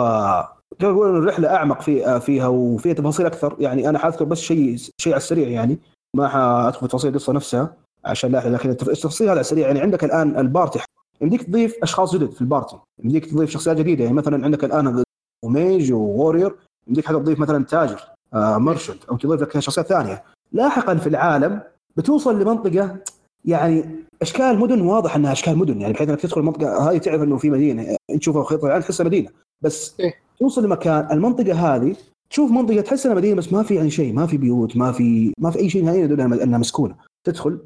تقول 0.78 1.16
الرحلة 1.16 1.54
أعمق 1.54 1.80
في 1.80 2.20
فيها 2.20 2.46
وفيها 2.46 2.92
تفاصيل 2.92 3.26
أكثر. 3.26 3.56
يعني 3.58 3.88
أنا 3.88 3.98
حاذكر 3.98 4.24
بس 4.24 4.40
شيء 4.40 4.76
شيء 4.76 5.12
على 5.12 5.16
السريع 5.16 5.48
يعني. 5.48 5.78
ما 6.16 6.28
حأدخل 6.28 6.80
في 6.80 6.88
تفاصيل 6.88 7.10
القصة 7.10 7.32
نفسها 7.32 7.76
عشان 8.04 8.32
لا 8.32 8.48
لكن 8.48 8.70
التفصيل 8.70 9.26
هذا 9.26 9.30
على 9.30 9.40
السريع 9.40 9.66
يعني 9.66 9.80
عندك 9.80 10.04
الآن 10.04 10.38
ال 10.38 10.44
party. 10.44 10.80
يمديك 11.20 11.42
تضيف 11.42 11.76
أشخاص 11.82 12.14
جدد 12.14 12.30
في 12.30 12.40
ال 12.40 12.45
party. 12.45 12.76
يمديك 13.04 13.26
تضيف 13.26 13.50
شخصيات 13.50 13.76
جديدة. 13.76 14.04
يعني 14.04 14.16
مثلا 14.16 14.44
عندك 14.44 14.64
الآن 14.64 15.04
وميج 15.44 15.92
وورير. 15.92 16.56
يمديك 16.88 17.06
حتى 17.06 17.16
تضيف 17.16 17.38
مثلا 17.38 17.64
تاجر 17.64 18.00
آه 18.34 18.58
مرشد. 18.58 18.96
أو 19.10 19.16
تضيف 19.16 19.42
لك 19.42 19.58
شخصيات 19.58 19.86
ثانية. 19.86 20.22
لاحقا 20.52 20.94
في 20.94 21.06
العالم 21.06 21.60
بتوصل 21.96 22.42
لمنطقة 22.42 22.96
يعني 23.44 23.84
أشكال 24.22 24.58
مدن 24.58 24.80
واضح 24.80 25.16
أنها 25.16 25.32
أشكال 25.32 25.58
مدن. 25.58 25.80
يعني 25.80 25.92
بحيث 25.92 26.08
إنك 26.08 26.20
تدخل 26.20 26.40
المنطقة 26.40 26.90
هذه 26.90 26.98
تعرف 26.98 27.22
إنه 27.22 27.36
في 27.36 27.50
مدينة. 27.50 27.96
تشوفها 28.18 28.42
خريطه 28.42 28.66
العالم 28.66 28.82
تحسها 28.82 29.04
مدينة. 29.06 29.30
بس 29.62 30.00
إيه؟ 30.00 30.14
توصل 30.38 30.64
لمكان. 30.64 31.08
المنطقة 31.12 31.52
هذه 31.52 31.96
تشوف 32.30 32.50
منطقة 32.50 32.80
تحس 32.80 33.06
إنها 33.06 33.16
مدينة 33.16 33.36
بس 33.36 33.52
ما 33.52 33.62
في 33.62 33.74
يعني 33.74 33.90
شيء 33.90 34.12
ما 34.12 34.26
في 34.26 34.36
بيوت 34.36 34.76
ما 34.76 34.92
في 34.92 35.32
ما 35.38 35.50
في 35.50 35.58
أي 35.58 35.70
شيء 35.70 35.84
نهائيا 35.84 36.04
يدل 36.04 36.40
إنها 36.40 36.58
مسكونة. 36.58 36.94
تدخل 37.24 37.58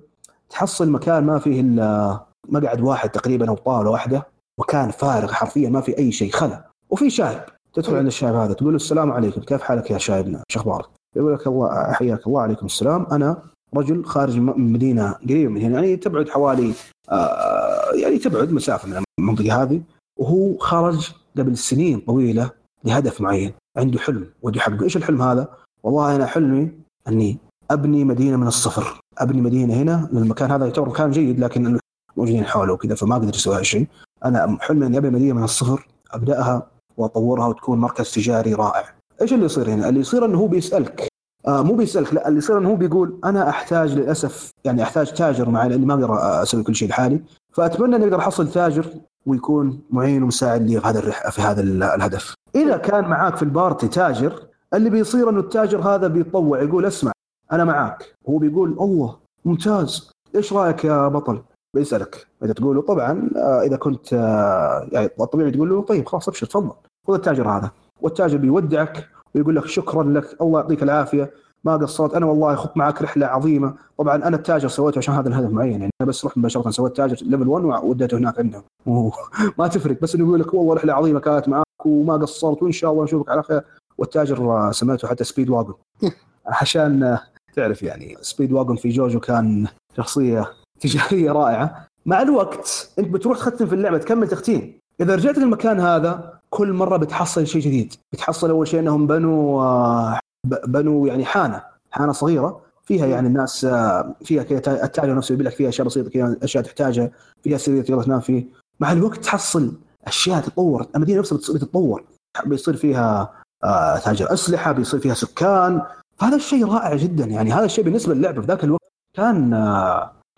تحصل 0.50 0.90
مكان 0.90 1.24
ما 1.24 1.38
فيه 1.38 1.60
إلا 1.60 2.20
مقعد 2.48 2.80
واحد 2.80 3.10
تقريبا 3.10 3.48
أو 3.48 3.54
طاولة 3.54 3.90
واحدة 3.90 4.26
مكان 4.60 4.90
فارغ 4.90 5.32
حرفيا 5.32 5.68
ما 5.68 5.80
في 5.80 5.98
أي 5.98 6.12
شيء 6.12 6.30
خلا. 6.30 6.70
وفي 6.90 7.10
شايب 7.10 7.40
تدخل 7.74 7.96
عند 7.96 8.06
الشايب 8.06 8.34
هذا 8.34 8.52
تقول 8.52 8.70
له 8.70 8.76
السلام 8.76 9.12
عليكم 9.12 9.40
كيف 9.40 9.62
حالك 9.62 9.90
يا 9.90 9.98
شايبنا 9.98 10.42
شو 10.48 10.60
أخبارك؟ 10.60 10.86
يقول 11.16 11.34
لك 11.34 11.46
الله 11.46 11.92
حياك 11.92 12.26
الله 12.26 12.40
عليكم 12.40 12.66
السلام. 12.66 13.06
أنا 13.12 13.42
رجل 13.74 14.04
خارج 14.04 14.38
من 14.38 14.72
مدينة 14.72 15.12
قريبة 15.12 15.52
من 15.52 15.60
هنا 15.60 15.74
يعني 15.74 15.96
تبعد 15.96 16.28
حوالي 16.28 16.72
آه 17.10 17.92
يعني 17.94 18.18
تبعد 18.18 18.52
مسافة 18.52 18.88
من 18.88 19.04
المنطقة 19.18 19.62
هذه. 19.62 19.82
وهو 20.20 20.58
خرج 20.58 21.10
قبل 21.38 21.56
سنين 21.56 22.00
طويلة 22.00 22.50
لهدف 22.84 23.20
معين. 23.20 23.52
عنده 23.76 23.98
حلم. 23.98 24.26
وده 24.42 24.56
يحققه 24.56 24.82
إيش 24.84 24.96
الحلم 24.96 25.22
هذا؟ 25.22 25.48
والله 25.82 26.16
أنا 26.16 26.26
حلمي 26.26 26.72
أني 27.08 27.38
أبني 27.70 28.04
مدينة 28.04 28.36
من 28.36 28.46
الصفر. 28.46 29.00
أبني 29.18 29.40
مدينة 29.40 29.74
هنا 29.74 30.08
المكان 30.12 30.50
هذا 30.50 30.64
يعتبر 30.64 30.88
مكان 30.88 31.10
جيد 31.10 31.40
لكن 31.40 31.78
موجودين 32.16 32.44
حوله 32.44 32.72
وكذا 32.72 32.94
فما 32.94 33.16
أقدر 33.16 33.34
أسوي 33.34 33.64
شيء 33.64 33.86
أنا 34.24 34.58
حلمي 34.60 34.86
أني 34.86 34.98
أبني 34.98 35.10
مدينة 35.10 35.34
من 35.34 35.44
الصفر 35.44 35.88
أبدأها 36.10 36.70
وأطورها 36.96 37.46
وتكون 37.46 37.78
مركز 37.78 38.10
تجاري 38.12 38.54
رائع. 38.54 38.84
إيش 39.22 39.32
اللي 39.32 39.44
يصير 39.44 39.70
هنا؟ 39.70 39.88
اللي 39.88 40.00
يصير 40.00 40.24
إنه 40.24 40.38
هو 40.38 40.46
بيسألك. 40.46 41.08
آه 41.46 41.62
مو 41.62 41.74
بيسألك 41.74 42.14
لا 42.14 42.28
اللي 42.28 42.38
يصير 42.38 42.58
إنه 42.58 42.70
هو 42.70 42.76
بيقول 42.76 43.20
أنا 43.24 43.48
أحتاج 43.48 43.94
للأسف 43.94 44.50
يعني 44.64 44.82
أحتاج 44.82 45.12
تاجر 45.12 45.50
معي 45.50 45.68
لأني 45.68 45.86
ما 45.86 45.94
أقدر 45.94 46.42
أسوي 46.42 46.62
كل 46.62 46.74
شيء 46.74 46.88
لحالي 46.88 47.20
فأتمنى 47.52 47.96
إني 47.96 48.04
أقدر 48.04 48.18
أحصل 48.18 48.50
تاجر 48.50 48.86
ويكون 49.26 49.80
معين 49.90 50.22
ومساعد 50.22 50.62
لي 50.62 50.80
في 50.80 50.86
هذا 50.86 50.98
الرح... 50.98 51.30
في 51.30 51.42
هذا 51.42 51.60
الهدف. 51.94 52.34
إذا 52.54 52.76
كان 52.76 53.04
معاك 53.04 53.36
في 53.36 53.42
البارتي 53.42 53.88
تاجر 53.88 54.42
اللي 54.74 54.90
بيصير 54.90 55.30
إنه 55.30 55.40
التاجر 55.40 55.80
هذا 55.80 56.06
بيتطوع 56.08 56.62
يقول 56.62 56.86
اسمع 56.86 57.12
أنا 57.52 57.64
معاك. 57.64 58.14
هو 58.28 58.38
بيقول 58.38 58.68
الله 58.80 59.16
ممتاز. 59.44 60.10
إيش 60.34 60.52
رأيك 60.52 60.84
يا 60.84 61.08
بطل؟ 61.08 61.42
بيسألك. 61.74 62.26
إذا 62.42 62.52
تقول 62.52 62.76
له 62.76 62.82
طبعا 62.82 63.30
آه، 63.36 63.62
إذا 63.62 63.76
كنت 63.76 64.12
آه، 64.12 64.88
يعني 64.92 65.10
الطبيعي 65.20 65.50
تقول 65.50 65.68
له 65.68 65.82
طيب 65.82 66.06
خلاص 66.08 66.28
ابشر 66.28 66.46
تفضل. 66.46 66.72
خذ 67.08 67.14
التاجر 67.14 67.48
هذا. 67.48 67.70
والتاجر 68.00 68.36
بيودعك 68.36 69.08
ويقول 69.34 69.56
لك 69.56 69.66
شكرا 69.66 70.02
لك 70.02 70.42
الله 70.42 70.60
يعطيك 70.60 70.82
العافية. 70.82 71.30
ما 71.64 71.76
قصرت. 71.76 72.14
أنا 72.14 72.26
والله 72.26 72.54
خط 72.54 72.76
معك 72.76 73.02
رحلة 73.02 73.26
عظيمة. 73.26 73.74
طبعا 73.98 74.16
أنا 74.16 74.36
التاجر 74.36 74.68
سويته 74.68 74.98
عشان 74.98 75.14
هذا 75.14 75.28
الهدف 75.28 75.50
معين. 75.50 75.72
يعني 75.72 75.90
أنا 76.00 76.08
بس 76.08 76.24
رحت 76.24 76.38
مباشرة 76.38 76.70
سويت 76.70 76.96
تاجر 76.96 77.16
level 77.22 77.48
1 77.48 77.84
ووديته 77.84 78.16
هناك 78.18 78.38
عندهم 78.38 78.62
ما 79.58 79.68
تفرق. 79.68 80.00
بس 80.02 80.14
انه 80.14 80.24
يقول 80.24 80.40
لك 80.40 80.54
والله 80.54 80.74
رحلة 80.74 80.92
عظيمة 80.92 81.20
كانت 81.20 81.48
معك 81.48 81.86
وما 81.86 82.14
قصرت. 82.14 82.62
وإن 82.62 82.72
شاء 82.72 82.92
الله 82.92 83.04
نشوفك 83.04 83.30
على 83.30 83.42
خير. 83.42 83.62
والتاجر 83.98 84.72
سميته 84.72 85.08
حتى 85.08 85.24
سبيد 85.24 85.50
واجن 85.50 85.74
عشان 86.60 87.18
تعرف 87.56 87.82
يعني 87.82 88.16
سبيد 88.20 88.52
واجن 88.52 88.76
في 88.76 88.88
جوجو 88.88 89.20
كان 89.20 89.66
شخصية 89.96 90.50
تجارية 90.80 91.32
رائعة. 91.32 91.86
مع 92.06 92.22
الوقت 92.22 92.90
أنت 92.98 93.08
بتروح 93.08 93.38
تختم 93.38 93.66
في 93.66 93.74
اللعبة 93.74 93.98
تكمل 93.98 94.28
تختيم. 94.28 94.78
إذا 95.00 95.14
رجعت 95.14 95.38
للمكان 95.38 95.80
هذا 95.80 96.40
كل 96.50 96.72
مرة 96.72 96.96
بتحصل 96.96 97.46
شيء 97.46 97.62
جديد. 97.62 97.94
بتحصل 98.12 98.50
أول 98.50 98.68
شيء 98.68 98.80
إنهم 98.80 99.06
بنوا 99.06 99.62
آه، 99.62 100.18
بنوا 100.44 101.08
يعني 101.08 101.24
حانة 101.24 101.62
حانة 101.90 102.12
صغيرة. 102.12 102.60
فيها 102.84 103.06
يعني 103.06 103.28
الناس 103.28 103.64
آه، 103.64 104.14
فيها 104.24 104.42
كذا 104.42 104.84
التاجر 104.84 105.14
نفسه 105.14 105.32
يبي 105.32 105.44
لك 105.44 105.52
فيها 105.52 105.68
أشياء 105.68 105.86
بسيطة 105.86 106.10
كذا 106.10 106.36
أشياء 106.42 106.64
تحتاجها. 106.64 107.10
فيها 107.42 107.58
سرير 107.58 107.84
تقدر 107.84 108.02
تنام 108.02 108.20
فيه. 108.20 108.46
مع 108.80 108.92
الوقت 108.92 109.24
تحصل 109.24 109.72
أشياء 110.06 110.40
تتطور. 110.40 110.86
المدينة 110.96 111.18
نفسها 111.18 111.38
بتتطور. 111.38 112.04
بيصير 112.46 112.76
فيها 112.76 113.32
آه، 113.64 113.98
تاجر 113.98 114.32
أسلحة 114.32 114.72
بيصير 114.72 115.00
فيها 115.00 115.14
سكان. 115.14 115.82
فهذا 116.16 116.36
الشيء 116.36 116.66
رائع 116.68 116.96
جدا. 116.96 117.24
يعني 117.24 117.52
هذا 117.52 117.64
الشيء 117.64 117.84
بالنسبة 117.84 118.14
للعبة 118.14 118.40
في 118.40 118.46
ذاك 118.46 118.64
الوقت 118.64 118.92
كان 119.16 119.50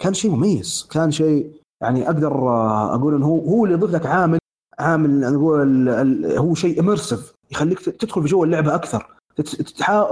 كان 0.03 0.15
شيء 0.15 0.31
مميز. 0.31 0.89
كان 0.91 1.11
شيء 1.11 1.51
يعني 1.83 2.07
أقدر 2.07 2.49
أقول 2.95 3.15
إنه 3.15 3.27
هو 3.27 3.39
هو 3.39 3.65
اللي 3.65 3.77
يضيف 3.77 3.91
لك 3.91 4.07
عامل 4.07 4.39
عامل 4.79 5.21
نقول 5.21 5.89
هو 6.39 6.55
شيء 6.55 6.81
اميرسيف 6.81 7.33
يخليك 7.51 7.81
تدخل 7.81 8.23
في 8.23 8.29
جو 8.29 8.45
اللعبة 8.45 8.75
أكثر. 8.75 9.17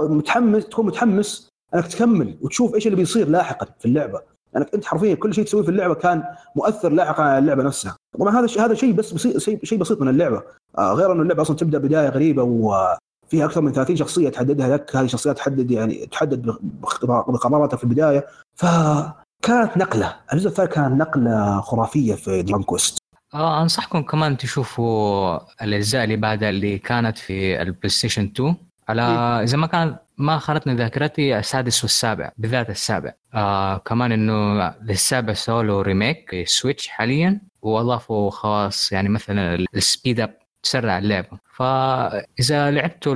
متحمس 0.01 0.65
تكون 0.65 0.85
متحمس 0.85 1.49
أنك 1.75 1.87
تكمل 1.87 2.37
وتشوف 2.41 2.75
إيش 2.75 2.85
اللي 2.85 2.97
بيصير 2.97 3.29
لاحقا 3.29 3.67
في 3.79 3.85
اللعبة. 3.85 4.21
أنك 4.57 4.73
أنت 4.73 4.85
حرفيا 4.85 5.15
كل 5.15 5.33
شيء 5.33 5.45
تسويه 5.45 5.63
في 5.63 5.69
اللعبة 5.69 5.93
كان 5.95 6.23
مؤثر 6.55 6.89
لاحقا 6.91 7.23
على 7.23 7.37
اللعبة 7.37 7.63
نفسها. 7.63 7.95
طبعا 8.19 8.39
هذا 8.39 8.65
هذا 8.65 8.73
شيء 8.73 8.93
بس 8.93 9.11
بسيط 9.11 9.37
شيء 9.63 9.79
بسيط 9.79 10.01
من 10.01 10.07
اللعبة. 10.07 10.43
آه 10.77 10.93
غير 10.93 11.11
إنه 11.11 11.21
اللعبة 11.21 11.41
أصلا 11.41 11.55
تبدأ 11.55 11.77
بداية 11.77 12.09
غريبة 12.09 12.43
وفيها 12.43 13.45
أكثر 13.45 13.61
من 13.61 13.73
30 13.73 13.95
شخصية 13.95 14.29
تحددها 14.29 14.77
لك. 14.77 14.95
هذه 14.95 15.05
الشخصيات 15.05 15.37
تحدد 15.37 15.71
يعني 15.71 16.05
تحدد 16.05 16.55
بقراراتها 17.03 17.77
في 17.77 17.83
البداية. 17.83 18.27
فكانت 18.55 19.77
نقلة. 19.77 20.15
الجزء 20.33 20.47
الثاني 20.47 20.69
كان 20.69 20.97
نقلة 20.97 21.61
خرافية 21.61 22.15
في 22.15 22.41
Dragon 22.41 22.63
Quest. 22.63 22.97
آه 23.33 23.61
أنصحكم 23.61 24.01
كمان 24.01 24.37
تشوفوا 24.37 25.39
الأجزاء 25.63 26.03
اللي 26.03 26.15
بعدها 26.15 26.49
اللي 26.49 26.77
كانت 26.77 27.17
في 27.17 27.61
البلاي 27.61 27.89
ستيشن 27.89 28.23
2 28.23 28.55
على 28.87 29.01
إذا 29.43 29.57
ما 29.57 29.67
كان 29.67 29.95
ما 30.17 30.37
خانتني 30.37 30.75
ذاكرتي 30.75 31.39
السادس 31.39 31.83
والسابع 31.83 32.31
بالذات 32.37 32.69
السابع. 32.69 33.13
آه 33.33 33.77
كمان 33.77 34.11
إنه 34.11 34.69
للسابع 34.81 35.33
سووا 35.33 35.63
له 35.63 35.81
remake 35.81 36.43
سويتش 36.47 36.87
حاليا 36.87 37.41
واضافوا 37.61 38.29
خواص 38.29 38.91
يعني 38.91 39.09
مثلا 39.09 39.65
ال 39.75 39.82
speed 39.82 40.19
up 40.19 40.37
تسرع 40.63 40.97
اللعبة. 40.97 41.37
فإذا 41.55 42.71
لعبتوا 42.71 43.15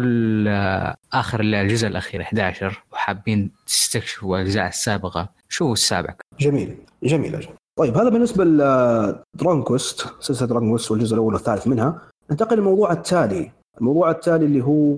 آخر 1.13 1.39
الجزء 1.39 1.88
الأخير 1.88 2.22
11 2.22 2.84
وحابين 2.91 3.51
تستكشفوا 3.67 4.38
الأجزاء 4.38 4.67
السابقة 4.67 5.30
شو 5.49 5.74
السابع؟ 5.74 6.15
جميل. 6.39 6.78
جميل 7.03 7.36
أجل. 7.36 7.49
طيب 7.76 7.97
هذا 7.97 8.09
بالنسبة 8.09 8.43
كويست 9.63 10.07
سلسلة 10.20 10.59
كويست 10.59 10.91
والجزء 10.91 11.13
الأول 11.13 11.34
والثالث 11.34 11.67
منها. 11.67 12.01
ننتقل 12.32 12.57
للموضوع 12.57 12.91
التالي. 12.91 13.51
الموضوع 13.78 14.11
التالي 14.11 14.45
اللي 14.45 14.63
هو 14.63 14.95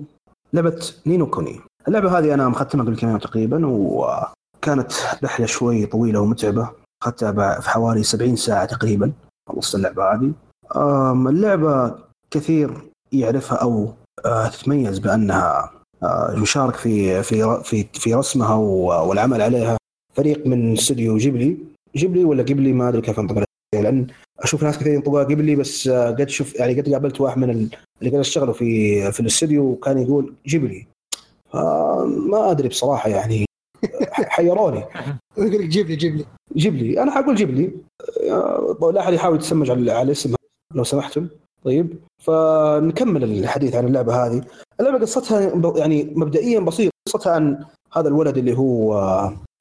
لعبة 0.54 0.90
نينو 1.06 1.26
كوني. 1.26 1.60
اللعبة 1.88 2.18
هذه 2.18 2.34
أنا 2.34 2.48
مختمها 2.48 2.84
قبل 2.84 2.96
كم 2.96 3.08
يوم 3.08 3.18
تقريبا 3.18 3.66
وكانت 3.66 4.92
رحلة 5.24 5.46
شوي 5.46 5.86
طويلة 5.86 6.20
ومتعبة. 6.20 6.70
اخذتها 7.02 7.60
في 7.60 7.70
حوالي 7.70 8.02
70 8.02 8.36
ساعة 8.36 8.64
تقريبا. 8.64 9.12
خلصت 9.48 9.74
اللعبة 9.74 10.14
هذه. 10.14 10.32
اللعبة 11.28 11.94
كثير 12.30 12.90
يعرفها 13.12 13.58
أو 13.58 13.92
آه، 14.24 14.48
تتميز 14.48 14.98
بأنها 14.98 15.70
آه، 16.02 16.34
يشارك 16.42 16.74
في 16.74 17.22
في 17.22 17.62
في 17.64 17.86
في 17.94 18.14
رسمها 18.14 18.54
والعمل 18.54 19.42
عليها. 19.42 19.76
فريق 20.14 20.46
من 20.46 20.72
استوديو 20.72 21.16
جيبلي. 21.16 21.58
جيبلي 21.96 22.24
ولا 22.24 22.42
قبلي 22.42 22.72
ما 22.72 22.88
أدري 22.88 23.00
كيف 23.00 23.20
أنطق. 23.20 23.44
لأن 23.74 24.06
أشوف 24.40 24.62
ناس 24.62 24.78
كثير 24.78 24.94
ينطقوها 24.94 25.24
قبلي 25.24 25.56
بس 25.56 25.88
آه، 25.88 26.10
قد 26.10 26.28
شوف 26.28 26.54
يعني 26.54 26.80
قد 26.80 26.92
قابلت 26.92 27.20
واحد 27.20 27.38
من 27.38 27.68
اللي 28.02 28.10
قاعد 28.10 28.20
يشتغلوا 28.20 28.54
في 28.54 29.12
في 29.12 29.20
الاستوديو 29.20 29.64
وكان 29.64 29.98
يقول 29.98 30.34
جيبلي 30.46 30.86
ما 32.30 32.50
أدري 32.50 32.68
بصراحة 32.68 33.08
يعني 33.08 33.44
حيروني. 34.12 34.84
يقول 35.38 35.52
لك 35.52 35.68
جيب 35.68 35.86
لي 35.86 35.96
جيب 35.96 36.16
لي. 36.16 36.24
جيب 36.56 36.74
لي. 36.74 37.02
أنا 37.02 37.10
حقول 37.10 37.34
جيب 37.34 37.50
لي. 37.50 37.72
لا 38.92 39.00
أحد 39.00 39.12
يحاول 39.12 39.36
يتسمج 39.36 39.70
على 39.70 40.02
الاسم 40.02 40.34
لو 40.74 40.84
سمحتم. 40.84 41.28
طيب 41.64 41.98
فنكمل 42.18 43.24
الحديث 43.24 43.74
عن 43.74 43.86
اللعبة 43.86 44.26
هذه. 44.26 44.44
اللعبة 44.80 44.98
قصتها 44.98 45.40
يعني 45.76 46.12
مبدئيا 46.16 46.60
بسيط 46.60 46.92
قصتها 47.08 47.32
عن 47.32 47.64
هذا 47.92 48.08
الولد 48.08 48.38
اللي 48.38 48.58
هو 48.58 48.94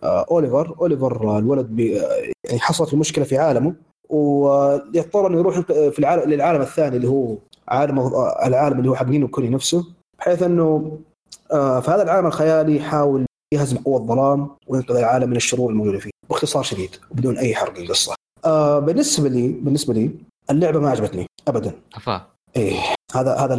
آه، 0.04 0.26
أوليفر. 0.32 0.76
أوليفر 0.82 1.38
الولد 1.38 1.80
يعني 1.80 2.60
حصلت 2.60 2.94
المشكلة 2.94 3.26
في 3.26 3.38
عالمه. 3.38 3.76
ويضطر 4.10 5.28
إنه 5.28 5.38
يروح 5.38 5.60
في 5.60 6.00
العالم 6.00 6.32
للعالم 6.32 6.62
الثاني 6.62 6.96
اللي 6.96 7.08
هو 7.08 7.38
عالم 7.68 8.00
العالم 8.46 8.80
اللي 8.80 8.90
هو 8.90 8.96
حق 8.96 9.06
نينو 9.06 9.28
كوني 9.28 9.50
نفسه 9.50 9.86
بحيث 10.20 10.44
إنه 10.44 10.98
آه، 11.52 11.80
في 11.80 11.92
هذا 11.92 12.04
العالم 12.04 12.28
الخيالي 12.28 12.76
يحاول 12.78 13.26
يهزم 13.54 13.78
قوى 13.78 13.98
الظلام 13.98 14.50
وينقذ 14.68 14.96
العالم 14.96 15.30
من 15.30 15.36
الشرور 15.36 15.70
الموجودة 15.70 16.00
فيه 16.00 16.10
باختصار 16.30 16.64
شديد 16.64 16.96
وبدون 17.12 17.38
أي 17.38 17.56
حرق 17.56 17.80
للقصه. 17.80 18.16
آه 18.46 18.80
بالنسبة 18.80 19.30
لي 19.30 19.48
بالنسبة 19.48 19.94
لي 19.94 20.12
اللعبة 20.50 20.80
ما 20.80 20.90
عجبتني 20.90 21.26
ابدا. 21.48 21.72
افا 21.96 22.28
إيه 22.56 22.80
هذا 23.16 23.36
هذا 23.36 23.56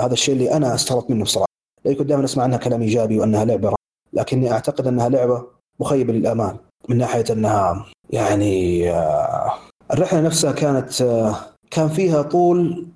هذا 0.00 0.12
الشيء 0.12 0.34
اللي 0.34 0.52
أنا 0.52 0.74
استغربت 0.74 1.10
منه 1.10 1.24
بصراحة. 1.24 1.48
لاني 1.84 1.96
كنت 1.96 2.08
دائما 2.08 2.24
أسمع 2.24 2.42
عنها 2.44 2.58
كلام 2.58 2.82
إيجابي 2.82 3.20
وأنها 3.20 3.44
لعبة 3.44 3.74
لكني 4.12 4.52
أعتقد 4.52 4.86
أنها 4.86 5.08
لعبة 5.08 5.44
مخيبة 5.80 6.12
للامال 6.12 6.56
من 6.88 6.98
ناحية 6.98 7.24
أنها 7.30 7.86
يعني 8.10 8.90
آه 8.92 9.54
الرحلة 9.92 10.20
نفسها 10.20 10.52
كانت 10.52 11.02
آه 11.02 11.36
كان 11.70 11.88
فيها 11.88 12.22
طول 12.22 12.86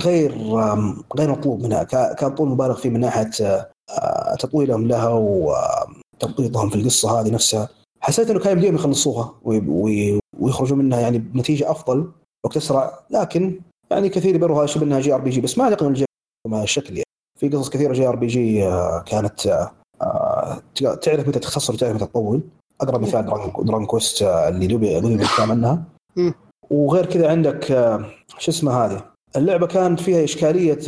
غير 0.00 0.32
غير 1.16 1.30
مطلوب 1.30 1.62
منها 1.62 1.82
كان 2.12 2.34
طول 2.34 2.48
مبالغ 2.48 2.74
فيه 2.74 2.90
من 2.90 3.00
ناحية 3.00 3.30
آه، 3.90 4.34
تطويلهم 4.34 4.88
لها 4.88 5.08
وتمطيطهم 5.08 6.68
في 6.70 6.74
القصة 6.76 7.20
هذه 7.20 7.30
نفسها. 7.30 7.68
حسيت 8.00 8.30
إنه 8.30 8.40
كان 8.40 8.52
يمديهم 8.52 8.74
يخلصوها 8.74 9.34
ويخرجوا 10.38 10.76
منها 10.76 11.00
يعني 11.00 11.18
بنتيجة 11.18 11.70
أفضل 11.70 12.10
وقت 12.44 12.56
أسرع 12.56 12.98
لكن 13.10 13.60
يعني 13.90 14.08
كثير 14.08 14.34
يبروها 14.34 14.66
شبه 14.66 14.84
انها 14.84 15.00
JRPG 15.00 15.40
بس 15.40 15.58
ما 15.58 15.64
أعتقد 15.64 15.86
إنه 15.86 16.04
ما 16.48 16.62
الشكل 16.62 16.94
يعني. 16.94 17.04
في 17.38 17.48
قصص 17.48 17.70
كثيرة 17.70 17.92
JRPG 17.92 18.60
كانت 19.06 19.46
آه، 20.02 20.60
تعرف 21.02 21.28
متى 21.28 21.38
تختصر 21.38 21.74
وتعرف 21.74 21.94
متى 21.94 22.06
تطول. 22.06 22.40
أقرب 22.80 23.00
مثال 23.00 23.52
Dragon 23.64 23.86
Quest 23.86 24.22
آه، 24.22 24.48
اللي 24.48 24.66
توي 24.66 25.00
توي 25.00 25.16
بنتكلم 25.16 25.50
عنها 25.50 25.84
وغير 26.70 27.06
كذا 27.06 27.30
عندك 27.30 27.64
شو 28.38 28.50
اسمه 28.50 28.84
هذه؟ 28.84 29.09
اللعبة 29.36 29.66
كانت 29.66 30.00
فيها 30.00 30.24
إشكالية 30.24 30.78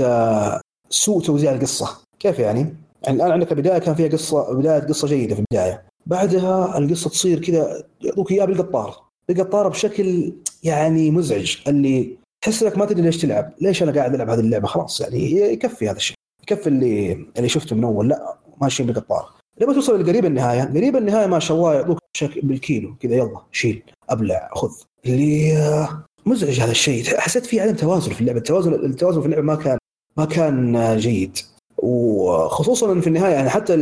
سوء 0.90 1.22
توزيع 1.22 1.52
القصة. 1.52 1.98
كيف 2.20 2.38
يعني؟ 2.38 2.74
يعني 3.02 3.16
الآن 3.16 3.30
عندك 3.30 3.52
البداية 3.52 3.78
كان 3.78 3.94
فيها 3.94 4.08
قصة 4.08 4.54
بداية 4.54 4.80
قصة 4.80 5.08
جيدة 5.08 5.34
في 5.34 5.40
البداية. 5.40 5.82
بعدها 6.06 6.78
القصة 6.78 7.10
تصير 7.10 7.40
كذا 7.40 7.84
يعطوك 8.00 8.32
إياها 8.32 8.44
بالقطار. 8.44 8.96
بالقطار 9.28 9.68
بشكل 9.68 10.32
يعني 10.62 11.10
مزعج 11.10 11.56
اللي 11.68 12.18
تحس 12.44 12.62
إنك 12.62 12.78
ما 12.78 12.84
تدري 12.84 13.02
ليش 13.02 13.16
تلعب. 13.16 13.52
ليش 13.60 13.82
أنا 13.82 13.92
قاعد 13.92 14.14
ألعب 14.14 14.30
هذه 14.30 14.40
اللعبة؟ 14.40 14.68
خلاص 14.68 15.00
يعني 15.00 15.32
يكفي 15.32 15.88
هذا 15.88 15.96
الشيء. 15.96 16.16
يكفي 16.42 16.66
اللي 16.66 17.12
اللي 17.36 17.48
شفته 17.48 17.76
من 17.76 17.84
أول. 17.84 18.08
لا 18.08 18.36
ماشيين 18.60 18.86
بالقطار. 18.86 19.30
لما 19.60 19.74
توصل 19.74 20.02
لقريب 20.02 20.24
النهاية 20.24 20.62
قريب 20.62 20.96
النهاية 20.96 21.26
ما 21.26 21.38
شاء 21.38 21.56
الله 21.56 21.74
يعطوك 21.74 21.98
بالكيلو. 22.42 22.94
كذا 23.00 23.14
يلا 23.14 23.40
شيل 23.52 23.82
أبلع 24.10 24.50
خذ. 24.54 24.72
اللي 25.06 25.56
آه، 25.56 26.04
مزعج 26.26 26.60
هذا 26.60 26.70
الشيء. 26.70 27.18
حسيت 27.18 27.46
في 27.46 27.60
عدم 27.60 27.74
توازن 27.74 28.12
في 28.12 28.20
اللعبة. 28.20 28.38
التوازن 28.38 28.74
التوازن 28.74 29.20
في 29.20 29.26
اللعبة 29.26 29.42
ما 29.42 29.54
كان 29.54 29.78
ما 30.16 30.24
كان 30.24 30.96
جيد. 30.96 31.38
وخصوصا 31.78 33.00
في 33.00 33.06
النهاية 33.06 33.32
يعني 33.32 33.50
حتى 33.50 33.74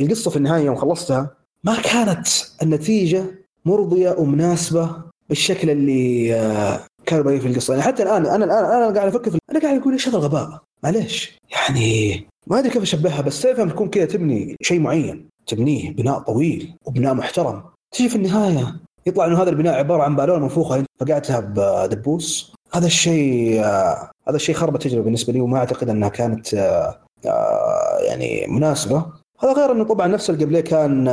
القصة 0.00 0.30
في 0.30 0.36
النهاية 0.36 0.64
يوم 0.64 0.76
خلصتها 0.76 1.30
ما 1.64 1.76
كانت 1.80 2.28
النتيجة 2.62 3.24
مرضية 3.64 4.10
ومناسبة 4.18 4.96
بالشكل 5.28 5.70
اللي 5.70 6.34
آه، 6.34 6.80
كانوا 7.06 7.24
باين 7.24 7.40
في 7.40 7.48
القصة. 7.48 7.74
يعني 7.74 7.86
حتى 7.86 8.02
الان 8.02 8.26
أنا 8.26 8.44
الان 8.44 8.64
أنا 8.64 8.94
قاعد 8.94 9.08
أفكر 9.08 9.30
في 9.30 9.38
أنا 9.50 9.60
قاعد 9.60 9.80
أقول 9.80 9.92
إيش 9.92 10.08
هذا 10.08 10.16
الغباء؟ 10.16 10.60
معليش. 10.82 11.38
يعني 11.50 12.26
ما 12.46 12.58
أدري 12.58 12.70
كيف 12.70 12.82
أشبهها 12.82 13.20
بس 13.20 13.42
تعرف 13.42 13.58
لما 13.58 13.70
تكون 13.70 13.88
كذا 13.88 14.04
تبني 14.04 14.56
شيء 14.62 14.80
معين 14.80 15.28
تبنيه 15.46 15.90
بناء 15.90 16.18
طويل 16.18 16.74
وبناء 16.84 17.14
محترم. 17.14 17.62
تيجي 17.92 18.08
في 18.08 18.16
النهاية 18.16 18.76
يطلع 19.08 19.26
إنه 19.26 19.42
هذا 19.42 19.50
البناء 19.50 19.78
عبارة 19.78 20.02
عن 20.02 20.16
بالونه 20.16 20.42
منفوخة 20.42 20.84
فقعتها 21.00 21.40
بدبوس 21.40 22.54
هذا 22.72 22.86
الشيء 22.86 23.64
آه، 23.64 24.10
هذا 24.28 24.36
الشيء 24.36 24.54
خرب 24.54 24.74
التجربة 24.74 25.04
بالنسبة 25.04 25.32
لي 25.32 25.40
وما 25.40 25.58
أعتقد 25.58 25.88
أنها 25.88 26.08
كانت 26.08 26.54
آه، 26.54 26.98
آه، 27.26 27.98
يعني 28.00 28.46
مناسبة. 28.48 29.06
هذا 29.40 29.52
غير 29.52 29.72
إنه 29.72 29.84
طبعا 29.84 30.06
نفس 30.06 30.30
ال 30.30 30.36
game 30.36 30.60
كان 30.60 31.04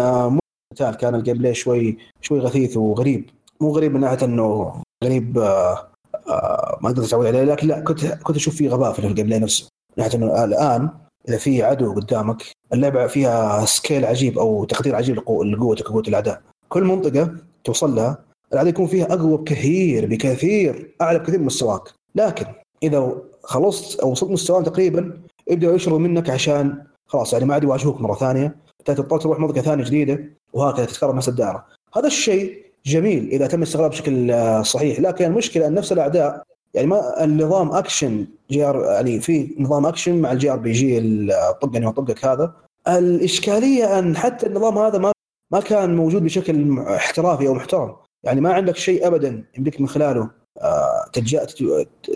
كان 1.00 1.16
ال 1.16 1.23
game 1.23 1.54
شوي 1.54 1.98
شوي 2.22 2.40
غثيث 2.40 2.78
وغريب. 2.78 3.30
مو 3.62 3.72
غريب 3.72 3.94
من 3.94 4.00
ناحية 4.00 4.26
إنه 4.26 4.74
غريب 5.04 5.38
ما 5.38 6.86
أقدر 6.86 7.04
اتعود 7.04 7.26
عليه 7.26 7.44
لكن 7.44 7.68
لا 7.68 7.80
كنت 7.80 8.06
كنت 8.06 8.36
أشوف 8.36 8.56
فيه 8.56 8.70
غباء 8.70 8.94
في 8.94 9.00
ال 9.00 9.05
game 9.05 9.28
نفسه. 9.28 9.70
من 9.98 10.04
ناحية 10.04 10.18
إنه 10.18 10.44
الآن 10.44 10.90
إذا 11.30 11.38
في 11.38 11.64
عدو 11.64 11.94
قدامك 11.94 12.44
اللعبة 12.74 13.08
فيها 13.08 13.66
scale 13.66 14.06
عجيب 14.06 14.40
أو 14.40 14.66
تقدير 14.66 14.96
عجيب 14.96 15.16
لقوتك 15.16 15.90
وقوة 15.90 16.04
الاعداء 16.08 16.42
كل 16.70 16.84
منطقة 16.84 17.36
توصل 17.66 17.96
لها 17.96 18.26
العاده 18.54 18.70
يكون 18.70 18.88
فيها 18.88 19.14
أقوى 19.14 19.38
بكثير 19.38 20.06
بكثير 20.06 20.96
أعلى 21.02 21.20
بكثير 21.20 21.40
من 21.40 21.46
مستواك. 21.46 21.82
لكن 22.16 22.46
إذا 22.84 23.16
خلصت 23.44 24.00
أو 24.00 24.12
وصلت 24.12 24.32
مستواهم 24.32 24.64
تقريبا 24.64 25.18
يبداوا 25.48 25.76
يشردوا 25.76 26.00
منك 26.00 26.30
عشان 26.30 26.84
خلاص 27.08 27.34
يعني 27.34 27.46
ما 27.46 27.54
عاد 27.54 27.64
يواجهوك 27.64 28.02
مرة 28.02 28.16
ثانية. 28.16 28.56
تضطر 28.86 29.20
تروح 29.20 29.40
منطقة 29.40 29.62
ثانية 29.62 29.84
جديدة 29.84 30.20
وهكذا 30.54 30.86
تتكرر 30.86 31.16
نفس 31.16 31.30
الدائرة. 31.30 31.66
هذا 31.96 32.08
الشيء 32.08 32.66
جميل 32.86 33.30
إذا 33.30 33.48
تم 33.48 33.62
استغلال 33.62 33.90
بشكل 33.90 34.32
آه، 34.32 34.62
صحيح. 34.62 35.00
لكن 35.00 35.26
المشكلة 35.26 35.68
أن 35.68 35.74
نفس 35.74 35.92
الأعداء 35.92 36.44
يعني 36.74 36.88
ما 36.88 37.24
النظام 37.24 37.72
action 37.72 38.28
JR 38.52 38.84
يعني 38.86 39.20
في 39.20 39.56
نظام 39.60 39.86
أكشن 39.86 40.22
مع 40.22 40.32
ال 40.32 40.52
JRPG 40.52 41.28
طقني 41.62 41.86
وطقك 41.86 42.26
هذا. 42.26 42.54
الإشكالية 42.88 44.00
أن 44.00 44.18
حتى 44.18 44.48
النظام 44.48 44.78
هذا 44.78 44.98
ما 44.98 45.12
ما 45.52 45.60
كان 45.60 45.96
موجود 45.96 46.24
بشكل 46.24 46.80
احترافي 46.80 47.48
أو 47.48 47.54
محترم. 47.54 47.96
يعني 48.24 48.42
ما 48.42 48.54
عندك 48.54 48.76
شيء 48.76 49.08
ابدا 49.08 49.44
يمديك 49.58 49.82
من 49.82 49.88
خلاله. 49.88 50.30
آه، 50.62 51.06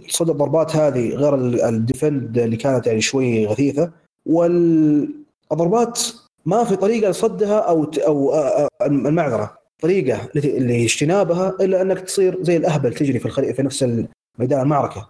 تصد 0.09 0.29
الضربات 0.29 0.75
هذه 0.75 1.09
غير 1.09 1.35
الديفند 1.69 2.37
اللي 2.37 2.57
كانت 2.57 2.87
يعني 2.87 3.01
شوي 3.01 3.45
غثيثة. 3.45 3.91
والضربات 4.25 5.99
ما 6.45 6.63
في 6.63 6.75
طريقة 6.75 7.09
لصدها 7.09 7.59
أو 7.59 7.91
أو 8.07 8.33
آه، 8.33 8.67
آه، 8.81 8.85
المعذرة. 8.85 9.59
طريقة 9.81 10.29
لاجتنابها 10.35 11.55
إلا 11.61 11.81
أنك 11.81 11.99
تصير 11.99 12.43
زي 12.43 12.57
الأهبل 12.57 12.93
تجري 12.93 13.19
في 13.19 13.25
الخريطه 13.25 13.53
في 13.53 13.63
نفس 13.63 13.85
ميدان 14.39 14.61
المعركة. 14.61 15.09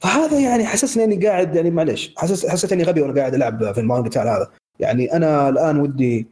فهذا 0.00 0.40
يعني 0.40 0.66
حسسني 0.66 1.04
إني 1.04 1.26
قاعد 1.26 1.56
يعني 1.56 1.70
معلش 1.70 2.14
حسس 2.16 2.46
حسيت 2.46 2.72
اني 2.72 2.82
غبي 2.82 3.00
وأنا 3.00 3.20
قاعد 3.20 3.34
ألعب 3.34 3.72
في 3.72 3.80
الهوان 3.80 4.10
هذا. 4.16 4.50
يعني 4.78 5.16
أنا 5.16 5.48
الآن 5.48 5.80
ودي 5.80 6.26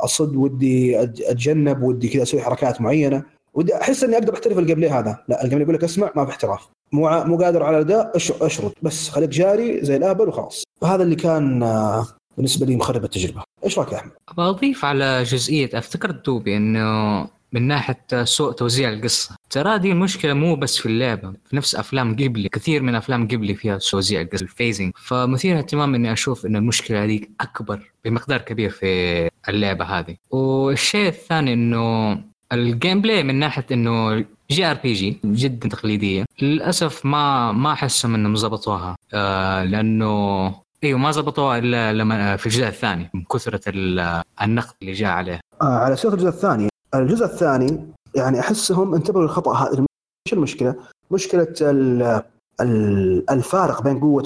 أصد 0.00 0.36
ودي 0.36 1.02
أتجنب 1.02 1.82
ودي 1.82 2.08
كذا 2.08 2.22
أسوي 2.22 2.40
حركات 2.42 2.80
معينة. 2.80 3.22
ودي 3.54 3.76
أحس 3.76 4.04
إني 4.04 4.16
أقدر 4.16 4.34
أحترف 4.34 4.58
ال 4.58 4.63
game 4.63 4.84
هذا. 4.84 5.18
لا 5.28 5.44
ال 5.44 5.47
game 5.47 5.60
يقول 5.60 5.74
لك 5.74 5.84
اسمع 5.84 6.12
ما 6.16 6.24
في 6.24 6.30
احتراف. 6.30 6.68
مو 6.92 7.24
مو 7.24 7.36
قادر 7.36 7.62
على 7.62 7.76
الأداء 7.76 8.16
أشرط. 8.16 8.74
بس 8.82 9.08
خليك 9.08 9.30
جاري 9.30 9.84
زي 9.84 9.96
الاهبل 9.96 10.28
وخلاص. 10.28 10.64
فهذا 10.80 11.02
اللي 11.02 11.16
كان 11.16 11.62
آه، 11.62 12.06
بالنسبة 12.36 12.66
لي 12.66 12.76
مخرب 12.76 13.04
التجربة. 13.04 13.42
إيش 13.64 13.78
رأيك 13.78 13.92
يا 13.92 13.96
أحمد؟ 13.96 14.12
بضيف 14.36 14.84
على 14.84 15.22
جزئية 15.22 15.70
افتكرت 15.74 16.26
دوبي 16.26 16.56
إنه 16.56 17.28
من 17.52 17.68
ناحية 17.68 18.24
سوء 18.24 18.52
توزيع 18.52 18.88
القصة. 18.88 19.36
ترى 19.50 19.78
دي 19.78 19.92
المشكلة 19.92 20.34
مو 20.34 20.56
بس 20.56 20.78
في 20.78 20.86
اللعبة 20.86 21.32
في 21.44 21.56
نفس 21.56 21.74
أفلام 21.74 22.12
قبلي 22.12 22.48
كثير 22.48 22.82
من 22.82 22.94
أفلام 22.94 23.28
قبلي 23.28 23.54
فيها 23.54 23.78
توزيع 23.78 24.20
القصة 24.20 24.42
ال 24.42 24.49
pacing 24.49 24.92
فمثير 24.96 25.58
اهتمام 25.58 25.94
إني 25.94 26.12
أشوف 26.12 26.46
إن 26.46 26.56
المشكلة 26.56 27.04
هذيك 27.04 27.30
أكبر 27.40 27.92
بمقدار 28.04 28.38
كبير 28.38 28.70
في 28.70 29.30
اللعبة 29.48 29.84
هذه. 29.84 30.16
والشيء 30.30 31.08
الثاني 31.08 31.52
إنه 31.52 32.18
ال 32.52 33.00
gameplay 33.00 33.22
من 33.22 33.34
ناحية 33.34 33.66
إنه 33.72 34.24
JRPG 34.50 35.20
جدا 35.24 35.68
تقليدية. 35.68 36.24
للأسف 36.42 37.06
ما 37.06 37.52
ما 37.52 37.72
أحسهم 37.72 38.14
إنهم 38.14 38.36
ظبطوها 38.36 38.96
آه 39.14 39.64
لأنه 39.64 40.54
إيوه 40.84 40.98
ما 40.98 41.10
ظبطوها 41.10 41.58
إلا 41.58 41.92
لما 41.92 42.36
في 42.36 42.46
الجزء 42.46 42.66
الثاني 42.66 43.10
من 43.14 43.24
كثرة 43.24 43.60
النقد 44.42 44.74
اللي 44.82 44.92
جاء 44.92 45.10
عليه. 45.10 45.40
آه 45.62 45.64
على 45.64 45.96
سيرة 45.96 46.12
الجزء 46.14 46.28
الثاني 46.28 46.68
الجزء 46.94 47.24
الثاني 47.24 47.86
يعني 48.14 48.40
أحسهم 48.40 48.94
انتبهوا 48.94 49.22
للخطأ 49.22 49.54
هذا. 49.54 49.86
إيش 50.26 50.32
المشكلة؟ 50.32 50.74
مشكلة 51.10 51.54
الفارق 53.30 53.82
بين 53.82 54.00
قوة 54.00 54.24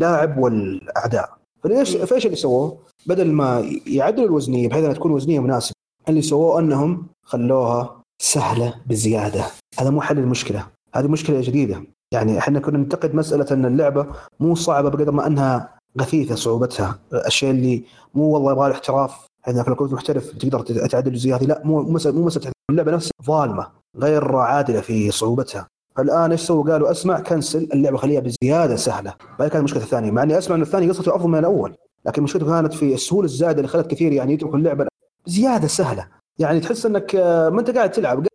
اللاعب 0.00 0.38
والأعداء. 0.38 1.38
فليش 1.62 1.96
فايش 1.96 2.26
اللي 2.26 2.36
سووه؟ 2.36 2.78
بدل 3.06 3.32
ما 3.32 3.72
يعدلوا 3.86 4.26
الوزنية 4.26 4.68
بحيث 4.68 4.84
أنها 4.84 4.94
تكون 4.94 5.10
وزنية 5.12 5.40
مناسبة 5.40 5.74
اللي 6.08 6.22
سووه 6.22 6.58
أنهم 6.58 7.06
خلوها 7.24 8.02
سهلة 8.22 8.74
بزيادة. 8.86 9.44
هذا 9.78 9.90
مو 9.90 10.00
حل 10.00 10.18
المشكلة. 10.18 10.66
هذه 10.94 11.06
مشكلة 11.06 11.40
جديدة. 11.40 11.82
يعني 12.14 12.38
إحنا 12.38 12.60
كنا 12.60 12.78
ننتقد 12.78 13.14
مسألة 13.14 13.46
إن 13.50 13.64
اللعبة 13.64 14.06
مو 14.40 14.54
صعبة 14.54 14.88
بقدر 14.88 15.12
ما 15.12 15.26
إنها 15.26 15.78
غثيثة 16.00 16.34
صعوبتها. 16.34 16.98
الشيء 17.26 17.50
اللي 17.50 17.84
مو 18.14 18.24
والله 18.24 18.52
يبغى 18.52 18.66
الاحتراف 18.66 19.26
انك 19.48 19.68
لو 19.68 19.74
كنت 19.74 19.92
محترف 19.92 20.30
تقدر 20.30 20.60
تعدل 20.86 21.10
الجزئيات. 21.10 21.42
لا 21.42 21.62
مو 21.64 21.82
مساله 21.82 22.18
مو 22.18 22.24
مسألة 22.24 22.52
اللعبة 22.70 22.92
نفسها 22.92 23.12
ظالمة 23.24 23.66
غير 23.96 24.36
عادلة 24.36 24.80
في 24.80 25.10
صعوبتها. 25.10 25.66
فالان 25.96 26.30
إيش 26.30 26.40
سووا؟ 26.40 26.72
قالوا 26.72 26.90
أسمع 26.90 27.20
كنسل 27.20 27.68
اللعبة 27.74 27.96
خليها 27.96 28.20
بزيادة 28.20 28.76
سهلة. 28.76 29.14
ما 29.30 29.48
كانت 29.48 29.56
المشكلة 29.56 29.82
الثانية 29.82 30.10
مع 30.10 30.22
إني 30.22 30.38
أسمع 30.38 30.56
إن 30.56 30.62
الثاني 30.62 30.88
قصته 30.88 31.16
أفضل 31.16 31.28
من 31.28 31.38
الأول 31.38 31.74
لكن 32.06 32.22
مشكلته 32.22 32.46
كانت 32.46 32.74
في 32.74 32.94
السهولة 32.94 33.24
الزائده 33.24 33.56
اللي 33.56 33.68
خلت 33.68 33.86
كثير 33.86 34.12
يعني 34.12 34.32
يتركوا 34.32 34.58
اللعبة 34.58 34.86
زيادة 35.26 35.68
سهلة. 35.68 36.06
يعني 36.38 36.60
تحس 36.60 36.86
إنك 36.86 37.14
آه، 37.14 37.48
ما 37.48 37.60
أنت 37.60 37.70
قاعد 37.70 37.90
تلعب 37.90 38.26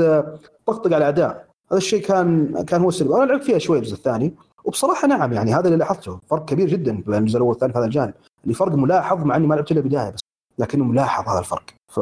آه، 0.00 0.38
طقطق 0.66 0.86
على 0.86 0.96
الاعداء 0.96 1.46
هذا 1.70 1.78
الشيء 1.78 2.02
كان 2.02 2.54
كان 2.64 2.80
هو 2.80 2.88
السلبي 2.88 3.14
أنا 3.14 3.24
لعبت 3.24 3.44
فيها 3.44 3.58
شوي 3.58 3.78
الجزء 3.78 3.94
الثاني 3.94 4.34
وبصراحة 4.64 5.08
نعم 5.08 5.32
يعني 5.32 5.54
هذا 5.54 5.66
اللي 5.66 5.78
لاحظته. 5.78 6.20
فرق 6.30 6.44
كبير 6.44 6.68
جدا 6.68 7.02
بين 7.06 7.14
الجزء 7.14 7.36
الأول 7.36 7.48
والثاني 7.48 7.72
في 7.72 7.78
هذا 7.78 7.86
الجانب. 7.86 8.14
اللي 8.44 8.54
فرق 8.54 8.72
ملاحظ 8.72 9.24
مع 9.24 9.36
إني 9.36 9.46
ما 9.46 9.54
لعبت 9.54 9.72
إلا 9.72 9.80
بدايه 9.80 10.10
بس 10.10 10.20
لكنه 10.62 10.84
ملاحظ 10.84 11.28
هذا 11.28 11.38
الفرق. 11.38 11.64
ف 11.92 12.00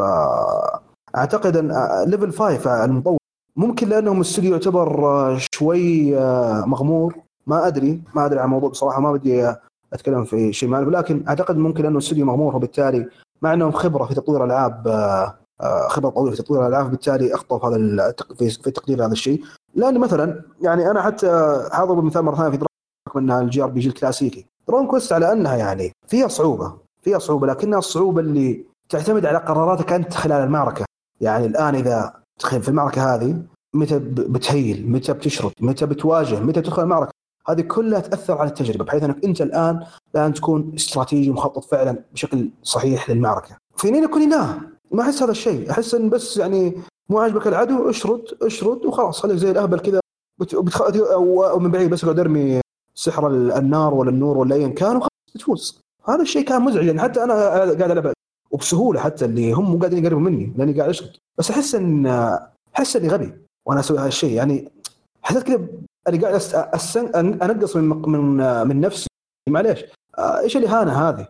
أعتقد 1.16 1.56
أن 1.56 1.68
ليفل 2.10 2.32
5 2.32 2.84
المطور. 2.84 3.18
ممكن 3.56 3.88
لأنهم 3.88 4.16
الاستوديو 4.16 4.52
يعتبر 4.52 5.06
آه، 5.06 5.38
شوي 5.54 6.18
آه، 6.18 6.64
مغمور. 6.66 7.14
ما 7.46 7.66
أدري 7.66 8.02
ما 8.14 8.26
أدري 8.26 8.38
عن 8.38 8.44
الموضوع 8.44 8.68
بصراحة 8.68 9.00
ما 9.00 9.12
بدي 9.12 9.54
أتكلم 9.92 10.24
في 10.24 10.52
شيء 10.52 10.68
ما 10.68 10.76
لكن 10.76 11.24
أعتقد 11.28 11.56
ممكن 11.56 11.86
انه 11.86 11.98
الاستوديو 11.98 12.26
مغمور 12.26 12.56
وبالتالي 12.56 13.08
مع 13.42 13.54
إنهم 13.54 13.70
خبرة 13.70 14.04
في 14.04 14.14
تطوير 14.14 14.44
ألعاب 14.44 14.88
آه، 15.60 15.88
خبرة 15.88 16.10
طويلة 16.10 16.30
في 16.36 16.42
تطوير 16.42 16.62
الألعاب 16.62 16.90
بالتالي 16.90 17.34
أخطأوا 17.34 17.60
في 17.60 17.66
هذا 17.66 18.12
في 18.62 18.70
تقدير 18.70 19.06
هذا 19.06 19.12
الشيء. 19.12 19.44
لأن 19.74 19.98
مثلا 19.98 20.42
يعني 20.60 20.90
أنا 20.90 21.02
حتى 21.02 21.28
حاضر 21.72 22.00
مثال 22.00 22.22
مرة 22.22 22.36
ثانية 22.36 22.50
في 22.50 22.56
دراجون 22.56 22.62
كويست 22.62 22.68
انها 23.16 23.40
ال 23.40 23.62
JRPG 23.62 23.88
الكلاسيكي. 23.88 24.46
دراجون 24.68 24.86
كويست 24.86 25.12
على 25.12 25.32
أنها 25.32 25.56
يعني 25.56 25.92
فيها 26.06 26.28
صعوبة. 26.28 26.89
فيها 27.02 27.18
صعوبة 27.18 27.46
لكنها 27.46 27.78
الصعوبة 27.78 28.20
اللي 28.20 28.64
تعتمد 28.88 29.26
على 29.26 29.38
قراراتك 29.38 29.92
أنت 29.92 30.14
خلال 30.14 30.44
المعركة. 30.44 30.84
يعني 31.20 31.46
الآن 31.46 31.74
إذا 31.74 32.14
تخيل 32.38 32.62
في 32.62 32.68
المعركة 32.68 33.14
هذه 33.14 33.42
متى 33.74 33.98
بتهيل 33.98 34.90
متى 34.90 35.12
بتشرد 35.12 35.52
متى 35.60 35.86
بتواجه 35.86 36.40
متى 36.40 36.60
تدخل 36.60 36.82
المعركة؟ 36.82 37.12
هذه 37.48 37.60
كلها 37.60 38.00
تأثر 38.00 38.38
على 38.38 38.48
التجربة 38.48 38.84
بحيث 38.84 39.02
أنك 39.02 39.24
أنت 39.24 39.42
الآن 39.42 39.86
لازم 40.14 40.32
تكون 40.32 40.72
استراتيجي 40.74 41.30
مخطط 41.30 41.64
فعلا 41.64 42.04
بشكل 42.12 42.50
صحيح 42.62 43.10
للمعركة. 43.10 43.56
في 43.76 43.90
نينا 43.90 44.06
كوني 44.06 44.26
لا؟ 44.26 44.46
ما 44.92 45.02
أحس 45.02 45.22
هذا 45.22 45.30
الشيء. 45.30 45.70
أحس 45.70 45.94
إن 45.94 46.08
بس 46.10 46.36
يعني 46.36 46.76
مو 47.08 47.18
عاجبك 47.18 47.46
العدو 47.46 47.90
اشرد 47.90 48.24
اشرد 48.42 48.86
وخلاص. 48.86 49.20
خليك 49.20 49.36
زي 49.36 49.50
الأهبل 49.50 49.80
كذا. 49.80 50.00
ومن 51.54 51.70
بعيد 51.70 51.90
بس 51.90 52.04
اقعد 52.04 52.18
ارمي 52.18 52.60
سحر 52.94 53.28
النار 53.28 53.94
ولا 53.94 54.10
النور 54.10 54.38
ولا 54.38 54.54
ايا 54.54 54.68
كان 54.68 54.96
وخلاص 54.96 55.08
تفوز 55.34 55.80
هذا 56.10 56.22
الشيء 56.22 56.44
كان 56.44 56.62
مزعج 56.62 56.86
يعني 56.86 57.00
حتى 57.00 57.24
أنا 57.24 57.34
قاعد 57.48 57.82
ألعب 57.82 58.12
وبسهولة 58.50 59.00
حتى 59.00 59.24
اللي 59.24 59.52
هم 59.52 59.70
مو 59.70 59.78
قاعدين 59.78 60.04
يقربوا 60.04 60.22
مني 60.22 60.52
لأني 60.56 60.72
قاعد 60.72 60.88
اشرد 60.88 61.10
بس 61.38 61.50
أحس 61.50 61.74
ان 61.74 62.06
أحس 62.76 62.96
إني 62.96 63.08
غبي 63.08 63.32
وأنا 63.66 63.80
أسوي 63.80 63.98
هذا 63.98 64.08
الشيء 64.08 64.32
يعني 64.32 64.72
حسيت 65.22 65.42
كذا 65.42 65.66
أنا 66.08 66.20
قاعد. 66.22 66.40
أنقص 67.42 67.76
من 67.76 68.10
من 68.10 68.36
من 68.68 68.80
نفسي 68.80 69.06
معليش 69.48 69.84
إيش 70.18 70.56
الاهانه 70.56 71.08
هذه؟ 71.08 71.28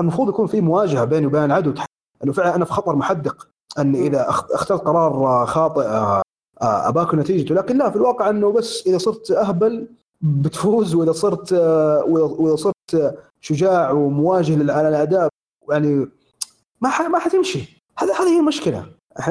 المفروض 0.00 0.28
يكون 0.28 0.46
في 0.46 0.60
مواجهة 0.60 1.04
بيني 1.04 1.26
وبين 1.26 1.44
العدو 1.44 1.74
إنه 2.24 2.32
فعلا 2.32 2.54
أنا 2.54 2.64
في 2.64 2.72
خطر 2.72 2.96
محدق 2.96 3.48
إني 3.78 4.06
إذا 4.06 4.28
أخترت 4.28 4.80
قرار 4.80 5.46
خاطئ 5.46 5.82
آه، 5.82 6.22
آه، 6.62 6.88
اباكل 6.88 7.18
نتيجته 7.18 7.54
لكن 7.54 7.78
لا 7.78 7.90
في 7.90 7.96
الواقع 7.96 8.30
إنه 8.30 8.52
بس 8.52 8.86
إذا 8.86 8.98
صرت 8.98 9.30
أهبل 9.30 9.86
بتفوز 10.20 10.94
وإذا 10.94 11.12
صرت 11.12 11.52
آه، 11.52 12.04
وإذا 12.04 12.56
صرت 12.56 12.71
شجاع 13.40 13.90
ومواجه 13.90 14.56
للاعداء 14.56 15.28
يعني 15.70 16.08
ما 16.80 17.08
ما 17.08 17.18
حتمشي. 17.18 17.82
هذا 17.98 18.14
هذه 18.14 18.28
هي 18.28 18.40
المشكلة. 18.40 18.86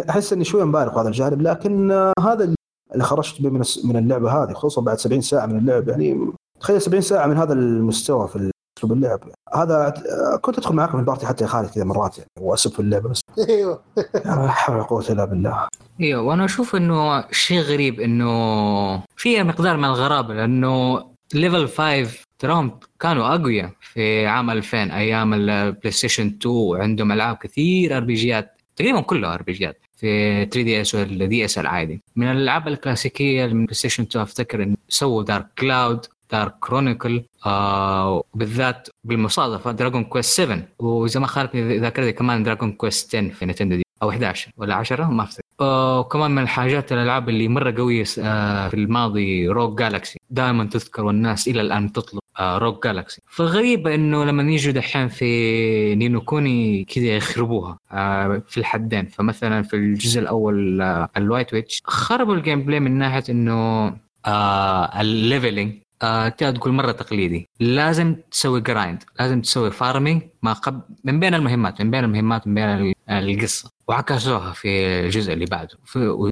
أحس 0.10 0.34
إني 0.34 0.44
شوية 0.44 0.64
مبالغ 0.64 0.94
في 0.94 1.00
هذا 1.00 1.08
الجانب 1.08 1.42
لكن 1.42 1.92
هذا 2.20 2.54
اللي 2.94 3.04
خرجت 3.04 3.42
به 3.42 3.50
من 3.84 3.96
اللعبة 3.96 4.44
هذه 4.44 4.54
خصوصا 4.54 4.82
بعد 4.82 5.00
70 5.00 5.22
ساعة 5.22 5.46
من 5.46 5.58
اللعب 5.58 5.90
يعني 5.90 6.32
تخيل 6.60 6.82
70 6.82 7.02
ساعة 7.02 7.28
من 7.28 7.38
هذا 7.38 7.54
المستوى 7.54 8.28
في 8.28 8.52
اسلوب 8.78 8.94
اللعب. 8.94 9.20
هذا 9.56 9.94
كنت 10.42 10.58
أدخل 10.58 10.76
معاكم 10.76 10.92
في 10.92 11.00
ال 11.00 11.04
party 11.04 11.26
حتى 11.26 11.44
يا 11.44 11.50
خالد 11.50 11.70
كذا 11.70 11.84
مرات 11.84 12.18
يعني 12.18 12.30
وأسب 12.40 12.72
في 12.72 12.80
اللعبة 12.80 13.10
بس. 13.10 13.22
أيوه. 13.50 13.82
لا 14.26 14.48
حول 14.48 14.76
ولا 14.76 14.84
قوة 14.86 15.06
إلا 15.10 15.26
بالله. 15.26 15.68
أيوه 16.02 16.22
وأنا 16.22 16.46
أشوف 16.46 16.76
إنه 16.76 17.28
شيء 17.32 17.60
غريب 17.60 18.00
إنه 18.00 19.04
فيها 19.16 19.44
مقدار 19.44 19.78
من 19.78 19.86
الغرابة 19.86 20.34
لأنه 20.34 21.04
ليفل 21.34 21.68
5 21.68 22.26
تراهم 22.42 22.80
كانوا 23.00 23.36
أقوياء 23.36 23.72
في 23.82 24.28
عام 24.28 24.50
2000 24.50 24.78
أيام 24.98 25.34
البلاي 25.34 25.92
ستيشن 25.92 26.28
2 26.28 26.56
وعندهم 26.56 27.12
ألعاب 27.12 27.36
كثير 27.38 27.98
RPG 27.98 28.14
ات 28.14 28.62
تقريبا 28.76 29.02
كلها 29.02 29.34
RPG 29.34 29.52
ات 29.52 29.82
في 29.98 30.36
3 30.46 30.62
دي 30.62 30.82
اس 30.82 30.96
ولا 30.96 31.26
دي 31.26 31.46
اس 31.46 31.58
العادي 31.58 32.02
من 32.16 32.32
الألعاب 32.32 32.68
الكلاسيكية 32.68 33.46
من 33.46 33.64
بلاي 33.66 33.74
ستيشن 33.74 34.04
2 34.04 34.24
أفتكر 34.24 34.64
انه 34.64 34.76
سووا 34.90 35.24
دارك 35.24 35.48
كلاود 35.60 36.06
دارك 36.32 36.54
كرونيكل 36.60 37.24
آه 37.46 38.24
وبالذات 38.34 38.88
بالمصادفة 39.04 39.72
دراجون 39.72 40.04
كويست 40.04 40.30
7 40.42 40.64
وإذا 40.80 41.20
ما 41.20 41.28
خانتني 41.28 41.78
ذاكرتي 41.78 42.12
كمان 42.12 42.44
دراجون 42.44 42.72
كويست 42.72 43.16
10 43.16 43.30
في 43.30 43.46
نتندو 43.46 43.76
دي 43.76 43.81
اس 43.81 43.84
أو 44.04 44.10
11 44.10 44.52
ولا 44.58 44.76
10 44.76 45.04
ما 45.06 45.24
أفتكر. 45.24 45.42
آه 45.62 46.00
وكمان 46.00 46.32
من 46.32 46.42
الحاجات 46.44 46.92
الألعاب 46.92 47.30
اللي 47.30 47.48
مرة 47.48 47.72
قوية 47.78 48.06
آه 48.20 48.68
في 48.68 48.74
الماضي 48.74 49.48
روج 49.48 49.80
جالكسي 49.80 50.20
دائما 50.30 50.64
تذكر 50.66 51.06
والناس 51.06 51.48
إلى 51.48 51.62
الآن 51.62 51.92
تطلب 51.92 52.21
روج 52.40 52.88
جالكسي 52.88 53.22
فغريبة 53.28 53.96
إنه 53.96 54.26
لما 54.26 54.44
يجوا 54.44 54.74
دحين 54.74 55.08
في 55.08 55.96
نينو 55.96 56.22
كوني 56.22 56.86
كذا 56.86 57.06
يخربوها 57.06 57.78
آه 57.92 58.42
في 58.48 58.58
الحدين. 58.58 59.08
فمثلا 59.08 59.62
في 59.64 59.76
الجزء 59.76 60.20
الأول 60.20 60.82
آه 60.82 61.10
الوايت 61.18 61.54
ويتش 61.54 61.82
خربوا 61.86 62.36
ال 62.36 62.64
gameplay 62.64 62.80
من 62.80 62.92
ناحية 62.98 63.24
إنه 63.30 63.88
آه 64.26 65.02
ال 65.02 65.10
leveling 65.10 65.74
آه 66.02 66.30
تقول 66.30 66.74
مرة 66.74 66.92
تقليدي. 66.92 67.50
لازم 67.60 68.16
تسوي 68.32 68.62
grind 68.62 69.04
لازم 69.20 69.42
تسوي 69.42 69.72
farming 69.72 70.22
ما 70.44 70.54
قبل 70.54 70.82
من 71.04 71.20
بين 71.20 71.34
المهمات 71.34 71.82
من 71.82 71.92
بين 71.92 72.04
المهمات 72.04 72.48
من 72.48 72.56
بين 72.56 72.94
القصة. 73.10 73.70
وعكسوها 73.88 74.54
في 74.54 74.68
الجزء 75.06 75.34
اللي 75.34 75.46
بعده 75.46 75.78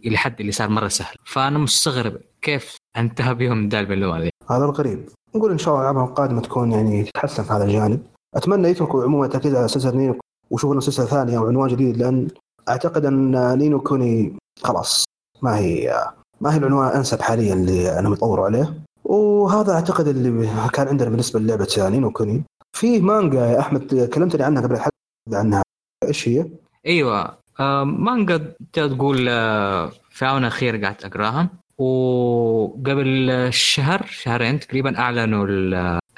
إلى 0.06 0.18
حد 0.18 0.40
اللي 0.40 0.52
صار 0.52 0.70
مرة 0.70 0.88
سهل. 0.88 1.16
فأنا 1.26 1.60
مستغرب 1.60 2.18
كيف 2.42 2.78
انتهى 2.98 3.34
بهم 3.34 3.70
دال 3.70 3.86
باللغة 3.86 4.20
دي 4.20 4.30
هذا 4.50 4.66
الغريب 4.66 5.06
نقول 5.36 5.52
إن 5.52 5.58
شاء 5.58 5.74
الله 5.74 5.90
الالعاب 5.90 6.10
القادمة 6.10 6.42
تكون 6.42 6.72
يعني 6.72 7.04
تتحسن 7.04 7.44
في 7.44 7.54
هذا 7.54 7.64
الجانب. 7.64 8.00
أتمنى 8.36 8.68
يتركوا 8.68 9.04
عموما 9.04 9.28
تركيز 9.28 9.56
على 9.56 9.68
سلسله 9.68 9.96
نينو 9.96 10.16
ويشوفوا 10.50 10.74
لنا 10.74 10.82
سلسله 10.82 11.06
ثانية 11.06 11.40
وعنوان 11.40 11.70
جديد 11.70 11.98
لأن 11.98 12.28
أعتقد 12.70 13.06
أن 13.06 13.58
نينو 13.58 13.80
كوني 13.80 14.38
خلاص 14.64 15.04
ما 15.42 15.58
هي 15.58 16.06
ما 16.42 16.54
هي 16.54 16.58
العنوان 16.58 16.88
الانسب 16.88 17.22
حاليا 17.22 17.54
اللي 17.54 18.00
أنا 18.00 18.10
مطور 18.10 18.42
عليه. 18.42 18.74
وهذا 19.04 19.74
أعتقد 19.74 20.08
اللي 20.08 20.50
كان 20.74 20.88
عندنا 20.88 21.10
بالنسبة 21.10 21.40
للعبة 21.40 21.68
نينو 21.90 22.12
كوني. 22.12 22.44
فيه 22.78 23.02
مانجا 23.02 23.46
يا 23.46 23.60
أحمد 23.60 24.10
كلمتني 24.14 24.44
عنها 24.44 24.62
قبل 24.62 24.76
الحلقة 24.76 24.92
عنها. 25.34 25.62
إيش 26.04 26.28
هي؟ 26.28 26.46
أيوه. 26.86 27.38
آه 27.60 27.84
مانجا 27.84 28.54
تقول 28.74 29.26
آه 29.30 29.92
في 30.10 30.26
الاخير 30.26 30.48
اخير 30.48 30.82
قاعد 30.84 30.96
أقراها. 31.04 31.50
وقبل 31.80 33.48
شهر 33.54 34.06
شهرين 34.06 34.60
تقريبا 34.60 35.00
أعلنوا 35.00 35.46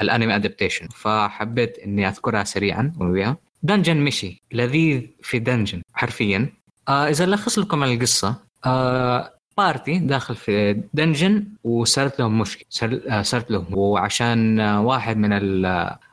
ال 0.01 0.07
anime 0.07 0.35
adaptation 0.35 0.87
فحبيت 0.87 1.79
إني 1.79 2.07
أذكرها 2.07 2.43
سريعا 2.43 2.93
وياها. 2.99 3.37
دنجن 3.63 3.97
ميشي 3.97 4.41
لذيذ 4.51 5.01
في 5.21 5.39
دنجن 5.39 5.81
حرفيا. 5.93 6.49
آه 6.89 7.07
إذا 7.09 7.25
لخص 7.25 7.59
لكم 7.59 7.83
القصة 7.83 8.35
آه 8.65 9.33
party 9.57 9.99
داخل 9.99 10.35
في 10.35 10.81
dungeon 10.93 11.47
وصارت 11.63 12.19
لهم 12.19 12.39
مشكلة 12.39 13.21
صارت 13.21 13.51
لهم. 13.51 13.65
وعشان 13.71 14.59
واحد 14.59 15.17
من 15.17 15.29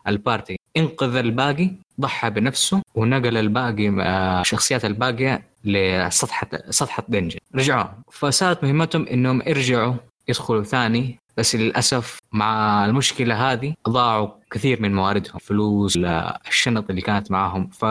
ال 0.08 0.16
party 0.16 0.56
انقذ 0.76 1.16
الباقي 1.16 1.70
ضحى 2.00 2.30
بنفسه 2.30 2.82
ونقل 2.94 3.36
الباقي 3.36 3.88
الشخصيات 4.40 4.84
الباقية 4.84 5.42
لسطحه 5.64 6.48
سطحه 6.70 7.04
dungeon 7.08 7.38
رجعوا. 7.54 7.88
فصارت 8.12 8.64
مهمتهم 8.64 9.06
إنهم 9.06 9.42
يرجعوا 9.46 9.94
يدخلوا 10.28 10.62
ثاني. 10.62 11.18
بس 11.36 11.56
للأسف 11.56 12.18
مع 12.32 12.84
المشكلة 12.84 13.52
هذه 13.52 13.74
ضاعوا 13.88 14.28
كثير 14.50 14.82
من 14.82 14.94
مواردهم. 14.94 15.38
فلوس 15.38 15.98
الشنط 16.48 16.90
اللي 16.90 17.02
كانت 17.02 17.30
معاهم. 17.30 17.70
ف 17.70 17.84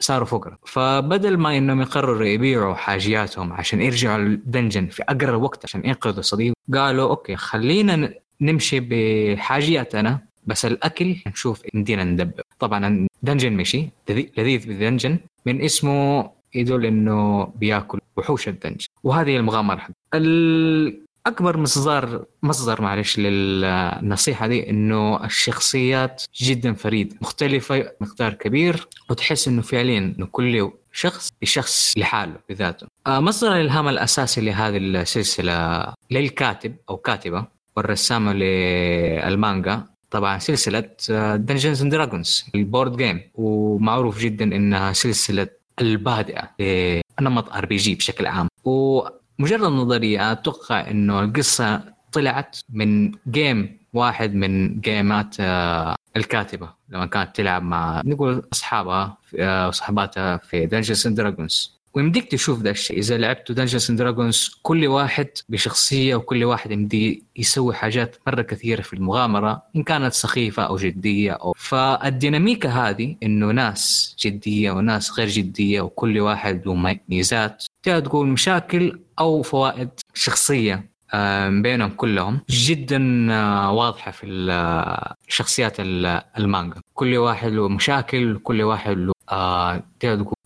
صاروا 0.00 0.26
فقراء. 0.26 0.56
فبدل 0.66 1.36
ما 1.36 1.58
إنهم 1.58 1.80
يقرروا 1.80 2.26
يبيعوا 2.26 2.74
حاجياتهم 2.74 3.52
عشان 3.52 3.82
يرجعوا 3.82 4.18
ال 4.18 4.27
dungeon 4.27 4.86
في 4.86 5.02
أقرب 5.02 5.42
وقت 5.42 5.64
عشان 5.64 5.82
ينقذوا 5.84 6.22
صديق 6.22 6.54
قالوا 6.74 7.10
okay 7.10 7.36
خلينا 7.36 8.14
نمشي 8.40 8.80
بحاجياتنا 8.80 10.18
بس 10.46 10.66
الأكل 10.66 11.16
نشوف 11.26 11.62
يمدينا 11.74 12.04
ندبر. 12.04 12.42
طبعا 12.58 13.06
دنجن 13.22 13.52
ميشي 13.52 13.88
لذيذ 14.08 14.66
بال 14.66 14.78
dungeon 14.78 15.18
من 15.46 15.62
اسمه 15.62 16.30
يدل 16.54 16.86
إنه 16.86 17.44
بياكل 17.44 17.98
وحوش 18.16 18.48
ال 18.48 18.53
dungeon 18.53 18.86
وهذه 19.04 19.36
المغامرة 19.36 19.88
اكبر 21.26 21.56
مصدر 21.56 22.24
مصدر 22.42 22.82
معلش 22.82 23.18
للنصيحة 23.18 24.46
دي 24.46 24.70
إنه 24.70 25.24
الشخصيات 25.24 26.22
جدا 26.40 26.72
فريدة 26.74 27.16
مختلفة 27.20 27.92
مقدار 28.00 28.34
كبير 28.34 28.88
وتحس 29.10 29.48
إنه 29.48 29.62
فعليا 29.62 29.98
إنه 29.98 30.26
كل 30.26 30.70
شخص 30.92 31.28
شخص 31.44 31.94
لحاله 31.98 32.36
بذاته. 32.48 32.86
آه، 33.06 33.20
مصدر 33.20 33.52
الإلهام 33.52 33.88
الأساسي 33.88 34.40
لهذه 34.40 34.76
السلسلة 34.76 35.84
للكاتب 36.10 36.76
أو 36.90 36.96
كاتبة 36.96 37.46
والرسامة 37.76 38.32
للمانجا 38.32 39.84
طبعا 40.10 40.38
سلسلة 40.38 40.90
دنجنز 41.36 41.82
اند 41.82 41.92
دراجونز 41.92 42.44
ال 42.54 42.61
board 42.61 42.96
game. 42.96 43.20
ومعروف 43.34 44.18
جدا 44.18 44.44
إنها 44.44 44.92
سلسلة 44.92 45.48
البادئة 45.80 46.50
لنمط 47.20 47.52
RPG 47.52 47.94
بشكل 47.94 48.26
عام. 48.26 48.48
و 48.64 49.02
مجرد 49.38 49.62
نظريه 49.62 50.32
أتوقع 50.32 50.90
إنه 50.90 51.20
القصة 51.20 51.82
طلعت 52.12 52.58
من 52.70 53.12
game 53.28 53.78
واحد 53.92 54.34
من 54.34 54.80
game 54.80 55.25
ات 55.25 55.36
آه، 55.40 55.94
الكاتبة. 56.16 56.68
لما 56.88 57.06
كانت 57.06 57.36
تلعب 57.36 57.62
مع 57.62 58.02
نقول 58.04 58.42
أصحابها 58.52 59.16
آه، 59.38 59.68
وصحباتها 59.68 60.36
في 60.36 60.66
دنجنز 60.66 61.06
اند 61.06 61.16
دراجونز 61.16 61.79
ويمديك 61.94 62.30
تشوف 62.30 62.62
ذا 62.62 62.70
الشيء. 62.70 62.98
إذا 62.98 63.18
لعبتوا 63.18 63.54
دنجنز 63.54 63.90
اند 63.90 63.98
دراجونز 63.98 64.60
كل 64.62 64.86
واحد 64.86 65.28
بشخصية 65.48 66.14
وكل 66.14 66.44
واحد 66.44 66.70
يمدي 66.70 67.24
يسوي 67.36 67.74
حاجات 67.74 68.16
مرة 68.26 68.42
كثيرة 68.42 68.82
في 68.82 68.92
المغامرة 68.92 69.62
إن 69.76 69.82
كانت 69.82 70.12
سخيفة 70.12 70.62
أو 70.62 70.76
جدية 70.76 71.32
أو. 71.32 71.52
فال 71.56 71.81
dynamic 71.81 72.68
هذه 72.68 73.16
إنه 73.22 73.46
ناس 73.46 74.16
جدية 74.20 74.70
وناس 74.72 75.18
غير 75.18 75.28
جدية 75.28 75.80
وكل 75.80 76.20
واحد 76.20 76.66
له 76.66 76.98
ميزات 77.08 77.64
تقدر 77.82 78.00
تقول 78.06 78.26
مشاكل 78.28 79.00
أو 79.18 79.42
فوائد 79.42 79.88
شخصية 80.14 80.90
آه، 81.14 81.48
بينهم 81.48 81.90
كلهم. 81.90 82.40
جدا 82.50 83.26
آه، 83.30 83.72
واضحة 83.72 84.10
في 84.10 84.26
شخصيات 85.28 85.76
المانجا. 85.80 86.80
كل 86.94 87.16
واحد 87.16 87.52
له 87.52 87.68
مشاكل 87.68 88.38
كل 88.38 88.62
واحد 88.62 88.96
له 88.96 89.12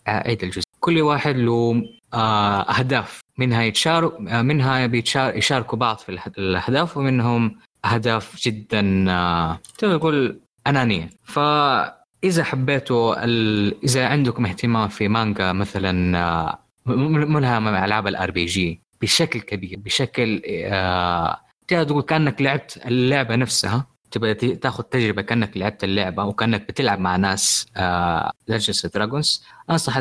عيد 0.06 0.42
الجزء. 0.42 0.64
كل 0.80 1.00
واحد 1.00 1.36
له 1.36 1.82
آه، 2.14 2.60
أهداف. 2.60 3.20
منها 3.38 3.62
يتشارك 3.62 4.12
آه، 4.28 4.42
منها 4.42 4.84
يشاركوا 5.16 5.78
بعض 5.78 5.98
في 5.98 6.20
الأهداف 6.38 6.96
ومنهم 6.96 7.56
أهداف 7.84 8.36
جدا 8.42 9.10
آه، 9.10 9.60
تقدر 9.78 9.98
تقول 9.98 10.40
أنانية. 10.66 11.10
فإذا 11.24 12.44
حبيتوا 12.44 13.24
ال... 13.24 13.84
إذا 13.84 14.06
عندكم 14.06 14.46
اهتمام 14.46 14.88
في 14.88 15.08
مانجا 15.08 15.52
مثلا 15.52 16.58
ملهمة 16.86 17.84
ألعاب 17.84 18.06
ال 18.06 18.30
RPG 18.30 18.80
بشكل 19.00 19.40
كبير 19.40 19.78
بشكل 19.78 20.40
تقدر 21.68 21.84
تقول 21.84 22.02
كأنك 22.02 22.42
لعبت 22.42 22.80
اللعبة 22.86 23.36
نفسها 23.36 23.86
تبغى 24.14 24.34
تاخذ 24.34 24.82
تجربة 24.82 25.22
كأنك 25.22 25.56
لعبت 25.56 25.84
اللعبة 25.84 26.24
وكانك 26.24 26.68
بتلعب 26.68 26.98
مع 26.98 27.16
ناس 27.16 27.66
Dungeons 28.48 28.86
Dragons 28.86 29.42
أنصح 29.70 30.00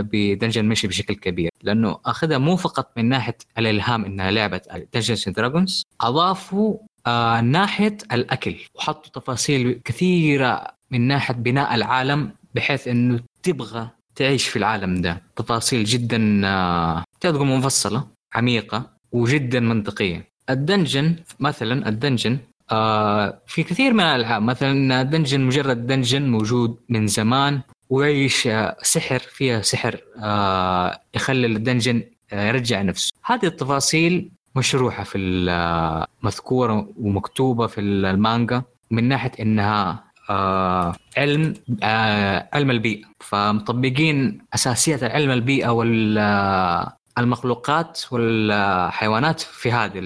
ب 0.00 0.08
Dungeon 0.08 0.64
Meshi 0.68 0.88
بشكل 0.88 1.14
كبير 1.14 1.50
لأنه 1.62 1.98
أخذها 2.06 2.38
مو 2.38 2.56
فقط 2.56 2.90
من 2.96 3.08
ناحية 3.08 3.36
الإلهام 3.58 4.04
إنها 4.04 4.30
لعبة 4.30 4.60
Dungeons 4.94 5.28
Dragons 5.28 5.82
أضافوا 6.00 6.78
آه 7.06 7.40
ناحية 7.40 7.96
الأكل. 8.12 8.56
وحطوا 8.74 9.12
تفاصيل 9.20 9.80
كثيرة 9.84 10.66
من 10.90 11.00
ناحية 11.08 11.34
بناء 11.34 11.74
العالم 11.74 12.30
بحيث 12.54 12.88
إنه 12.88 13.20
تبغى 13.42 13.88
تعيش 14.14 14.48
في 14.48 14.56
العالم 14.56 15.00
ده. 15.02 15.22
تفاصيل 15.36 15.84
جدا 15.84 16.40
آه 16.44 17.04
تقول 17.20 17.46
مفصله 17.46 18.06
عميقة 18.34 18.90
وجدا 19.12 19.60
منطقية. 19.60 20.28
ال 20.50 20.58
dungeon 20.58 21.16
مثلا 21.40 21.88
ال 21.88 21.94
dungeon 21.94 22.38
آه 22.70 23.38
في 23.46 23.62
كثير 23.62 23.92
من 23.92 24.00
الألعاب 24.00 24.42
مثلا 24.42 25.02
dungeon 25.02 25.40
مجرد 25.40 25.86
dungeon 25.86 26.28
موجود 26.30 26.76
من 26.88 27.06
زمان 27.06 27.60
ويعيش 27.90 28.48
سحر 28.82 29.18
فيها 29.18 29.62
سحر 29.62 30.00
آه 30.22 31.00
يخلي 31.14 31.46
ال 31.46 31.53
dungeon 31.53 32.02
آه 32.32 32.48
يرجع 32.48 32.82
نفسه. 32.82 33.12
هذه 33.24 33.46
التفاصيل 33.46 34.30
مشروحة 34.56 35.04
في 35.04 35.18
مذكورة 36.22 36.88
ومكتوبة 37.00 37.66
في 37.66 37.80
المانجا 37.80 38.62
من 38.90 39.08
ناحية 39.08 39.32
إنها 39.40 40.04
آه 40.30 40.94
علم 41.16 41.54
آه 41.82 42.48
علم 42.52 42.70
البيئة. 42.70 43.04
فمطبقين 43.20 44.38
أساسيات 44.54 45.02
العلم 45.02 45.30
البيئة 45.30 45.68
وال 45.68 46.18
آه، 46.18 46.96
المخلوقات 47.18 48.00
والحيوانات 48.10 49.40
في 49.40 49.72
هذه 49.72 49.98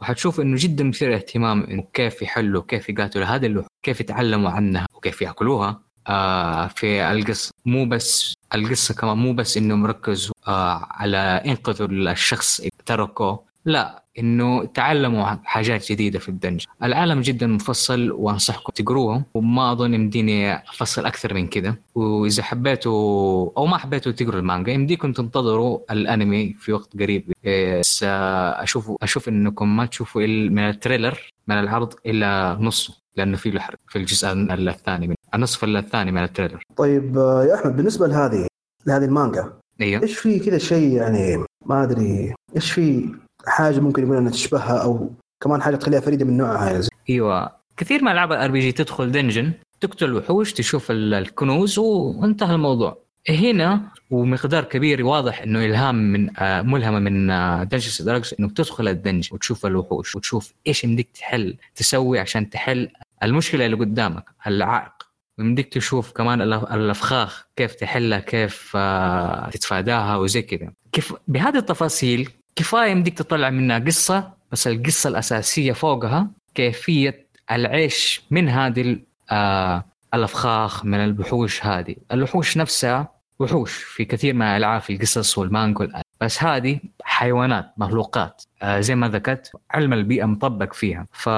وحتشوف 0.00 0.40
إنه 0.40 0.56
جدا 0.60 0.84
مثير 0.84 1.14
اهتمام 1.14 1.62
إنه 1.62 1.84
كيف 1.94 2.22
يحلوا 2.22 2.62
كيف 2.68 2.88
يقاتلوا 2.88 3.26
هذه 3.26 3.46
اللوحة 3.46 3.68
كيف 3.82 4.00
يتعلموا 4.00 4.50
عنها 4.50 4.86
وكيف 4.94 5.22
يأكلوها. 5.22 5.88
آه 6.08 6.66
في 6.66 7.10
القصة 7.12 7.52
مو 7.66 7.84
بس 7.84 8.34
القصة 8.54 8.94
كمان 8.94 9.16
مو 9.16 9.32
بس 9.32 9.56
انهم 9.56 9.86
ركزوا 9.86 10.34
آه 10.48 10.86
على 10.90 11.18
انقذوا 11.18 11.88
الشخص 11.88 12.62
تركوه 12.86 13.44
لا 13.64 14.04
إنه 14.18 14.64
تعلموا 14.64 15.24
حاجات 15.44 15.92
جديدة 15.92 16.18
في 16.18 16.28
الدنج. 16.28 16.64
العالم 16.82 17.20
جدا 17.20 17.46
مفصل 17.46 18.10
وأنصحكم 18.10 18.72
تقروه 18.72 19.24
وما 19.34 19.72
أظن 19.72 19.94
يمديني 19.94 20.54
أفصل 20.54 21.06
أكثر 21.06 21.34
من 21.34 21.46
كذا 21.46 21.76
وإذا 21.94 22.42
حبيتوا 22.42 23.50
أو 23.56 23.66
ما 23.66 23.78
حبيتوا 23.78 24.12
تقروا 24.12 24.40
المانجا 24.40 24.72
يمديكم 24.72 25.12
تنتظروا 25.12 25.78
الأنمي 25.90 26.54
في 26.58 26.72
وقت 26.72 27.00
قريب. 27.00 27.32
بس 27.44 28.04
أشوف 28.04 28.92
أشوف 29.02 29.28
إنكم 29.28 29.76
ما 29.76 29.86
تشوفوا 29.86 30.26
من 30.26 30.58
ال 30.58 30.67
trailer 30.67 31.32
من 31.48 31.58
العرض 31.58 31.94
الا 32.06 32.58
نصه 32.60 32.94
لأنه 33.16 33.36
في 33.36 33.50
له 33.50 33.60
حرق 33.60 33.78
في 33.88 33.98
الجزء 33.98 34.32
الثاني 34.32 35.08
من 35.08 35.14
النصف 35.34 35.64
الثاني 35.64 36.12
من 36.12 36.22
التريلر. 36.22 36.62
طيب 36.76 37.16
يا 37.16 37.54
أحمد 37.54 37.76
بالنسبة 37.76 38.06
لهذه 38.06 38.46
لهذه 38.86 39.04
المانجا 39.04 39.52
أيوه 39.80 40.02
إيش 40.02 40.18
في 40.18 40.38
كذا 40.38 40.58
شيء 40.58 40.92
يعني 40.92 41.44
ما 41.66 41.82
أدري 41.82 42.34
إيش 42.56 42.72
في 42.72 43.14
حاجة 43.48 43.80
ممكن 43.80 44.02
يقول 44.02 44.16
إنها 44.16 44.30
تشبهها 44.30 44.82
أو 44.82 45.10
كمان 45.40 45.62
حاجة 45.62 45.76
تخليها 45.76 46.00
فريدة 46.00 46.24
من 46.24 46.36
نوعها 46.36 46.70
يعني. 46.70 46.86
أيوه. 47.10 47.50
كثير 47.76 48.02
من 48.02 48.12
ألعاب 48.12 48.32
ال 48.32 48.50
RPG 48.50 48.72
تدخل 48.72 49.12
dungeon 49.12 49.52
تقتل 49.80 50.14
وحوش 50.14 50.52
تشوف 50.52 50.90
الكنوز 50.90 51.78
وانتهى 51.78 52.54
الموضوع. 52.54 52.98
هنا 53.28 53.80
ومقدار 54.10 54.64
كبير 54.64 55.04
واضح 55.04 55.42
إنه 55.42 55.64
إلهام 55.64 56.12
من 56.12 56.38
آه 56.38 56.62
ملهمة 56.62 56.98
من 56.98 57.30
آه 57.30 57.64
Dungeons 57.64 58.02
لدرجه 58.02 58.36
انك 58.40 58.52
تدخل 58.52 58.88
ال 58.88 58.93
dungeon 58.93 59.28
وتشوف 59.32 59.66
الوحوش 59.66 60.16
وتشوف 60.16 60.52
إيش 60.66 60.84
يمديك 60.84 61.08
تحل 61.14 61.56
تسوي 61.74 62.18
عشان 62.18 62.50
تحل. 62.50 62.88
المشكلة 63.22 63.66
اللي 63.66 63.76
قدامك 63.76 64.24
العائق. 64.46 64.92
ويمديك 65.38 65.72
تشوف 65.74 66.12
كمان 66.12 66.42
الأفخاخ 66.42 67.46
كيف 67.56 67.74
تحلها 67.74 68.18
كيف 68.18 68.72
آه 68.76 69.50
تتفاداها 69.50 70.16
وزي 70.16 70.42
كذا. 70.42 70.72
كيف 70.92 71.14
بهذه 71.28 71.56
التفاصيل 71.56 72.30
كفاية 72.58 72.90
يمديك 72.90 73.18
تطلع 73.18 73.50
منها 73.50 73.78
قصة 73.78 74.32
بس 74.52 74.66
القصة 74.66 75.08
الأساسية 75.08 75.72
فوقها 75.72 76.30
كيفية 76.54 77.26
العيش 77.50 78.22
من 78.30 78.48
هذه 78.48 78.98
آه 79.30 79.84
الأفخاخ 80.14 80.84
من 80.84 80.94
الوحوش 81.04 81.66
هذه. 81.66 81.96
الوحوش 82.12 82.56
نفسها 82.56 83.08
وحوش 83.38 83.72
في 83.72 84.04
كثير 84.04 84.34
من 84.34 84.42
الالعاب 84.42 84.80
في 84.80 84.92
القصص 84.92 85.38
والمانجا 85.38 86.02
بس 86.20 86.42
هذه 86.42 86.80
حيوانات 87.02 87.72
مخلوقات. 87.76 88.42
آه 88.62 88.80
زي 88.80 88.94
ما 88.94 89.08
ذكرت 89.08 89.52
علم 89.70 89.92
البيئة 89.92 90.24
مطبق 90.24 90.72
فيها. 90.72 91.06
ف 91.12 91.28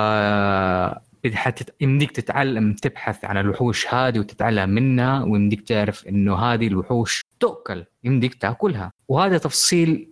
يمديك 1.80 2.10
تتعلم 2.10 2.72
تبحث 2.72 3.24
عن 3.24 3.36
الوحوش 3.36 3.94
هذه 3.94 4.18
وتتعلم 4.18 4.70
منها 4.70 5.24
ويمديك 5.24 5.68
تعرف 5.68 6.06
إنه 6.06 6.36
هذه 6.36 6.66
الوحوش 6.66 7.24
تؤكل 7.40 7.84
يمديك 8.04 8.34
تأكلها. 8.34 8.92
وهذا 9.08 9.38
تفصيل 9.38 10.10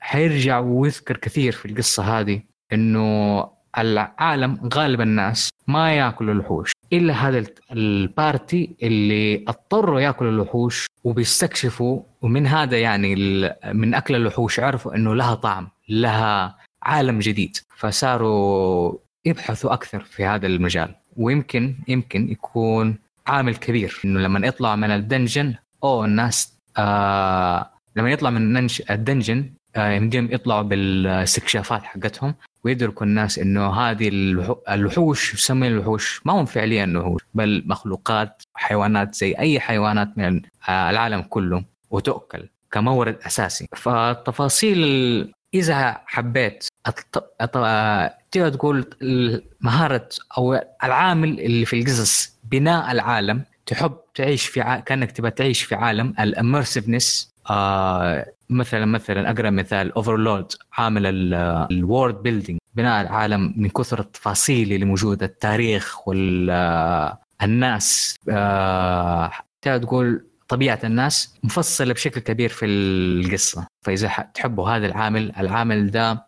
حيرجع 0.00 0.58
ويذكر 0.58 1.16
كثير 1.16 1.52
في 1.52 1.66
القصة 1.66 2.20
هذه 2.20 2.40
إنه 2.72 3.50
العالم 3.78 4.68
غالب 4.74 5.00
الناس 5.00 5.50
ما 5.66 5.96
ياكلوا 5.96 6.34
الوحوش 6.34 6.72
إلا 6.92 7.14
هذا 7.14 7.44
البارتي 7.72 8.76
اللي 8.82 9.44
اضطروا 9.48 10.00
ياكلوا 10.00 10.30
الوحوش 10.30 10.86
وبيستكشفوا 11.04 12.02
ومن 12.22 12.46
هذا 12.46 12.80
يعني 12.80 13.14
من 13.72 13.94
أكل 13.94 14.14
الوحوش 14.14 14.60
عرفوا 14.60 14.94
إنه 14.94 15.14
لها 15.14 15.34
طعم 15.34 15.68
لها 15.88 16.56
عالم 16.82 17.18
جديد 17.18 17.56
فصاروا 17.76 18.94
يبحثوا 19.24 19.72
أكثر 19.72 20.00
في 20.00 20.24
هذا 20.24 20.46
المجال. 20.46 20.94
ويمكن 21.16 21.74
يمكن 21.88 22.30
يكون 22.30 22.98
عامل 23.26 23.56
كبير 23.56 24.00
إنه 24.04 24.20
لما 24.20 24.46
يطلعوا 24.46 24.76
من 24.76 24.90
ال 24.90 24.98
dungeon 24.98 25.54
أو 25.84 26.04
الناس 26.04 26.54
آه 26.78 27.70
لما 27.98 28.10
يطلع 28.10 28.30
من 28.30 28.68
ال 28.90 28.97
dungeon 28.97 29.50
آه، 29.76 29.90
يمديهم 29.90 30.28
يطلعوا 30.32 30.62
بالاستكشافات 30.62 31.82
حقتهم 31.82 32.34
ويدركوا 32.64 33.06
الناس 33.06 33.38
إنه 33.38 33.70
هذه 33.70 34.08
الوحوش 34.68 35.34
يسمى 35.34 35.68
الوحوش 35.68 36.20
ما 36.24 36.32
هم 36.32 36.44
فعليا 36.44 36.92
وحوش 36.96 37.22
بل 37.34 37.62
مخلوقات 37.66 38.42
حيوانات 38.54 39.14
زي 39.14 39.32
أي 39.38 39.60
حيوانات 39.60 40.18
من 40.18 40.42
آه، 40.68 40.90
العالم 40.90 41.22
كله 41.22 41.64
وتؤكل 41.90 42.48
كمورد 42.70 43.16
أساسي. 43.26 43.66
فالتفاصيل 43.76 44.78
إذا 45.54 46.00
حبيت 46.06 46.68
تقدر 48.30 48.48
تقول 48.48 48.86
مهارة 49.60 50.08
أو 50.38 50.60
العامل 50.84 51.40
اللي 51.40 51.64
في 51.64 51.80
القصص 51.80 52.38
بناء 52.44 52.92
العالم 52.92 53.44
تحب 53.66 53.96
تعيش 54.14 54.46
في 54.46 54.60
ع... 54.60 54.80
كأنك 54.80 55.12
تبغى 55.12 55.30
تعيش 55.30 55.62
في 55.62 55.74
عالم 55.74 56.14
ال 56.20 56.28
immersiveness 56.28 57.32
آه 57.50 58.26
مثلا 58.50 58.84
مثلا 58.86 59.30
أقرأ 59.30 59.50
مثال. 59.50 59.92
Overlord 59.92 60.52
عامل 60.72 61.02
ال 61.72 61.80
world 61.80 62.22
building 62.22 62.58
بناء 62.74 63.02
العالم 63.02 63.54
من 63.56 63.68
كثر 63.68 64.00
التفاصيل 64.00 64.72
اللي 64.72 64.84
موجودة 64.84 65.26
التاريخ 65.26 66.08
والناس 67.42 68.16
آه 68.28 69.30
تقول 69.62 70.24
طبيعة 70.48 70.78
الناس 70.84 71.34
مفصلة 71.44 71.92
بشكل 71.94 72.20
كبير 72.20 72.48
في 72.48 72.66
القصة. 72.66 73.66
فإذا 73.82 74.08
تحبوا 74.34 74.68
هذا 74.70 74.86
العامل 74.86 75.32
العامل 75.38 75.90
ده 75.90 76.26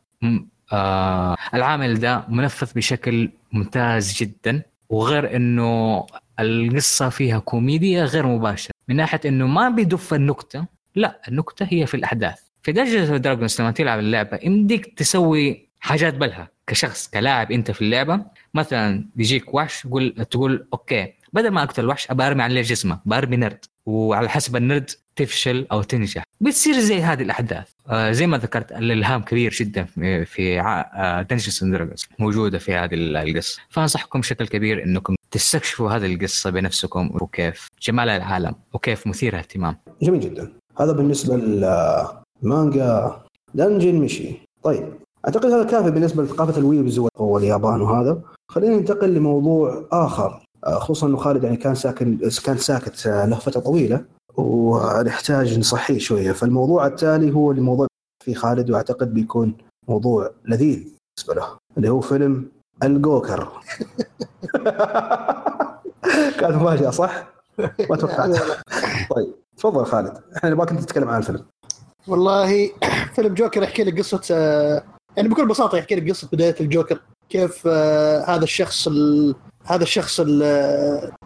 آه 0.72 1.36
العامل 1.54 2.00
ده 2.00 2.24
منفذ 2.28 2.72
بشكل 2.76 3.30
ممتاز 3.52 4.14
جدا 4.16 4.62
وغير 4.88 5.36
إنه 5.36 6.06
القصة 6.40 7.08
فيها 7.08 7.38
كوميديا 7.38 8.04
غير 8.04 8.26
مباشرة. 8.26 8.72
من 8.88 8.96
ناحية 8.96 9.20
إنه 9.26 9.46
ما 9.46 9.68
بيضيف 9.68 10.14
النكتة 10.14 10.66
لا 10.94 11.20
النكتة 11.28 11.66
هي 11.70 11.86
في 11.86 11.94
الأحداث. 11.94 12.40
في 12.62 12.72
Dungeons 12.72 13.16
Dragons 13.16 13.60
لما 13.60 13.70
تلعب 13.70 13.98
اللعبة 13.98 14.38
يمديك 14.42 14.98
تسوي 14.98 15.68
حاجات 15.80 16.14
بلها 16.14 16.48
كشخص 16.66 17.08
كلاعب 17.08 17.52
أنت 17.52 17.70
في 17.70 17.82
اللعبة 17.82 18.20
مثلا 18.54 19.08
بيجيك 19.14 19.54
وحش 19.54 19.82
تقول 19.82 20.26
تقول 20.30 20.66
okay 20.72 21.12
بدل 21.32 21.48
ما 21.50 21.62
أقتل 21.62 21.84
الوحش 21.84 22.10
ابى 22.10 22.22
ارمي 22.22 22.42
عليه 22.42 22.62
جسمه 22.62 23.00
برمي 23.04 23.36
نرد. 23.36 23.64
وعلى 23.86 24.28
حسب 24.28 24.56
النرد 24.56 24.90
تفشل 25.16 25.66
أو 25.72 25.82
تنجح. 25.82 26.22
بتصير 26.40 26.74
زي 26.74 27.00
هذه 27.00 27.22
الأحداث. 27.22 27.68
آه 27.88 28.12
زي 28.12 28.26
ما 28.26 28.38
ذكرت 28.38 28.72
الإلهام 28.72 29.22
كبير 29.22 29.52
جدا 29.52 29.84
في 30.24 30.62
Dungeons 31.30 31.62
and 31.62 31.74
Dragons 31.74 32.08
موجودة 32.18 32.58
في 32.58 32.74
هذه 32.74 32.94
القصة. 32.94 33.60
فأنصحكم 33.68 34.20
بشكل 34.20 34.46
كبير 34.46 34.84
إنكم 34.84 35.14
تستكشفوا 35.30 35.90
هذه 35.90 36.14
القصة 36.14 36.50
بنفسكم 36.50 37.10
وكيف 37.12 37.68
جمال 37.82 38.08
العالم 38.08 38.54
وكيف 38.72 39.06
مثير 39.06 39.38
اهتمام. 39.38 39.76
جميل 40.02 40.20
جدا. 40.20 40.52
هذا 40.80 40.92
بالنسبة 40.92 41.36
لمانجا 42.42 43.16
Dungeon 43.54 43.94
Meshi 43.94 44.48
طيب 44.62 44.92
أعتقد 45.24 45.46
هذا 45.46 45.64
كافي 45.64 45.90
بالنسبة 45.90 46.22
لثقافة 46.22 46.58
الويبز 46.58 47.00
واليابان 47.16 47.80
وهذا. 47.80 48.20
خلينا 48.48 48.76
ننتقل 48.76 49.14
لموضوع 49.14 49.84
آخر 49.92 50.42
آه، 50.66 50.78
خصوصا 50.78 51.06
إنه 51.06 51.16
خالد 51.16 51.44
يعني 51.44 51.56
كان 51.56 51.74
ساكن 51.74 52.18
كان 52.44 52.56
ساكت 52.58 53.06
آه، 53.06 53.26
له 53.26 53.36
فتره 53.36 53.60
طويلة 53.60 54.04
ونحتاج 54.36 55.58
نصحيه 55.58 55.98
شوية. 55.98 56.32
فالموضوع 56.32 56.86
التالي 56.86 57.34
هو 57.34 57.50
الموضوع 57.50 57.86
في 58.24 58.34
خالد 58.34 58.70
وأعتقد 58.70 59.14
بيكون 59.14 59.54
موضوع 59.88 60.30
لذيذ 60.44 60.78
بالنسبة 60.78 61.34
له 61.34 61.46
اللي 61.76 61.88
هو 61.88 62.00
فيلم 62.00 62.48
الجوكر. 62.82 63.48
كانت 66.40 66.54
مفاجاه 66.54 66.90
صح؟ 66.90 67.26
ما 67.90 67.96
توقعت. 67.96 68.30
طيب. 69.16 69.34
تفضل 69.60 69.86
خالد. 69.86 70.12
إحنا 70.36 70.50
نبغاك 70.50 70.70
أنت 70.70 70.80
تتكلم 70.80 71.08
عن 71.08 71.18
الفيلم. 71.18 71.44
والله 72.08 72.70
فيلم 73.14 73.34
جوكر 73.34 73.62
يحكي 73.62 73.84
لك 73.84 73.98
قصة 73.98 74.22
آه، 74.30 74.84
يعني 75.16 75.28
بكل 75.28 75.46
بساطة 75.46 75.78
يحكي 75.78 75.94
لك 75.94 76.10
قصة 76.10 76.28
بداية 76.32 76.54
الجوكر 76.60 77.00
كيف 77.28 77.66
هذا 78.26 78.44
الشخص 78.44 78.88
هذا 79.64 79.82
الشخص 79.82 80.20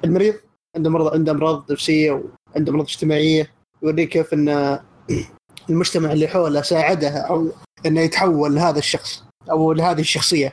المريض 0.05 0.35
عنده 0.77 0.91
مرض 0.91 1.15
عنده 1.15 1.33
أمراض 1.33 1.73
نفسية 1.73 2.11
وعنده 2.11 2.73
أمراض 2.73 2.85
اجتماعية 2.85 3.51
يوريك 3.83 4.09
كيف 4.09 4.35
إن 4.35 4.79
المجتمع 5.71 6.13
اللي 6.13 6.29
حوله 6.29 6.63
ساعده 6.63 7.09
أو 7.09 7.49
إنه 7.87 8.01
يتحول 8.01 8.55
لهذا 8.55 8.79
الشخص 8.79 9.25
أو 9.51 9.73
لهذه 9.73 10.01
الشخصية. 10.01 10.53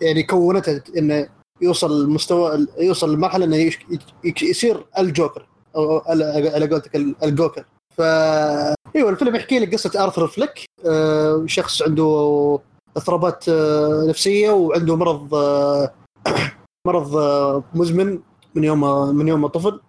يعني 0.00 0.22
كونته 0.22 0.82
إنه 0.96 1.28
يوصل 1.60 2.10
مستوى 2.10 2.66
يوصل 2.78 3.14
لمرحلة 3.14 3.44
إنه 3.44 3.72
يصير 4.42 4.86
الجوكر. 4.98 5.51
أو 5.76 5.98
على 6.06 6.68
قولتك 6.70 6.96
الجوكر. 6.96 7.64
ف 7.96 8.00
إيوه 8.96 9.10
الفيلم 9.10 9.36
يحكي 9.36 9.58
لك 9.58 9.72
قصة 9.72 10.04
آرثر 10.04 10.26
فليك. 10.26 10.64
آه، 10.86 11.44
شخص 11.46 11.82
عنده 11.82 12.58
اضطرابات 12.96 13.48
آه، 13.48 14.06
نفسية 14.08 14.50
وعنده 14.50 14.96
مرض 14.96 15.34
آه، 15.34 15.92
مرض 16.86 17.16
مزمن 17.74 18.18
من 18.54 18.64
يوم 18.64 19.08
من 19.16 19.28
يوم 19.28 19.46
طفل. 19.46 19.80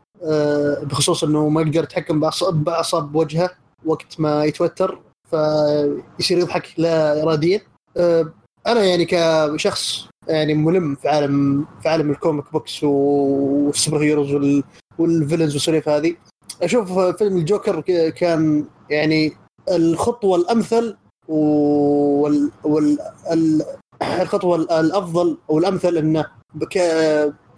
بخصوص 0.83 1.23
إنه 1.23 1.49
ما 1.49 1.61
يقدر 1.61 1.83
يتحكم 1.83 2.19
باعصاب 2.51 3.15
وجهه 3.15 3.49
وقت 3.85 4.19
ما 4.19 4.45
يتوتر 4.45 4.99
فيصير 5.31 6.37
يضحك 6.37 6.73
لا 6.77 7.23
اراديا. 7.23 7.61
أنا 8.67 8.83
يعني 8.83 9.05
كشخص 9.05 10.07
يعني 10.27 10.53
ملم 10.53 10.95
في 10.95 11.09
عالم 11.09 11.65
في 11.81 11.89
عالم 11.89 12.11
ال 12.11 12.18
comic 12.18 12.51
books 12.51 12.74
وال 12.74 12.83
superheroes 12.83 14.63
وال 14.99 15.10
villains 15.10 15.53
والسواليف 15.53 15.89
هذه. 15.89 16.15
أشوف 16.61 16.99
فيلم 16.99 17.37
الجوكر 17.37 17.79
كان 18.09 18.65
يعني 18.89 19.33
الخطوة 19.71 20.37
الأمثل 20.37 20.97
وال, 21.27 22.51
وال... 22.63 22.97
الخطوة 24.21 24.55
الأفضل 24.55 25.37
أو 25.49 25.59
الامثل 25.59 25.97
إنه 25.97 26.25
بك... 26.53 26.77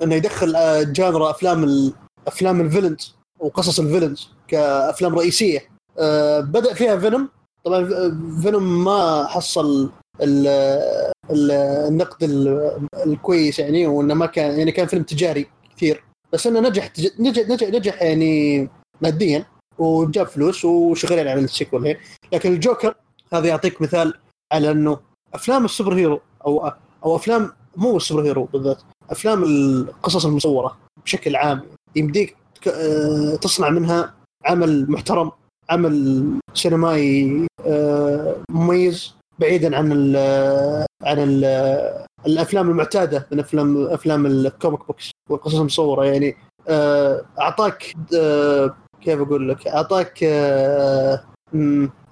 إنه 0.03 0.15
يدخل 0.15 0.53
genre 0.93 1.29
أفلام 1.29 1.63
ال... 1.63 1.93
أفلام 2.27 2.61
ال 2.61 2.67
villains 2.67 3.15
وقصص 3.39 3.79
ال 3.79 3.85
villains 3.85 4.29
كأفلام 4.47 5.15
رئيسية. 5.15 5.59
أه 5.99 6.39
بدأ 6.39 6.73
فيها 6.73 6.97
Venom. 6.97 7.29
طبعا 7.63 7.85
Venom 8.41 8.83
ما 8.83 9.25
حصل 9.27 9.89
ال... 10.21 10.47
ال... 11.31 11.51
النقد 11.87 12.23
الكويس 13.05 13.59
يعني 13.59 13.87
وإنه 13.87 14.13
ما 14.13 14.25
كان 14.25 14.59
يعني 14.59 14.71
كان 14.71 14.87
فيلم 14.87 15.03
تجاري 15.03 15.47
كثير. 15.75 16.03
بس 16.33 16.47
انه 16.47 16.59
نجح 16.59 16.91
نجح 17.19 17.49
نجح, 17.49 17.69
نجح 17.69 18.01
يعني 18.01 18.69
ماديا 19.01 19.45
وجاب 19.77 20.27
فلوس 20.27 20.65
وشغالين 20.65 21.27
على 21.27 21.39
ال 21.39 21.48
sequel 21.48 21.97
لكن 22.33 22.53
الجوكر 22.53 22.93
هذا 23.33 23.47
يعطيك 23.47 23.81
مثال 23.81 24.13
على 24.53 24.71
انه 24.71 24.99
أفلام 25.33 25.65
ال 25.65 25.93
superhero 25.95 26.21
أو 26.45 26.71
أو 27.05 27.15
أفلام 27.15 27.51
مو 27.77 27.97
ال 27.97 28.23
superhero 28.23 28.43
بالذات 28.43 28.81
أفلام 29.09 29.43
القصص 29.43 30.25
المصورة 30.25 30.77
بشكل 31.03 31.35
عام. 31.35 31.61
يمديك 31.95 32.35
آه، 32.67 33.35
تصنع 33.35 33.69
منها 33.69 34.13
عمل 34.45 34.91
محترم 34.91 35.31
عمل 35.69 36.25
سينمائي 36.53 37.47
آه، 37.65 38.35
مميز 38.49 39.15
بعيدا 39.39 39.77
عن 39.77 39.91
ال 39.91 40.15
عن 41.03 41.17
ال 41.19 42.05
الأفلام 42.27 42.69
المعتادة 42.69 43.27
من 43.31 43.39
افلام 43.39 43.87
أفلام 43.87 44.25
ال 44.25 44.36
comic 44.36 44.87
books 44.87 45.11
والقصص 45.29 45.55
المصوره 45.55 46.05
يعني 46.05 46.35
آه، 46.67 47.25
أعطاك 47.39 47.93
كيف 49.01 49.21
أقول 49.21 49.49
لك؟ 49.49 49.67
أعطاك 49.67 50.23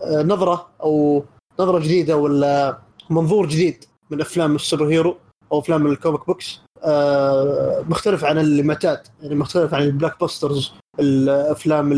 نظرة 0.03 0.67
أو 0.83 1.23
نظرة 1.59 1.79
جديدة 1.79 2.17
ولا 2.17 2.77
منظور 3.09 3.47
جديد 3.47 3.85
من 4.11 4.21
أفلام 4.21 4.55
ال 4.55 4.87
superhero 4.87 5.17
أو 5.51 5.59
أفلام 5.59 5.87
ال 5.87 5.94
comic 5.94 6.27
books 6.27 6.61
آه 6.83 7.85
مختلف 7.89 8.25
عن 8.25 8.37
المعتاد 8.37 9.07
يعني 9.21 9.35
مختلف 9.35 9.73
عن 9.73 9.81
ال 9.81 10.19
blockbusters 10.19 10.73
الافلام 10.99 11.91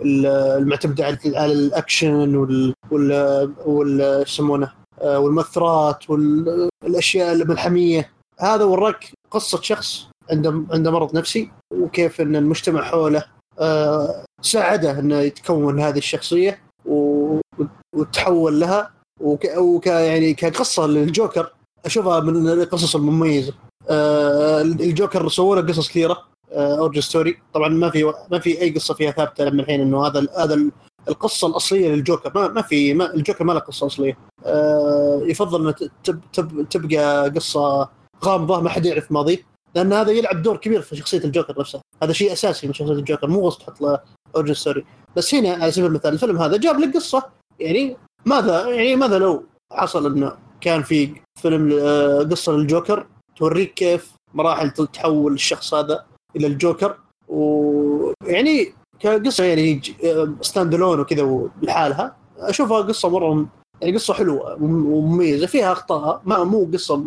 المعتمدة 0.00 1.04
على 1.26 1.52
الأكشن 1.52 2.36
وال 2.36 2.74
وال 3.66 4.22
يسمونه؟ 4.22 4.66
آه 4.66 4.79
والمؤثرات 5.04 6.10
والأشياء 6.10 7.32
الملحميه 7.32 8.12
هذا 8.40 8.64
وراك 8.64 9.12
قصة 9.30 9.60
شخص 9.62 10.06
عنده 10.30 10.62
عنده 10.70 10.90
مرض 10.90 11.16
نفسي 11.16 11.50
وكيف 11.74 12.20
إن 12.20 12.36
المجتمع 12.36 12.82
حوله 12.82 13.24
آه 13.58 14.24
ساعده 14.42 14.98
إنه 14.98 15.20
يتكون 15.20 15.80
هذه 15.80 15.98
الشخصية 15.98 16.62
وتحول 17.94 18.60
لها. 18.60 18.90
وك, 19.20 19.86
يعني 19.86 20.34
كقصة 20.34 20.86
للجوكر 20.86 21.52
أشوفها 21.84 22.20
من 22.20 22.48
القصص 22.48 22.96
المميزة. 22.96 23.52
آه 23.90 24.62
الجوكر 24.62 25.28
سووا 25.28 25.56
له 25.56 25.72
قصص 25.72 25.88
كثيرة 25.88 26.30
origin 26.52 26.96
آه 26.96 27.00
story 27.00 27.38
طبعا 27.54 27.68
ما 27.68 27.90
في 27.90 28.12
ما 28.30 28.38
في 28.38 28.60
أي 28.60 28.70
قصة 28.70 28.94
فيها 28.94 29.10
ثابتة 29.10 29.44
لما 29.44 29.62
الحين 29.62 29.80
إنه 29.80 30.06
هذا 30.06 30.26
هذا 30.36 30.70
القصة 31.08 31.46
الأصلية 31.48 31.88
للجوكر. 31.88 32.32
ما, 32.34 32.48
ما 32.48 32.62
في 32.62 32.94
ما 32.94 33.14
الجوكر 33.14 33.44
ما 33.44 33.52
له 33.52 33.58
قصة 33.60 33.86
أصلية. 33.86 34.18
آه 34.46 35.20
يفضل 35.24 35.60
إنه 35.60 35.74
تب 36.04 36.20
تب 36.32 36.68
تبقى 36.68 37.28
قصة 37.30 37.88
غامضة 38.24 38.60
ما 38.60 38.68
حد 38.70 38.86
يعرف 38.86 39.12
ماضيه 39.12 39.38
لأن 39.74 39.92
هذا 39.92 40.10
يلعب 40.10 40.42
دور 40.42 40.56
كبير 40.56 40.82
في 40.82 40.96
شخصية 40.96 41.24
الجوكر 41.24 41.60
نفسه. 41.60 41.80
هذا 42.02 42.12
شيء 42.12 42.32
أساسي 42.32 42.66
من 42.66 42.72
شخصية 42.72 42.92
الجوكر 42.92 43.26
مو 43.26 43.40
غصب 43.40 43.58
تحط 43.58 43.80
له 43.80 43.98
origin 44.36 44.52
story 44.52 44.84
بس 45.16 45.34
هنا 45.34 45.52
على 45.52 45.72
سبيل 45.72 45.86
المثال 45.86 46.12
الفيلم 46.12 46.38
هذا 46.38 46.56
جاب 46.56 46.80
لك 46.80 46.94
قصة 46.96 47.22
يعني 47.60 47.96
ماذا 48.26 48.68
يعني 48.68 48.96
ماذا 48.96 49.18
لو 49.18 49.44
حصل 49.72 50.14
إنه 50.14 50.32
كان 50.60 50.82
في 50.82 51.14
فيلم 51.42 51.78
آه، 51.82 52.22
قصة 52.22 52.52
للجوكر 52.52 53.06
توريك 53.36 53.74
كيف 53.74 54.12
مراحل 54.34 54.70
تحول 54.70 55.32
الشخص 55.32 55.74
هذا 55.74 56.04
إلى 56.36 56.46
الجوكر. 56.46 56.96
ويعني 57.28 58.74
كقصة 59.00 59.44
يعني 59.44 59.80
stand 60.40 60.74
alone 60.74 61.00
وكذا 61.00 61.48
لحالها 61.62 62.16
أشوفها 62.38 62.80
قصة 62.80 63.08
مرة 63.08 63.46
يعني 63.80 63.94
قصة 63.94 64.14
حلوة 64.14 64.62
ومميزة. 64.62 65.46
فيها 65.46 65.72
أخطاء. 65.72 66.22
ما 66.24 66.44
مو 66.44 66.70
قصة 66.72 67.04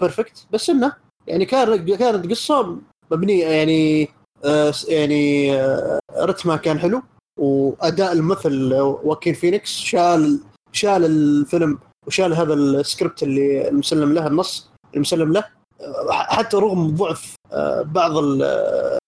perfect 0.00 0.46
بس 0.52 0.70
إنه 0.70 0.92
يعني 1.26 1.44
كانت 1.44 1.90
كانت 1.90 2.30
قصة 2.30 2.76
مبنية 3.10 3.46
يعني 3.46 4.08
آه، 4.44 4.72
يعني 4.88 5.52
آه، 5.60 6.00
رتمها 6.18 6.56
كان 6.56 6.78
حلو. 6.78 7.02
وأداء 7.36 8.12
الممثل 8.12 8.72
واكين 9.04 9.34
فينيكس 9.34 9.70
شال 9.70 10.40
شال 10.72 11.04
الفيلم 11.04 11.78
وشال 12.06 12.34
هذا 12.34 12.54
السكريبت 12.54 13.22
اللي 13.22 13.68
المسلم 13.68 14.12
له 14.12 14.26
النص 14.26 14.70
المسلم 14.96 15.32
له. 15.32 15.44
حتى 16.10 16.56
رغم 16.56 16.96
ضعف 16.96 17.34
آه، 17.52 17.82
بعض 17.82 18.12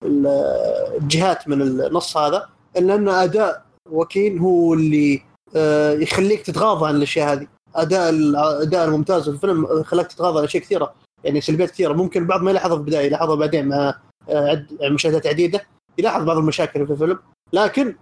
الجهات 0.05 1.49
من 1.49 1.62
النص 1.62 2.16
هذا 2.16 2.49
الا 2.77 2.95
أن 2.95 3.09
أداء 3.09 3.62
وكين 3.91 4.39
هو 4.39 4.75
اللي 4.75 5.22
آه، 5.57 5.93
يخليك 5.93 6.43
تتغاضى 6.43 6.89
عن 6.89 6.97
الأشياء 6.97 7.33
هذه. 7.33 7.47
أداء 7.75 8.11
الاداء 8.11 8.85
الممتاز 8.85 9.22
في 9.22 9.29
الفيلم 9.29 9.83
خلاك 9.83 10.07
تتغاضى 10.07 10.39
عن 10.39 10.45
أشياء 10.45 10.62
كثيرة. 10.62 10.95
يعني 11.25 11.41
سلبيات 11.41 11.70
كثيرة. 11.70 11.93
ممكن 11.93 12.22
البعض 12.22 12.43
ما 12.43 12.51
يلاحظها 12.51 12.77
في 12.77 12.81
البداية 12.81 13.07
يلاحظها 13.07 13.35
بعدين 13.35 13.68
مع 13.68 13.95
آه، 14.29 14.66
مشاهدات 14.83 15.27
عديدة 15.27 15.66
يلاحظ 15.99 16.22
بعض 16.22 16.37
المشاكل 16.37 16.87
في 16.87 16.93
الفيلم. 16.93 17.18
لكن 17.53 17.95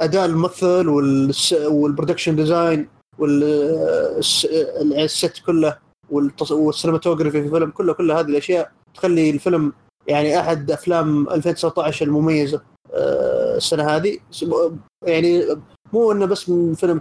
أداء 0.00 0.24
الممثل 0.24 0.88
وال 1.66 1.78
production 1.78 2.36
design 2.36 2.88
وال 4.78 5.04
set 5.04 5.42
كله 5.46 5.85
وال 6.10 6.26
cinematography 6.26 7.40
في 7.40 7.46
الفيلم 7.46 7.70
كله 7.70 7.92
كل 7.92 8.10
هذه 8.10 8.26
الأشياء 8.26 8.72
تخلي 8.94 9.30
الفيلم 9.30 9.72
يعني 10.06 10.40
أحد 10.40 10.70
أفلام 10.70 11.28
2019 11.28 12.06
المميزة 12.06 12.62
آه، 12.94 13.56
السنة 13.56 13.84
هذه. 13.84 14.18
يعني 15.06 15.44
مو 15.92 16.12
إنه 16.12 16.26
بس 16.26 16.48
من 16.48 16.74
فيلم 16.74 17.00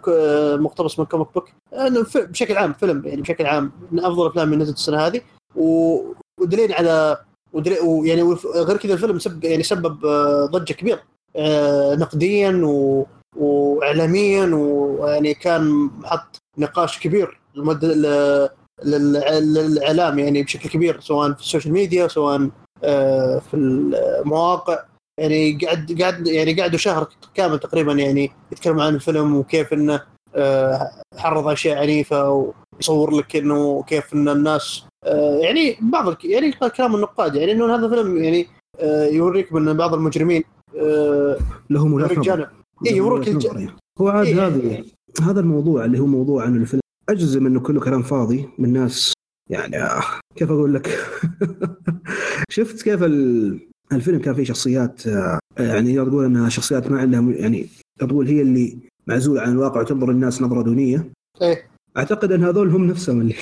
مقتبس 0.63 0.99
من 0.99 1.05
comic 1.05 1.27
book 1.33 1.49
إنه 1.73 2.05
بشكل 2.15 2.57
عام 2.57 2.73
فيلم 2.73 3.05
يعني 3.05 3.21
بشكل 3.21 3.45
عام 3.45 3.71
من 3.91 3.99
أفضل 4.05 4.21
الافلام 4.21 4.53
اللي 4.53 4.63
نزلت 4.63 4.77
السنة 4.77 4.97
هذه. 4.97 5.21
ودليل 5.55 6.73
على 6.73 7.17
ودليل 7.53 7.79
ويعني 7.79 8.21
غير 8.55 8.77
كذا 8.77 8.93
الفيلم 8.93 9.19
سبب 9.19 9.43
يعني 9.43 9.63
سبب 9.63 10.05
آه، 10.05 10.45
ضجة 10.45 10.73
كبيره 10.73 11.01
آه، 11.35 11.95
نقديا 11.95 12.61
و... 12.65 13.05
واعلاميا 13.35 14.55
ويعني 14.55 15.33
كان 15.33 15.89
حط 16.03 16.37
نقاش 16.57 16.99
كبير 16.99 17.39
للمد... 17.55 17.85
للإعلام 18.83 20.19
يعني 20.19 20.43
بشكل 20.43 20.69
كبير 20.69 20.99
سواء 20.99 21.33
في 21.33 21.39
السوشيال 21.39 21.73
ميديا 21.73 22.07
سواء 22.07 22.49
آه، 22.83 23.39
في 23.39 23.53
المواقع. 23.53 24.79
يعني 25.19 25.57
قعد 25.65 26.01
قعد 26.01 26.27
يعني 26.27 26.61
قعدوا 26.61 26.77
شهر 26.77 27.07
كامل 27.33 27.59
تقريبا 27.59 27.93
يعني 27.93 28.31
يتكلموا 28.51 28.83
عن 28.83 28.95
الفيلم 28.95 29.35
وكيف 29.35 29.73
إنه 29.73 30.01
آه، 30.35 30.91
حرض 31.17 31.47
أشياء 31.47 31.77
عنيفة 31.77 32.53
ويصور 32.79 33.15
لك 33.15 33.35
إنه 33.35 33.83
كيف 33.83 34.13
إن 34.13 34.29
الناس 34.29 34.83
يعني 35.41 35.77
بعض 35.81 36.25
يعني 36.25 36.51
كلام 36.51 36.95
النقاد 36.95 37.35
يعني 37.35 37.51
إنه 37.51 37.75
هذا 37.75 37.85
الفيلم 37.85 38.23
يعني 38.23 38.47
يوريك 39.15 39.53
ان 39.53 39.73
بعض 39.73 39.93
المجرمين 39.93 40.43
لهم 41.69 41.93
وجهه 41.93 42.49
اي 42.87 42.95
يوروك 42.95 43.29
هو 44.01 44.07
عاد 44.07 44.25
إيه. 44.25 44.35
هذا 44.35 44.83
هذا 45.21 45.39
الموضوع 45.39 45.85
اللي 45.85 45.99
هو 45.99 46.05
موضوع 46.05 46.43
عن 46.43 46.55
الفيلم 46.55 46.81
أجزم 47.09 47.47
إنه 47.47 47.59
كله 47.59 47.79
كلام 47.79 48.01
فاضي 48.01 48.49
من 48.59 48.73
ناس 48.73 49.13
يعني 49.49 49.77
آه 49.77 50.03
كيف 50.35 50.51
أقول 50.51 50.73
لك؟ 50.73 50.87
شفت 52.49 52.81
كيف 52.81 53.03
الفيلم 53.91 54.19
كان 54.19 54.33
فيه 54.33 54.43
شخصيات 54.43 55.07
آه 55.07 55.39
يعني 55.59 55.95
تقول 55.95 56.25
إنها 56.25 56.49
شخصيات 56.49 56.91
ما 56.91 56.99
عندها 56.99 57.21
يعني 57.21 57.67
تقول 57.99 58.27
هي 58.27 58.41
اللي 58.41 58.77
معزولة 59.07 59.41
عن 59.41 59.51
الواقع 59.51 59.81
وتنظر 59.81 60.11
الناس 60.11 60.41
نظرة 60.41 60.61
دونية. 60.61 61.11
إيه. 61.41 61.67
أعتقد 61.97 62.31
إن 62.31 62.43
هذول 62.43 62.69
هم 62.69 62.87
نفسهم 62.87 63.21
اللي 63.21 63.35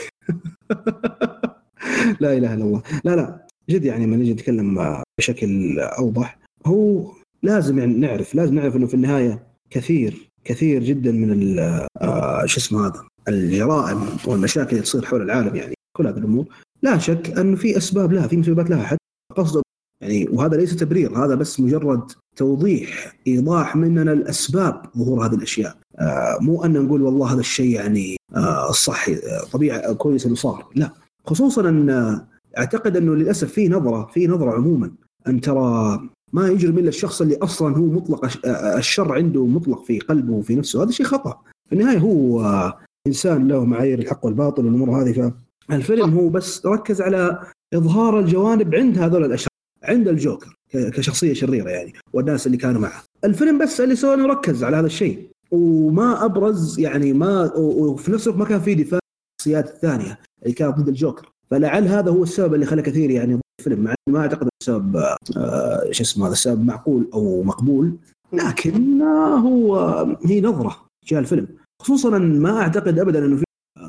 لا 2.21 2.37
إله 2.37 2.53
إلا 2.53 2.63
الله. 2.63 2.81
لا 3.05 3.15
لا 3.15 3.47
جد 3.69 3.85
يعني 3.85 4.05
لما 4.05 4.15
نجي 4.15 4.33
نتكلم 4.33 5.01
بشكل 5.17 5.79
أوضح 5.79 6.39
هو 6.65 7.11
لازم 7.43 7.79
يعني 7.79 7.93
نعرف 7.93 8.35
لازم 8.35 8.55
نعرف 8.55 8.75
إنه 8.75 8.87
في 8.87 8.93
النهاية 8.93 9.47
كثير 9.69 10.29
كثير 10.45 10.83
جدا 10.83 11.11
من 11.11 11.59
آه 12.01 12.45
شو 12.45 12.59
اسمه 12.59 12.87
هذا؟ 12.87 13.03
الجرائم 13.27 14.01
والمشاكل 14.27 14.69
اللي 14.69 14.81
تصير 14.81 15.05
حول 15.05 15.21
العالم 15.21 15.55
يعني 15.55 15.73
كل 15.97 16.07
هذه 16.07 16.17
الأمور. 16.17 16.45
لا 16.81 16.97
شك 16.97 17.37
انه 17.37 17.55
في 17.55 17.77
أسباب 17.77 18.13
لها 18.13 18.27
في 18.27 18.37
مسببات 18.37 18.69
لها 18.69 18.83
حتى 18.83 18.97
قصده 19.35 19.61
يعني 20.01 20.27
وهذا 20.31 20.57
ليس 20.57 20.75
تبرير 20.75 21.25
هذا 21.25 21.35
بس 21.35 21.59
مجرد 21.59 22.11
توضيح 22.35 23.15
إيضاح 23.27 23.75
مننا 23.75 24.11
الأسباب 24.11 24.81
ظهور 24.97 25.25
هذه 25.25 25.35
الأشياء. 25.35 25.77
آه 25.99 26.37
مو 26.41 26.65
أن 26.65 26.73
نقول 26.73 27.01
والله 27.01 27.33
هذا 27.33 27.39
الشيء 27.39 27.69
يعني 27.69 28.17
آه 28.35 28.71
صحي 28.71 29.13
آه 29.13 29.43
طبيعي 29.51 29.93
كويس 29.93 30.25
إنه 30.25 30.35
صار. 30.35 30.67
لا. 30.75 30.89
خصوصا 31.25 31.69
أن 31.69 32.19
أعتقد 32.57 32.97
أنه 32.97 33.15
للأسف 33.15 33.51
في 33.51 33.69
نظرة 33.69 34.09
في 34.13 34.27
نظرة 34.27 34.51
عموما. 34.51 34.91
أن 35.27 35.41
ترى 35.41 35.99
ما 36.33 36.47
يجرم 36.47 36.77
إلا 36.77 36.89
الشخص 36.89 37.21
اللي 37.21 37.37
أصلا 37.37 37.77
هو 37.77 37.85
مطلق 37.85 38.47
الشر 38.77 39.13
عنده 39.13 39.45
مطلق 39.45 39.83
في 39.83 39.99
قلبه 39.99 40.33
وفي 40.33 40.55
نفسه. 40.55 40.83
هذا 40.83 40.91
شيء 40.91 41.05
خطأ. 41.05 41.41
في 41.69 41.75
النهاية 41.75 41.97
هو 41.97 42.73
انسان 43.07 43.47
له 43.47 43.65
معايير 43.65 43.99
الحق 43.99 44.25
والباطل 44.25 44.65
والأمور 44.65 45.01
هذه 45.01 45.33
فالفيلم 45.69 46.17
هو 46.17 46.29
بس 46.29 46.65
ركز 46.65 47.01
على 47.01 47.39
إظهار 47.73 48.19
الجوانب 48.19 48.75
عند 48.75 48.97
هذول 48.97 49.25
الاشرار 49.25 49.47
عند 49.83 50.07
الجوكر 50.07 50.57
كشخصية 50.73 51.33
شريرة 51.33 51.69
يعني 51.69 51.93
والناس 52.13 52.47
اللي 52.47 52.57
كانوا 52.57 52.81
معه. 52.81 53.03
الفيلم 53.23 53.57
بس 53.57 53.81
اللي 53.81 53.95
سوى 53.95 54.13
انه 54.13 54.27
ركز 54.27 54.63
على 54.63 54.77
هذا 54.77 54.85
الشيء 54.85 55.29
وما 55.51 56.25
أبرز 56.25 56.79
يعني 56.79 57.13
ما 57.13 57.53
وفي 57.55 58.11
نفس 58.11 58.27
الوقت 58.27 58.39
ما 58.39 58.45
كان 58.45 58.59
في 58.59 58.75
دفاع 58.75 58.99
الشخصيات 59.39 59.69
الثانية 59.69 60.19
اللي 60.43 60.53
كانت 60.53 60.77
ضد 60.77 60.87
الجوكر. 60.87 61.29
فلعل 61.51 61.87
هذا 61.87 62.11
هو 62.11 62.23
السبب 62.23 62.53
اللي 62.53 62.65
خلى 62.65 62.81
كثير 62.81 63.09
يعني 63.09 63.39
الفيلم 63.59 63.79
مع 63.83 63.93
ما 64.09 64.19
أعتقد 64.19 64.47
السبب 64.61 64.95
آه 65.37 65.91
شو 65.91 66.03
اسمه 66.03 66.25
هذا 66.25 66.33
السبب 66.33 66.65
معقول 66.65 67.09
أو 67.13 67.43
مقبول 67.43 67.97
لكن 68.33 69.01
آه 69.01 69.35
هو 69.35 69.77
هي 70.25 70.41
نظرة 70.41 70.77
جاء 71.07 71.19
الفيلم. 71.19 71.47
خصوصا 71.83 72.17
ما 72.19 72.61
أعتقد 72.61 72.99
ابدا 72.99 73.25
أنه 73.25 73.37
في 73.37 73.43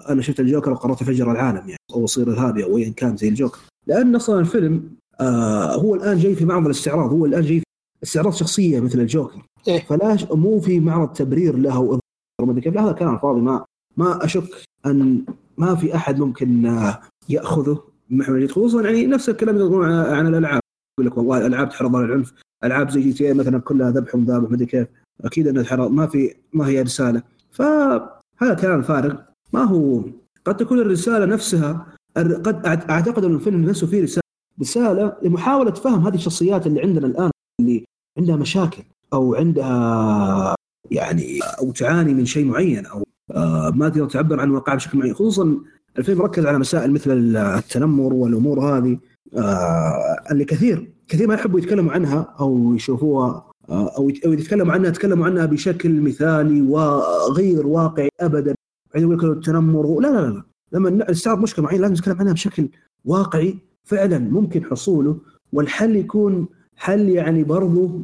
أنا 0.09 0.23
شفت 0.23 0.41
الجوكر 0.41 0.73
وقررت 0.73 1.03
افجر 1.03 1.33
العالم 1.33 1.69
يعني 1.69 1.77
أو 1.95 2.05
اصير 2.05 2.33
ارهابي 2.33 2.65
أو 2.65 2.79
ايا 2.79 2.91
كان 2.91 3.17
زي 3.17 3.29
الجوكر. 3.29 3.59
لأن 3.87 4.15
أصلا 4.15 4.41
الفيلم 4.41 4.91
آه 5.21 5.75
هو 5.75 5.95
الآن 5.95 6.19
جاي 6.19 6.35
في 6.35 6.45
معرض 6.45 6.65
الاستعراض 6.65 7.11
هو 7.13 7.27
الآن 7.27 7.43
جاي 7.43 7.59
في 7.59 7.65
استعراض 8.03 8.33
شخصية 8.33 8.81
مثل 8.81 9.01
الجوكر. 9.01 9.43
إيه؟ 9.69 9.81
فلا 9.81 10.17
مو 10.31 10.61
في 10.61 10.81
معرض 10.81 11.13
تبرير 11.13 11.57
له 11.57 12.01
وما 12.41 12.61
كيف 12.61 12.79
هذا 12.79 12.93
كلام 12.93 13.19
فاضي 13.19 13.41
ما 13.41 13.65
ما 13.97 14.25
أشك 14.25 14.45
أن 14.87 15.25
ما 15.59 15.75
في 15.75 15.95
أحد 15.97 16.19
ممكن 16.19 16.67
آه، 16.67 17.01
يأخذه 17.29 17.83
محور 18.11 18.37
جديد 18.37 18.51
خصوصا 18.51 18.83
يعني 18.83 19.07
نفس 19.07 19.29
الكلام 19.29 19.57
يقولون 19.57 19.91
عن 19.93 20.27
الألعاب. 20.27 20.61
يقول 20.99 21.11
لك 21.11 21.17
والله 21.17 21.39
الألعاب 21.39 21.69
تحرض 21.69 21.97
على 21.97 22.05
العنف. 22.05 22.33
ألعاب 22.65 22.91
زي 22.91 23.01
GTA 23.01 23.35
مثلا 23.35 23.59
كلها 23.59 23.91
ذبح 23.91 24.15
ومذابح 24.15 24.49
ما 24.49 24.57
ادري 24.57 24.67
كيف. 24.67 24.89
أكيد 25.21 25.49
أنها 25.49 25.63
تحرض. 25.63 25.91
ما 25.91 26.07
في 26.07 26.35
ما 26.53 26.69
هي 26.69 26.83
رسالة. 26.83 27.23
فهذا 27.55 28.55
كلام 28.61 28.83
فارغ. 28.83 29.15
ما 29.53 29.63
هو؟ 29.63 30.05
قد 30.45 30.57
تكون 30.57 30.79
الرسالة 30.79 31.27
نفسها 31.27 31.87
قد 32.17 32.67
أعتقد 32.67 33.25
أن 33.25 33.35
الفيلم 33.35 33.65
نفسه 33.65 33.87
فيه 33.87 34.03
رسالة 34.03 34.25
رسالة 34.61 35.17
لمحاولة 35.23 35.71
فهم 35.71 36.07
هذه 36.07 36.15
الشخصيات 36.15 36.67
اللي 36.67 36.83
عندنا 36.83 37.07
الآن 37.07 37.31
اللي 37.61 37.85
عندها 38.19 38.37
مشاكل 38.37 38.83
أو 39.13 39.35
عندها 39.35 40.55
يعني 40.91 41.39
أو 41.43 41.73
تعاني 41.73 42.15
من 42.15 42.27
شيء 42.27 42.45
معين 42.45 42.87
أو 42.87 43.03
آه، 43.31 43.71
ما 43.71 43.89
تقدر 43.89 44.09
تعبر 44.09 44.41
عن 44.41 44.51
واقعها 44.51 44.77
بشكل 44.77 44.99
معين. 44.99 45.15
خصوصا 45.15 45.57
الفيلم 45.99 46.23
ركز 46.23 46.47
على 46.47 46.59
مسائل 46.59 46.91
مثل 46.93 47.37
التنمر 47.37 48.13
والأمور 48.15 48.61
هذه 48.61 48.99
آه 49.37 50.25
اللي 50.31 50.45
كثير 50.45 50.93
كثير 51.09 51.29
ما 51.29 51.35
يحبوا 51.35 51.59
يتكلموا 51.59 51.93
عنها 51.93 52.35
أو 52.41 52.75
يشوفوها 52.75 53.51
أو 53.71 54.11
أو 54.27 54.33
يتكلموا 54.33 54.73
عنها 54.73 54.89
يتكلموا 54.89 55.27
عنها 55.27 55.47
بشكل 55.47 56.01
مثالي 56.01 56.63
وغير 56.63 57.67
واقعي 57.67 58.09
ابدا. 58.21 58.55
يعني 58.95 59.07
يقول 59.07 59.19
لك 59.19 59.25
التنمر 59.25 60.01
لا 60.01 60.09
لا 60.09 60.31
لا 60.31 60.43
لما 60.73 61.11
نستعرض 61.11 61.39
مشكله 61.39 61.65
معينه 61.65 61.81
لازم 61.81 61.95
نتكلم 61.95 62.17
عنها 62.19 62.33
بشكل 62.33 62.69
واقعي 63.05 63.59
فعلا 63.85 64.19
ممكن 64.19 64.65
حصوله. 64.65 65.19
والحل 65.53 65.97
يكون 65.97 66.47
حل 66.77 67.09
يعني 67.09 67.45
برضه 67.45 68.01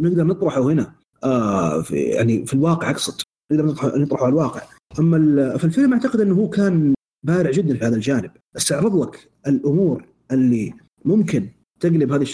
نقدر 0.00 0.24
نطرحه 0.24 0.62
هنا. 0.62 0.92
آه 1.24 1.82
في 1.82 1.96
يعني 1.96 2.46
في 2.46 2.54
الواقع 2.54 2.90
أقصد. 2.90 3.22
نقدر 3.52 3.64
نطرحه 3.98 4.24
على 4.24 4.32
الواقع. 4.32 4.62
أما 4.98 5.56
في 5.56 5.64
الفيلم 5.64 5.92
أعتقد 5.92 6.20
أنه 6.20 6.34
هو 6.34 6.48
كان 6.48 6.94
بارع 7.26 7.50
جدا 7.50 7.76
في 7.76 7.84
هذا 7.84 7.96
الجانب. 7.96 8.30
استعرض 8.56 8.96
لك 8.96 9.30
الأمور 9.46 10.04
اللي 10.32 10.74
ممكن 11.04 11.48
تقلب 11.80 12.12
هذه 12.12 12.24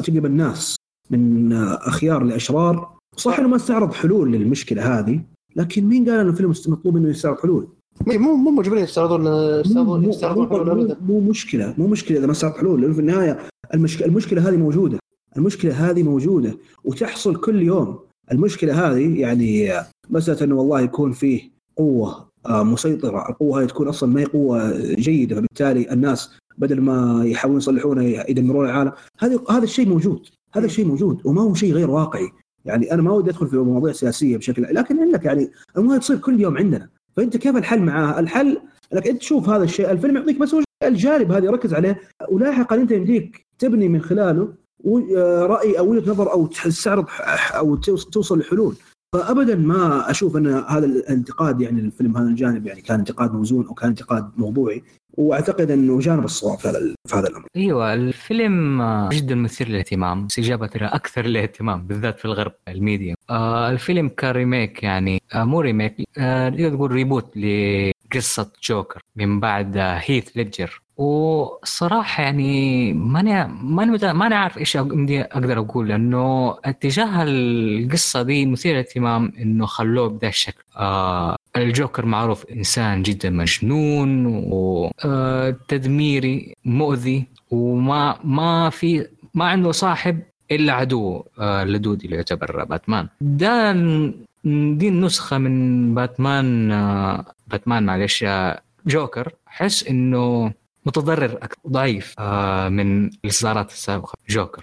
تقلب 0.00 0.26
الناس. 0.26 0.76
من 1.10 1.52
أخيار 1.52 2.22
لاشرار 2.22 2.98
صح 3.16 3.38
إنه 3.38 3.48
ما 3.48 3.56
استعرض 3.56 3.92
حلول 3.92 4.32
للمشكلة 4.32 4.98
هذه 4.98 5.20
لكن 5.56 5.84
مين 5.84 6.10
قال 6.10 6.20
ان 6.20 6.28
الفيلم 6.28 6.54
مطلوب 6.68 6.96
إنه 6.96 7.08
يستعرض 7.08 7.38
حلول؟ 7.38 7.68
مو 8.06 8.36
مو 8.36 8.50
مجبرين 8.50 8.84
يستعرضون 8.84 9.26
يستعرضون 10.04 10.48
حلول 10.48 10.70
ابدا 10.70 10.96
مو 11.06 11.20
مشكلة 11.20 11.74
مو 11.78 11.86
مشكلة 11.86 12.18
إذا 12.18 12.26
ما 12.26 12.32
استعرض 12.32 12.56
حلول 12.56 12.80
لأنه 12.82 12.94
في 12.94 13.00
النهاية 13.00 13.38
المشكلة 13.74 14.06
المشكلة 14.06 14.48
هذه 14.48 14.56
موجودة 14.56 14.98
المشكلة 15.36 15.90
هذه 15.90 16.02
موجودة 16.02 16.58
وتحصل 16.84 17.36
كل 17.36 17.62
يوم. 17.62 17.98
المشكلة 18.32 18.88
هذه 18.88 19.20
يعني 19.20 19.72
مسألة 20.10 20.44
إنه 20.44 20.54
والله 20.54 20.80
يكون 20.80 21.12
فيه 21.12 21.50
قوة 21.76 22.28
آه، 22.46 22.62
مسيطرة، 22.62 23.28
القوة 23.28 23.60
هذه 23.60 23.66
تكون 23.66 23.88
أصلا 23.88 24.08
ما 24.08 24.20
هي 24.20 24.24
قوة 24.24 24.80
جيدة 24.94 25.36
فبالتالي 25.36 25.92
الناس 25.92 26.30
بدل 26.58 26.80
ما 26.80 27.22
يحاولون 27.24 27.58
يصلحونه 27.58 28.04
يدمرون 28.04 28.66
العالم، 28.66 28.92
هذا 29.18 29.40
هذا 29.50 29.64
الشيء 29.64 29.88
موجود، 29.88 30.26
هذا 30.52 30.66
الشيء 30.66 30.86
موجود 30.86 31.20
وما 31.24 31.42
هو 31.42 31.54
شيء 31.54 31.72
غير 31.72 31.90
واقعي، 31.90 32.30
يعني 32.64 32.92
أنا 32.94 33.02
ما 33.02 33.12
ودي 33.12 33.30
أدخل 33.30 33.46
في 33.46 33.56
مواضيع 33.56 33.92
سياسية 33.92 34.36
بشكل 34.36 34.66
لكن 34.70 35.00
عندك 35.00 35.24
يعني 35.24 35.50
المواضيع 35.76 35.98
تصير 35.98 36.18
كل 36.18 36.40
يوم 36.40 36.58
عندنا، 36.58 36.88
فأنت 37.16 37.36
كيف 37.36 37.56
الحل 37.56 37.82
معاها؟ 37.82 38.20
الحل؟ 38.20 38.60
انك 38.92 39.08
أنت 39.08 39.18
تشوف 39.18 39.48
هذا 39.48 39.64
الشيء، 39.64 39.90
الفيلم 39.90 40.16
يعطيك 40.16 40.38
بس 40.38 40.56
الجانب 40.84 41.32
هذا 41.32 41.50
ركز 41.50 41.74
عليه. 41.74 42.00
ولاحقا 42.30 42.76
أنت 42.76 42.90
يمديك 42.90 43.46
تبني 43.58 43.88
من 43.88 44.00
خلاله 44.00 44.52
رأي 45.46 45.78
أو 45.78 45.90
وجهة 45.90 46.10
نظر 46.10 46.32
أو 46.32 46.46
تستعرض 46.46 47.06
أو 47.54 47.76
توصل 47.76 48.38
لحلول. 48.38 48.74
فابدا 49.14 49.56
ما 49.56 50.10
أشوف 50.10 50.36
أن 50.36 50.46
هذا 50.46 50.86
الانتقاد 50.86 51.60
يعني 51.60 51.80
الفيلم 51.80 52.16
هذا 52.16 52.28
الجانب 52.28 52.66
يعني 52.66 52.80
كان 52.80 52.98
انتقاد 52.98 53.34
موزون 53.34 53.66
أو 53.66 53.74
كان 53.74 53.88
انتقاد 53.88 54.30
موضوعي. 54.36 54.82
وأعتقد 55.18 55.70
أنه 55.70 56.00
جانب 56.00 56.24
الصواب 56.24 56.58
في 56.58 56.68
هذا 56.68 56.94
في 57.08 57.16
هذا 57.16 57.28
الأمر. 57.28 57.46
أيوه 57.56 57.94
الفيلم 57.94 58.82
جدا 59.12 59.34
مثير 59.34 59.68
للاهتمام، 59.68 60.24
استجابه 60.24 60.70
أكثر 60.74 61.26
للاهتمام 61.26 61.86
بالذات 61.86 62.18
في 62.18 62.24
الغرب 62.24 62.52
الميديا. 62.68 63.14
آه 63.30 63.70
الفيلم 63.70 64.08
ك 64.08 64.19
remake 64.19 64.82
يعني 64.82 65.22
آه 65.34 65.44
مو 65.44 65.60
remake 65.60 65.94
آه 66.18 66.48
تقول 66.48 66.92
reboot 66.92 67.36
لقصه 68.14 68.50
جوكر 68.62 69.02
من 69.16 69.40
بعد 69.40 69.76
هيث 69.76 70.28
ليدجر. 70.36 70.82
والصراحة 70.96 72.22
يعني 72.22 72.92
ماني 72.92 73.46
ماني 73.46 74.12
ماني 74.12 74.34
عارف 74.34 74.58
إيش 74.58 74.76
أقدر 74.76 75.58
أقول 75.58 75.88
لأنه 75.88 76.56
اتجاه 76.64 77.22
القصة 77.22 78.22
دي 78.22 78.46
مثير 78.46 78.72
للاهتمام 78.72 79.32
إنه 79.38 79.66
خلوه 79.66 80.08
بدا 80.08 80.28
الشكل. 80.28 80.62
آه 80.76 81.36
الجوكر 81.56 82.06
معروف 82.06 82.44
إنسان 82.46 83.02
جدا 83.02 83.30
مجنون 83.30 84.26
وتدميري 85.04 86.54
آه، 86.66 86.68
مؤذي 86.68 87.24
وما 87.50 88.18
ما 88.24 88.70
في 88.70 89.06
ما 89.34 89.44
عنده 89.44 89.72
صاحب 89.72 90.22
إلا 90.50 90.72
عدو 90.72 91.24
آه 91.38 91.62
اللدود 91.62 92.04
اللي 92.04 92.16
يعتبر 92.16 92.64
باتمان. 92.64 93.08
ده 93.20 93.72
دي 94.44 94.88
النسخة 94.88 95.38
من 95.38 95.94
باتمان 95.94 96.68
باتمان 97.46 97.82
معلش 97.86 98.24
جوكر. 98.86 99.32
أحس 99.48 99.86
إنه 99.86 100.52
متضرر 100.86 101.32
أكثر 101.42 101.60
ضعيف 101.68 102.14
آه، 102.18 102.68
من 102.68 103.10
الإصدارات 103.24 103.70
السابقة 103.70 104.12
جوكر. 104.28 104.62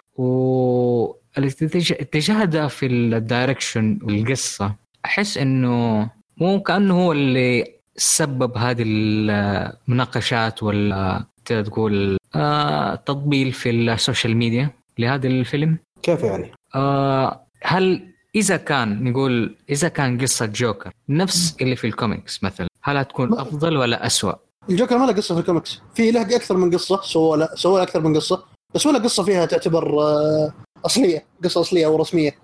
والاتجاه 1.38 2.45
ده 2.45 2.67
في 2.67 2.86
ال 2.86 2.97
direction 2.97 3.99
والقصة 4.03 4.76
أحس 5.05 5.38
إنه 5.38 6.09
مو 6.38 6.61
كأنه 6.61 6.93
هو 7.05 7.11
اللي 7.11 7.76
سبب 7.97 8.57
هذه 8.57 8.84
المناقشات 8.88 10.63
ولا 10.63 11.26
تقول 11.45 12.17
آه 12.36 12.95
تطبيل 12.95 13.51
في 13.51 13.69
ال 13.70 13.79
social 13.79 14.38
media 14.38 14.70
لهذا 14.99 15.28
الفيلم. 15.28 15.78
كيف 16.03 16.23
يعني؟ 16.23 16.51
آه 16.76 17.45
هل 17.63 18.14
إذا 18.36 18.58
كان 18.58 19.04
نقول 19.04 19.56
إذا 19.70 19.88
كان 19.88 20.22
قصة 20.22 20.46
جوكر 20.46 20.92
نفس 21.10 21.56
اللي 21.62 21.76
في 21.76 21.88
الكوميكس 21.88 22.44
مثلا 22.44 22.68
هل 22.84 22.98
هتكون 22.98 23.40
أفضل 23.40 23.78
ولا 23.78 24.06
اسوء؟ 24.06 24.36
الجوكر 24.70 24.98
ما 24.98 25.06
له 25.06 25.14
قصة 25.14 25.36
في 25.36 25.42
الكوميكس. 25.42 25.82
في 25.96 26.12
له 26.12 26.22
أكثر 26.22 26.58
من 26.58 26.74
قصة 26.74 27.02
سووا 27.02 27.38
له 27.38 27.50
سووا 27.56 27.84
أكثر 27.84 28.02
من 28.02 28.16
قصة 28.16 28.44
بس 28.76 28.86
ولا 28.86 29.00
قصة 29.00 29.24
فيها 29.24 29.46
تعتبر 29.46 30.02
آه، 30.02 30.54
أصلية 30.86 31.26
قصة 31.44 31.62
أصلية 31.62 31.86
أو 31.86 31.96
رسمية. 31.96 32.36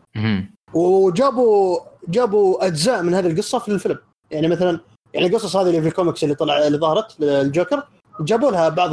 وجابوا 0.74 1.80
جابوا 2.08 2.68
أجزاء 2.68 3.04
من 3.04 3.14
هذه 3.14 3.28
القصة 3.28 3.60
في 3.60 3.68
الفيلم. 3.70 3.98
يعني 4.32 4.48
مثلا 4.48 4.80
يعني 5.14 5.28
القصص 5.28 5.56
هذه 5.56 5.70
اللي 5.70 5.82
في 5.82 5.88
الكوميكس 5.88 6.24
اللي 6.24 6.36
طلع 6.36 6.68
اللي 6.68 6.78
ظهرت 6.78 7.20
للجوكر 7.20 7.84
جابوا 8.20 8.52
لها 8.52 8.70
بعض 8.70 8.92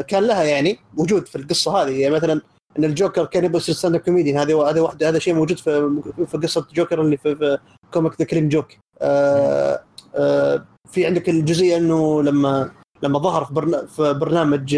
كان 0.00 0.22
لها 0.22 0.42
يعني 0.42 0.78
وجود 0.96 1.28
في 1.28 1.36
القصة 1.36 1.82
هذه. 1.82 2.00
يعني 2.00 2.14
مثلا 2.14 2.40
إن 2.78 2.84
الجوكر 2.84 3.24
كان 3.24 3.44
يبغى 3.44 3.56
يصير 3.56 3.74
stand 3.74 3.94
up 3.94 4.00
comedian 4.00 4.36
هذه 4.36 4.70
هذا 4.70 4.80
واحد 4.80 5.02
هذا 5.02 5.18
شيء 5.18 5.34
موجود 5.34 5.58
في 5.58 6.00
في 6.26 6.38
قصة 6.38 6.66
جوكر 6.74 7.00
اللي 7.00 7.16
في, 7.16 7.36
في 7.36 7.58
comic 7.92 8.12
The 8.18 8.24
Killing 8.26 8.48
Joke 8.48 8.72
آه 9.02 9.80
آه 10.14 10.64
في 10.90 11.06
عندك 11.06 11.28
الجزئية 11.28 11.76
إنه 11.76 12.22
لما 12.22 12.70
لما 13.02 13.18
ظهر 13.18 13.44
في, 13.44 13.54
برنا 13.54 13.86
في 13.86 14.12
برنامج 14.12 14.76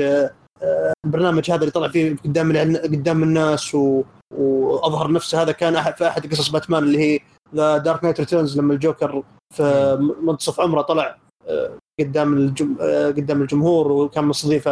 آه، 0.63 0.93
البرنامج 1.07 1.51
هذا 1.51 1.61
اللي 1.61 1.71
طلع 1.71 1.89
فيه 1.89 2.17
قدام 2.25 2.77
قدام 2.77 3.23
الناس 3.23 3.75
و... 3.75 4.03
وأظهر 4.35 5.13
نفسه 5.13 5.43
هذا 5.43 5.53
كان 5.53 5.77
احد 5.77 5.97
في 5.97 6.09
أحد 6.09 6.33
قصص 6.33 6.49
باتمان 6.49 6.83
اللي 6.83 6.99
هي 6.99 7.19
The 7.55 7.79
Dark 7.79 8.05
Knight 8.05 8.21
Returns 8.21 8.59
لما 8.59 8.75
الجوكر 8.75 9.23
في 9.55 9.97
منتصف 10.23 10.61
عمره 10.61 10.83
طلع 10.83 11.19
آه، 11.49 11.79
قدام 12.01 12.37
الجم... 12.37 12.77
آه، 12.81 13.07
قدام 13.07 13.43
الجمهور 13.43 13.93
وكان 13.93 14.25
مستضيف 14.25 14.69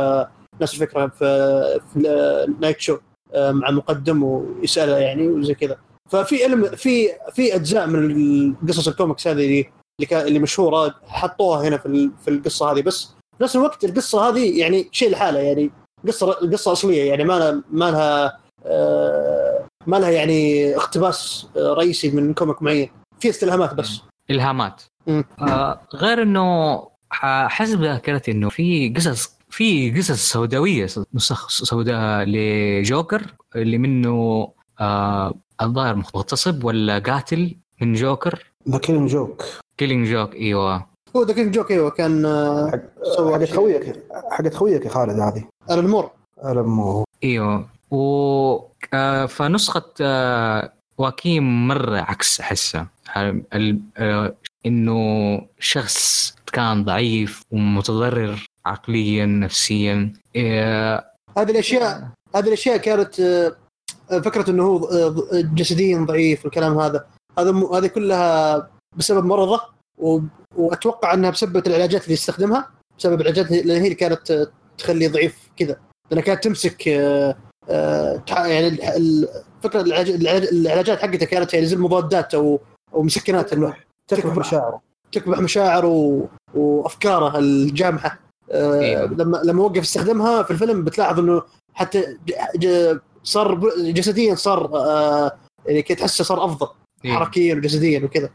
نفس 0.62 0.74
الفكرة 0.74 1.06
في, 1.06 1.80
في 1.92 1.98
night 2.60 2.80
show 2.80 2.98
مع 3.36 3.70
مقدم 3.70 4.22
ويساله 4.22 4.98
يعني 4.98 5.28
وزي 5.28 5.54
كذا. 5.54 5.76
ففي 6.10 6.44
علم 6.44 6.64
في 6.64 7.08
في 7.32 7.54
أجزاء 7.54 7.86
من 7.86 8.54
قصص 8.54 8.88
الكوميكس 8.88 9.28
هذه 9.28 9.64
اللي 10.00 10.26
اللي 10.26 10.38
مشهورة 10.38 10.94
حطوها 11.06 11.68
هنا 11.68 11.76
في 11.76 12.10
في 12.24 12.30
القصة 12.30 12.72
هذه. 12.72 12.82
بس 12.82 13.14
في 13.38 13.44
نفس 13.44 13.56
الوقت 13.56 13.84
القصة 13.84 14.28
هذه 14.28 14.60
يعني 14.60 14.88
شيء 14.92 15.10
لحاله 15.10 15.38
يعني 15.38 15.70
قصة 16.06 16.30
القصة 16.42 16.72
أصلية 16.72 17.08
يعني 17.08 17.24
ما 17.24 17.38
لها 17.38 17.62
ما 17.70 17.90
لها 17.90 18.38
آه، 18.66 19.66
ما 19.86 19.96
لها 19.96 20.10
يعني 20.10 20.76
اقتباس 20.76 21.46
رئيسي 21.56 22.10
من 22.10 22.34
comic 22.34 22.62
معين. 22.62 22.90
في 23.20 23.28
استلهامات 23.30 23.74
بس. 23.74 24.00
إلهامات. 24.30 24.82
آه 25.40 25.80
غير 25.94 26.22
إنه 26.22 26.78
حسب 27.48 27.82
ذاكرتي 27.82 28.30
إنه 28.30 28.48
في 28.48 28.94
قصص 28.96 29.38
في 29.54 29.90
قصص 29.90 30.32
سوداوية 30.32 30.88
نسخ 31.14 31.48
سوداء 31.48 32.24
لجوكر 32.26 33.34
اللي 33.56 33.78
منه 33.78 34.48
آه 34.80 35.34
الظاهر 35.62 35.96
مغتصب 35.96 36.64
ولا 36.64 36.98
قاتل 36.98 37.56
من 37.80 37.92
جوكر؟ 37.92 38.52
The 38.68 38.78
Killing 38.78 39.10
Joke 39.10 39.44
Killing 39.78 40.06
Joke 40.08 40.34
إيوه. 40.34 40.86
هو 41.16 41.22
The 41.22 41.34
Killing 41.34 41.54
Joke 41.54 41.70
إيوه 41.70 41.90
كان 41.90 42.24
آه، 42.24 42.70
حقت 42.70 43.50
خويك 43.54 44.02
حقت 44.30 44.54
خويك 44.54 44.84
يا 44.84 44.90
خالد 44.90 45.20
هذه. 45.20 45.44
ألن 45.70 45.86
مور. 45.86 46.10
مور. 46.44 47.04
إيوه. 47.24 47.68
و 47.90 48.58
آه 48.94 49.26
فنسخة 49.26 49.92
آه 50.00 50.72
واكيم 50.98 51.68
مرة 51.68 51.98
عكس 51.98 52.40
احسها 52.40 52.88
آه 53.16 54.34
إنه 54.66 55.40
شخص 55.58 56.33
كان 56.54 56.84
ضعيف 56.84 57.42
ومتضرر 57.50 58.46
عقليا 58.66 59.26
نفسيا. 59.26 60.12
آه 60.36 61.04
هذه 61.38 61.50
الاشياء 61.50 62.08
هذه 62.36 62.48
الأشياء 62.48 62.76
كانت 62.76 63.20
آه 63.20 63.56
فكرة 64.10 64.50
إنه 64.50 64.62
هو 64.62 64.84
آه، 64.84 65.14
جسديا 65.32 65.98
ضعيف 65.98 66.44
والكلام 66.44 66.78
هذا. 66.78 67.06
هذا 67.38 67.50
هذه 67.50 67.86
كلها 67.86 68.70
بسبب 68.96 69.24
مرضه 69.24 69.60
و... 69.98 70.20
وأتوقع 70.56 71.14
أنها 71.14 71.30
بسبب 71.30 71.66
العلاجات 71.66 72.02
اللي 72.02 72.12
يستخدمها 72.12 72.70
بسبب 72.98 73.20
العلاجات 73.20 73.52
اللي 73.52 73.72
هي 73.72 73.84
اللي 73.84 73.94
كانت 73.94 74.48
تخليه 74.78 75.08
ضعيف 75.08 75.50
كذا. 75.56 75.76
لأنها 76.10 76.24
كانت 76.24 76.44
تمسك 76.44 76.88
آه، 76.88 77.36
آه، 77.68 78.22
يعني 78.28 78.68
الفكرة 78.96 79.80
العلاجات 79.80 80.98
حقتها 80.98 81.26
كانت 81.26 81.54
يعني 81.54 81.66
زي 81.66 81.76
المضادات 81.76 82.34
أو 82.34 82.60
أو 82.94 83.02
مسكنات 83.02 83.52
إنه 83.52 83.74
تكبح 84.08 84.36
مشاعره 84.36 84.93
تكبح 85.12 85.38
مشاعره 85.40 86.28
وأفكاره 86.54 87.38
الجامحة 87.38 88.18
إيه. 88.50 89.04
لما 89.04 89.40
لما 89.44 89.62
وقف 89.62 89.82
يستخدمها 89.82 90.42
في 90.42 90.50
الفيلم 90.50 90.84
بتلاحظ 90.84 91.18
إنه 91.18 91.42
حتى 91.74 92.18
صار 93.22 93.70
جسديا 93.78 94.34
صار 94.34 94.70
يعني 95.66 95.82
تحسه 95.82 96.24
صار 96.24 96.44
أفضل 96.44 96.68
إيه. 97.04 97.12
حركيا 97.12 97.54
وجسديا 97.54 98.04
وكذا 98.04 98.30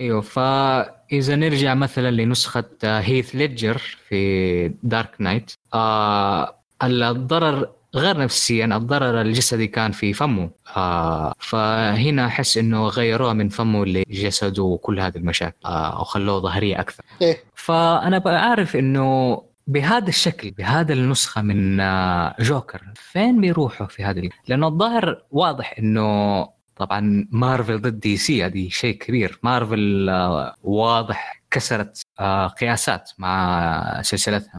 إيوه 0.00 0.20
فاذا 0.20 1.36
نرجع 1.36 1.74
مثلا 1.74 2.10
لنسخة 2.10 2.64
هيث 2.82 3.34
ليدجر 3.34 3.98
في 4.08 4.68
Dark 4.82 5.14
Knight 5.18 5.52
آه 5.74 6.56
الضرر 6.82 7.68
غير 7.94 8.18
نفسيا 8.18 8.64
الضرر 8.64 9.20
الجسدي 9.20 9.66
كان 9.66 9.92
في 9.92 10.12
فمه. 10.12 10.50
آه 10.76 11.34
فهنا 11.38 12.26
أحس 12.26 12.58
إنه 12.58 12.86
غيروه 12.86 13.32
من 13.32 13.48
فمه 13.48 13.86
لجسده 13.86 14.62
وكل 14.62 15.00
هذه 15.00 15.16
المشاكل 15.16 15.56
آه 15.64 16.00
وخلوه 16.00 16.40
ظهرية 16.40 16.80
أكثر. 16.80 17.04
إيه؟ 17.22 17.44
فأنا 17.54 18.18
بعرف 18.18 18.76
إنه 18.76 19.42
بهذا 19.66 20.08
الشكل 20.08 20.50
بهذا 20.50 20.92
النسخة 20.92 21.42
من 21.42 21.80
آه، 21.80 22.34
جوكر 22.40 22.82
فين 22.94 23.40
بيروحوا 23.40 23.86
في 23.86 24.04
هذه 24.04 24.28
لأنه 24.48 24.66
الظاهر 24.68 25.22
واضح 25.30 25.74
أنه 25.78 26.48
طبعا 26.76 27.28
مارفل 27.30 27.80
ضد 27.80 28.00
دي 28.00 28.16
سي 28.16 28.44
هذه 28.46 28.68
شيء 28.68 28.96
كبير. 28.98 29.38
مارفل 29.42 30.08
آه، 30.08 30.54
واضح 30.62 31.42
كسرت 31.50 32.02
آه، 32.20 32.46
قياسات 32.46 33.10
مع 33.18 34.02
سلسلتها. 34.02 34.58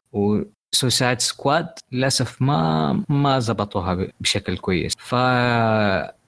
و 0.74 0.80
Suicide 0.80 1.22
Squad 1.22 1.70
للأسف 1.92 2.42
ما 2.42 3.04
ما 3.10 3.40
زبطوها 3.40 4.08
بشكل 4.20 4.58
كويس. 4.58 4.94
ف 4.98 5.16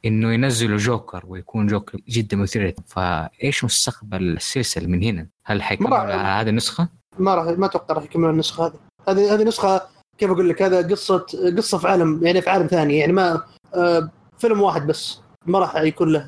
إنه 0.05 0.33
ينزلوا 0.33 0.77
جوكر 0.77 1.23
ويكون 1.27 1.67
جوكر 1.67 1.99
جدا 2.09 2.37
مثير 2.37 2.75
فايش 2.87 3.63
مستقبل 3.63 4.21
السلسلة 4.21 4.87
من 4.87 5.03
هنا؟ 5.03 5.27
هل 5.45 5.63
حيكملوا 5.63 5.97
على 5.97 6.13
هذه 6.13 6.49
النسخة؟ 6.49 6.87
ما 7.19 7.35
راح 7.35 7.57
ما 7.57 7.65
أتوقع 7.65 7.95
راح 7.95 8.03
يكملوا 8.03 8.31
النسخة 8.31 8.65
هذه. 8.65 8.73
هذه 9.09 9.33
هذه 9.33 9.43
نسخة 9.43 9.81
كيف 10.17 10.31
أقول 10.31 10.49
لك؟ 10.49 10.61
هذا 10.61 10.87
قصه 10.87 11.25
قصة 11.57 11.77
في 11.77 11.87
عالم 11.87 12.25
يعني 12.25 12.41
في 12.41 12.49
عالم 12.49 12.67
ثاني. 12.67 12.97
يعني 12.97 13.13
ما 13.13 13.43
آه 13.75 14.09
فيلم 14.37 14.61
واحد 14.61 14.87
بس 14.87 15.19
ما 15.45 15.59
راح 15.59 15.75
يكون 15.75 16.13
له 16.13 16.27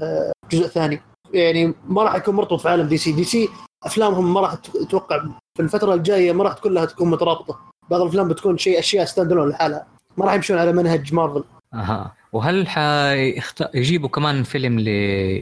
جزء 0.51 0.67
ثاني. 0.67 1.01
يعني 1.33 1.73
ما 1.87 2.03
راح 2.03 2.15
يكون 2.15 2.35
مرتبط 2.35 2.61
في 2.61 2.69
عالم 2.69 2.87
DC. 2.87 3.11
DC 3.11 3.49
أفلامهم 3.83 4.33
ما 4.33 4.41
راح 4.41 4.53
أتوقع 4.53 5.23
في 5.57 5.61
الفترة 5.63 5.93
الجاية 5.93 6.31
ما 6.31 6.43
راح 6.43 6.53
تكون 6.53 6.73
لها 6.73 6.85
تكون 6.85 7.09
مترابطة. 7.09 7.59
بعض 7.89 8.01
الأفلام 8.01 8.27
بتكون 8.27 8.57
شيء 8.57 8.79
أشياء 8.79 9.05
stand 9.05 9.33
alone 9.33 9.49
لحالها. 9.49 9.87
ما 10.17 10.25
راح 10.25 10.33
يمشون 10.33 10.57
على 10.57 10.73
منهج 10.73 11.13
مارفل 11.13 11.43
أها. 11.73 12.13
وهل 12.33 12.67
حيخت... 12.67 13.63
يجيبوا 13.73 14.09
كمان 14.09 14.43
فيلم 14.43 14.79
ل 14.79 14.87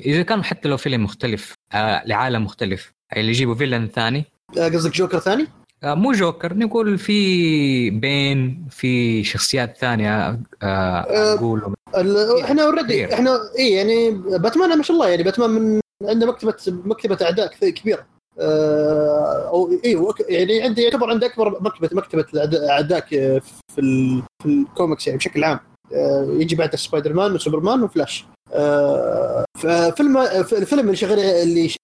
إذا 0.06 0.24
كان 0.24 0.44
حتى 0.44 0.70
لو 0.70 0.78
villain 0.78 1.04
مختلف 1.04 1.54
آه 1.74 2.04
لعالم 2.06 2.44
مختلف 2.44 2.94
اللي 3.18 3.30
يجيبوا 3.30 3.56
villain 3.56 3.88
ثاني؟ 3.88 4.26
آه، 4.58 4.70
قصدك 4.70 4.94
جوكر 4.96 5.20
ثاني؟ 5.20 5.48
آه 5.84 5.94
مو 5.94 6.12
جوكر 6.12 6.54
نقول 6.54 6.98
في 6.98 7.90
بين 7.90 8.68
في 8.72 9.24
شخصيات 9.24 9.78
ثانية 9.78 10.26
آه 10.30 10.40
آه، 10.64 11.34
أقول 11.34 11.74
ال- 11.98 12.42
إحنا 12.44 12.64
already. 12.64 13.14
إحنا 13.14 13.40
اي 13.60 13.70
يعني 13.72 14.12
باتمان 14.12 14.78
ما 14.78 14.84
شاء 14.84 14.96
الله 14.98 15.10
يعني 15.10 15.24
باتمان 15.24 15.50
من 15.50 15.80
عنده 16.10 16.26
مكتبه 16.28 16.56
مكتبة 16.68 17.18
أعداء 17.22 17.48
كبيرة. 17.70 18.00
آه، 18.00 18.06
أو 18.40 19.72
اي 19.86 19.96
وك- 19.96 20.30
يعني 20.30 20.62
عنده 20.62 20.84
يعتبر 20.84 21.10
عنده 21.10 21.28
أكبر 21.28 21.58
مكتبة 21.62 21.90
مكتبة 21.94 22.24
الأعداء- 22.24 22.70
أعداء 22.70 23.00
ك- 23.00 23.42
في 23.74 23.80
ال- 23.80 24.24
في 24.44 24.46
الكوميكس 24.50 25.08
يعني 25.08 25.18
بشكل 25.18 25.44
عام. 25.44 25.60
آه، 25.94 26.28
يجي 26.30 26.56
بعد 26.56 26.76
سبايدر 26.76 27.14
مان 27.14 27.32
وسوبرمان 27.36 27.84
وفلاش. 27.84 28.26
آه، 28.54 29.46
ففيلم 29.58 30.18
الفيلم 30.18 30.80
اللي 30.86 30.96
شغالين 30.96 31.26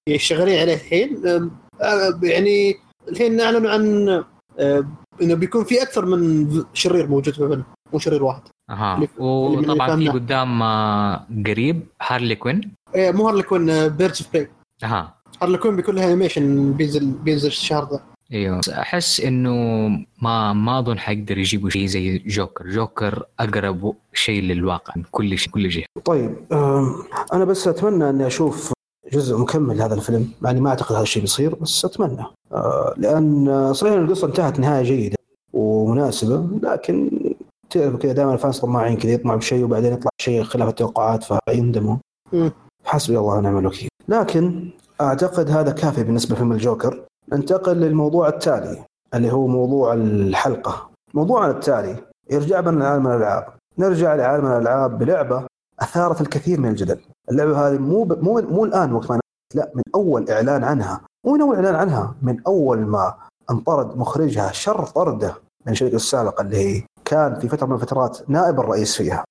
اللي 0.08 0.20
شغالين 0.20 0.60
عليه 0.60 0.74
الحين 0.74 1.28
آه، 1.82 2.20
يعني 2.24 2.76
الحين 3.10 3.42
أعلنوا 3.42 3.72
عن 3.72 4.10
آه، 4.60 4.88
إنه 5.22 5.34
بيكون 5.36 5.64
في 5.64 5.82
أكثر 5.82 6.06
من 6.06 6.48
شرير 6.74 7.08
موجود 7.08 7.34
في 7.34 7.44
الفيلم 7.44 7.64
مو 7.94 8.00
شرير 8.00 8.24
واحد. 8.24 8.42
أها. 8.70 9.08
وطبعا 9.20 9.96
في 9.98 10.10
قدام 10.10 10.64
آه، 10.64 11.26
قريب 11.48 11.88
هارلي 12.02 12.36
كوين. 12.36 12.72
إيه، 12.96 13.12
مو 13.12 13.28
هارلي 13.28 13.44
كوين 13.44 13.88
Birds 13.90 14.22
of 14.22 14.34
Prey 14.34 14.50
أها. 14.84 15.14
هارلي 15.42 15.58
كوين 15.58 15.76
بيكون 15.76 15.96
لها 15.96 16.06
animation 16.06 16.74
بينزل 16.74 17.12
بينزل 17.12 17.48
الشهر 17.48 17.90
ذا. 17.92 18.00
أيوه. 18.34 18.62
أحس 18.70 19.20
إنه 19.20 19.54
ما 20.22 20.54
ما 20.54 20.80
أظن 20.80 21.00
حيقدر 21.00 21.38
يجيبوا 21.38 21.70
شيء 21.70 21.86
زي 21.86 22.18
جوكر 22.18 22.70
جوكر 22.70 23.24
أقرب 23.40 23.96
شيء 24.14 24.42
للواقع 24.42 24.94
من 24.96 25.04
كل 25.12 25.38
شيء 25.38 25.52
كل 25.52 25.70
جهه 25.70 25.84
طيب 26.06 26.36
أنا 27.34 27.46
بس 27.46 27.68
أتمنى 27.68 28.10
إني 28.10 28.28
أشوف 28.28 28.74
جزء 29.14 29.38
مكمل 29.38 29.78
لهذا 29.78 29.96
الفيلم. 29.96 30.32
مع 30.42 30.52
اني 30.52 30.62
ما 30.62 30.70
أعتقد 30.70 30.96
هذا 30.96 31.04
الشيء 31.04 31.22
بيصير 31.22 31.56
بس 31.56 31.86
أتمنى. 31.86 32.26
آه، 32.52 32.94
لأن 32.98 33.74
صحيح 33.74 33.94
القصة 33.94 34.28
انتهت 34.28 34.60
نهاية 34.60 34.84
جيدة 34.84 35.16
ومناسبة 35.54 36.48
لكن 36.64 37.10
تعرف 37.70 37.96
كذا 37.96 38.14
دائما 38.14 38.34
ال 38.34 38.39
fans 38.39 38.60
طماعين 38.60 38.98
كذا 38.98 39.12
يطمع 39.12 39.36
بشيء 39.36 39.64
وبعدين 39.64 39.94
يطلع 39.94 40.10
شيء 40.22 40.44
خلاف 40.44 40.70
التوقعات 40.70 41.24
فيندموا. 41.24 41.98
حسبي 42.86 43.18
الله 43.18 43.36
ونعم 43.36 43.58
الوكيل. 43.58 43.90
لكن 44.08 44.70
أعتقد 45.02 45.50
هذا 45.50 45.72
كافي 45.72 46.04
بالنسبة 46.04 46.36
لفيلم 46.36 46.52
الجوكر. 46.52 47.06
ننتقل 47.34 47.78
للموضوع 47.78 48.28
التالي 48.28 48.84
اللي 49.14 49.34
هو 49.34 49.48
موضوع 49.48 49.94
الحلقة. 49.94 50.90
موضوعنا 51.14 51.52
التالي 51.52 51.96
يرجع 52.30 52.60
بنا 52.60 52.84
لعالم 52.84 53.08
الألعاب. 53.08 53.48
نرجع 53.78 54.16
لعالم 54.16 54.46
الألعاب 54.46 54.98
بلعبة 55.00 55.46
أثارت 55.80 56.22
الكثير 56.22 56.60
من 56.60 56.70
الجدل. 56.70 57.00
اللعبة 57.32 57.68
هذه 57.68 57.78
مو 57.78 58.04
ب... 58.04 58.24
مو 58.24 58.42
مو 58.42 58.66
الآن 58.66 58.94
وقت 58.94 59.12
ما 59.12 59.20
لا 59.56 59.72
من 59.76 59.82
أول 59.96 60.30
إعلان 60.30 60.64
عنها. 60.64 61.02
مو 61.26 61.34
من 61.34 61.42
أول 61.42 61.56
إعلان 61.56 61.76
عنها 61.76 62.16
من 62.22 62.42
أول 62.48 62.80
ما 62.80 63.14
انطرد 63.52 63.98
مخرجها 63.98 64.52
شر 64.52 64.86
طرده 64.86 65.34
من 65.66 65.72
الشركة 65.72 65.96
السابقه 65.96 66.42
اللي 66.42 66.58
هي 66.58 66.84
كان 67.06 67.40
في 67.40 67.50
فترة 67.50 67.68
من 67.68 67.76
الفترات 67.76 68.30
نائب 68.30 68.60
الرئيس 68.60 68.98
فيها. 68.98 69.24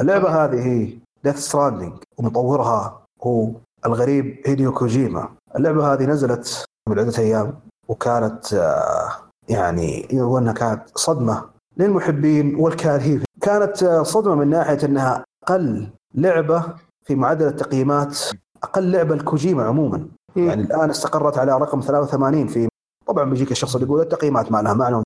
اللعبة 0.00 0.44
هذه 0.44 0.66
هي 0.66 0.98
Death 1.24 1.38
Stranding 1.38 1.92
ومطورها 2.18 3.02
هو 3.22 3.50
الغريب 3.86 4.40
هيديو 4.46 4.72
كوجيما. 4.72 5.28
اللعبة 5.56 5.92
هذه 5.92 6.04
نزلت 6.06 6.64
من 6.88 6.98
عده 6.98 7.18
أيام 7.18 7.54
وكانت 7.88 8.54
آه، 8.54 9.08
يعني 9.48 10.08
يقول 10.12 10.42
انها 10.42 10.52
كانت 10.52 10.82
صدمة 10.98 11.44
للمحبين 11.76 12.54
والكارهين. 12.54 13.22
كانت 13.40 13.82
آه، 13.82 14.02
صدمة 14.02 14.34
من 14.34 14.48
ناحية 14.50 14.78
إنها 14.84 15.24
أقل 15.42 15.88
لعبة 16.14 16.64
في 17.04 17.14
معدل 17.14 17.46
التقييمات 17.46 18.18
أقل 18.62 18.90
لعبة 18.92 19.14
لكوجيما 19.14 19.64
عموما. 19.64 19.98
مم. 20.36 20.48
يعني 20.48 20.62
الآن 20.62 20.90
استقرت 20.90 21.38
على 21.38 21.52
رقم 21.58 21.80
83 21.80 22.46
في 22.46 22.68
طبعا 23.06 23.24
بيجيك 23.30 23.50
الشخص 23.50 23.74
اللي 23.74 23.86
يقول 23.86 24.00
التقييمات 24.00 24.52
ما 24.52 24.62
لها 24.62 24.74
معنى 24.74 25.02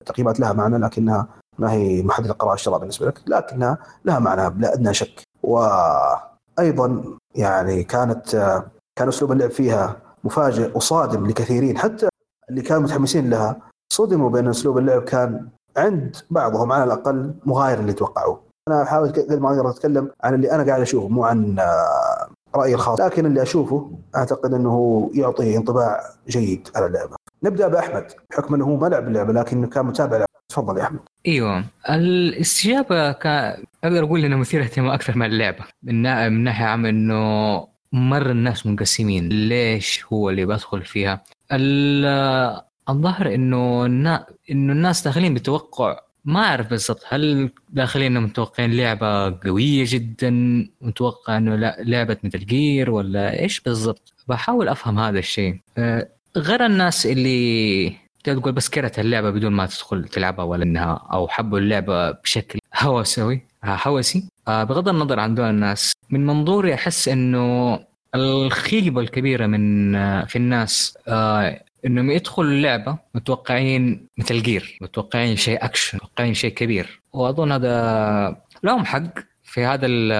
التقييمات 0.00 0.40
لها 0.40 0.52
معنى 0.52 0.78
لكنها 0.78 1.26
ما 1.58 1.72
هي 1.72 2.02
محدد 2.02 2.26
القراءة 2.26 2.50
والشراء 2.52 2.78
بالنسبة 2.78 3.06
لك 3.06 3.20
لكنها 3.26 3.78
لها 4.04 4.18
معنى 4.18 4.50
بلا 4.50 4.74
أدنى 4.74 4.94
شك. 4.94 5.22
وأيضا 5.42 7.02
يعني 7.34 7.84
كانت 7.84 8.34
آه، 8.34 8.66
كان 8.98 9.08
أسلوب 9.08 9.32
اللعب 9.32 9.50
فيها 9.50 9.96
مفاجئ 10.24 10.76
وصادم 10.76 11.26
لكثيرين 11.26 11.78
حتى 11.78 12.08
اللي 12.50 12.62
كانوا 12.62 12.82
متحمسين 12.82 13.30
لها 13.30 13.56
صدموا 13.92 14.30
بأن 14.30 14.48
أسلوب 14.48 14.78
اللعب 14.78 15.02
كان 15.02 15.48
عند 15.76 16.16
بعضهم 16.30 16.72
على 16.72 16.84
الأقل 16.84 17.34
مغاير 17.46 17.80
اللي 17.80 17.92
توقعوه. 17.92 18.40
أنا 18.68 18.82
احاول 18.82 19.08
قد 19.08 19.32
ما 19.32 19.48
أقدر 19.48 19.70
أتكلم 19.70 20.10
عن 20.24 20.34
اللي 20.34 20.52
أنا 20.52 20.64
قاعد 20.64 20.80
أشوفه 20.80 21.08
مو 21.08 21.24
عن 21.24 21.58
آه، 21.58 22.28
رأيي 22.56 22.74
الخاص، 22.74 23.00
لكن 23.00 23.26
اللي 23.26 23.42
أشوفه 23.42 23.90
أعتقد 24.16 24.54
أنه 24.54 25.10
يعطي 25.14 25.56
انطباع 25.56 26.00
جيد 26.28 26.68
على 26.76 26.86
اللعبة. 26.86 27.16
نبدأ 27.42 27.68
بأحمد 27.68 28.12
بحكم 28.30 28.54
أنه 28.54 28.64
هو 28.64 28.76
ما 28.76 28.86
لعب 28.86 29.08
اللعبة 29.08 29.32
لكنه 29.32 29.66
كان 29.66 29.86
متابع. 29.86 30.24
تفضل 30.48 30.78
يا 30.78 30.82
أحمد. 30.84 31.00
أيوه. 31.26 31.64
الاستجابة 31.90 33.12
كان 33.12 33.64
أقدر 33.84 34.04
أقول 34.04 34.24
انها 34.24 34.38
مثيره 34.38 34.62
اهتمام 34.62 34.90
أكثر 34.90 35.18
من 35.18 35.26
اللعبة. 35.26 35.64
من, 35.82 36.02
نا... 36.02 36.28
من 36.28 36.44
ناحية 36.44 36.64
عامة 36.64 36.88
إنه 36.88 37.68
مره 37.92 38.30
الناس 38.30 38.66
منقسمين. 38.66 39.28
ليش 39.28 40.04
هو 40.12 40.30
اللي 40.30 40.46
بدخل 40.46 40.82
فيها؟ 40.84 41.24
ال- 41.52 42.60
الظاهر 42.88 43.34
إنه 43.34 43.86
النا... 43.86 44.26
إنه 44.50 44.72
الناس 44.72 45.04
داخلين 45.04 45.34
بتوقع 45.34 46.00
ما 46.24 46.40
أعرف 46.40 46.70
بالضبط 46.70 47.02
هل 47.08 47.50
داخلين 47.70 48.06
إنهم 48.06 48.24
متوقعين 48.24 48.72
لعبة 48.72 49.30
قوية 49.30 49.84
جدا 49.88 50.30
متوقع 50.80 51.36
إنه 51.36 51.74
لعبة 51.78 52.16
مثل 52.24 52.38
جير 52.38 52.90
ولا 52.90 53.40
إيش 53.40 53.60
بالضبط؟ 53.60 54.12
بحاول 54.28 54.68
أفهم 54.68 54.98
هذا 54.98 55.18
الشيء. 55.18 55.60
أه، 55.78 56.08
غير 56.36 56.66
الناس 56.66 57.06
اللي 57.06 57.96
تقول 58.24 58.52
بس 58.52 58.68
كرهت 58.68 58.98
اللعبة 58.98 59.30
بدون 59.30 59.52
ما 59.52 59.66
تدخل 59.66 60.04
تلعبها 60.04 60.44
ولا 60.44 60.62
إنها 60.64 61.08
أو 61.12 61.28
حبوا 61.28 61.58
اللعبة 61.58 62.10
بشكل 62.10 62.58
هوسوي 62.78 63.42
آه، 63.64 63.78
هوسي. 63.86 64.28
آه، 64.48 64.64
بغض 64.64 64.88
النظر 64.88 65.20
عن 65.20 65.34
دول 65.34 65.50
الناس 65.50 65.92
من 66.10 66.26
منظوري 66.26 66.74
أحس 66.74 67.08
إنه 67.08 67.78
الخيبة 68.14 69.00
الكبيرة 69.00 69.46
من 69.46 69.94
آه، 69.94 70.24
في 70.24 70.36
الناس 70.36 70.98
إنهم 71.86 72.10
يدخلوا 72.10 72.50
اللعبة 72.50 72.98
متوقعين 73.14 74.06
مثل 74.18 74.42
جير 74.42 74.78
متوقعين 74.80 75.36
شيء 75.36 75.64
اكشن 75.64 75.98
متوقعين 75.98 76.34
شيء 76.34 76.50
كبير. 76.54 77.00
وأظن 77.12 77.52
هذا 77.52 78.36
لهم 78.62 78.84
حق 78.84 79.02
في 79.42 79.64
هذا 79.64 79.86
ال- 79.86 80.12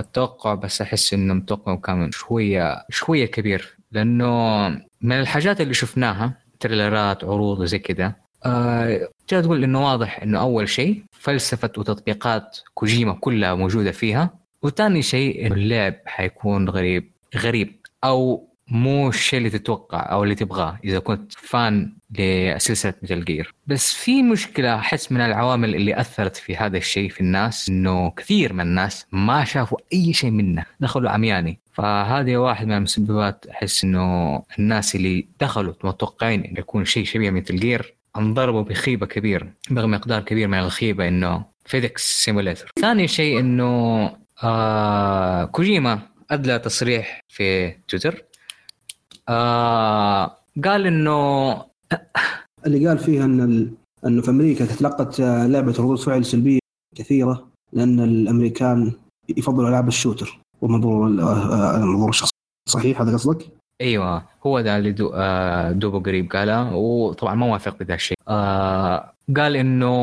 التوقع 0.00 0.54
بس 0.54 0.80
أحس 0.80 1.14
انه 1.14 1.34
متوقع 1.34 1.74
كان 1.74 2.10
شوية 2.12 2.84
شوية 2.90 3.26
كبير. 3.26 3.76
لأنه 3.92 4.68
من 5.00 5.20
الحاجات 5.20 5.60
اللي 5.60 5.74
شفناها 5.74 6.32
تريلرات 6.62 7.24
عروض 7.24 7.58
وزي 7.60 7.78
كذا. 7.78 8.14
آه 8.44 9.08
تقدر 9.28 9.44
تقول 9.44 9.64
إنه 9.64 9.84
واضح 9.84 10.22
إنه 10.22 10.40
أول 10.40 10.68
شيء 10.68 11.02
فلسفة 11.10 11.70
وتطبيقات 11.78 12.58
كوجيما 12.74 13.12
كلها 13.12 13.54
موجودة 13.54 13.90
فيها. 13.90 14.30
وثاني 14.62 15.02
شيء 15.02 15.46
إنه 15.46 15.54
اللعب 15.54 15.94
حيكون 16.06 16.68
غريب 16.68 17.10
غريب 17.36 17.76
أو 18.04 18.48
مو 18.68 19.08
الشيء 19.08 19.38
اللي 19.38 19.50
تتوقع 19.50 20.12
أو 20.12 20.24
اللي 20.24 20.34
تبغاه. 20.34 20.78
إذا 20.84 20.98
كنت 20.98 21.32
فان 21.32 21.92
لسلسله 22.18 22.94
مثل 23.02 23.24
جير. 23.24 23.54
بس 23.66 23.92
في 23.92 24.22
مشكلة 24.22 24.74
أحس 24.74 25.12
من 25.12 25.20
العوامل 25.20 25.74
اللي 25.74 26.00
أثرت 26.00 26.36
في 26.36 26.56
هذا 26.56 26.76
الشيء 26.76 27.10
في 27.10 27.20
الناس 27.20 27.68
إنه 27.68 28.10
كثير 28.10 28.52
من 28.52 28.60
الناس 28.60 29.06
ما 29.12 29.44
شافوا 29.44 29.78
أي 29.92 30.12
شيء 30.12 30.30
منه 30.30 30.64
دخلوا 30.80 31.10
عمياني. 31.10 31.58
فهذه 31.72 32.36
واحد 32.36 32.66
من 32.66 32.72
المسببات 32.76 33.46
أحس 33.46 33.84
إنه 33.84 34.42
الناس 34.58 34.94
اللي 34.94 35.26
دخلوا 35.40 35.74
متوقعين 35.84 36.44
إنه 36.44 36.58
يكون 36.58 36.84
شيء 36.84 37.04
شبيه 37.04 37.30
مثل 37.30 37.56
جير 37.56 37.94
انضربوا 38.16 38.62
بخيبة 38.62 39.06
كبيره 39.06 39.48
بمقدار 39.70 40.20
كبير 40.22 40.48
من 40.48 40.58
الخيبة 40.58 41.08
إنه 41.08 41.44
FedEx 41.64 42.24
simulator. 42.24 42.70
ثاني 42.80 43.08
شيء 43.08 43.40
إنه 43.40 44.16
آه 44.42 45.44
كوجيما 45.44 45.98
أدلى 46.30 46.58
تصريح 46.58 47.20
في 47.28 47.70
تويتر. 47.88 48.24
آه 49.28 50.36
قال 50.64 50.86
إنه 50.86 51.71
اللي 52.66 52.88
قال 52.88 52.98
فيها 52.98 53.24
أن. 53.24 53.70
أنه 54.06 54.22
في 54.22 54.30
أمريكا 54.30 54.66
تتلقت 54.66 55.20
آه، 55.20 55.46
لعبة 55.46 55.70
ردود 55.72 55.98
فعل 55.98 56.24
سلبية 56.24 56.58
كثيرة 56.96 57.48
لأن 57.72 58.00
الأمريكان 58.00 58.92
يفضلوا 59.36 59.68
ألعاب 59.68 59.88
ال 59.88 59.94
shooter 59.94 60.38
ومنظور 60.62 61.06
ال- 61.06 61.20
آه، 61.20 61.76
آه، 61.76 61.84
منظور 61.84 62.08
الشخص 62.08 62.30
صحيح 62.68 63.00
هذا 63.00 63.12
قصدك؟ 63.12 63.46
أيوه 63.80 64.24
هو 64.46 64.60
ده 64.60 64.76
اللي 64.78 64.92
دو 64.92 65.08
دوبه 65.72 66.00
قريب 66.00 66.32
قاله 66.32 66.74
وطبعا 66.74 67.34
ما 67.34 67.46
وافق 67.46 67.78
بذا 67.78 67.94
الشيء 67.94 68.16
آه 68.28 69.12
قال 69.36 69.56
إنه 69.56 69.94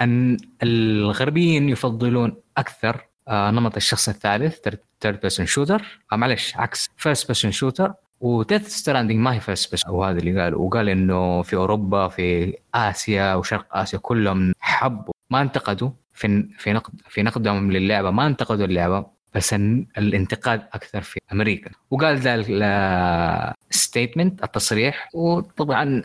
أن 0.00 0.36
الغربيين 0.62 1.68
يفضلون 1.68 2.32
أكثر 2.56 3.06
آه 3.28 3.50
نمط 3.50 3.76
الشخص 3.76 4.08
الثالث 4.08 4.58
third 5.00 5.20
person 5.20 5.46
shooter 5.46 6.00
معلش 6.12 6.56
عكس 6.56 6.88
first 6.96 7.26
person 7.26 7.50
shooter 7.50 7.92
و 8.20 8.28
Death 8.28 8.68
Stranding 8.68 9.18
ما 9.18 9.34
هي 9.34 9.40
first 9.40 9.70
person 9.70 9.94
وهذا 9.94 10.18
اللي 10.18 10.42
قال 10.42 10.54
وقال 10.54 10.88
إنه 10.88 11.42
في 11.42 11.56
أوروبا 11.56 12.08
في 12.08 12.56
آسيا 12.74 13.34
وشرق 13.34 13.76
آسيا 13.76 13.98
كلهم 13.98 14.52
حبوا 14.60 15.12
ما 15.30 15.40
انتقدوا 15.42 15.90
في 16.12 16.48
في 16.58 16.72
نقد 16.72 16.92
في 17.08 17.22
نقدهم 17.22 17.72
للعبة. 17.72 18.10
ما 18.10 18.26
انتقدوا 18.26 18.64
اللعبة 18.64 19.06
بس 19.34 19.54
الانتقاد 19.98 20.60
أكثر 20.72 21.00
في 21.00 21.20
أمريكا. 21.32 21.70
وقال 21.90 22.18
ذا 22.18 23.54
statement 23.70 24.44
التصريح. 24.44 25.08
وطبعا 25.14 26.02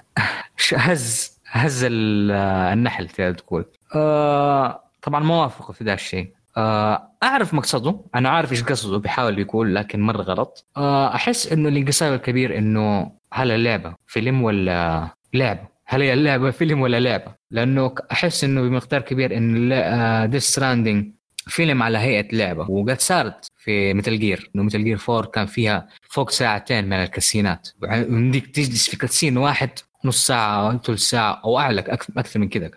هز 0.74 1.40
هز 1.52 1.88
النحل 1.90 3.10
تقدر 3.10 3.34
تقول. 3.34 3.66
آه 3.96 4.84
طبعا 5.02 5.24
ما 5.24 5.42
وافقوا 5.42 5.74
في 5.74 5.84
ذا 5.84 5.94
الشيء. 5.94 6.26
آه 6.26 6.43
أعرف 6.58 7.54
مقصده. 7.54 8.00
أنا 8.16 8.30
عارف 8.30 8.52
إيش 8.52 8.64
قصده 8.64 8.98
بيحاول 8.98 9.40
يقول 9.40 9.76
لكن 9.76 10.02
مرة 10.02 10.22
غلط. 10.22 10.66
آه 10.78 11.16
أحس 11.16 11.52
إنه 11.52 11.70
الانقسام 11.70 12.14
الكبير 12.14 12.58
إنه 12.58 13.12
هل 13.34 13.52
اللعبة 13.52 13.96
فيلم 14.08 14.44
ولا 14.44 15.08
لعبه 15.34 15.74
هل 15.86 16.02
هي 16.02 16.14
اللعبة 16.14 16.52
فيلم 16.52 16.82
ولا 16.82 17.00
لعبة؟ 17.00 17.36
لأنه 17.52 17.96
أحس 18.12 18.44
إنه 18.44 18.62
بمقدار 18.62 19.02
كبير 19.02 19.38
إن 19.38 20.30
Death 20.30 20.44
Stranding 20.44 21.12
فيلم 21.48 21.84
على 21.84 21.98
هيئة 21.98 22.36
لعبة. 22.36 22.72
وقد 22.72 23.00
صارت 23.00 23.48
في 23.58 23.94
مثل 23.94 24.20
جير 24.20 24.52
إنه 24.56 24.64
مثل 24.64 24.84
جير 24.84 25.00
4 25.10 25.32
كان 25.32 25.46
فيها 25.46 25.88
فوق 26.10 26.30
ساعتين 26.30 26.86
من 26.86 26.94
الكت 26.94 27.22
سينات. 27.22 27.70
وعندك 27.82 28.46
تجلس 28.48 28.90
في 28.90 28.98
cutscene 28.98 29.38
واحد 29.38 29.70
نص 30.06 30.28
ساعة 30.28 30.78
ثلث 30.78 31.00
ساعة 31.00 31.42
أو 31.46 31.60
أعلى 31.60 31.82
أكثر 31.82 32.40
من 32.40 32.50
كذا 32.50 32.72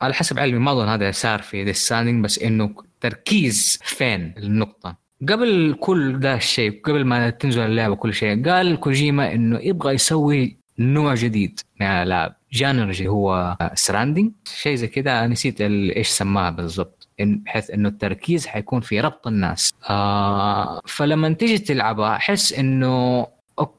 وعلى 0.00 0.14
حسب 0.14 0.38
علمي 0.38 0.58
ما 0.58 0.72
أظن 0.72 0.88
هذا 0.88 1.10
صار 1.10 1.42
في 1.42 1.64
Death 1.64 1.84
Stranding 1.84 2.24
بس 2.24 2.38
إنه 2.38 2.74
تركيز 3.00 3.78
فين 3.82 4.34
النقطة؟ 4.38 4.96
قبل 5.28 5.76
كل 5.80 6.20
ده 6.20 6.34
الشيء 6.34 6.80
قبل 6.84 7.04
ما 7.04 7.30
تنزل 7.30 7.62
اللعبة 7.62 7.96
كل 7.96 8.14
شيء 8.14 8.48
قال 8.48 8.80
كوجيما 8.80 9.32
إنه 9.34 9.58
يبغى 9.58 9.94
يسوي 9.94 10.56
نوع 10.78 11.14
جديد 11.14 11.60
من 11.80 11.86
الألعاب. 11.86 12.34
genre 12.52 13.08
هو 13.08 13.56
strand 13.74 14.32
شيء 14.54 14.74
زي 14.74 14.86
كذا 14.86 15.26
نسيت 15.26 15.60
إيش 15.60 16.08
سماها 16.08 16.50
بالضبط. 16.50 17.08
بحيث 17.20 17.70
إنه 17.70 17.88
التركيز 17.88 18.46
حيكون 18.46 18.80
في 18.80 19.00
ربط 19.00 19.26
الناس. 19.26 19.72
آه 19.90 20.80
فلما 20.86 21.32
تيجي 21.32 21.58
تلعبها 21.58 22.16
أحس 22.16 22.52
إنه 22.52 23.26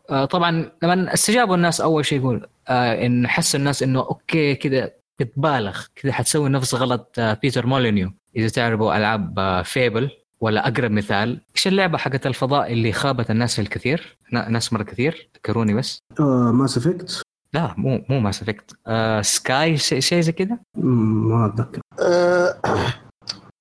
آه 0.09 0.25
طبعا 0.25 0.71
لما 0.83 1.13
استجابوا 1.13 1.55
الناس 1.55 1.81
أول 1.81 2.05
شيء 2.05 2.19
يقول 2.19 2.47
آه 2.67 3.05
إن 3.05 3.27
حس 3.27 3.55
الناس 3.55 3.83
إنه 3.83 3.99
okay 3.99 4.55
كذا 4.55 4.91
بتبالغ 5.23 5.81
كذا 5.95 6.11
حتسوي 6.11 6.49
نفس 6.49 6.75
غلط 6.75 7.15
آه 7.19 7.33
بيتر 7.33 7.65
مولينيو 7.65 8.11
إذا 8.35 8.49
تعرفوا 8.49 8.97
ألعاب 8.97 9.39
آه 9.39 9.61
Fable 9.61 10.09
ولا 10.41 10.67
أقرب 10.67 10.91
مثال 10.91 11.41
إيش 11.55 11.67
اللعبة 11.67 11.97
حقت 11.97 12.27
الفضاء 12.27 12.73
اللي 12.73 12.91
خابت 12.91 13.31
الناس 13.31 13.59
الكثير؟ 13.59 14.17
ناس 14.31 14.73
مرة 14.73 14.83
كثير 14.83 15.29
ذكروني 15.37 15.73
بس؟ 15.73 15.99
Mass 16.19 16.75
uh, 16.75 16.77
Effect 16.77 17.21
لا 17.53 17.73
مو 17.77 18.05
مو 18.09 18.19
Mass 18.19 18.41
Effect 18.41 18.75
آه 18.87 19.21
sky 19.21 19.77
شيء 19.77 20.21
زي 20.21 20.31
كذا 20.31 20.57
ما 20.77 21.45
أتذكر. 21.45 21.81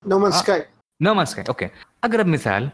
No 0.05 0.19
Man's 0.19 0.31
Sky 0.31 0.65
No 1.01 1.13
Man's 1.13 1.25
Sky 1.25 1.43
okay. 1.49 1.69
أقرب 2.03 2.25
مثال 2.25 2.69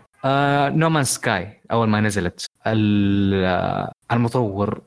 No 0.79 0.89
Man's 0.89 1.03
Sky 1.03 1.61
أول 1.71 1.89
ما 1.89 2.01
نزلت 2.01 2.45
آه، 2.65 3.91
المطور 4.11 4.81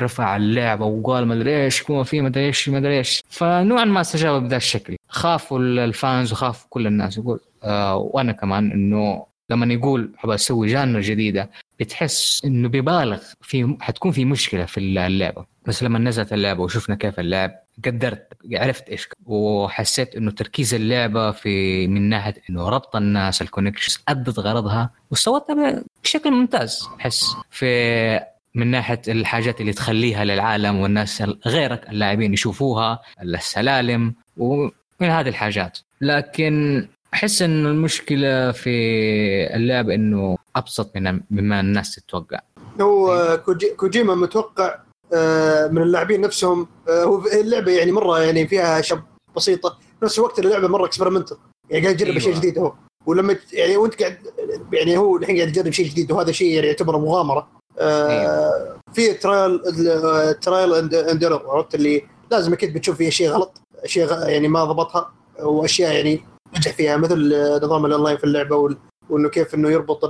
رفع 0.00 0.36
اللعبة 0.36 0.84
وقال 0.86 1.26
ما 1.26 1.34
أدري 1.34 1.64
إيش 1.64 1.80
يكون 1.80 2.02
في 2.02 2.20
ما 2.20 2.28
أدري 2.28 2.46
إيش 2.46 2.68
ما 2.68 2.78
أدري 2.78 2.98
إيش. 2.98 3.22
فنوعا 3.30 3.84
ما 3.84 4.00
استجابوا 4.00 4.38
بذا 4.38 4.56
الشكل. 4.56 4.96
خافوا 5.08 5.58
ال 5.58 5.73
fans 5.73 6.32
وخافوا 6.32 6.66
كل 6.70 6.86
الناس. 6.86 7.18
يقول 7.18 7.40
آه 7.62 7.96
وأنا 7.96 8.32
كمان 8.32 8.72
إنه 8.72 9.26
لما 9.50 9.74
يقول 9.74 10.10
حبى 10.16 10.34
أسوي 10.34 10.68
genre 10.68 11.00
جديدة 11.00 11.50
بتحس 11.80 12.44
إنه 12.44 12.68
بيبالغ 12.68 13.22
في 13.40 13.76
حتكون 13.80 14.12
في 14.12 14.24
مشكلة 14.24 14.64
في 14.64 14.78
اللعبة. 14.78 15.44
بس 15.66 15.82
لما 15.82 15.98
نزلت 15.98 16.32
اللعبة 16.32 16.62
وشفنا 16.62 16.96
كيف 16.96 17.20
اللعب 17.20 17.50
قدرت 17.84 18.28
عرفت 18.52 18.88
إيش 18.88 19.08
وحسيت 19.26 20.14
إنه 20.14 20.30
تركيز 20.30 20.74
اللعبة 20.74 21.30
في 21.30 21.86
من 21.86 22.08
ناحية 22.08 22.34
إنه 22.50 22.68
ربط 22.68 22.96
الناس 22.96 23.42
ال 23.42 23.47
connections 23.47 23.98
أدت 24.08 24.38
غرضها 24.38 24.90
وسوتها 25.10 25.82
بشكل 26.02 26.30
ممتاز. 26.30 26.88
احس 27.00 27.36
في 27.50 28.20
من 28.54 28.66
ناحية 28.66 29.02
الحاجات 29.08 29.60
اللي 29.60 29.72
تخليها 29.72 30.24
للعالم 30.24 30.80
والناس 30.80 31.22
غيرك 31.46 31.88
اللاعبين 31.88 32.32
يشوفوها 32.34 33.00
السلالم 33.22 34.14
ومن 34.36 34.70
هذه 35.00 35.28
الحاجات. 35.28 35.78
لكن 36.00 36.86
أحس 37.14 37.42
انه 37.42 37.68
المشكلة 37.68 38.52
في 38.52 38.70
اللعب 39.56 39.90
إنه 39.90 40.38
أبسط 40.56 40.96
من 40.96 41.20
مما 41.30 41.60
الناس 41.60 41.94
تتوقع. 41.94 42.40
هو 42.80 43.40
كوجيما 43.76 44.14
متوقع 44.14 44.78
آه، 45.14 45.66
من 45.66 45.82
اللاعبين 45.82 46.20
نفسهم 46.20 46.66
آه، 46.88 47.04
هو 47.04 47.26
اللعبة 47.26 47.72
يعني 47.72 47.92
مرة 47.92 48.20
يعني 48.20 48.46
فيها 48.46 48.80
شب 48.80 49.02
بسيطة 49.36 49.78
نفس 50.02 50.18
الوقت 50.18 50.38
اللعبة 50.38 50.68
مرة 50.68 50.86
اكسبيرمنتال 50.86 51.36
يعني 51.70 51.84
قاعد 51.84 52.00
يجرب 52.00 52.08
أيوة. 52.08 52.20
شيء 52.20 52.34
جديد 52.34 52.58
هو. 52.58 52.72
ولما 53.06 53.36
يعني 53.52 53.76
وأنت 53.76 54.02
قاعد 54.02 54.18
يعني 54.72 54.96
هو 54.96 55.16
الحين 55.16 55.36
قاعد 55.36 55.48
يجرب 55.48 55.70
شيء 55.72 55.86
جديد 55.86 56.12
وهذا 56.12 56.32
شيء 56.32 56.54
يعني 56.54 56.66
يعتبر 56.66 56.98
مغامرة. 56.98 57.59
أيوة. 57.80 58.80
في 58.92 59.14
trial 59.14 59.60
trial 60.40 60.74
and 60.94 61.24
عرفت 61.24 61.74
اللي 61.74 62.02
لازم 62.30 62.52
أكيد 62.52 62.74
بتشوف 62.74 62.96
فيها 62.96 63.10
شيء 63.10 63.30
غلط 63.30 63.62
اشياء 63.84 64.28
يعني 64.28 64.48
ما 64.48 64.64
ضبطها 64.64 65.12
وأشياء 65.42 65.92
يعني 65.92 66.24
نجح 66.56 66.72
فيها 66.72 66.96
مثل 66.96 67.34
نظام 67.62 67.86
الاونلاين 67.86 68.16
في 68.16 68.24
اللعبة 68.24 68.76
وإنه 69.08 69.28
كيف 69.28 69.54
إنه 69.54 69.70
يربط 69.70 70.04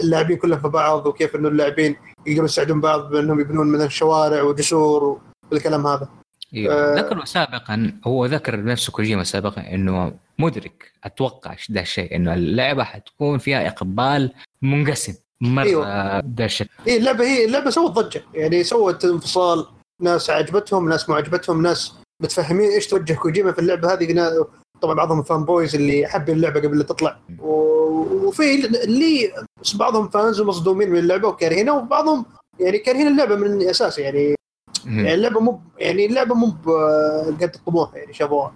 اللاعبين 0.00 0.36
كلهم 0.36 0.60
في 0.60 0.68
بعض 0.68 1.06
وكيف 1.06 1.36
إنه 1.36 1.48
اللاعبين 1.48 1.96
يقدرون 2.26 2.44
يساعدون 2.44 2.80
بعض 2.80 3.10
بأنهم 3.10 3.40
يبنون 3.40 3.72
مثلا 3.72 3.88
شوارع 3.88 4.42
وجسور 4.42 5.20
والكلام 5.52 5.86
هذا. 5.86 6.08
أيوه 6.54 6.74
آه 6.74 6.94
ذكروا 6.94 7.24
سابقا 7.24 8.00
هو 8.06 8.26
ذكر 8.26 8.64
نفسه 8.64 8.92
كوجيما 8.92 9.24
سابقا 9.24 9.60
إنه 9.60 10.12
مدرك 10.38 10.92
أتوقع 11.04 11.56
ذا 11.72 11.80
الشيء 11.80 12.16
إنه 12.16 12.34
اللعبة 12.34 12.84
حتكون 12.84 13.38
فيها 13.38 13.68
إقبال 13.68 14.32
منقسم. 14.62 15.14
مرة 15.40 15.62
أيوة. 15.62 16.18
الشيء 16.40 16.66
اي 16.88 16.96
اللعبه 16.96 17.24
هي 17.24 17.44
اللعبة 17.44 17.70
سوت 17.70 17.90
ضجة. 17.90 18.22
يعني 18.34 18.64
سوت 18.64 19.04
انفصال 19.04 19.66
ناس 20.02 20.30
عجبتهم 20.30 20.88
ناس 20.88 21.08
ما 21.08 21.16
عجبتهم 21.16 21.62
ناس 21.62 21.94
متفهمين 22.22 22.70
إيش 22.70 22.86
توجه 22.86 23.14
كوجيما 23.14 23.52
في 23.52 23.58
اللعبة 23.58 23.92
هذه. 23.92 24.46
طبعا 24.80 24.94
بعضهم 24.94 25.22
fanboys 25.22 25.74
اللي 25.74 26.06
حب 26.06 26.30
اللعبة 26.30 26.60
قبل 26.60 26.78
لا 26.78 26.84
تطلع. 26.84 27.18
وفي 27.38 28.54
اللي 28.84 29.32
بعضهم 29.74 30.08
fans 30.08 30.40
ومصدومين 30.40 30.90
من 30.90 30.98
اللعبة 30.98 31.28
وكارهينها 31.28 31.74
وبعضهم 31.74 32.24
يعني 32.60 32.78
كارهين 32.78 33.06
اللعبة 33.08 33.36
من 33.36 33.46
الأساس. 33.46 33.98
يعني 33.98 34.34
يعني 34.84 35.14
اللعبة 35.14 35.40
مو 35.40 35.60
يعني 35.78 36.06
اللعبة 36.06 36.34
مو 36.34 36.46
قد 37.26 37.52
الطموح 37.54 37.94
يعني 37.94 38.12
شافوها 38.12 38.54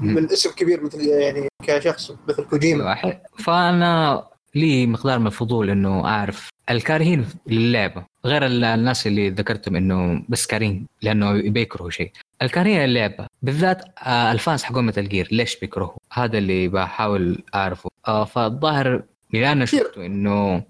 من 0.00 0.32
اسم 0.32 0.50
كبير 0.50 0.84
مثل 0.84 1.00
يعني 1.00 1.48
كشخص 1.62 2.12
مثل 2.28 2.44
كوجيما. 2.44 3.22
فأنا 3.38 4.24
لي 4.54 4.86
مقدار 4.86 5.18
من 5.18 5.26
الفضول 5.26 5.70
إنه 5.70 6.04
أعرف 6.08 6.48
الكارهين 6.70 7.26
للعبة 7.46 8.04
غير 8.24 8.46
الناس 8.46 9.06
اللي 9.06 9.30
ذكرتهم 9.30 9.76
إنه 9.76 10.22
بس 10.28 10.46
كارهين 10.46 10.86
لأنه 11.02 11.32
بيكرهوا 11.50 11.90
شيء. 11.90 12.10
الكارهين 12.42 12.84
اللعبه 12.84 13.26
بالذات 13.42 13.84
آه، 13.98 14.32
ال 14.32 14.38
fans 14.38 14.64
حقون 14.64 14.86
Metal 14.86 15.08
Gear 15.08 15.28
ليش 15.32 15.56
بيكرهوا؟ 15.60 15.92
هذا 16.12 16.38
اللي 16.38 16.68
بحاول 16.68 17.42
أعرفه. 17.54 17.90
آه، 18.08 18.24
فالظاهر 18.24 19.02
اللي 19.34 19.52
أنا 19.52 19.64
شفته 19.64 20.06
إنه 20.06 20.62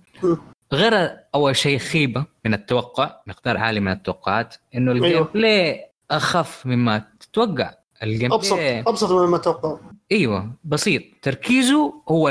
غير 0.73 1.16
أول 1.35 1.56
شيء 1.56 1.78
خيبة 1.78 2.24
من 2.44 2.55
التوقع 2.55 3.20
مقدار 3.27 3.56
عالي 3.56 3.81
من 3.81 3.93
التوقعات 3.93 4.55
إنه 4.74 4.93
ال 4.93 4.95
game 4.95 5.05
أيوه. 5.05 5.28
play 5.35 5.85
أخف 6.11 6.66
مما 6.66 7.05
تتوقع. 7.20 7.74
ال 8.02 8.09
game 8.09 8.32
أبسط 8.32 8.59
أبسط 8.61 9.12
مما 9.12 9.39
تتوقع 9.39 9.77
أيوه 10.12 10.51
بسيط. 10.65 11.02
تركيزه 11.23 11.94
هو 12.09 12.28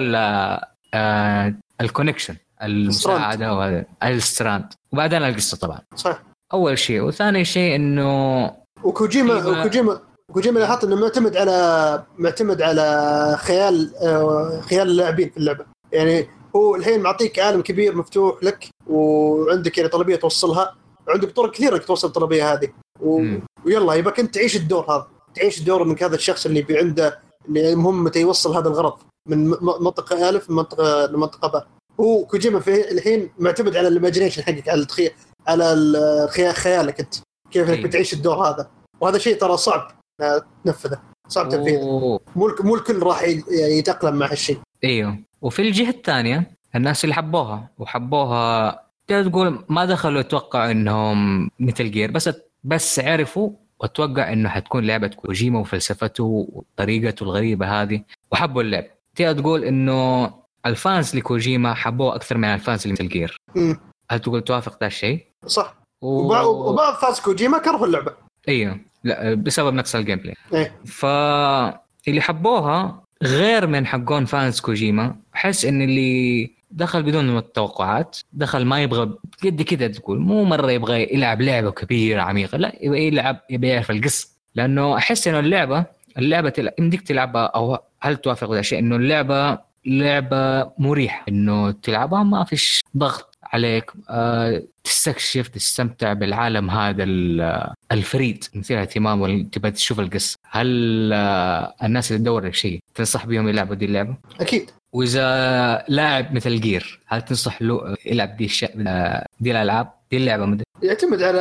آه 0.93 1.53
ال 1.81 1.86
connection 1.86 2.35
المساعدة 2.63 3.53
وهذا. 3.53 3.85
ال 4.03 4.13
strand 4.13 4.73
وبعدين 4.93 5.23
القصة 5.23 5.57
طبعا. 5.57 5.79
صح. 5.95 6.23
أول 6.53 6.77
شيء. 6.77 7.01
وثاني 7.01 7.45
شيء 7.45 7.75
إنه 7.75 8.45
وكوجيما 8.83 9.47
وكوجيما 9.47 9.99
كوجيما 10.33 10.59
لاحظت 10.59 10.83
إنه 10.83 10.95
معتمد 10.95 11.37
على 11.37 12.03
معتمد 12.17 12.61
على 12.61 13.37
خيال 13.39 13.95
آه، 13.95 14.61
خيال 14.61 14.87
اللاعبين 14.87 15.29
في 15.29 15.37
اللعبة. 15.37 15.65
يعني 15.91 16.27
هو 16.55 16.75
الحين 16.75 17.01
معطيك 17.01 17.39
عالم 17.39 17.61
كبير 17.61 17.95
مفتوح 17.95 18.43
لك 18.43 18.69
وعندك 18.87 19.77
يعني 19.77 19.89
طلبية 19.89 20.15
توصلها. 20.15 20.75
عندك 21.09 21.31
طرق 21.31 21.51
كثيرة 21.51 21.75
إنك 21.75 21.85
توصل 21.85 22.07
الطلبية 22.07 22.53
هذه. 22.53 22.69
و... 23.01 23.25
ويلا 23.65 23.93
يبقى 23.93 24.21
انت 24.21 24.35
تعيش 24.35 24.55
الدور 24.55 24.91
هذا. 24.91 25.07
تعيش 25.35 25.59
دور 25.59 25.83
انك 25.83 26.03
هذا 26.03 26.15
الشخص 26.15 26.45
اللي 26.45 26.65
عنده 26.69 27.19
اللي 27.47 27.75
مهم 27.75 28.03
متى 28.03 28.21
يوصل 28.21 28.55
هذا 28.55 28.67
الغرض. 28.67 28.93
من 29.27 29.49
منطقة 29.61 30.29
ألف 30.29 30.49
لمنطقه 30.49 31.05
لمنطقه 31.05 31.47
باء. 31.47 31.67
هو 31.99 32.25
كوجيما 32.25 32.59
في 32.59 32.91
الحين 32.91 33.29
معتمد 33.39 33.75
على 33.75 33.87
ال 33.87 33.92
imagination 33.92 34.43
حقك 34.43 34.69
على 34.69 34.81
التخيل 34.81 35.11
على 35.47 36.27
خيالك 36.53 36.99
أنت 36.99 37.15
كيف 37.51 37.69
إنك 37.69 37.79
بتعيش 37.79 38.13
الدور 38.13 38.35
هذا. 38.35 38.69
وهذا 39.01 39.17
شيء 39.17 39.37
ترى 39.37 39.57
صعب 39.57 39.91
تنفذه 40.65 41.01
صعب 41.27 41.49
تنفيذه. 41.49 41.83
مو 42.35 42.55
مو 42.59 42.75
الكل 42.75 43.03
راح 43.03 43.23
يتأقلم 43.51 44.15
مع 44.15 44.31
هالشيء. 44.31 44.57
إيوه. 44.83 45.19
وفي 45.41 45.61
الجهة 45.61 45.89
الثانية 45.89 46.51
الناس 46.75 47.03
اللي 47.03 47.15
حبوها 47.15 47.69
وحبوها 47.77 48.83
تقدر 49.07 49.29
تقول 49.29 49.65
ما 49.69 49.85
دخلوا 49.85 50.19
يتوقعوا 50.19 50.71
إنهم 50.71 51.49
Metal 51.59 51.91
Gear 51.91 52.11
بس 52.11 52.29
بس 52.63 52.99
عرفوا 52.99 53.49
وأتوقع 53.79 54.33
إنه 54.33 54.49
حتكون 54.49 54.83
لعبة 54.83 55.07
كوجيما 55.07 55.59
وفلسفته 55.59 56.23
وطريقته 56.23 57.23
الغريبة 57.23 57.81
هذه 57.81 58.03
وحبوا 58.31 58.61
اللعبه 58.61 58.92
تقدر 59.15 59.41
تقول 59.41 59.63
إنه 59.63 60.33
ال 60.65 60.75
fans 60.75 61.15
لكوجيما 61.15 61.73
حبوه 61.73 62.15
أكثر 62.15 62.37
من 62.37 62.45
ال 62.45 62.54
fans 62.54 62.87
ل 62.87 62.91
Metal 62.91 63.07
Gear. 63.07 63.37
هل 64.11 64.19
تقول 64.19 64.41
توافق 64.41 64.77
ذا 64.81 64.87
الشيء؟ 64.87 65.25
صح 65.47 65.75
و... 66.01 66.33
وبعض 66.69 66.93
fans 66.93 67.19
كوجيما 67.19 67.57
كرهوا 67.57 67.85
اللعبة 67.85 68.11
أيوه 68.47 68.79
لا 69.03 69.33
بسبب 69.33 69.73
نقص 69.73 69.95
ال 69.95 70.17
gameplay 70.17 70.35
إيه 70.53 70.75
فاللي 70.85 72.21
حبوها 72.21 73.03
غير 73.23 73.67
من 73.67 73.85
حقون 73.85 74.25
fans 74.25 74.59
كوجيما 74.59 75.15
احس 75.35 75.65
إن 75.65 75.81
اللي 75.81 76.51
دخل 76.71 77.03
بدون 77.03 77.51
توقعات 77.53 78.17
دخل 78.33 78.65
ما 78.65 78.83
يبغى 78.83 79.11
قد 79.43 79.61
كده 79.61 79.87
تقول 79.87 80.19
مو 80.19 80.43
مرة 80.43 80.71
يبغى 80.71 81.13
يلعب 81.13 81.41
لعبة 81.41 81.71
كبيرة 81.71 82.21
عميقة 82.21 82.57
لا 82.57 82.73
يبغى 82.81 83.07
يلعب 83.07 83.39
يبغى 83.49 83.69
يعرف 83.69 83.91
القصة 83.91 84.27
لأنه 84.55 84.97
أحس 84.97 85.27
إنه 85.27 85.39
اللعبة 85.39 85.85
اللعبة. 86.17 86.71
يمديك 86.79 87.01
تلعبها 87.01 87.45
أو 87.45 87.77
هل 88.03 88.17
توافق 88.17 88.51
ذا 88.53 88.59
الشيء؟ 88.59 88.79
إنه 88.79 88.95
اللعبة 88.95 89.59
لعبة 89.85 90.71
مريحة. 90.77 91.25
إنه 91.29 91.71
تلعبها 91.71 92.23
ما 92.23 92.43
فيش 92.43 92.81
ضغط 92.97 93.37
عليك. 93.43 93.91
أه 94.09 94.63
تستكشف 94.83 95.47
تستمتع 95.47 96.13
بالعالم 96.13 96.69
هذا 96.69 97.03
ال- 97.03 97.71
الفريد. 97.91 98.43
مثير 98.55 98.81
اهتمام 98.81 99.21
وتبغى 99.21 99.71
تشوف 99.71 99.99
القصة. 99.99 100.37
هل 100.49 101.09
آه، 101.13 101.73
الناس 101.83 102.11
اللي 102.11 102.19
تدور 102.23 102.43
على 102.43 102.53
شيء 102.53 102.79
تنصح 102.95 103.25
بهم 103.25 103.49
يلعبوا 103.49 103.75
دي 103.75 103.85
اللعبة؟ 103.85 104.15
أكيد. 104.39 104.71
وإذا 104.93 105.25
لاعب 105.87 106.33
Metal 106.33 106.61
Gear 106.61 106.99
هل 107.07 107.21
تنصح 107.21 107.61
له 107.61 107.95
يلعب 108.05 108.37
دي 108.37 108.45
الش... 108.45 108.65
دي 109.39 109.51
الألعاب؟ 109.51 109.91
دي 110.11 110.17
اللعبة 110.17 110.45
مد... 110.45 110.63
يعتمد 110.83 111.23
على 111.23 111.39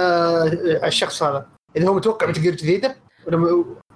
على 0.82 0.88
الشخص 0.88 1.22
هذا. 1.22 1.46
إذا 1.76 1.88
هو 1.88 1.94
متوقع 1.94 2.26
Metal 2.26 2.42
Gear 2.42 2.54
جديدة 2.54 2.96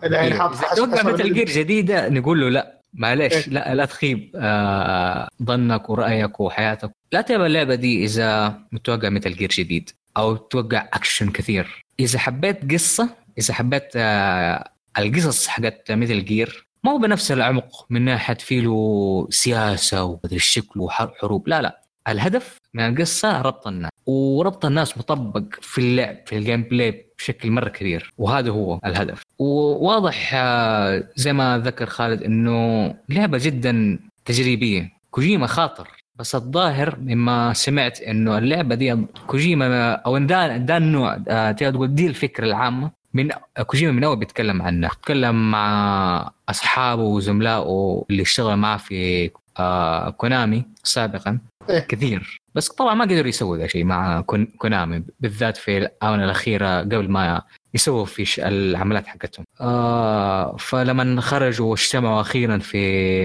م- 0.02 0.12
يعني 0.12 0.34
حاط 0.34 0.54
توقع 0.76 0.96
حسب 0.98 1.08
Metal 1.08 1.34
Gear 1.34 1.46
جديدة 1.46 2.08
نقول 2.08 2.40
له 2.40 2.48
لا 2.48 2.80
معليش 2.94 3.32
إيه. 3.32 3.48
لا 3.48 3.74
لا 3.74 3.84
تخيب 3.84 4.30
آه 4.36 5.28
ظنك 5.42 5.90
ورأيك 5.90 6.40
وحياتك. 6.40 6.90
لا 7.12 7.20
تلعب 7.20 7.40
اللعبة 7.40 7.74
دي 7.74 8.04
إذا 8.04 8.58
متوقع 8.72 9.08
Metal 9.08 9.34
Gear 9.34 9.48
جديد 9.48 9.90
أو 10.16 10.36
تتوقع 10.36 10.88
اكشن 10.92 11.30
كثير. 11.30 11.84
إذا 12.00 12.18
حبيت 12.18 12.72
قصة 12.72 13.08
إذا 13.38 13.54
حبيت 13.54 13.88
آه 13.96 14.70
القصص 14.98 15.46
حقت 15.48 15.92
Metal 15.92 16.24
Gear 16.24 16.66
ما 16.84 16.92
هو 16.92 16.98
بنفس 16.98 17.32
العمق 17.32 17.86
من 17.90 18.02
ناحية 18.04 18.34
في 18.34 18.60
له 18.60 19.26
سياسة 19.30 20.04
ومدري 20.04 20.36
الشكل 20.36 20.80
وحروب 20.80 21.48
لا 21.48 21.62
لا. 21.62 21.80
الهدف 22.08 22.58
من 22.74 22.86
القصة 22.88 23.42
ربط 23.42 23.66
الناس 23.66 23.90
وربط 24.06 24.64
الناس 24.64 24.98
مطبق 24.98 25.42
في 25.60 25.78
اللعب 25.78 26.16
في 26.26 26.36
ال 26.38 26.62
gameplay 26.62 27.06
بشكل 27.18 27.50
مرة 27.50 27.68
كبير. 27.68 28.12
وهذا 28.18 28.50
هو 28.50 28.80
الهدف. 28.84 29.22
وواضح 29.38 30.30
آه، 30.34 31.04
زي 31.16 31.32
ما 31.32 31.58
ذكر 31.58 31.86
خالد 31.86 32.22
إنه 32.22 32.94
لعبة 33.08 33.38
جدا 33.42 33.98
تجريبية. 34.24 34.92
كوجيما 35.10 35.46
خاطر 35.46 35.88
بس 36.16 36.34
الظاهر 36.34 36.96
مما 37.00 37.52
سمعت 37.52 38.00
إنه 38.00 38.38
اللعبة 38.38 38.74
دي 38.74 38.96
كوجيما 39.26 39.92
أو 39.92 40.16
إن 40.16 40.26
ده 40.26 40.56
ده 40.56 40.76
النوع 40.76 41.18
آه، 41.28 41.52
تقدر 41.52 41.72
تقول 41.74 41.94
دي 41.94 42.06
الفكرة 42.06 42.46
العامة. 42.46 42.90
من 43.14 43.28
كوجيما 43.66 43.92
من 43.92 44.04
أول 44.04 44.16
بيتكلم 44.16 44.62
عنها 44.62 44.88
بيتكلم 44.90 45.50
مع 45.50 46.30
أصحابه 46.48 47.02
وزملائه 47.02 48.04
اللي 48.10 48.22
اشتغل 48.22 48.56
معاه 48.56 48.76
في 48.76 49.30
آه 49.58 50.10
كونامي 50.10 50.64
سابقا. 50.82 51.38
إيه. 51.70 51.78
كثير. 51.78 52.40
بس 52.54 52.68
طبعا 52.68 52.94
ما 52.94 53.04
قدروا 53.04 53.28
يسووا 53.28 53.56
ذا 53.56 53.66
شيء 53.66 53.84
مع 53.84 54.20
كون- 54.20 54.46
كونامي 54.46 55.02
بالذات 55.20 55.56
في 55.56 55.78
الآونة 55.78 56.24
الأخيرة 56.24 56.80
قبل 56.80 57.08
ما 57.10 57.42
يسووا 57.76 58.04
في 58.04 58.48
العملات 58.48 59.06
حقتهم. 59.06 59.44
آه 59.60 60.56
فلما 60.56 61.20
خرجوا 61.20 61.70
واجتمعوا 61.70 62.20
أخيرا 62.20 62.58
في 62.58 62.78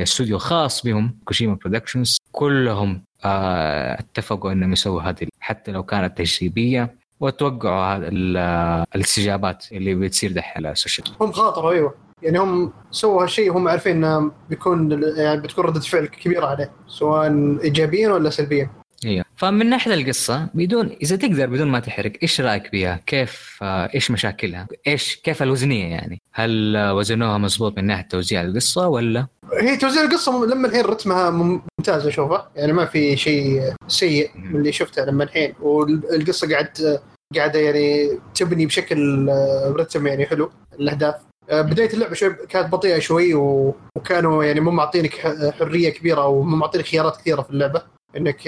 استوديو 0.03 0.37
خاص 0.37 0.83
بهم 0.85 1.15
Kojima 1.25 1.57
Productions 1.61 2.17
كلهم 2.31 3.03
آه 3.25 3.99
اتفقوا 3.99 4.51
إنهم 4.51 4.71
يسووا 4.73 5.01
هذه 5.01 5.27
حتى 5.39 5.71
لو 5.71 5.83
كانت 5.83 6.17
تجريبية 6.17 6.95
وتوقعوا 7.19 7.97
ال- 7.97 8.85
الاستجابات 8.95 9.65
اللي 9.71 9.95
بتصير 9.95 10.31
دحين 10.31 10.65
على 10.65 10.71
ال 10.73 10.78
social 10.78 11.07
هم 11.21 11.31
خاطروا 11.31 11.71
أيوه. 11.71 11.93
يعني 12.21 12.39
هم 12.39 12.73
سووا 12.91 13.23
هالشيء 13.23 13.51
وهم 13.51 13.67
عارفين 13.67 14.03
إنه 14.03 14.31
بيكون 14.49 15.03
يعني 15.17 15.41
بتكون 15.41 15.65
ردة 15.65 15.79
فعل 15.79 16.05
كبيرة 16.05 16.45
عليه 16.45 16.71
سواء 16.87 17.27
ايجابيا 17.63 18.09
ولا 18.09 18.29
سلبيا. 18.29 18.69
أيوه 19.05 19.25
فمن 19.35 19.69
ناحية 19.69 19.93
القصة 19.93 20.49
بدون 20.53 20.89
إذا 21.01 21.15
تقدر 21.15 21.45
بدون 21.45 21.67
ما 21.67 21.79
تحرق 21.79 22.11
إيش 22.23 22.41
رأيك 22.41 22.71
بها؟ 22.71 22.99
كيف 23.05 23.57
آه، 23.61 23.89
إيش 23.95 24.11
مشاكلها؟ 24.11 24.67
إيش 24.87 25.15
كيف 25.15 25.43
الوزنية 25.43 25.85
يعني؟ 25.91 26.21
هل 26.33 26.75
آه، 26.75 26.93
وزنوها 26.95 27.37
مضبوط 27.37 27.77
من 27.77 27.85
ناحية 27.85 28.07
توزيع 28.07 28.41
القصة 28.41 28.87
ولا؟ 28.87 29.27
هي 29.61 29.77
توزيع 29.77 30.03
القصة 30.03 30.45
لما 30.45 30.67
الحين 30.67 30.85
رتمها 30.85 31.29
مم- 31.29 31.61
ممتاز 31.79 32.07
اشوفها 32.07 32.49
يعني 32.55 32.73
ما 32.73 32.85
في 32.85 33.17
شيء 33.17 33.61
سيء 33.87 34.29
من 34.35 34.55
اللي 34.55 34.71
شفته 34.71 35.05
لما 35.05 35.23
الحين 35.23 35.53
والقصة 35.61 36.49
قاعد 36.51 36.99
قاعدة 37.35 37.59
يعني 37.59 38.09
تبني 38.35 38.65
بشكل 38.65 39.29
آه، 39.29 39.73
رتم 39.77 40.07
يعني 40.07 40.25
حلو 40.25 40.51
الأهداف 40.79 41.15
آه، 41.49 41.61
بداية 41.61 41.93
اللعبة 41.93 42.13
شوي 42.13 42.35
كانت 42.49 42.71
بطيئة 42.71 42.99
شوي 42.99 43.33
و- 43.33 43.75
وكانوا 43.97 44.43
يعني 44.43 44.59
مو 44.59 44.71
معطينك 44.71 45.13
حرية 45.59 45.89
كبيرة 45.89 46.27
ومو 46.27 46.55
معطينك 46.55 46.85
خيارات 46.85 47.17
كثيرة 47.17 47.41
في 47.41 47.49
اللعبة 47.49 47.81
إنك 48.17 48.39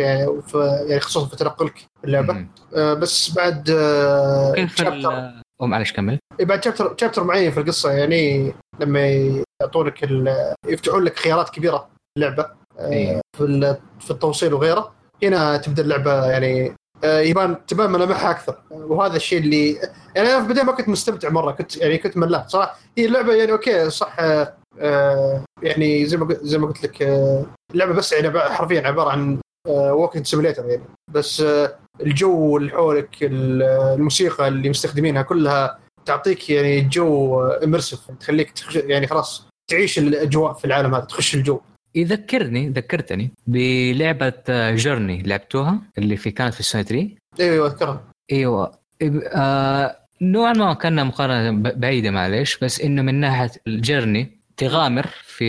في 0.48 0.84
يعني 0.88 1.00
خصوصا 1.00 1.28
في 1.30 1.36
تنقلك 1.36 1.78
في 1.78 2.04
اللعبه. 2.08 2.46
آه، 2.76 2.94
بس 2.94 3.30
بعد 3.36 3.70
آه، 3.70 4.54
كيف 4.54 4.82
معلش 5.62 5.94
كمل. 5.94 6.20
إيه 6.40 6.46
بعد 6.46 6.64
شابتر 6.64 6.96
شابتر 7.02 7.24
معين 7.24 7.52
في 7.52 7.60
القصة 7.60 7.92
يعني 7.92 8.54
لما 8.80 9.00
يعطونك 9.62 10.04
ال- 10.04 10.54
يفتحون 10.68 11.04
لك 11.04 11.20
خيارات 11.20 11.50
كبيرة 11.50 11.78
في 11.78 12.18
اللعبة 12.18 12.46
آه، 12.80 12.90
إيه. 12.90 13.22
في 13.38 13.44
ال- 13.44 13.78
في 14.00 14.12
التوصيل 14.12 14.54
وغيره. 14.54 14.92
هنا 15.24 15.58
تبدأ 15.58 15.82
اللعبة 15.84 16.26
يعني 16.26 16.76
آه، 17.04 17.20
يبان 17.20 17.66
تبان 17.66 17.92
ملامحها 17.92 18.32
أكثر. 18.32 18.58
وهذا 18.72 19.16
الشيء 19.16 19.40
اللي 19.40 19.74
يعني 20.16 20.30
أنا 20.30 20.38
في 20.40 20.44
البداية 20.48 20.64
ما 20.66 20.72
كنت 20.72 20.90
مستمتع 20.90 21.30
مرة 21.30 21.52
كنت 21.52 21.78
يعني 21.78 21.98
كنت 21.98 22.18
ملاح 22.18 22.48
صراحة. 22.48 22.78
هي 22.98 23.06
اللعبة 23.06 23.34
يعني 23.34 23.52
okay 23.52 23.90
صح 23.90 24.16
آه، 24.20 24.54
آه، 24.80 25.44
يعني 25.62 26.06
زي 26.06 26.18
ما 26.18 26.38
زي 26.42 26.58
ما 26.58 26.68
قلت 26.68 26.84
لك 26.84 27.02
آه، 27.02 27.46
اللعبة 27.74 27.94
بس 27.94 28.14
يعني 28.14 28.40
حرفيا 28.40 28.88
عبارة 28.88 29.10
عن 29.10 29.40
walking 29.68 30.26
simulator 30.26 30.66
يعني. 30.70 30.84
بس 31.12 31.42
آه، 31.42 31.76
الجو 32.02 32.58
اللي 32.58 32.72
حولك 32.72 33.10
ال- 33.24 33.64
الموسيقى 33.64 34.48
اللي 34.48 34.70
مستخدمينها 34.70 35.22
كلها 35.22 35.80
تعطيك 36.06 36.50
يعني 36.50 36.82
جو 36.82 37.42
immersive 37.48 38.12
تخليك 38.20 38.52
تخش 38.52 38.76
يعني 38.76 39.08
خلاص 39.08 39.48
تعيش 39.72 40.00
الأجواء 40.00 40.54
في 40.54 40.66
العالم 40.66 40.96
هذا 40.96 41.06
تخش 41.06 41.36
الجو. 41.36 41.60
يذكرني 41.96 42.70
ذكرتني 42.70 43.32
بلعبة 43.48 44.34
Journey 44.76 45.22
لعبتوها 45.24 45.82
اللي 45.98 46.18
في 46.18 46.32
كانت 46.32 46.54
في 46.54 46.64
سوني 46.64 46.84
3 46.84 47.10
أيوه 47.40 47.68
أذكرها. 47.68 48.04
أيوه. 48.32 48.72
آه 49.36 49.98
نوعا 50.22 50.54
ما 50.54 50.74
كان 50.74 51.06
مقارنة 51.08 51.72
بعيدة 51.76 52.12
معلش 52.12 52.58
بس 52.58 52.82
إنه 52.82 53.02
من 53.02 53.16
ناحية 53.20 53.52
ال 53.68 53.77
Journey 53.77 54.40
تغامر 54.58 55.08
في 55.24 55.46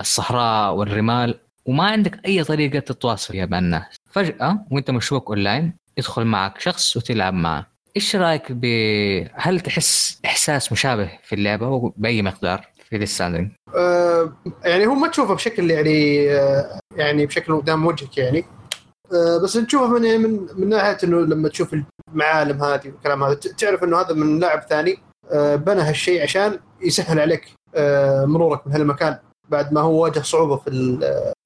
الصحراء 0.00 0.74
والرمال. 0.74 1.38
وما 1.66 1.84
عندك 1.84 2.26
أي 2.26 2.44
طريقة 2.44 2.78
تتواصل 2.78 3.32
فيها 3.32 3.46
مع 3.46 3.58
الناس. 3.58 3.96
فجأة 4.10 4.66
وأنت 4.70 4.90
مشبوك 4.90 5.28
اونلاين 5.28 5.76
يدخل 5.98 6.24
معك 6.24 6.60
شخص 6.60 6.96
وتلعب 6.96 7.34
معه. 7.34 7.66
إيش 7.96 8.16
رأيك 8.16 8.52
ب 8.52 8.64
هل 9.34 9.60
تحس 9.60 10.20
إحساس 10.24 10.72
مشابه 10.72 11.10
في 11.24 11.34
اللعبة 11.34 11.92
بأي 11.96 12.22
مقدار 12.22 12.68
في 12.90 12.96
ال 12.96 13.01
Stranding 13.01 13.50
آه 13.76 14.32
يعني 14.64 14.86
هو 14.86 14.94
ما 14.94 15.08
تشوفه 15.08 15.34
بشكل 15.34 15.70
يعني 15.70 16.30
آه 16.30 16.78
يعني 16.96 17.26
بشكل 17.26 17.56
قدام 17.56 17.86
وجهك 17.86 18.18
يعني. 18.18 18.44
آه 19.12 19.38
بس 19.44 19.52
تشوفه 19.52 19.88
من 19.88 20.20
من 20.20 20.46
من 20.56 20.68
ناحية 20.68 20.98
إنه 21.04 21.20
لما 21.20 21.48
تشوف 21.48 21.76
المعالم 22.08 22.62
هذه 22.62 22.86
والكلام 22.86 23.24
هذا 23.24 23.34
تعرف 23.34 23.84
إنه 23.84 24.00
هذا 24.00 24.14
من 24.14 24.38
لاعب 24.40 24.60
ثاني 24.60 24.98
آه 25.32 25.56
بنى 25.56 25.80
هالشيء 25.80 26.22
عشان 26.22 26.58
يسهل 26.82 27.20
عليك 27.20 27.52
آه 27.74 28.24
مرورك 28.24 28.66
من 28.66 28.72
هالمكان 28.72 29.18
بعد 29.48 29.72
ما 29.72 29.80
هو 29.80 30.02
واجه 30.02 30.20
صعوبة 30.20 30.56
في 30.56 30.70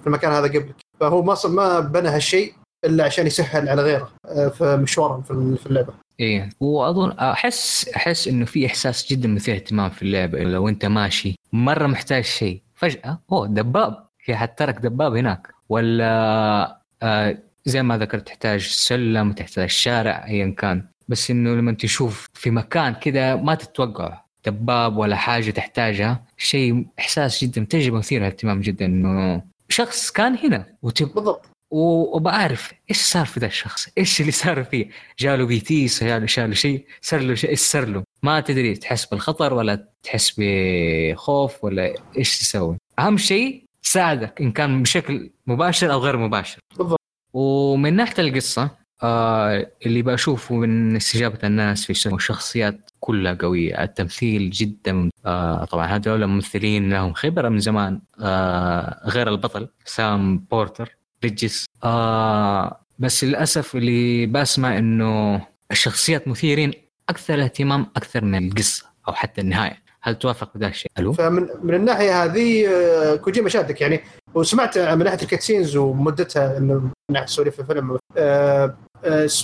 في 0.01 0.07
المكان 0.07 0.33
هذا 0.33 0.47
قبلك 0.47 0.75
فهو 1.01 1.23
ما 1.23 1.37
ما 1.45 1.81
بنى 1.81 2.09
هالشيء 2.09 2.53
إلا 2.85 3.05
عشان 3.05 3.27
يسهل 3.27 3.69
على 3.69 3.83
غيره 3.83 4.11
آه 4.27 4.49
في 4.49 4.77
مشوارهم 4.77 5.23
في 5.57 5.67
اللعبة. 5.67 5.93
إيه. 6.21 6.49
وأظن 6.61 7.11
أحس 7.11 7.89
أحس 7.97 8.29
إنه 8.29 8.45
في 8.45 8.67
إحساس 8.67 9.13
جدا 9.13 9.29
مثير 9.29 9.55
اهتمام 9.55 9.91
في 9.91 10.03
اللعبة 10.03 10.39
لو 10.39 10.69
أنت 10.69 10.85
ماشي 10.87 11.35
مرة 11.53 11.87
محتاج 11.87 12.25
شيء 12.25 12.63
فجأة 12.75 13.21
اوه 13.33 13.47
دباب 13.47 14.07
في 14.19 14.37
حد 14.37 14.55
ترك 14.55 14.77
دباب 14.79 15.17
هناك. 15.17 15.49
ولا 15.69 16.81
آه 17.03 17.39
زي 17.65 17.83
ما 17.83 17.99
ذكرت 17.99 18.27
تحتاج 18.27 18.67
سلم 18.67 19.33
تحتاج 19.33 19.69
شارع 19.69 20.27
ايا 20.27 20.55
كان. 20.59 20.85
بس 21.09 21.31
إنه 21.31 21.51
لما 21.51 21.73
تشوف 21.73 22.29
في 22.35 22.51
مكان 22.51 22.95
كذا 22.95 23.37
ما 23.37 23.55
تتوقع 23.55 24.23
دباب 24.47 24.97
ولا 24.97 25.17
حاجة 25.17 25.51
تحتاجها 25.51 26.25
شيء 26.37 26.87
إحساس 26.99 27.45
جدا 27.45 27.65
تجربة 27.71 27.99
مثيرة 27.99 28.27
اهتمام 28.27 28.61
جدا 28.61 28.85
إنه 28.87 29.43
شخص 29.73 30.11
كان 30.11 30.39
هنا 30.39 30.67
وتب 30.83 31.15
بالضبط. 31.15 31.47
وبعرف 31.71 32.73
إيش 32.91 33.01
صار 33.01 33.27
في 33.27 33.41
ذا 33.41 33.47
الشخص 33.47 33.89
إيش 33.99 34.21
اللي 34.21 34.33
صار 34.33 34.65
فيه. 34.65 34.91
جاله 35.19 35.47
BT 35.47 35.89
شاله 35.89 36.27
شاله 36.27 36.55
شيء 36.55 36.87
صار 37.01 37.21
له 37.21 37.35
شيء 37.35 37.51
إيش 37.51 37.61
صار 37.61 37.85
له؟ 37.85 38.05
ما 38.23 38.41
تدري 38.41 38.75
تحس 38.77 39.05
بالخطر 39.05 39.55
ولا 39.55 39.89
تحس 40.03 40.35
بخوف 40.39 41.65
ولا 41.65 41.95
إيش 42.19 42.39
تسوي. 42.39 42.77
أهم 42.99 43.19
شيء 43.19 43.65
تساعدك 43.83 44.41
إن 44.41 44.53
كان 44.53 44.83
بشكل 44.83 45.31
مباشر 45.47 45.93
أو 45.93 45.99
غير 45.99 46.17
مباشر. 46.17 46.59
بالضبط. 46.79 47.01
ومن 47.33 47.97
ناحية 47.97 48.23
القصة 48.23 48.80
آه 49.03 49.71
اللي 49.87 50.03
بشوفه 50.03 50.55
من 50.55 50.97
استجابة 50.97 51.39
الناس 51.45 51.85
في 51.85 52.15
الشخصيات 52.15 52.91
كلها 53.01 53.35
قوية. 53.41 53.83
التمثيل 53.83 54.51
جدا 54.51 55.11
آه 55.27 55.65
طبعا 55.65 55.87
هذول 55.87 56.27
ممثلين 56.27 56.91
لهم 56.91 57.13
خبرة 57.13 57.49
من 57.49 57.59
زمان 57.59 58.01
آه 58.21 59.01
غير 59.09 59.29
البطل 59.29 59.69
سام 59.85 60.39
بورتر 60.39 60.97
بريدجز 61.25 61.67
آه 61.85 62.81
بس 62.99 63.25
للأسف 63.25 63.77
اللي 63.77 64.27
بسمع 64.27 64.79
إنه 64.79 65.41
الشخصيات 65.71 66.29
مثيرين 66.29 66.73
أكثر 67.09 67.43
اهتمام 67.43 67.87
أكثر 67.97 68.25
من 68.25 68.49
القصة 68.49 68.87
أو 69.09 69.13
حتى 69.13 69.41
النهاية. 69.41 69.83
هل 70.03 70.15
توافق 70.15 70.57
بذا 70.57 70.67
الشيء؟ 70.69 70.91
ألو؟ 70.99 71.13
فمن 71.13 71.49
من 71.63 71.75
الناحية 71.75 72.25
هذه 72.25 72.69
آه، 72.69 73.17
كوجيما 73.17 73.49
شادك. 73.49 73.81
يعني 73.81 74.01
وسمعت 74.35 74.79
من 74.79 75.05
ناحية 75.05 75.23
ال 75.23 75.28
cutscenes 75.28 75.77
ومدتها 75.77 76.59
انه 76.59 76.75
من 76.75 76.91
ناحيه 77.11 77.27
سواليف 77.27 77.61
الفيلم. 77.61 77.91
آه، 77.91 77.99
آه، 78.19 78.65
آه، 78.65 78.77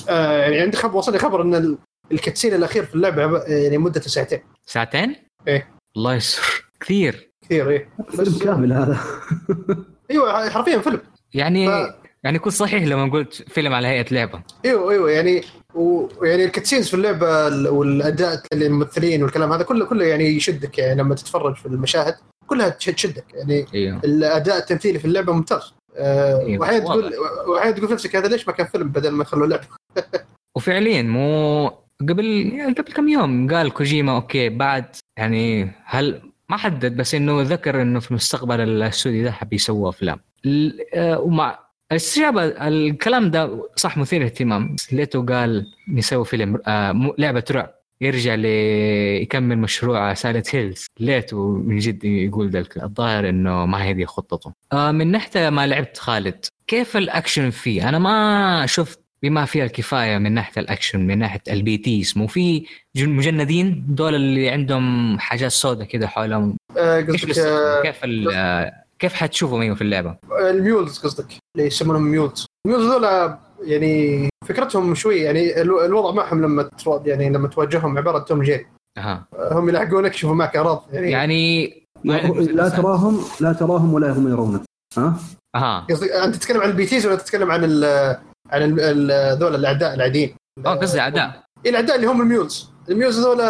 يعني 0.08 0.60
عندي 0.60 0.76
خبر 0.76 0.96
وصلني 0.96 1.18
خبر 1.18 1.42
إن 1.42 1.54
ال- 1.54 1.78
ال 2.12 2.17
cutscene 2.17 2.54
الأخير 2.54 2.84
في 2.84 2.94
اللعبة 2.94 3.24
آه، 3.38 3.44
يعني 3.48 3.78
مدته 3.78 4.10
ساعتين. 4.10 4.40
ساعتين؟ 4.66 5.16
إيه. 5.48 5.68
الله 5.96 6.14
يستر. 6.14 6.70
كثير. 6.80 7.30
كثير 7.44 7.70
إيه. 7.70 7.88
فيلم 8.10 8.38
كامل 8.38 8.72
هذا. 8.72 9.00
أيوه 10.10 10.50
حرفيا 10.50 10.78
فيلم. 10.78 11.00
يعني 11.34 11.68
ف- 11.68 11.94
يعني 12.24 12.38
كنت 12.38 12.52
صحيح 12.52 12.82
لما 12.84 13.12
قلت 13.12 13.34
فيلم 13.48 13.72
على 13.72 13.88
هيئة 13.88 14.14
لعبة. 14.14 14.42
أيوه 14.64 14.90
أيوه 14.92 15.10
يعني 15.10 15.42
ويعني 15.74 16.44
ال 16.44 16.49
cutscenes 16.49 16.88
في 16.88 16.94
اللعبة 16.94 17.48
ال- 17.48 17.68
والأداء 17.68 18.42
الممثلين 18.52 19.22
والكلام 19.22 19.52
هذا 19.52 19.62
كله 19.62 19.86
كله 19.86 20.04
يعني 20.04 20.24
يشدك 20.24 20.78
يعني 20.78 21.00
لما 21.00 21.14
تتفرج 21.14 21.56
في 21.56 21.66
المشاهد 21.66 22.14
كلها 22.46 22.68
تش- 22.68 22.84
تشدك. 22.86 23.24
يعني 23.34 23.66
أيوه. 23.74 24.00
الأداء 24.04 24.58
التمثيلي 24.58 24.98
في 24.98 25.04
اللعبة 25.04 25.32
ممتاز. 25.32 25.72
إيه، 25.98 26.58
واحيانا 26.58 26.84
تقول. 26.84 27.12
واحيانا 27.48 27.76
تقول 27.76 27.88
في 27.88 27.94
نفسك 27.94 28.16
هذا 28.16 28.28
ليش 28.28 28.48
ما 28.48 28.52
كان 28.54 28.66
فيلم 28.66 28.88
بدل 28.88 29.10
ما 29.10 29.22
يخلوه 29.22 29.46
لعبة؟ 29.48 29.66
وفعليا 30.56 31.02
مو 31.02 31.68
قبل 32.00 32.74
قبل 32.78 32.92
كم 32.92 33.08
يوم 33.08 33.54
قال 33.54 33.72
كوجيما 33.72 34.16
okay 34.16 34.48
بعد 34.48 34.84
يعني 35.18 35.72
هل 35.84 36.22
ما 36.48 36.56
حدد 36.56 36.96
بس 36.96 37.14
إنه 37.14 37.42
ذكر 37.42 37.82
إنه 37.82 38.00
في 38.00 38.10
المستقبل 38.10 38.60
الاستوديو 38.60 39.24
ده 39.24 39.32
حبي 39.32 39.56
يسووا 39.56 39.88
أفلام. 39.88 40.20
آه، 40.94 41.20
ومع 41.20 41.58
الاستجابه 41.92 42.44
الكلام 42.44 43.30
ده 43.30 43.68
صح 43.76 43.96
مثير 43.98 44.24
اهتمام. 44.24 44.74
بس 44.74 44.94
ليته 44.94 45.26
قال 45.26 45.66
نسوي 45.88 46.24
فيلم 46.24 46.60
آه، 46.66 47.14
لعبة 47.18 47.44
رعب. 47.50 47.74
يرجع 48.00 48.34
ليكمل 48.34 49.58
مشروع 49.58 50.14
Silent 50.14 50.54
Hills. 50.54 50.86
ليته 51.00 51.48
من 51.48 51.78
جد 51.78 52.04
يقول 52.04 52.50
ذلك. 52.50 52.82
الظاهر 52.82 53.28
إنه 53.28 53.66
ما 53.66 53.84
هي 53.84 53.92
دي 53.92 54.06
خطته. 54.06 54.52
آه، 54.72 54.90
من 54.92 55.10
ناحية 55.10 55.50
ما 55.50 55.66
لعبت 55.66 55.98
خالد 55.98 56.44
كيف 56.66 56.96
الأكشن 56.96 57.50
فيه؟ 57.50 57.88
أنا 57.88 57.98
ما 57.98 58.66
شفت 58.66 59.00
بما 59.22 59.44
فيها 59.44 59.64
الكفاية 59.64 60.18
من 60.18 60.32
ناحية 60.32 60.60
الأكشن 60.62 61.06
من 61.06 61.18
ناحية 61.18 61.40
ال 61.50 61.78
BTs 61.78 62.12
مو 62.16 62.26
في 62.26 62.66
جن- 62.96 63.08
مجندين؟ 63.08 63.84
دول 63.88 64.14
اللي 64.14 64.48
عندهم 64.50 65.18
حاجات 65.18 65.50
سوداء 65.50 65.86
كده 65.86 66.06
حولهم. 66.08 66.56
آه، 66.78 67.00
قصدك؟ 67.00 67.38
آه، 67.38 67.82
كيف 67.82 68.00
آه، 68.34 68.72
كيف 68.98 69.14
حتشوفهم 69.14 69.60
أيوه 69.60 69.74
في 69.74 69.82
اللعبة؟ 69.82 70.16
ال 70.50 70.58
MULEs 70.58 70.98
قصدك 70.98 71.26
اللي 71.56 71.66
يسمونهم 71.66 72.02
MULEs. 72.02 72.46
ال 72.66 72.70
MULEs 72.70 72.86
هذول 72.86 73.36
يعني 73.60 74.28
فكرتهم 74.48 74.94
شوي 74.94 75.16
يعني 75.16 75.60
الو- 75.60 75.84
الوضع 75.84 76.10
معهم 76.10 76.42
لما 76.42 76.68
يعني 77.04 77.28
لما 77.30 77.48
تواجههم 77.48 77.98
عبارة 77.98 78.18
توم 78.18 78.42
جيري 78.42 78.66
أها. 78.98 79.26
هم 79.52 79.68
يلحقونك 79.68 80.14
يشوفوا 80.14 80.36
معك 80.36 80.56
اعراض 80.56 80.84
يعني, 80.92 81.10
يعني 81.10 81.72
لا 82.04 82.68
تراهم 82.68 83.20
لا 83.40 83.52
تراهم 83.52 83.94
ولا 83.94 84.12
هم 84.12 84.28
يرونك. 84.28 84.60
ها؟ 84.98 85.16
أها. 85.56 85.86
قصدك 85.90 86.10
أنت 86.10 86.34
تتكلم 86.36 86.60
عن 86.60 86.70
البي 86.70 86.86
تيز 86.86 87.06
ولا 87.06 87.16
تتكلم 87.16 87.50
عن 87.50 87.60
ال 87.64 87.84
عن 88.50 88.74
ذول 89.38 89.54
الأعداء 89.54 89.94
العاديين؟ 89.94 90.34
آه 90.66 90.74
قصدي 90.74 91.00
أعداء. 91.00 91.42
إيه 91.64 91.70
الأعداء 91.70 91.96
اللي 91.96 92.06
هم 92.06 92.20
الميولز. 92.20 92.70
الميولز 92.90 93.18
هذول 93.20 93.40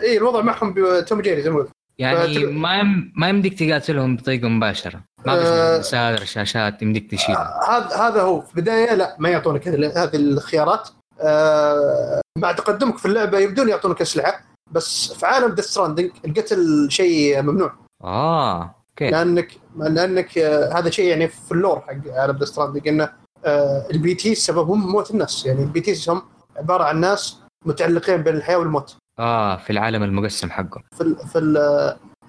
اي 0.00 0.16
الوضع 0.16 0.40
معهم 0.40 0.74
بتوم 0.76 1.20
جيري 1.20 1.42
زي 1.42 1.50
ما 1.50 1.56
قلت. 1.58 1.70
يعني 1.98 2.16
فتل- 2.18 2.52
ما 2.52 2.78
يم... 2.78 3.12
ما 3.16 3.28
يمديك 3.28 3.58
تقاتلهم 3.58 4.16
بطريقة 4.16 4.48
مباشرة. 4.48 5.00
ما 5.26 5.32
آه. 5.32 5.78
بس 5.78 5.86
مسادر 5.86 6.24
شاشات 6.24 6.82
يمديك 6.82 7.10
تشيل 7.10 7.36
هذا 7.68 7.96
هذا 7.96 8.22
هو. 8.22 8.40
في 8.40 8.56
البداية 8.56 8.94
لا 8.94 9.16
ما 9.18 9.28
يعطونك 9.28 9.68
هذه 9.68 10.02
هذه 10.02 10.16
الخيارات. 10.16 10.88
آه، 11.20 12.20
مع 12.38 12.52
تقدمك 12.52 12.98
في 12.98 13.06
اللعبة 13.06 13.38
يبدون 13.38 13.68
يعطونك 13.68 14.00
أسلحة 14.00 14.40
بس 14.72 15.12
في 15.12 15.26
عالم 15.26 15.54
Death 15.54 15.64
Stranding 15.64 16.10
القتل 16.24 16.86
شيء 16.90 17.42
ممنوع. 17.42 17.72
آه 18.04 18.74
okay. 18.90 19.10
لانك 19.10 19.48
لأنك 19.76 20.38
آه، 20.38 20.78
هذا 20.78 20.90
شيء 20.90 21.08
يعني 21.08 21.28
في 21.28 21.52
ال 21.52 21.58
lore 21.58 21.80
حق 21.80 22.12
عالم 22.20 22.38
Death 22.38 22.48
Stranding 22.48 22.88
إنه 22.88 23.12
آه، 23.44 23.86
ال 23.90 24.14
BT 24.14 24.34
سببهم 24.34 24.92
موت 24.92 25.10
الناس. 25.10 25.46
يعني 25.46 25.62
ال 25.62 25.80
BT 25.80 26.10
هم 26.10 26.22
عبارة 26.56 26.84
عن 26.84 27.00
ناس 27.00 27.36
متعلقين 27.66 28.22
بين 28.22 28.36
الحياة 28.36 28.56
والموت. 28.56 28.96
آه 29.18 29.56
في 29.56 29.70
العالم 29.70 30.02
المقسم 30.02 30.50
حقه 30.50 30.82
في 30.96 31.00
ال 31.00 31.16
في 31.16 31.38
ال 31.38 31.56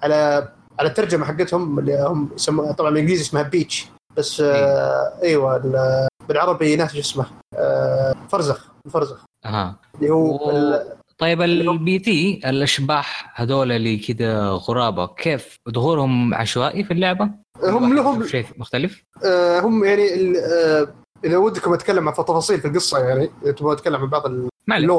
على 0.02 0.48
على 0.78 0.88
الترجمة 0.88 1.24
حقتهم 1.26 1.78
اللي 1.78 2.02
هم 2.08 2.30
يسموها 2.34 2.72
طبعا 2.72 2.90
بالإنجليزي 2.90 3.22
اسمها 3.22 3.42
Beach 3.42 3.86
بس 4.16 4.40
آه 4.40 5.12
إيوه 5.22 5.56
ال- 5.56 6.08
بالعربي 6.28 6.76
ناسي 6.76 6.92
شو 6.94 7.00
اسمه 7.00 7.26
آه 7.54 8.14
برزخ 8.28 8.70
البرزخ 8.86 9.24
أها 9.44 9.76
اللي 9.94 10.10
هو 10.10 10.50
ال- 10.50 10.98
طيب 11.18 11.42
ال 11.42 11.98
BT 11.98 12.40
الأشباح 12.46 13.32
هذول 13.40 13.72
اللي 13.72 13.96
كذا 13.98 14.48
غرابة 14.50 15.06
كيف 15.06 15.56
ظهورهم 15.70 16.34
عشوائي 16.34 16.84
في 16.84 16.90
اللعبة؟ 16.92 17.30
هم 17.64 17.94
لهم 17.96 18.26
شيء 18.26 18.46
مختلف؟ 18.56 19.02
آه 19.24 19.60
هم 19.60 19.84
يعني 19.84 20.02
آه 20.38 20.88
إذا 21.24 21.36
ودكم 21.36 21.72
أتكلم 21.72 22.08
عن 22.08 22.14
تفاصيل 22.14 22.60
في 22.60 22.68
القصة 22.68 22.98
يعني 22.98 23.30
تبغى 23.56 23.72
أتكلم 23.72 23.96
عن 24.00 24.06
بعض 24.10 24.22
عليك. 24.70 24.90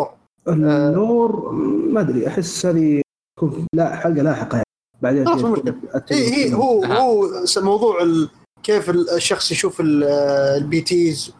اللور 0.53 0.89
النور 0.89 1.51
ما 1.93 2.01
أدري 2.01 2.27
أحس 2.27 2.65
هذه 2.65 3.01
تكون 3.37 3.65
لا 3.73 3.95
حلقة 3.95 4.21
لاحقة 4.23 4.55
يعني. 4.55 4.65
بعدين 5.01 5.27
خلاص 5.27 5.41
مو 5.41 5.55
تكون 5.55 5.71
مشكلة. 5.75 5.95
التجربة. 5.95 6.23
هي 6.23 6.45
هي 6.49 6.53
هو. 6.53 6.83
هو 6.83 7.45
س- 7.45 7.57
موضوع 7.57 8.01
ال- 8.03 8.29
كيف 8.63 8.89
ال- 8.89 9.09
الشخص 9.09 9.51
يشوف 9.51 9.81
ال- 9.81 10.03
ال 10.63 10.81
BTs 10.81 11.33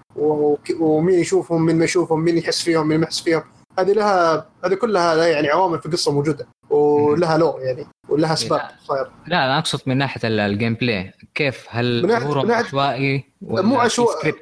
ومين 0.80 1.20
يشوفهم 1.20 1.66
مين 1.66 1.76
ما 1.78 1.84
يشوفهم 1.86 2.20
مين 2.24 2.38
يحس 2.38 2.62
فيهم 2.62 2.88
مين 2.88 3.00
ما 3.00 3.04
يحس 3.06 3.20
فيهم. 3.22 3.44
هذه 3.80 3.92
لها 3.92 4.46
هذه 4.66 4.74
كلها 4.74 5.16
لها 5.16 5.28
يعني 5.28 5.48
عوامل 5.50 5.80
في 5.80 5.86
القصة 5.86 6.12
موجودة 6.12 6.48
ولها 6.70 7.38
lore 7.38 7.62
يعني 7.62 7.86
ولها 8.10 8.34
أسباب. 8.34 8.62
صاير 8.88 9.08
لا 9.28 9.46
أنا 9.46 9.60
أقصد 9.60 9.80
من 9.86 9.98
ناحية 9.98 10.28
ال- 10.28 10.40
ال 10.40 10.74
gameplay 10.74 11.12
كيف؟ 11.36 11.66
هل 11.70 12.04
من 12.04 12.10
من 12.10 12.20
ناحية- 12.20 12.52
عشوائي 12.52 13.24
ولا 13.42 13.62
مو 13.62 13.78
عشوائي. 13.80 14.34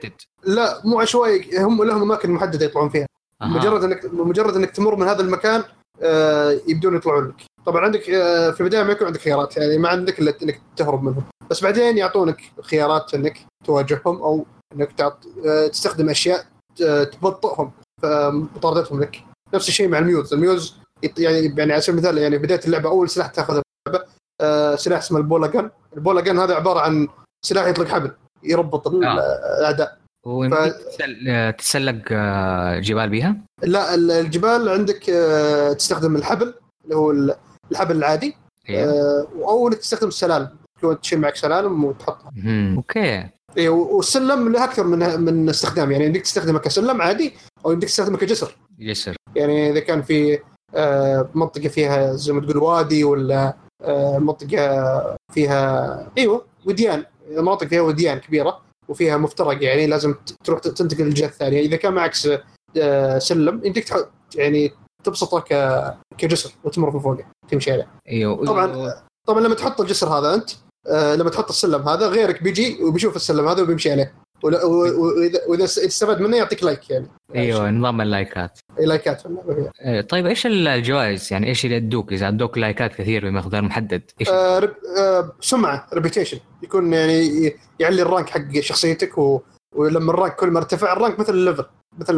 لا 0.45 0.81
مو 0.85 0.99
عشوائي. 0.99 1.57
هم 1.57 1.84
لهم 1.84 2.02
أماكن 2.02 2.31
محددة 2.31 2.65
يطلعون 2.65 2.89
فيها. 2.89 3.06
مجرد 3.43 3.84
انك 3.84 4.05
مجرد 4.14 4.55
إنك 4.55 4.72
تمر 4.72 4.95
من 4.95 5.07
هذا 5.07 5.22
المكان 5.22 5.64
آه، 6.01 6.59
يبدون 6.68 6.95
يطلعون 6.95 7.27
لك. 7.27 7.45
طبعا 7.65 7.85
عندك 7.85 8.09
آه، 8.09 8.51
في 8.51 8.61
البداية 8.61 8.84
ما 8.84 8.91
يكون 8.91 9.07
عندك 9.07 9.19
خيارات 9.19 9.57
يعني 9.57 9.77
ما 9.77 9.89
عندك 9.89 10.19
إلا 10.19 10.34
إنك 10.43 10.61
تهرب 10.76 11.03
منهم. 11.03 11.23
بس 11.49 11.64
بعدين 11.64 11.97
يعطونك 11.97 12.41
خيارات 12.61 13.14
إنك 13.14 13.38
تواجههم 13.65 14.22
أو 14.22 14.45
إنك 14.76 14.91
تعط... 14.91 15.26
آه، 15.45 15.68
تستخدم 15.68 16.09
أشياء 16.09 16.45
آه، 16.85 17.03
تبطئهم 17.03 17.72
في 18.01 18.30
مطاردتهم 18.55 19.01
لك. 19.01 19.23
نفس 19.53 19.69
الشيء 19.69 19.88
مع 19.88 19.99
ال 19.99 20.04
MULEs. 20.04 20.34
ال 20.34 20.40
MULEs 20.40 20.76
يعني 21.18 21.53
يعني 21.57 21.73
على 21.73 21.81
سبيل 21.81 21.99
المثال 21.99 22.18
يعني 22.18 22.38
بداية 22.38 22.61
اللعبة 22.65 22.89
أول 22.89 23.09
سلاح 23.09 23.27
تاخذه 23.27 23.61
اللعبة 23.88 24.05
آه، 24.41 24.76
سلاح 24.76 24.99
اسمه 24.99 25.18
ال 25.18 25.23
Bola 25.23 25.47
Gun 25.47 25.69
ال 25.97 26.02
Bola 26.02 26.22
Gun 26.22 26.39
هذا 26.39 26.55
عبارة 26.55 26.80
عن 26.80 27.07
سلاح 27.45 27.68
يطلق 27.68 27.88
حبل 27.88 28.11
يربط 28.43 28.88
آه. 28.88 28.91
الأعداء. 29.59 29.97
ف- 30.27 30.95
تسل- 30.97 31.53
تتسلق 31.57 32.01
آه، 32.11 32.79
جبال 32.79 33.09
بيها؟ 33.09 33.35
لا 33.63 33.95
ال- 33.95 34.11
الجبال 34.11 34.69
عندك 34.69 35.09
آه، 35.09 35.73
تستخدم 35.73 36.15
الحبل 36.15 36.53
اللي 36.83 36.95
هو 36.95 37.11
ال- 37.11 37.35
الحبل 37.71 37.95
العادي 37.95 38.35
أيوه 38.69 38.91
آه، 38.91 39.27
أو 39.35 39.67
إنك 39.67 39.77
تستخدم 39.77 40.07
السلالم. 40.07 40.49
تكون 40.77 41.01
تشيل 41.01 41.19
معك 41.19 41.35
سلالم 41.35 41.83
وتحطها. 41.85 42.31
أوكي. 42.77 43.29
إيه، 43.57 43.69
و- 43.69 43.95
والسلم 43.97 44.51
له 44.51 44.63
أكثر 44.63 44.83
من 44.83 45.19
من 45.21 45.49
استخدام. 45.49 45.91
يعني 45.91 46.05
يمديك 46.05 46.21
تستخدمه 46.23 46.59
كسلم 46.59 47.01
عادي 47.01 47.33
أو 47.65 47.71
يمديك 47.71 47.89
تستخدمه 47.89 48.17
كجسر. 48.17 48.55
يسر 48.79 49.15
يعني 49.35 49.71
إذا 49.71 49.79
كان 49.79 50.01
في 50.01 50.39
منطقة 51.35 51.67
فيها 51.67 52.13
زي 52.13 52.33
ما 52.33 52.41
تقول 52.41 52.57
وادي 52.57 53.03
ولا 53.03 53.53
منطقة 54.19 55.17
فيها 55.33 56.11
إيوه 56.17 56.45
وديان. 56.65 57.03
مناطق 57.31 57.67
فيها 57.67 57.81
وديان 57.81 58.17
كبيرة 58.19 58.61
وفيها 58.89 59.18
مفترق 59.18 59.64
يعني 59.64 59.88
لازم 59.88 60.15
تروح 60.43 60.59
تنتقل 60.59 61.03
للجهة 61.03 61.26
الثانية 61.27 61.59
إذا 61.61 61.76
كان 61.76 61.93
معك 61.93 62.14
آه، 62.77 63.19
سلم 63.19 63.61
يمديك 63.65 63.93
يعني 64.35 64.72
تبسطه 65.03 65.39
ك- 65.39 65.97
كجسر 66.18 66.51
وتمر 66.64 66.91
من 66.93 66.99
فوقه 66.99 67.26
تمشي 67.49 67.72
عليه 67.72 67.88
أيوه 68.09 68.45
طبعاً. 68.45 68.93
طبعا 69.27 69.39
لما 69.41 69.55
تحط 69.55 69.81
الجسر 69.81 70.07
هذا 70.09 70.34
أنت 70.34 70.49
آه، 70.88 71.15
لما 71.15 71.30
تحط 71.30 71.49
السلم 71.49 71.89
هذا 71.89 72.07
غيرك 72.07 72.43
بيجي 72.43 72.84
وبيشوف 72.84 73.15
السلم 73.15 73.47
هذا 73.47 73.61
وبيمشي 73.61 73.91
عليه 73.91 74.14
واذا 74.43 75.64
استفاد 75.64 76.22
منه 76.22 76.38
يعطيك 76.38 76.64
like 76.64 76.89
يعني. 76.89 77.07
أيوه 77.35 77.72
نظام 77.72 78.01
اللايكات. 78.01 78.59
اي 78.80 78.85
لايكات. 78.85 79.23
إيه، 79.81 80.01
طيب 80.01 80.26
إيش 80.26 80.45
الجوائز؟ 80.45 81.34
يعني 81.34 81.47
إيش 81.47 81.65
اللي 81.65 81.76
يدوك 81.76 82.14
إذا 82.14 82.27
أدوك 82.27 82.57
لايكات 82.57 82.95
كثير 82.95 83.30
بمقدار 83.30 83.61
محدد 83.61 84.01
إيش؟ 84.22 84.30
آه 84.30 84.59
رب 84.59 84.73
آه 84.99 85.31
سمعة 85.41 85.88
reputation 85.93 86.39
يكون 86.64 86.93
يعني 86.93 87.55
يعلي 87.80 88.01
ال 88.01 88.07
rank 88.07 88.30
حق 88.30 88.59
شخصيتك 88.59 89.18
و... 89.18 89.41
ولما 89.76 90.11
ال 90.11 90.16
rank 90.16 90.35
كل 90.35 90.47
ما 90.47 90.59
ارتفع 90.59 90.93
ال 90.93 90.99
rank 90.99 91.19
مثل 91.19 91.34
ال 91.34 91.39
level 91.39 91.65
مثل 91.97 92.18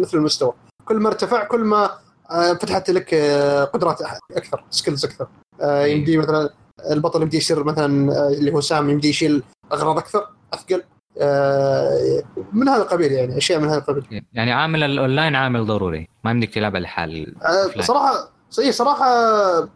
مثل 0.00 0.18
المستوى. 0.18 0.52
كل 0.84 0.96
ما 0.96 1.08
ارتفع 1.08 1.44
كل 1.44 1.60
ما 1.60 1.90
آه 2.30 2.52
فتحت 2.52 2.90
لك 2.90 3.14
آه 3.14 3.64
قدرات 3.64 4.02
أكثر 4.36 4.64
skills 4.70 5.04
أكثر. 5.04 5.26
آه 5.60 5.86
يمدي 5.86 6.16
مثلا 6.16 6.50
البطل 6.90 7.22
يمدي 7.22 7.36
يصير 7.36 7.64
مثلا 7.64 8.12
اللي 8.28 8.52
هو 8.52 8.60
سام 8.60 8.90
يمدي 8.90 9.08
يشيل 9.08 9.42
أغراض 9.72 9.98
أكثر 9.98 10.28
أثقل. 10.54 10.82
من 12.52 12.68
هذا 12.68 12.82
القبيل 12.82 13.12
يعني 13.12 13.36
أشياء 13.36 13.60
من 13.60 13.68
هذا 13.68 13.78
القبيل. 13.78 14.22
يعني 14.32 14.52
عامل 14.52 14.82
الاونلاين 14.82 15.34
عامل 15.34 15.66
ضروري. 15.66 16.08
ما 16.24 16.30
يمديك 16.30 16.54
تلعب 16.54 16.76
لحال 16.76 17.34
آه. 17.44 17.80
صراحة 17.80 18.30
صحيح 18.50 18.70
صراحة 18.70 19.06
آه 19.06 19.68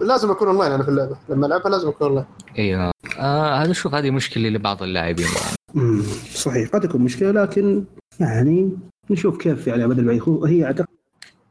لازم 0.00 0.30
أكون 0.30 0.48
اونلاين 0.48 0.72
أنا 0.72 0.82
في 0.82 0.88
اللعبة. 0.88 1.16
لما 1.28 1.46
ألعبها 1.46 1.70
لازم 1.70 1.88
أكون 1.88 2.06
اونلاين 2.06 2.26
أيوه 2.58 2.90
آه 3.18 3.54
هذا 3.54 3.72
شوف 3.72 3.94
هذه 3.94 4.10
مشكلة 4.10 4.48
لبعض 4.48 4.82
اللاعبين. 4.82 5.26
مم، 5.74 6.02
صحيح 6.34 6.68
قد 6.68 6.80
تكون 6.80 7.00
مشكلة 7.00 7.30
لكن 7.30 7.84
يعني 8.20 8.70
نشوف 9.10 9.38
كيف 9.38 9.66
يعني 9.66 9.84
المدى 9.84 10.00
البعيد. 10.00 10.22
هو- 10.22 10.44
هي 10.44 10.64
أعتقد 10.64 10.86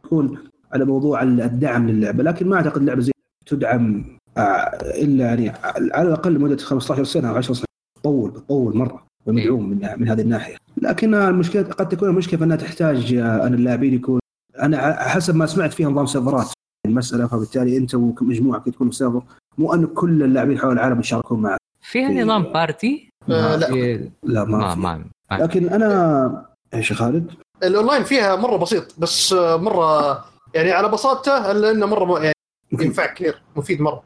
تكون 0.04 0.38
على 0.74 0.86
موضوع 0.86 1.22
الدعم 1.24 1.90
للعبة 1.90 2.24
لكن 2.24 2.50
ما 2.50 2.56
أعتقد 2.56 2.84
لعبه 2.84 3.02
زي 3.02 3.12
تدعم 3.46 4.18
آه، 4.38 4.42
إلا 4.84 5.26
يعني 5.26 5.50
على 5.94 6.08
الأقل 6.08 6.40
مده 6.40 6.58
15 6.58 7.04
سنة 7.04 7.30
أو 7.30 7.36
10 7.36 7.54
سنين 7.54 7.67
تطول 8.08 8.32
بتطول 8.32 8.78
مرة 8.78 9.04
ومدعوم 9.26 9.70
من 9.70 9.90
من 9.98 10.10
هذه 10.10 10.22
الناحية 10.22 10.56
لكن 10.78 11.14
المشكلة 11.16 11.62
قد 11.64 11.90
تكون 11.90 12.10
المشكلة 12.10 12.38
في 12.38 12.44
أنها 12.46 12.56
تحتاج 12.58 13.14
آه، 13.14 13.48
أن 13.48 13.54
اللاعبين 13.54 13.94
يكون 13.94 14.20
أنا 14.62 14.96
حسب 15.10 15.36
ما 15.36 15.46
سمعت 15.46 15.74
فيها 15.74 15.90
نظام 15.90 16.06
سيرفرات 16.06 16.48
المسألة 16.88 17.28
فبالتالي 17.28 17.78
أنت 17.78 17.96
ومجموعه 17.96 18.64
تكون 18.64 18.90
في 18.90 18.96
server 18.96 19.24
مو 19.58 19.74
أن 19.74 19.86
كل 19.88 20.24
اللاعبين 20.24 20.60
حول 20.60 20.72
العالم 20.74 21.00
يشاركون 21.00 21.42
معك 21.42 21.58
فيها 21.82 22.10
إيه. 22.10 22.24
نظام 22.24 22.44
party 22.44 23.10
آه، 23.30 23.56
لا. 23.56 23.68
في- 23.68 24.10
لا 24.24 24.44
ما, 24.44 24.58
ما 24.58 24.74
في. 24.74 24.80
ما 24.80 24.98
ما- 25.32 25.38
لكن 25.38 25.70
أنا 25.70 26.46
إيش 26.74 26.92
يا 26.92 26.96
خالد؟ 26.96 27.32
الأونلاين 27.64 28.04
فيها 28.04 28.36
مرة 28.36 28.58
بسيط 28.58 28.96
بس 29.00 29.34
آه، 29.34 29.58
مرة 29.58 30.12
يعني 30.54 30.72
على 30.72 30.90
بساطته 30.90 31.52
إلا 31.52 31.72
إنه 31.72 31.86
مرة 31.86 32.20
يعني 32.20 32.34
ينفع 32.82 33.06
كثير 33.14 33.42
مفيد 33.56 33.82
مرة. 33.82 34.04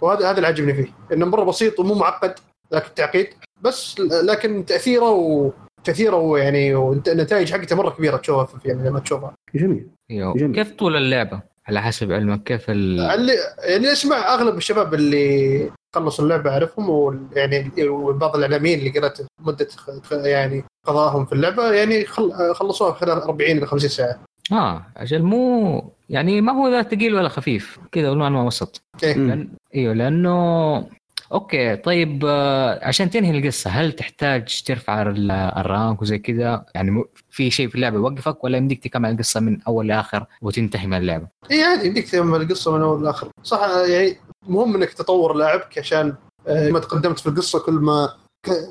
وهذا 0.00 0.30
هذا 0.30 0.36
اللي 0.36 0.46
عجبني 0.46 0.74
فيه 0.74 0.88
إنه 1.12 1.26
مرة 1.26 1.44
بسيط 1.44 1.80
ومو 1.80 1.94
معقد 1.94 2.34
لكن 2.72 2.94
تعقيد 2.94 3.26
بس 3.62 4.00
لكن 4.00 4.64
تأثيره 4.64 5.10
وتاثيره 5.10 6.38
يعني 6.38 6.74
والنتائج 6.74 7.52
حقته 7.52 7.76
مرة 7.76 7.90
كبيرة 7.90 8.16
تشوفها 8.16 8.44
في- 8.58 8.68
يعني 8.68 8.88
لما 8.88 9.00
تشوفها. 9.00 9.34
جميل. 9.54 9.88
جميل. 10.10 10.54
كيف 10.54 10.72
طول 10.72 10.96
اللعبة؟ 10.96 11.42
على 11.68 11.82
حسب 11.82 12.12
علمك 12.12 12.42
كيف 12.42 12.70
ال... 12.70 13.00
اللي 13.00 13.32
يعني 13.58 13.92
اسمع 13.92 14.34
أغلب 14.34 14.56
الشباب 14.56 14.94
اللي 14.94 15.70
خلصوا 15.94 16.24
اللعبة 16.24 16.50
أعرفهم 16.50 16.90
ويعني 16.90 17.70
وبعض 17.88 18.36
الإعلاميين 18.36 18.78
اللي 18.78 18.90
قرأت 19.00 19.18
مدة 19.40 19.68
خ- 19.76 20.12
يعني 20.12 20.64
قضاءهم 20.86 21.24
في 21.26 21.32
اللعبة 21.32 21.72
يعني 21.72 22.04
خل... 22.04 22.54
خلصوها 22.54 22.92
خلال 22.92 23.22
40 23.22 23.50
إلى 23.50 23.66
50 23.66 23.88
ساعة. 23.90 24.20
آه 24.52 24.86
أجل 24.96 25.22
مو 25.22 25.84
يعني 26.08 26.40
ما 26.40 26.52
هو 26.52 26.68
لا 26.68 26.82
ثقيل 26.82 27.14
ولا 27.14 27.28
خفيف 27.28 27.78
كذا 27.92 28.10
والله 28.10 28.28
ما 28.28 28.42
وسط. 28.42 28.82
إيه. 29.02 29.14
لأن... 29.14 29.48
إيوه 29.74 29.94
لأنه 29.94 30.86
okay 31.32 31.76
طيب 31.76 32.24
آه، 32.28 32.86
عشان 32.88 33.10
تنهي 33.10 33.38
القصة 33.38 33.70
هل 33.70 33.92
تحتاج 33.92 34.62
ترفع 34.66 35.02
ال- 35.02 35.30
rank 35.30 36.02
وزي 36.02 36.18
كذا؟ 36.18 36.64
يعني 36.74 37.04
في 37.30 37.50
شيء 37.50 37.68
في 37.68 37.74
اللعبة 37.74 37.96
يوقفك 37.96 38.44
ولا 38.44 38.56
يمديك 38.58 38.84
تكمل 38.84 39.10
القصة 39.10 39.40
من 39.40 39.62
أول 39.62 39.88
لآخر 39.88 40.26
وتنتهي 40.42 40.86
من 40.86 40.96
اللعبة؟ 40.98 41.26
اي 41.50 41.62
عادي 41.62 41.86
يمديك 41.86 42.08
تكمل 42.08 42.40
القصة 42.42 42.76
من 42.76 42.82
أول 42.82 43.04
لآخر. 43.04 43.28
صح 43.42 43.60
يعني 43.88 44.16
مهم 44.48 44.74
إنك 44.76 44.92
تطور 44.92 45.34
لاعبك 45.34 45.78
عشان 45.78 46.14
آه، 46.48 46.70
ما 46.70 46.78
تقدمت 46.78 47.18
في 47.18 47.26
القصة 47.28 47.58
كل 47.58 47.72
ما 47.72 48.08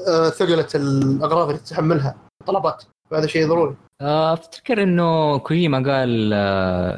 آه، 0.08 0.30
ثقلت 0.30 0.76
الأغراض 0.76 1.48
اللي 1.50 1.60
تتحملها. 1.62 2.16
طلبات 2.48 2.84
فهذا 3.12 3.28
شيء 3.28 3.48
ضروري. 3.48 3.76
أفتكر 4.02 4.84
إنه 4.84 5.38
كويما 5.38 5.78
قال 5.92 6.34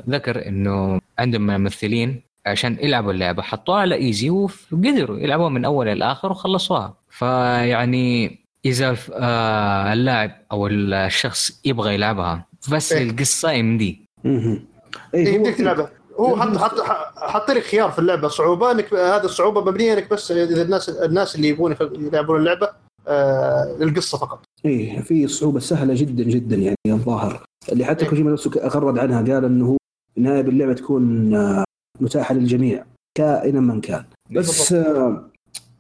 ذكر 0.10 0.48
إنه 0.48 1.02
عندهم 1.20 1.48
ممثلين 1.48 2.24
عشان 2.46 2.78
يلعبوا 2.82 3.12
اللعبة. 3.12 3.42
حطوها 3.42 3.80
على 3.80 3.96
ايزي 3.96 4.30
وقدروا 4.30 5.18
يلعبوها 5.20 5.50
من 5.50 5.66
أول 5.66 5.88
للاخر 5.88 6.32
وخلصوها. 6.32 6.94
فيعني 7.10 8.40
إذا 8.66 8.98
آه، 9.14 9.94
اللاعب 9.94 10.32
أو 10.52 10.68
الشخص 10.68 11.62
يبغى 11.66 11.94
يلعبها 11.94 12.46
بس 12.72 12.94
إيه. 12.94 13.10
القصة 13.10 13.52
يمديه 13.52 13.96
مهم. 14.24 14.66
إيه، 15.14 15.28
إيه، 15.28 15.36
يمديك 15.36 15.56
تلعبها. 15.56 15.92
هو 16.20 16.38
حط 16.38 16.58
حط 16.58 16.80
حط 17.16 17.52
لك 17.52 17.64
خيار 17.64 17.92
في 17.92 18.00
اللعبة. 18.00 18.28
صعوبة 18.28 18.72
انك 18.72 18.94
هذه 18.94 19.24
الصعوبة 19.24 19.62
مبنية 19.72 19.94
إنك 19.94 20.10
بس 20.12 20.32
إذا 20.32 20.62
الناس 20.62 20.90
الناس 20.90 21.36
اللي 21.36 21.48
يبغون 21.48 21.76
يلعبون 22.00 22.40
اللعبة 22.40 22.70
آه 23.08 23.78
القصة 23.82 24.18
فقط. 24.18 24.44
إيه 24.66 25.02
في 25.02 25.28
صعوبة 25.28 25.60
سهلة 25.60 25.94
جدا 25.98 26.24
جدا 26.24 26.56
يعني 26.56 26.76
الظاهر. 26.88 27.44
اللي 27.72 27.86
حتى 27.86 28.04
إيه. 28.04 28.10
كوجيما 28.10 28.32
نفسه 28.32 28.52
غرد 28.68 28.98
عنها 28.98 29.34
قال 29.34 29.46
إنه 29.46 29.66
هو 29.66 29.78
في 30.14 30.18
النهايه 30.18 30.42
باللعبه 30.42 30.74
تكون 30.74 31.36
آه، 31.36 31.64
متاحه 32.02 32.36
للجميع 32.36 32.86
كائنا 33.18 33.60
من 33.60 33.82
كان. 33.82 34.04
بس 34.32 34.74
آه، 34.74 35.30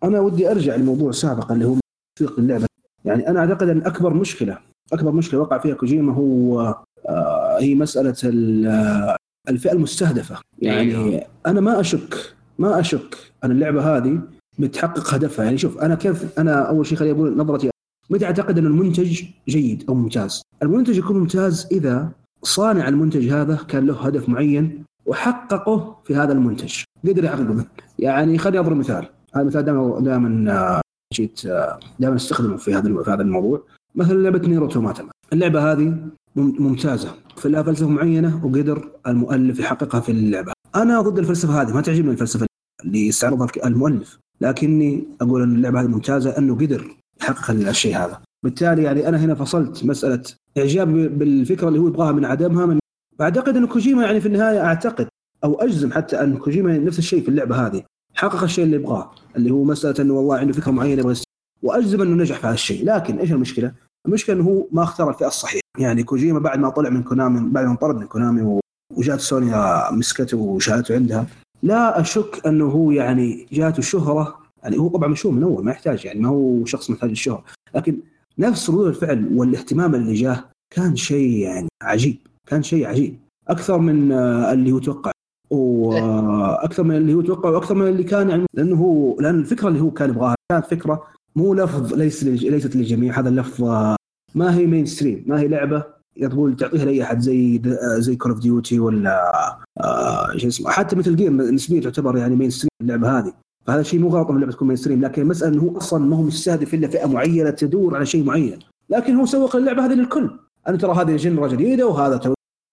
أنا 0.04 0.20
ودي 0.20 0.52
ارجع 0.52 0.76
لموضوع 0.76 1.12
سابقا 1.12 1.54
اللي 1.54 1.66
هو 1.66 1.76
تسويق 2.20 2.40
اللعبة. 2.40 2.66
يعني 3.06 3.28
أنا 3.28 3.40
أعتقد 3.40 3.70
أن 3.70 3.82
أكبر 3.86 4.14
مشكلة 4.14 4.58
أكبر 4.94 5.12
مشكلة 5.12 5.40
وقع 5.40 5.58
فيها 5.58 5.76
كوجيما 5.76 6.14
هو 6.14 6.76
آه، 7.10 7.58
هي 7.60 7.76
مسألة 7.76 8.16
ال- 8.24 8.68
آه، 8.68 9.16
الفئة 9.50 9.72
المستهدفة. 9.72 10.36
يعني 10.60 10.80
أيوه. 10.98 11.24
أنا 11.48 11.62
ما 11.62 11.80
أشك 11.80 12.34
ما 12.60 12.80
أشك 12.80 13.18
أن 13.44 13.52
اللعبة 13.52 13.98
هذه 13.98 14.20
بتحقق 14.60 15.14
هدفها. 15.14 15.46
يعني 15.46 15.58
شوف 15.58 15.78
أنا 15.78 15.96
كيف 15.96 16.40
أنا 16.40 16.70
أول 16.70 16.86
شيء 16.86 16.98
خليني 16.98 17.16
أقول 17.20 17.38
نظرتي. 17.38 17.70
متى 18.10 18.26
أعتقد 18.26 18.58
أن 18.58 18.66
المنتج 18.66 19.24
جيد 19.50 19.84
أو 19.90 19.94
ممتاز؟ 19.94 20.42
المنتج 20.64 20.98
يكون 20.98 21.20
ممتاز 21.20 21.68
إذا 21.72 22.12
صانع 22.44 22.88
المنتج 22.88 23.28
هذا 23.28 23.56
كان 23.56 23.86
له 23.86 24.06
هدف 24.08 24.30
معين 24.30 24.84
وحققه 25.12 25.98
في 26.04 26.16
هذا 26.16 26.34
المنتج، 26.34 26.84
قدر 27.08 27.24
يحققه. 27.24 27.66
يعني 28.00 28.38
خليني 28.38 28.60
أضرب 28.60 28.78
مثال، 28.78 29.06
هذا 29.36 29.44
مثال 29.44 29.66
دائما 29.66 30.00
دائما 30.00 30.82
جيت 31.14 31.46
آه، 31.46 31.80
دائما 32.00 32.16
أستخدمه 32.16 32.58
في 32.58 32.74
هذا 32.76 33.04
في 33.04 33.12
هذا 33.12 33.22
الموضوع، 33.22 33.64
مثلا 33.96 34.18
لعبة 34.18 34.48
نيرو 34.48 34.68
توماتا 34.68 35.04
اللعبة 35.34 35.72
هذه 35.72 35.96
مم- 36.36 36.56
ممتازة. 36.60 37.10
في 37.38 37.50
لها 37.50 37.64
فلسفة 37.64 37.90
معينة 37.90 38.46
وقدر 38.46 38.90
المؤلف 39.08 39.60
يحققها 39.60 40.00
في 40.00 40.12
اللعبة. 40.12 40.54
أنا 40.76 41.02
ضد 41.02 41.20
الفلسفة 41.20 41.62
هذه. 41.62 41.74
ما 41.74 41.82
تعجبني 41.82 42.12
الفلسفة 42.12 42.46
اللي 42.86 43.08
يستعرضها 43.08 43.48
المؤلف، 43.66 44.20
لكني 44.42 45.04
أقول 45.22 45.42
إن 45.42 45.56
اللعبة 45.56 45.82
هذه 45.82 45.88
ممتازة 45.88 46.38
أنه 46.38 46.56
قدر 46.56 46.96
يحقق 47.22 47.50
الشيء 47.52 47.98
هذا. 47.98 48.22
بالتالي 48.44 48.84
يعني 48.84 49.08
أنا 49.08 49.18
هنا 49.18 49.36
فصلت 49.36 49.86
مسألة 49.86 50.24
إعجاب 50.58 50.88
بالفكرة 50.94 51.68
اللي 51.68 51.80
هو 51.80 51.88
يبغاها 51.88 52.12
من 52.12 52.26
عدمها 52.26 52.66
من 52.66 52.80
أعتقد 53.22 53.58
أن 53.58 53.68
كوجيما 53.68 54.04
يعني 54.04 54.22
في 54.22 54.28
النهاية 54.28 54.66
أعتقد 54.66 55.08
أو 55.44 55.56
أجزم 55.62 55.92
حتى 55.92 56.24
أن 56.24 56.38
كوجيما 56.38 56.78
نفس 56.78 57.00
الشيء 57.00 57.22
في 57.24 57.30
اللعبة 57.30 57.68
هذه. 57.68 57.84
حقق 58.16 58.44
الشيء 58.44 58.64
اللي 58.66 58.76
يبغاه 58.76 59.12
اللي 59.36 59.52
هو 59.52 59.64
مسألة 59.64 59.96
أنه 60.04 60.14
والله 60.14 60.38
عنده 60.38 60.54
فكرة 60.54 60.72
معينة 60.72 61.12
يست- 61.12 61.24
وأجزم 61.64 62.02
أنه 62.02 62.16
نجح 62.24 62.38
في 62.40 62.48
هذا 62.48 62.54
الشيء. 62.54 62.86
لكن 62.86 63.20
إيش 63.20 63.32
المشكلة؟ 63.32 63.72
المشكلة 64.08 64.36
أنه 64.36 64.44
هو 64.44 64.68
ما 64.72 64.84
اختار 64.84 65.10
الفئة 65.10 65.28
الصحيحة. 65.28 65.62
يعني 65.80 66.04
كوجيما 66.04 66.40
بعد 66.40 66.60
ما 66.60 66.70
طلع 66.70 66.90
من 66.90 67.04
كونامي 67.04 67.50
بعد 67.50 67.66
ما 67.66 67.72
انطرد 67.72 67.96
من 67.96 68.06
كونامي 68.08 68.60
وجات 68.96 69.20
سوني 69.20 69.52
مسكته 69.92 70.38
وشالته 70.38 70.96
عندها 70.96 71.28
لا 71.64 72.00
أشك 72.02 72.42
أنه 72.48 72.66
هو 72.66 72.92
يعني 72.92 73.48
جاته 73.52 73.82
شهرة. 73.82 74.38
يعني 74.64 74.78
هو 74.80 74.88
طبعا 74.88 75.08
مشهور 75.10 75.34
من 75.36 75.44
أول 75.44 75.66
ما 75.66 75.72
يحتاج 75.72 76.06
يعني 76.06 76.20
ما 76.20 76.30
هو 76.30 76.66
شخص 76.66 76.90
محتاج 76.90 77.10
الشهرة. 77.10 77.44
لكن 77.76 77.98
نفس 78.40 78.70
ردود 78.70 78.88
الفعل 78.88 79.30
والاهتمام 79.36 79.96
اللي 79.96 80.14
جاه 80.14 80.44
كان 80.76 80.96
شيء 80.96 81.38
يعني 81.38 81.68
عجيب. 81.84 82.18
كان 82.52 82.64
شيء 82.64 82.88
عجيب. 82.88 83.20
أكثر 83.48 83.78
من 83.78 84.12
آه، 84.12 84.54
اللي 84.54 84.72
هو 84.72 84.80
توقع. 84.80 85.12
وأكثر 85.52 86.84
من 86.84 86.96
اللي 86.96 87.14
هو 87.14 87.22
توقع 87.22 87.50
وأكثر 87.50 87.76
من 87.76 87.88
اللي 87.88 88.04
كان 88.04 88.30
يعني 88.30 88.46
لأنه 88.54 88.76
هو 88.76 89.20
لأن 89.20 89.40
الفكرة 89.40 89.68
اللي 89.68 89.82
هو 89.82 89.92
كان 89.92 90.10
يبغاها 90.10 90.36
كانت 90.52 90.66
فكرة 90.66 91.04
مو 91.36 91.54
لفظ 91.54 91.94
ليس 91.94 92.24
ليست 92.24 92.76
للجميع 92.76 93.20
هذا 93.20 93.30
اللفظ 93.30 93.64
آه، 93.64 93.96
ما 94.36 94.56
هي 94.56 94.66
mainstream 94.66 95.24
ما 95.28 95.40
هي 95.40 95.48
لعبة 95.48 95.84
تقول 96.22 96.56
تعطيها 96.56 96.86
لأي 96.86 97.04
أحد 97.04 97.20
زي 97.20 97.62
آه، 97.66 98.00
زي 98.00 98.16
Call 98.16 98.32
of 98.32 98.42
Duty 98.42 98.80
ولا 98.80 99.58
آه، 99.82 100.38
شو 100.38 100.48
اسمه 100.48 100.70
حتى 100.70 100.96
مثل 100.96 101.16
game 101.16 101.42
نسبيا 101.42 101.82
تعتبر 101.82 102.18
يعني 102.18 102.36
mainstream 102.36 102.70
اللعبة 102.82 103.20
هذه. 103.20 103.34
فهذا 103.66 103.84
شيء 103.84 104.00
مو 104.00 104.08
غلط 104.08 104.30
ان 104.30 104.36
اللعبة 104.36 104.52
تكون 104.52 104.68
mainstream 104.68 105.02
لكن 105.02 105.22
المسألة 105.22 105.54
إنه 105.54 105.64
هو 105.64 105.78
أصلا 105.78 106.06
ما 106.06 106.16
هو 106.16 106.22
مستهدف 106.22 106.74
إلا 106.74 106.88
فئة 106.88 107.06
معينة 107.06 107.50
تدور 107.50 107.96
على 107.96 108.06
شيء 108.06 108.24
معين. 108.24 108.60
لكن 108.90 109.16
هو 109.16 109.26
سوق 109.26 109.56
اللعبة 109.56 109.86
هذه 109.86 109.94
للكل. 109.94 110.32
أنا 110.68 110.78
ترى 110.78 110.94
هذه 110.94 111.16
genre 111.16 111.48
جديدة 111.48 111.88
وهذا 111.88 112.18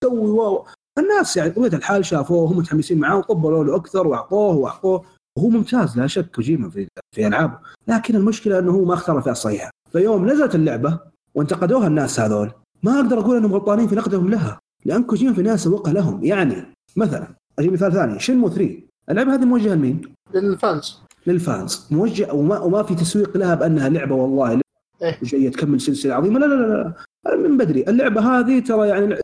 سوي 0.03 0.29
wow. 0.29 0.65
الناس 0.97 1.37
يعني 1.37 1.49
طبيعه 1.49 1.73
الحال 1.73 2.05
شافوه 2.05 2.37
وهم 2.37 2.57
متحمسين 2.57 2.99
معاه 2.99 3.17
وطبلوا 3.17 3.63
له 3.63 3.75
أكثر 3.75 4.07
وأعطوه 4.07 4.55
وأعطوه. 4.55 5.03
وهو 5.37 5.49
ممتاز 5.49 5.97
لا 5.97 6.07
شك 6.07 6.31
كوجيما 6.35 6.69
في 6.69 6.87
في 7.15 7.27
ألعابه. 7.27 7.57
لكن 7.87 8.15
المشكلة 8.15 8.59
إنه 8.59 8.71
هو 8.71 8.85
ما 8.85 8.93
اختار 8.93 9.17
الفئة 9.17 9.31
الصحيحة. 9.31 9.69
فيوم 9.91 10.29
نزلت 10.29 10.55
اللعبة 10.55 10.99
وانتقدوها 11.35 11.87
الناس 11.87 12.19
هذول 12.19 12.51
ما 12.83 12.99
أقدر 12.99 13.19
أقول 13.19 13.37
إنهم 13.37 13.53
غلطانين 13.53 13.87
في 13.87 13.95
نقدهم 13.95 14.29
لها. 14.29 14.59
لأن 14.85 15.03
كوجيما 15.03 15.33
في 15.33 15.41
ناس 15.41 15.63
سوقها 15.63 15.93
لهم. 15.93 16.23
يعني 16.23 16.65
مثلا 16.95 17.27
أجيب 17.59 17.73
مثال 17.73 17.93
ثاني. 17.93 18.19
شنمو 18.19 18.49
3 18.49 18.83
اللعبة 19.09 19.33
هذه 19.33 19.45
موجهة 19.45 19.73
لمين؟ 19.73 20.01
للفانز. 20.33 20.99
للفانز. 21.27 21.87
موجه 21.91 22.33
وما, 22.33 22.59
وما 22.59 22.83
في 22.83 22.95
تسويق 22.95 23.37
لها 23.37 23.55
بأنها 23.55 23.89
لعبة 23.89 24.15
والله 24.15 24.61
إيه. 25.01 25.19
جاية 25.23 25.51
تكمل 25.51 25.81
سلسلة 25.81 26.13
عظيمة. 26.13 26.39
لا 26.39 26.45
لا 26.45 26.55
لا, 26.55 26.95
لا. 27.25 27.35
من 27.35 27.57
بدري. 27.57 27.83
اللعبة 27.87 28.21
هذه 28.21 28.59
ترى 28.59 28.87
يعني 28.87 29.15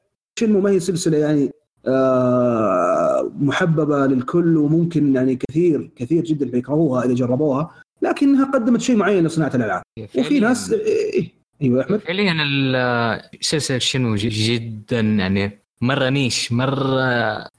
هي 0.44 0.80
سلسلة 0.80 1.18
يعني 1.18 1.52
آه 1.88 3.32
محببة 3.40 4.06
للكل 4.08 4.58
وممكن 4.58 5.16
يعني 5.16 5.40
كثير 5.50 5.92
كثير 5.96 6.24
جدا 6.24 6.58
يكرهوها 6.58 7.06
إذا 7.06 7.14
جربوها 7.14 7.72
لكنها 8.02 8.52
قدمت 8.52 8.82
شيء 8.82 8.96
معين 8.96 9.26
لصناعة 9.26 9.56
الألعاب. 9.56 9.84
وفي 10.18 10.40
ناس 10.40 10.72
إيه 10.72 11.32
أيوه 11.62 11.82
أحمد؟ 11.82 12.00
فعليا 12.00 13.22
سلسلة 13.42 13.78
شنو 13.78 14.16
جدا 14.16 15.00
يعني 15.00 15.60
مرة 15.82 16.10
نيش 16.10 16.52
مرة 16.52 17.04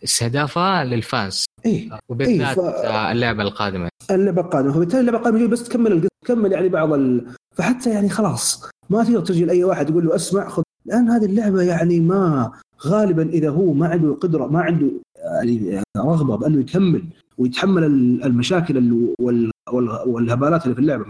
استهدافها 0.04 0.84
للفانز. 0.84 1.44
إيه 1.66 1.88
وبالذات 2.08 2.58
إيه 2.58 2.70
ف... 2.70 3.10
اللعبة 3.12 3.42
القادمة. 3.42 3.88
اللعبة 4.10 4.42
القادمة 4.42 4.72
فبالتالي 4.72 5.00
اللعبة 5.00 5.18
القادمة 5.18 5.46
بس 5.46 5.64
تكمل 5.64 5.92
القصة 5.92 6.08
تكمل 6.24 6.52
يعني 6.52 6.68
بعض 6.68 6.92
ال... 6.92 7.26
فحتى 7.54 7.90
يعني 7.90 8.08
خلاص 8.08 8.70
ما 8.90 9.04
تقدر 9.04 9.20
تجي 9.20 9.44
لأي 9.44 9.64
واحد 9.64 9.86
تقول 9.86 10.06
له 10.06 10.14
أسمع 10.14 10.48
خذ 10.48 10.62
لأن 10.86 11.10
هذه 11.10 11.24
اللعبة 11.24 11.62
يعني 11.62 12.00
ما 12.00 12.52
غالبا 12.86 13.22
إذا 13.28 13.50
هو 13.50 13.72
ما 13.72 13.88
عنده 13.88 14.14
قدرة 14.14 14.46
ما 14.46 14.60
عنده 14.60 14.90
يعني 15.16 15.82
رغبة 15.96 16.36
بأنه 16.36 16.60
يكمل 16.60 17.04
ويتحمل 17.38 17.84
المشاكل 18.24 18.92
وال... 19.20 19.50
والهبالات 20.06 20.64
اللي 20.64 20.74
في 20.74 20.80
اللعبة. 20.80 21.04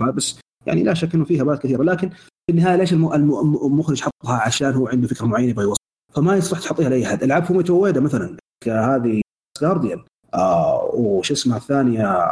مع 0.00 0.10
بس 0.10 0.40
يعني 0.66 0.82
لا 0.82 0.94
شك 0.94 1.14
إنه 1.14 1.24
في 1.24 1.42
هبالات 1.42 1.62
كثيرة. 1.62 1.82
لكن 1.82 2.08
في 2.10 2.50
النهاية 2.50 2.76
ليش 2.76 2.92
المخرج 2.92 4.00
حطها 4.00 4.34
عشان 4.34 4.72
هو 4.72 4.88
عنده 4.88 5.08
فكرة 5.08 5.26
معينة 5.26 5.50
يبغى 5.50 5.64
يوصل؟ 5.64 5.80
فما 6.14 6.36
يصلح 6.36 6.60
تحطيها 6.60 6.88
لأي 6.88 7.06
احد 7.06 7.22
العاب 7.22 7.44
فوميتو 7.44 7.82
ويدا 7.82 8.00
مثلا 8.00 8.36
كهذه 8.64 9.20
جارديان 9.62 10.02
آه 10.34 10.90
وش 10.94 11.32
اسمها 11.32 11.56
الثانية؟ 11.56 12.26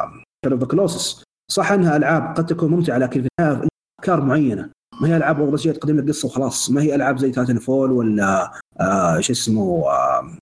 كلوسس 0.70 1.22
صح 1.50 1.72
إنها 1.72 1.96
ألعاب 1.96 2.36
قد 2.36 2.46
تكون 2.46 2.70
ممتعة 2.70 2.98
لكن 2.98 3.22
في 3.22 3.28
النهاية 3.40 3.68
أفكار 4.00 4.20
معينة. 4.20 4.70
ما 5.00 5.08
هي 5.08 5.16
ألعاب 5.16 5.56
شيء 5.56 5.72
تقدم 5.72 5.96
لك 5.96 6.08
قصه 6.08 6.26
وخلاص؟ 6.26 6.70
ما 6.70 6.82
هي 6.82 6.94
ألعاب 6.94 7.18
زي 7.18 7.30
تايتن 7.30 7.58
فول 7.58 7.92
ولا 7.92 8.52
آه 8.80 9.20
شو 9.20 9.32
اسمه 9.32 9.84
آه 9.90 10.38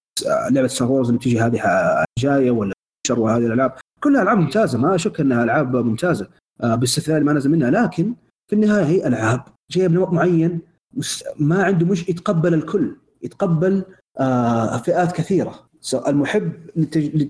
لعبة 0.50 0.68
ستار 0.68 0.92
وورز 0.92 1.08
اللي 1.08 1.18
بتيجي 1.18 1.40
هذه 1.40 1.60
جاية 2.18 2.50
ولا 2.50 2.72
شر 3.06 3.20
هذه 3.20 3.46
الألعاب؟ 3.46 3.72
كلها 4.00 4.22
ألعاب 4.22 4.38
ممتازة 4.38 4.78
ما 4.78 4.94
أشك 4.94 5.20
أنها 5.20 5.44
ألعاب 5.44 5.76
ممتازة 5.76 6.28
آه 6.62 6.74
باستثناء 6.74 7.20
ما 7.20 7.32
نزل 7.32 7.50
منها 7.50 7.70
لكن 7.70 8.14
في 8.50 8.56
النهاية 8.56 8.84
هي 8.84 9.06
ألعاب 9.06 9.44
جاية 9.70 9.86
بنمط 9.86 10.12
معين 10.12 10.60
ما 11.38 11.62
عنده 11.64 11.86
مش 11.86 12.08
يتقبل 12.08 12.54
الكل 12.54 12.96
يتقبل 13.22 13.84
آه 14.20 14.76
فئات 14.76 15.12
كثيرة 15.12 15.66
المحب 16.08 16.52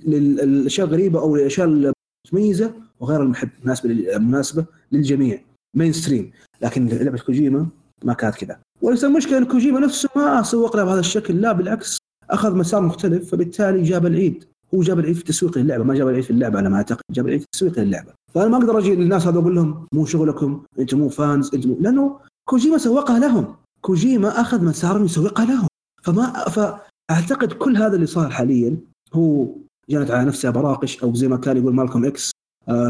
للأشياء 0.07 0.87
الغريبة 0.87 1.21
أو 1.21 1.37
الأشياء 1.37 1.67
المتميزة 1.67 2.73
وغير 3.01 3.23
المحب 3.23 3.49
مناسبة 3.65 4.19
مناسبة 4.19 4.65
للجميع. 4.93 5.41
mainstream 5.77 6.31
لكن 6.63 6.89
لعبة 6.89 7.19
كوجيما 7.19 7.67
ما 8.05 8.13
كانت 8.13 8.35
كذا. 8.35 8.59
وليس 8.83 9.05
المشكلة 9.05 9.39
إن 9.39 9.45
كوجيما 9.45 9.81
نفسه 9.81 10.09
ما 10.17 10.43
سوق 10.43 10.77
لها 10.77 10.85
بهذا 10.85 11.01
الشكل 11.01 11.41
لا 11.41 11.53
بالعكس 11.53 11.99
أخذ 12.31 12.55
مسار 12.55 12.81
مختلف 12.81 13.31
فبالتالي 13.31 13.83
جاب 13.83 14.07
العيد. 14.07 14.45
هو 14.75 14.83
جاب 14.83 14.99
العيد 14.99 15.17
في 15.17 15.25
تسويق 15.25 15.59
للعبه 15.59 15.85
ما 15.85 15.95
جاب 15.95 16.09
العيد 16.09 16.25
في 16.25 16.31
اللعبة 16.31 16.59
على 16.59 16.69
ما 16.69 16.77
أعتقد 16.77 17.03
جاب 17.11 17.27
العيد 17.27 17.41
في 17.41 17.47
تسويق 17.53 17.79
للعبه 17.79 18.13
فأنا 18.35 18.49
ما 18.49 18.57
أقدر 18.57 18.79
أجي 18.79 18.95
للناس 18.95 19.27
هذا 19.27 19.39
أقول 19.39 19.55
لهم 19.55 19.87
مو 19.95 20.07
شغلكم 20.07 20.63
أنتم 20.79 20.99
مو 20.99 21.09
fans 21.09 21.55
أنتم. 21.55 21.77
لأنه 21.81 22.19
كوجيما 22.49 22.79
سوقها 22.79 23.19
لهم. 23.19 23.57
كوجيما 23.81 24.41
أخذ 24.41 24.65
مسار 24.65 25.05
يسوقها 25.05 25.45
لهم. 25.45 25.69
فما 26.03 26.33
فأعتقد 26.33 27.53
كل 27.53 27.77
هذا 27.77 27.95
اللي 27.95 28.07
صار 28.07 28.31
حاليا 28.31 28.77
هو 29.15 29.49
جنت 29.91 30.11
على 30.11 30.25
نفسها 30.25 30.51
براقش 30.51 31.03
أو 31.03 31.15
زي 31.15 31.29
ما 31.29 31.37
كان 31.37 31.57
يقول 31.57 31.75
مالكم 31.75 32.05
إكس 32.05 32.31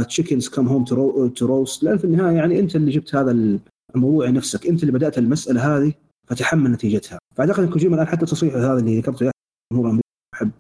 chickens 0.08 0.48
come 0.48 0.68
home 0.68 0.84
to 0.84 1.46
roost 1.46 1.82
لأن 1.82 1.98
في 1.98 2.04
النهاية 2.04 2.36
يعني 2.36 2.60
أنت 2.60 2.76
اللي 2.76 2.90
جبت 2.90 3.14
هذا 3.14 3.58
الموضوع 3.94 4.30
نفسك 4.30 4.66
أنت 4.66 4.82
اللي 4.82 4.92
بدأت 4.92 5.18
المسألة 5.18 5.76
هذه 5.76 5.92
فتحمل 6.28 6.70
نتيجتها. 6.70 7.18
فأعتقد 7.36 7.62
إن 7.62 7.70
كوجيما 7.70 7.94
الآن 7.94 8.06
حتى 8.06 8.26
تصريحه 8.26 8.58
هذا 8.58 8.78
اللي 8.78 9.00
ذكرته 9.00 9.30
جمهور 9.72 10.00
يحب 10.34 10.50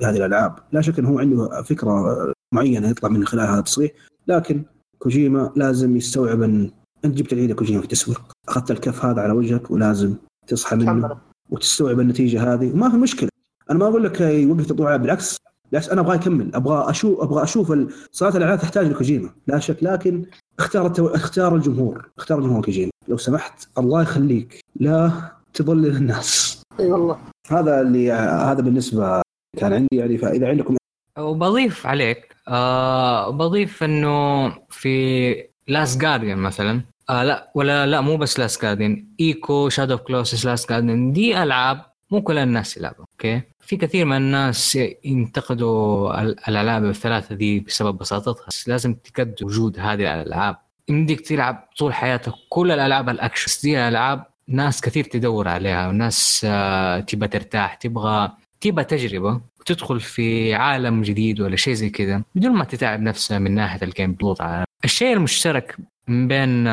بهذه 0.00 0.16
الألعاب. 0.16 0.58
لا 0.72 0.80
شك 0.80 0.98
إنه 0.98 1.08
هو 1.08 1.18
عنده 1.18 1.62
فكرة 1.62 2.32
معينة 2.54 2.88
يطلع 2.88 3.08
من 3.08 3.26
خلال 3.26 3.46
هذا 3.46 3.58
التصريح 3.58 3.92
لكن 4.26 4.64
كوجيما 4.98 5.52
لازم 5.56 5.96
يستوعب 5.96 6.42
إن 6.42 6.70
أنت 7.04 7.16
جبت 7.16 7.32
العيد 7.32 7.52
كوجيما 7.52 7.78
في 7.78 7.84
التسويق. 7.84 8.22
أخذت 8.48 8.70
الكف 8.70 9.04
هذا 9.04 9.20
على 9.20 9.32
وجهك 9.32 9.70
ولازم 9.70 10.14
تصحى 10.46 10.76
منه 10.76 11.18
وتستوعب 11.50 12.00
النتيجة 12.00 12.54
هذه. 12.54 12.72
وما 12.72 12.90
في 12.90 12.96
مشكلة. 12.96 13.28
أنا 13.70 13.78
ما 13.78 13.88
أقول 13.88 14.04
لك 14.04 14.20
يوقف 14.20 14.66
تطوع 14.66 14.96
بالعكس. 14.96 15.36
بالعكس 15.70 15.88
أنا 15.88 16.00
أبغى 16.00 16.16
يكمل. 16.16 16.54
أبغى 16.54 16.90
أشوف 16.90 17.20
أبغى 17.20 17.42
أشوف 17.42 17.74
صناعه 18.12 18.36
الالعاب 18.36 18.60
تحتاج 18.60 18.86
لكوجيما. 18.86 19.30
لا 19.46 19.58
شك 19.58 19.76
لكن 19.82 20.24
اختار 20.58 20.86
التو... 20.86 21.06
اختار 21.06 21.56
الجمهور. 21.56 22.10
اختار 22.18 22.38
الجمهور 22.38 22.64
كوجيما. 22.64 22.90
لو 23.08 23.16
سمحت 23.16 23.68
الله 23.78 24.02
يخليك. 24.02 24.60
لا 24.76 25.12
تضلل 25.54 25.96
الناس. 25.96 26.62
إي 26.80 26.86
والله. 26.86 27.18
هذا 27.50 27.80
اللي 27.80 28.12
هذا 28.12 28.62
بالنسبة 28.62 29.22
كان 29.58 29.72
عندي. 29.72 29.88
يعني 29.92 30.18
فإذا 30.18 30.48
عندكم 30.48 30.76
وبضيف 31.18 31.86
عليك 31.86 32.36
آه 32.48 33.30
بضيف 33.30 33.82
إنه 33.82 34.48
في 34.70 35.48
Last 35.68 36.00
Guardian 36.00 36.38
مثلا 36.38 36.82
آه 37.10 37.24
لا 37.24 37.50
ولا 37.54 37.86
لا 37.86 38.00
مو 38.00 38.16
بس 38.16 38.38
Last 38.38 38.62
Guardian 38.62 39.06
Ico 39.20 39.68
Shadow 39.68 39.92
of 39.92 40.00
Colossus 40.00 40.46
Last 40.46 40.70
Guardian 40.70 41.12
دي 41.12 41.42
ألعاب 41.42 41.80
مو 42.10 42.22
كل 42.22 42.38
الناس 42.38 42.76
يلعبوا 42.76 43.04
okay؟ 43.12 43.42
في 43.66 43.76
كثير 43.76 44.04
من 44.04 44.16
الناس 44.16 44.78
ينتقدوا 45.04 46.20
الألعاب 46.48 46.84
الثلاثة 46.84 47.34
دي 47.34 47.60
بسبب 47.60 47.98
بساطتها. 47.98 48.46
بس 48.48 48.68
لازم 48.68 48.94
تقدر 48.94 49.34
وجود 49.42 49.78
هذه 49.78 50.14
الألعاب. 50.14 50.56
يمديك 50.88 51.20
تلعب 51.20 51.68
طول 51.78 51.94
حياتك 51.94 52.32
كل 52.48 52.70
الألعاب 52.70 53.08
الأكشن. 53.08 53.60
دي 53.62 53.78
الالعاب 53.78 54.26
ناس 54.48 54.80
كثير 54.80 55.04
تدور 55.04 55.48
عليها 55.48 55.88
وناس 55.88 56.46
آه، 56.48 57.00
تبغى 57.00 57.28
ترتاح 57.28 57.74
تبغى 57.74 58.32
تبغى 58.60 58.84
تجربة. 58.84 59.40
وتدخل 59.60 60.00
في 60.00 60.54
عالم 60.54 61.02
جديد 61.02 61.40
ولا 61.40 61.56
شيء 61.56 61.74
زي 61.74 61.90
كذا. 61.90 62.22
بدون 62.34 62.52
ما 62.52 62.64
تتعب 62.64 63.00
نفسها 63.00 63.38
من 63.38 63.54
ناحية 63.54 63.82
الجيم 63.82 64.12
بلوت. 64.12 64.42
الشيء 64.84 65.12
المشترك 65.12 65.76
بين 66.08 66.64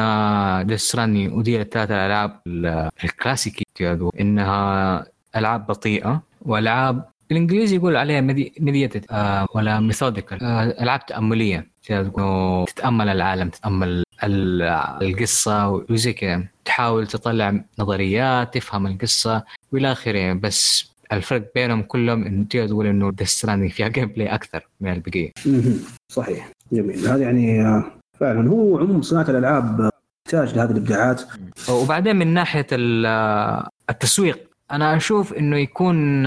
ديستراني 0.67 1.27
آه، 1.27 1.33
ودي 1.33 1.61
الثلاث 1.61 1.91
الألعاب 1.91 2.41
الكلاسيكي 3.03 3.65
إنها 4.19 5.05
ألعاب 5.35 5.67
بطيئة. 5.67 6.32
والعاب 6.45 7.05
الإنجليزي 7.31 7.75
يقول 7.75 7.95
عليها 7.95 8.21
ميديتد 8.59 9.05
آه 9.11 9.47
ولا 9.55 9.79
ميثوديكال 9.79 10.43
آه 10.43 10.63
العاب 10.83 11.05
تأملية. 11.05 11.73
تتأمل 12.67 13.09
العالم 13.09 13.49
تتأمل 13.49 14.03
القصة 14.23 15.69
وزي 15.69 16.13
كذا. 16.13 16.43
تحاول 16.65 17.07
تطلع 17.07 17.63
نظريات 17.79 18.53
تفهم 18.53 18.87
القصة 18.87 19.43
وإلى 19.71 19.91
آخره. 19.91 20.33
بس 20.33 20.91
الفرق 21.11 21.51
بينهم 21.55 21.81
كلهم 21.81 22.23
انه 22.25 22.45
تقدر 22.49 22.67
تقول 22.67 22.87
إنه 22.87 23.11
Death 23.11 23.33
Stranding 23.33 23.71
فيها 23.71 23.87
gameplay 23.87 24.27
أكثر 24.27 24.67
من 24.81 24.93
البقية. 24.93 25.31
صحيح. 26.11 26.49
جميل. 26.71 27.07
هذا 27.07 27.23
يعني 27.23 27.61
آه، 27.61 27.83
فعلا 28.19 28.49
هو 28.49 28.77
عموم 28.79 29.01
صناعة 29.01 29.29
الألعاب 29.29 29.89
تحتاج 30.25 30.55
لهذه 30.55 30.71
الإبداعات. 30.71 31.21
وبعدين 31.69 32.15
من 32.15 32.27
ناحية 32.27 32.67
آه، 33.05 33.69
التسويق. 33.89 34.52
أنا 34.73 34.97
أشوف 34.97 35.33
إنه 35.33 35.57
يكون 35.57 36.23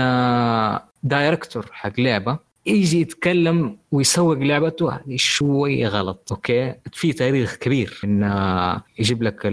director 1.03 1.65
آه، 1.65 1.73
حق 1.73 2.01
لعبة 2.01 2.39
يجي 2.67 3.01
يتكلم 3.01 3.77
ويسوق 3.93 4.39
لعبته 4.39 4.99
شوي 5.17 5.87
غلط 5.87 6.29
okay؟ 6.33 6.75
في 6.93 7.13
تاريخ 7.13 7.57
كبير 7.57 8.01
انه 8.05 8.83
يجيب 8.99 9.23
لك 9.23 9.47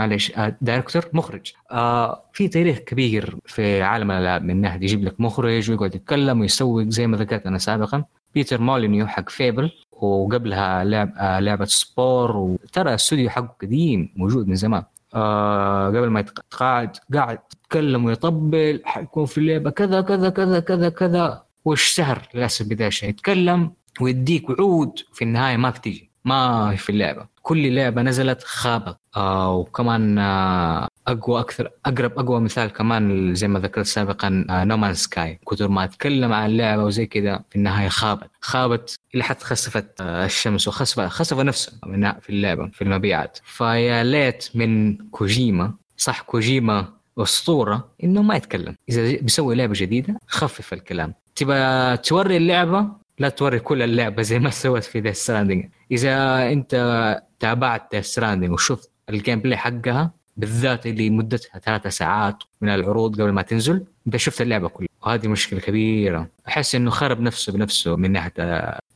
معلش 0.00 0.32
director 0.60 1.02
مخرج. 1.12 1.52
آه 1.70 2.22
في 2.32 2.48
تاريخ 2.48 2.78
كبير 2.78 3.36
في 3.46 3.82
عالم 3.82 4.10
الألعاب 4.10 4.44
من 4.44 4.60
ناحية 4.60 4.80
يجيب 4.82 5.04
لك 5.04 5.20
مخرج 5.20 5.70
ويقعد 5.70 5.94
يتكلم 5.94 6.40
ويسوق 6.40 6.82
زي 6.82 7.06
ما 7.06 7.16
ذكرت 7.16 7.46
أنا 7.46 7.58
سابقا. 7.58 8.04
بيتر 8.34 8.60
مولينيو 8.60 9.06
حق 9.06 9.28
Fable 9.28 9.70
وقبلها 9.92 10.84
لعب 10.84 11.12
آه 11.18 11.40
لعبة 11.40 11.64
Spore 11.64 12.36
وترى 12.36 12.88
الاستوديو 12.88 13.30
حقه 13.30 13.54
قديم 13.62 14.12
موجود 14.16 14.48
من 14.48 14.54
زمان. 14.54 14.82
آه 15.14 15.88
قبل 15.88 16.08
ما 16.08 16.20
يتقاعد 16.20 16.96
قاعد 17.14 17.38
يتكلم 17.70 18.04
ويطبل 18.04 18.80
حيكون 18.84 19.26
في 19.26 19.38
اللعبة 19.38 19.70
كذا 19.70 20.00
كذا 20.00 20.28
كذا 20.30 20.60
كذا 20.60 20.88
كذا. 20.88 21.42
واشتهر 21.64 22.22
للأسف 22.34 22.66
بدايه 22.66 22.90
يتكلم 23.02 23.72
ويديك 24.00 24.50
وعود 24.50 24.98
في 25.12 25.22
النهاية 25.24 25.56
ما 25.56 25.70
بتيجي 25.70 26.10
ما 26.24 26.74
في 26.76 26.90
اللعبة. 26.90 27.26
كل 27.42 27.74
لعبة 27.74 28.02
نزلت 28.02 28.42
خابت 28.42 28.96
آه 29.16 29.54
وكمان 29.56 30.18
آه 30.18 30.88
أقوى 31.08 31.40
أكثر 31.40 31.70
أقرب 31.86 32.18
أقوى 32.18 32.40
مثال 32.40 32.72
كمان 32.72 33.34
زي 33.34 33.48
ما 33.48 33.58
ذكرت 33.60 33.86
سابقا 33.86 34.44
No 34.50 34.63
Man's 34.63 34.94
Sky 34.94 35.40
كثر 35.50 35.68
ما 35.68 35.84
اتكلم 35.84 36.32
عن 36.32 36.50
اللعبة 36.50 36.84
وزي 36.84 37.06
كذا 37.06 37.44
في 37.50 37.56
النهاية 37.56 37.88
خابت. 37.88 38.30
خابت 38.40 38.98
إلى 39.14 39.24
حد 39.24 39.42
خسفت 39.42 40.00
آه، 40.00 40.24
الشمس 40.24 40.68
وخسف 40.68 41.00
خسف 41.00 41.38
نفسه 41.38 41.72
في 42.20 42.30
اللعبة 42.30 42.68
في 42.72 42.82
المبيعات. 42.82 43.38
فيا 43.44 44.02
ليت 44.04 44.48
من 44.54 44.96
كوجيما. 44.96 45.74
صح 45.96 46.20
كوجيما 46.20 46.99
أسطورة 47.22 47.88
إنه 48.04 48.22
ما 48.22 48.36
يتكلم. 48.36 48.76
إذا 48.88 49.20
بيسوي 49.20 49.54
لعبة 49.54 49.74
جديدة 49.76 50.20
خفف 50.26 50.72
الكلام. 50.72 51.14
تبى 51.36 51.96
توري 51.96 52.36
اللعبة؟ 52.36 52.86
لا 53.18 53.28
توري 53.28 53.58
كل 53.58 53.82
اللعبة 53.82 54.22
زي 54.22 54.38
ما 54.38 54.50
سوت 54.50 54.84
في 54.84 55.00
Death 55.00 55.12
Stranding 55.12 55.68
إذا 55.90 56.12
أنت 56.52 57.22
تابعت 57.40 57.94
Death 57.94 58.00
Stranding 58.00 58.52
وشفت 58.52 58.90
ال 59.10 59.40
gameplay 59.40 59.56
حقها 59.56 60.10
بالذات 60.36 60.86
اللي 60.86 61.10
مدتها 61.10 61.58
ثلاثة 61.58 61.90
ساعات 61.90 62.36
من 62.60 62.68
العروض 62.68 63.20
قبل 63.20 63.32
ما 63.32 63.42
تنزل 63.42 63.84
أنت 64.06 64.16
شفت 64.16 64.40
اللعبة 64.40 64.68
كلها. 64.68 64.88
وهذه 65.02 65.28
مشكلة 65.28 65.60
كبيرة. 65.60 66.28
أحس 66.48 66.74
إنه 66.74 66.90
خرب 66.90 67.20
نفسه 67.20 67.52
بنفسه 67.52 67.96
من 67.96 68.12
ناحية 68.12 68.32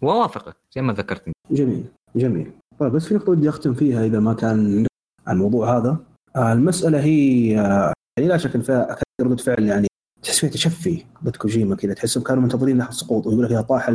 ووافقك 0.02 0.56
زي 0.72 0.82
ما 0.82 0.92
ذكرت. 0.92 1.22
جميل 1.50 1.84
جميل. 2.16 2.50
طيب 2.78 2.92
بس 2.92 3.06
في 3.06 3.14
نقطة 3.14 3.34
بدي 3.34 3.48
أختم 3.48 3.74
فيها 3.74 4.06
إذا 4.06 4.20
ما 4.20 4.34
كان 4.34 4.86
الموضوع 5.28 5.78
هذا. 5.78 5.98
المسألة 6.36 7.00
هي 7.00 7.92
يعني 8.18 8.28
لا 8.28 8.36
شك 8.36 8.54
إن 8.54 8.62
فيها 8.62 8.96
ردة 9.20 9.36
فعل 9.36 9.64
يعني 9.64 9.86
تحس 10.22 10.40
فيها 10.40 10.50
تشفي 10.50 11.04
ضد 11.24 11.36
كوجيما 11.36 11.76
كذا 11.76 11.94
تحسهم 11.94 12.22
كانوا 12.22 12.42
منتظرين 12.42 12.78
لحظة 12.78 12.92
سقوط 12.92 13.26
ويقول 13.26 13.44
لك 13.44 13.50
اذا 13.50 13.60
طاح 13.60 13.92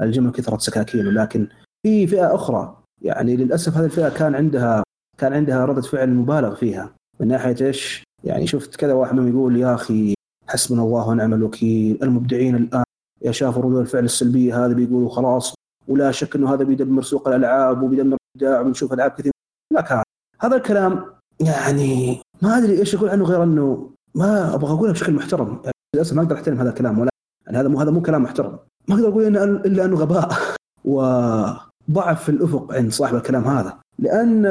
الجمل 0.00 0.30
كثرت 0.30 0.60
سكاكين 0.60 1.04
لكن 1.04 1.48
في 1.86 2.06
فئة 2.06 2.34
أخرى 2.34 2.82
يعني 3.02 3.36
للأسف 3.36 3.76
هذه 3.76 3.84
الفئة 3.84 4.08
كان 4.08 4.34
عندها 4.34 4.82
كان 5.18 5.32
عندها 5.32 5.64
ردة 5.64 5.82
فعل 5.82 6.10
مبالغ 6.10 6.54
فيها. 6.54 6.94
من 7.20 7.28
ناحية 7.28 7.66
إيش؟ 7.66 8.04
يعني 8.24 8.46
شفت 8.46 8.76
كذا 8.76 8.92
واحد 8.92 9.14
منهم 9.14 9.28
يقول 9.28 9.56
يا 9.56 9.74
أخي 9.74 10.14
حسبنا 10.48 10.82
الله 10.82 11.08
ونعم 11.08 11.34
الوكيل 11.34 11.98
المبدعين 12.02 12.56
الآن 12.56 12.84
يا 13.22 13.32
شافوا 13.32 13.62
ردود 13.62 13.80
الفعل 13.80 14.04
السلبية 14.04 14.66
هذه 14.66 14.72
بيقولوا 14.74 15.08
خلاص 15.08 15.54
ولا 15.88 16.10
شك 16.10 16.36
إنه 16.36 16.54
هذا 16.54 16.64
بيدمر 16.64 17.02
سوق 17.02 17.28
الألعاب 17.28 17.82
وبيدمر 17.82 18.16
الابداع 18.36 18.60
ونشوف 18.60 18.92
ألعاب 18.92 19.10
كثير 19.10 19.32
لا 19.72 19.80
كان. 19.80 20.02
هذا 20.40 20.56
الكلام 20.56 21.15
يعني 21.40 22.20
ما 22.42 22.58
أدري 22.58 22.78
إيش 22.78 22.94
أقول 22.94 23.08
عنه 23.08 23.24
غير 23.24 23.42
إنه 23.42 23.90
ما 24.14 24.54
أبغى 24.54 24.72
أقولها 24.72 24.92
بشكل 24.92 25.12
محترم. 25.12 25.60
يعني 25.64 25.76
للأسف 25.96 26.16
ما 26.16 26.22
أقدر 26.22 26.34
أحترم 26.34 26.58
هذا 26.58 26.68
الكلام 26.68 26.98
ولا 26.98 27.10
يعني 27.46 27.58
هذا 27.58 27.68
مو 27.68 27.80
هذا 27.80 27.90
مو 27.90 28.02
كلام 28.02 28.22
محترم. 28.22 28.58
ما 28.88 28.94
أقدر 28.94 29.08
أقول 29.08 29.24
إن 29.24 29.36
إلا 29.36 29.84
أنه 29.84 29.96
غباء 29.96 30.32
وضعف 30.84 32.22
في 32.22 32.28
الأفق 32.28 32.72
عند 32.72 32.92
صاحب 32.92 33.14
الكلام 33.16 33.44
هذا. 33.44 33.78
لأن 33.98 34.46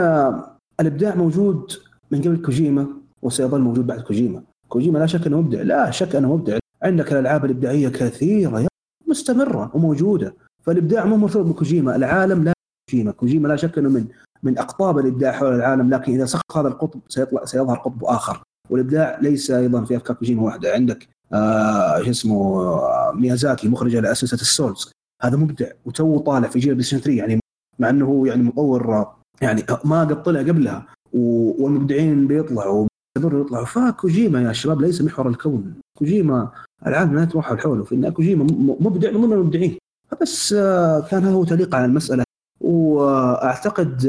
الإبداع 0.79 1.15
موجود 1.15 1.71
من 2.11 2.21
قبل 2.21 2.41
كوجيما 2.41 2.87
وسيظل 3.21 3.61
موجود 3.61 3.87
بعد 3.87 4.01
كوجيما. 4.01 4.43
كوجيما 4.69 4.99
لا 4.99 5.05
شك 5.05 5.27
أنه 5.27 5.41
مبدع 5.41 5.61
لا 5.61 5.91
شك 5.91 6.15
أنه 6.15 6.35
مبدع. 6.35 6.57
عندك 6.83 7.11
الألعاب 7.11 7.45
الإبداعية 7.45 7.89
كثيرة 7.89 8.67
مستمرة 9.07 9.71
وموجودة. 9.73 10.35
فالإبداع 10.63 11.05
مو 11.05 11.17
مرتبط 11.17 11.45
بكوجيما 11.45 11.95
العالم 11.95 12.43
لا 12.43 12.53
كوجيما. 12.89 13.11
كوجيما 13.11 13.47
لا 13.47 13.55
شك 13.55 13.77
أنه 13.77 13.89
من 13.89 14.07
من 14.43 14.57
أقطاب 14.57 14.99
الإبداع 14.99 15.31
حول 15.31 15.55
العالم 15.55 15.89
لكن 15.89 16.13
إذا 16.13 16.25
سقط 16.25 16.57
هذا 16.57 16.67
القطب 16.67 16.99
سيطلع 17.07 17.45
سيظهر 17.45 17.77
قطب 17.77 18.05
آخر. 18.05 18.41
والإبداع 18.69 19.19
ليس 19.21 19.51
أيضا 19.51 19.83
في 19.83 19.97
أفكار 19.97 20.15
كوجيما 20.15 20.43
واحدة. 20.43 20.73
عندك 20.73 21.07
آه 21.33 22.01
شو 22.01 22.09
اسمه 22.09 22.61
آه 22.61 23.11
ميازاكي 23.15 23.67
مخرج 23.67 23.95
لسلسلة 23.95 24.35
ال 24.35 24.43
Souls. 24.43 24.91
هذا 25.23 25.37
مبدع 25.37 25.67
وتو 25.85 26.19
طالع 26.19 26.47
في 26.47 26.59
جيل 26.59 26.73
Play 26.73 26.83
3 26.83 27.11
يعني 27.11 27.39
مع 27.79 27.89
إنه 27.89 28.27
يعني 28.27 28.43
مطور 28.43 29.07
يعني 29.41 29.63
ما 29.85 29.99
قد 30.01 30.23
طلع 30.23 30.39
قبلها 30.39 30.85
والمبدعين 31.13 32.27
بيطلعوا 32.27 32.87
يستمروا 33.17 33.45
يطلعوا. 33.45 33.65
فكوجيما 33.65 34.41
يا 34.41 34.53
شباب 34.53 34.81
ليس 34.81 35.01
محور 35.01 35.27
الكون. 35.29 35.73
كوجيما 35.97 36.51
العالم 36.87 37.15
لا 37.15 37.25
تروح 37.25 37.53
حوله 37.53 37.83
في 37.83 37.95
ان 37.95 38.09
كوجيما 38.09 38.43
مبدع 38.79 39.11
من 39.11 39.21
ضمن 39.21 39.33
المبدعين. 39.33 39.77
فبس 40.11 40.53
آه، 40.53 40.99
كان 40.99 41.23
هذا 41.23 41.31
هو 41.31 41.43
تعليق 41.43 41.75
على 41.75 41.85
المسألة 41.85 42.23
وأعتقد 42.61 44.05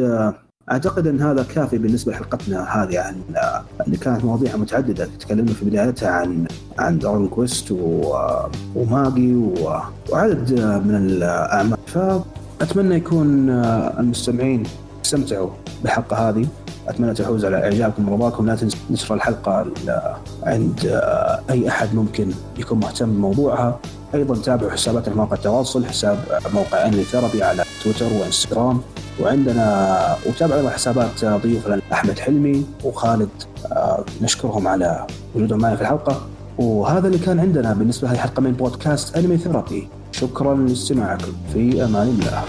أعتقد 0.70 1.06
أن 1.06 1.20
هذا 1.20 1.42
كافي 1.42 1.78
بالنسبة 1.78 2.12
لحلقتنا 2.12 2.82
هذه 2.82 3.00
عن 3.00 3.14
اللي 3.86 3.96
كانت 3.96 4.24
مواضيع 4.24 4.56
متعددة. 4.56 5.08
تكلمنا 5.20 5.52
في 5.52 5.64
بدايتها 5.64 6.10
عن 6.10 6.46
عن 6.78 6.98
Dragon 6.98 7.28
Quest 7.28 7.74
و 8.74 8.86
Magi 8.86 9.34
وعدد 10.10 10.52
من 10.86 10.96
الأعمال. 10.96 11.78
فأتمنى 11.86 12.94
يكون 12.94 13.50
المستمعين 13.98 14.62
استمتعوا 15.04 15.50
بالحلقة 15.82 16.28
هذه. 16.28 16.46
أتمنى 16.88 17.14
تحوز 17.14 17.44
على 17.44 17.56
إعجابكم 17.56 18.08
ورضاكم 18.08 18.46
لا 18.46 18.56
تنسوا 18.56 18.78
نشر 18.90 19.14
الحلقة 19.14 19.66
عند 20.42 21.00
أي 21.50 21.68
أحد 21.68 21.94
ممكن 21.94 22.30
يكون 22.58 22.78
مهتم 22.78 23.06
بموضوعها. 23.06 23.78
أيضا 24.14 24.36
تابعوا 24.42 24.70
حساباتنا 24.70 25.12
في 25.12 25.18
مواقع 25.18 25.34
التواصل 25.34 25.86
حساب 25.86 26.18
موقع 26.54 26.86
Anime 26.86 27.02
Therapy 27.04 27.42
على 27.42 27.64
تويتر 27.84 28.06
وإنستغرام. 28.20 28.80
وعندنا 29.20 30.16
وتابع 30.26 30.56
أيضا 30.56 30.70
حسابات 30.70 31.24
ضيوفنا 31.24 31.80
أحمد 31.92 32.18
حلمي 32.18 32.66
وخالد. 32.84 33.28
آه، 33.72 34.04
نشكرهم 34.22 34.68
على 34.68 35.06
وجودهم 35.34 35.58
معنا 35.58 35.76
في 35.76 35.82
الحلقة. 35.82 36.26
وهذا 36.58 37.06
اللي 37.06 37.18
كان 37.18 37.40
عندنا 37.40 37.74
بالنسبة 37.74 38.08
لهذه 38.08 38.16
الحلقة 38.16 38.40
من 38.40 38.52
بودكاست 38.52 39.16
Anime 39.16 39.36
Therapy. 39.36 39.88
شكرا 40.12 40.54
لاستماعكم. 40.54 41.32
في 41.52 41.84
أمان 41.84 42.08
الله. 42.08 42.42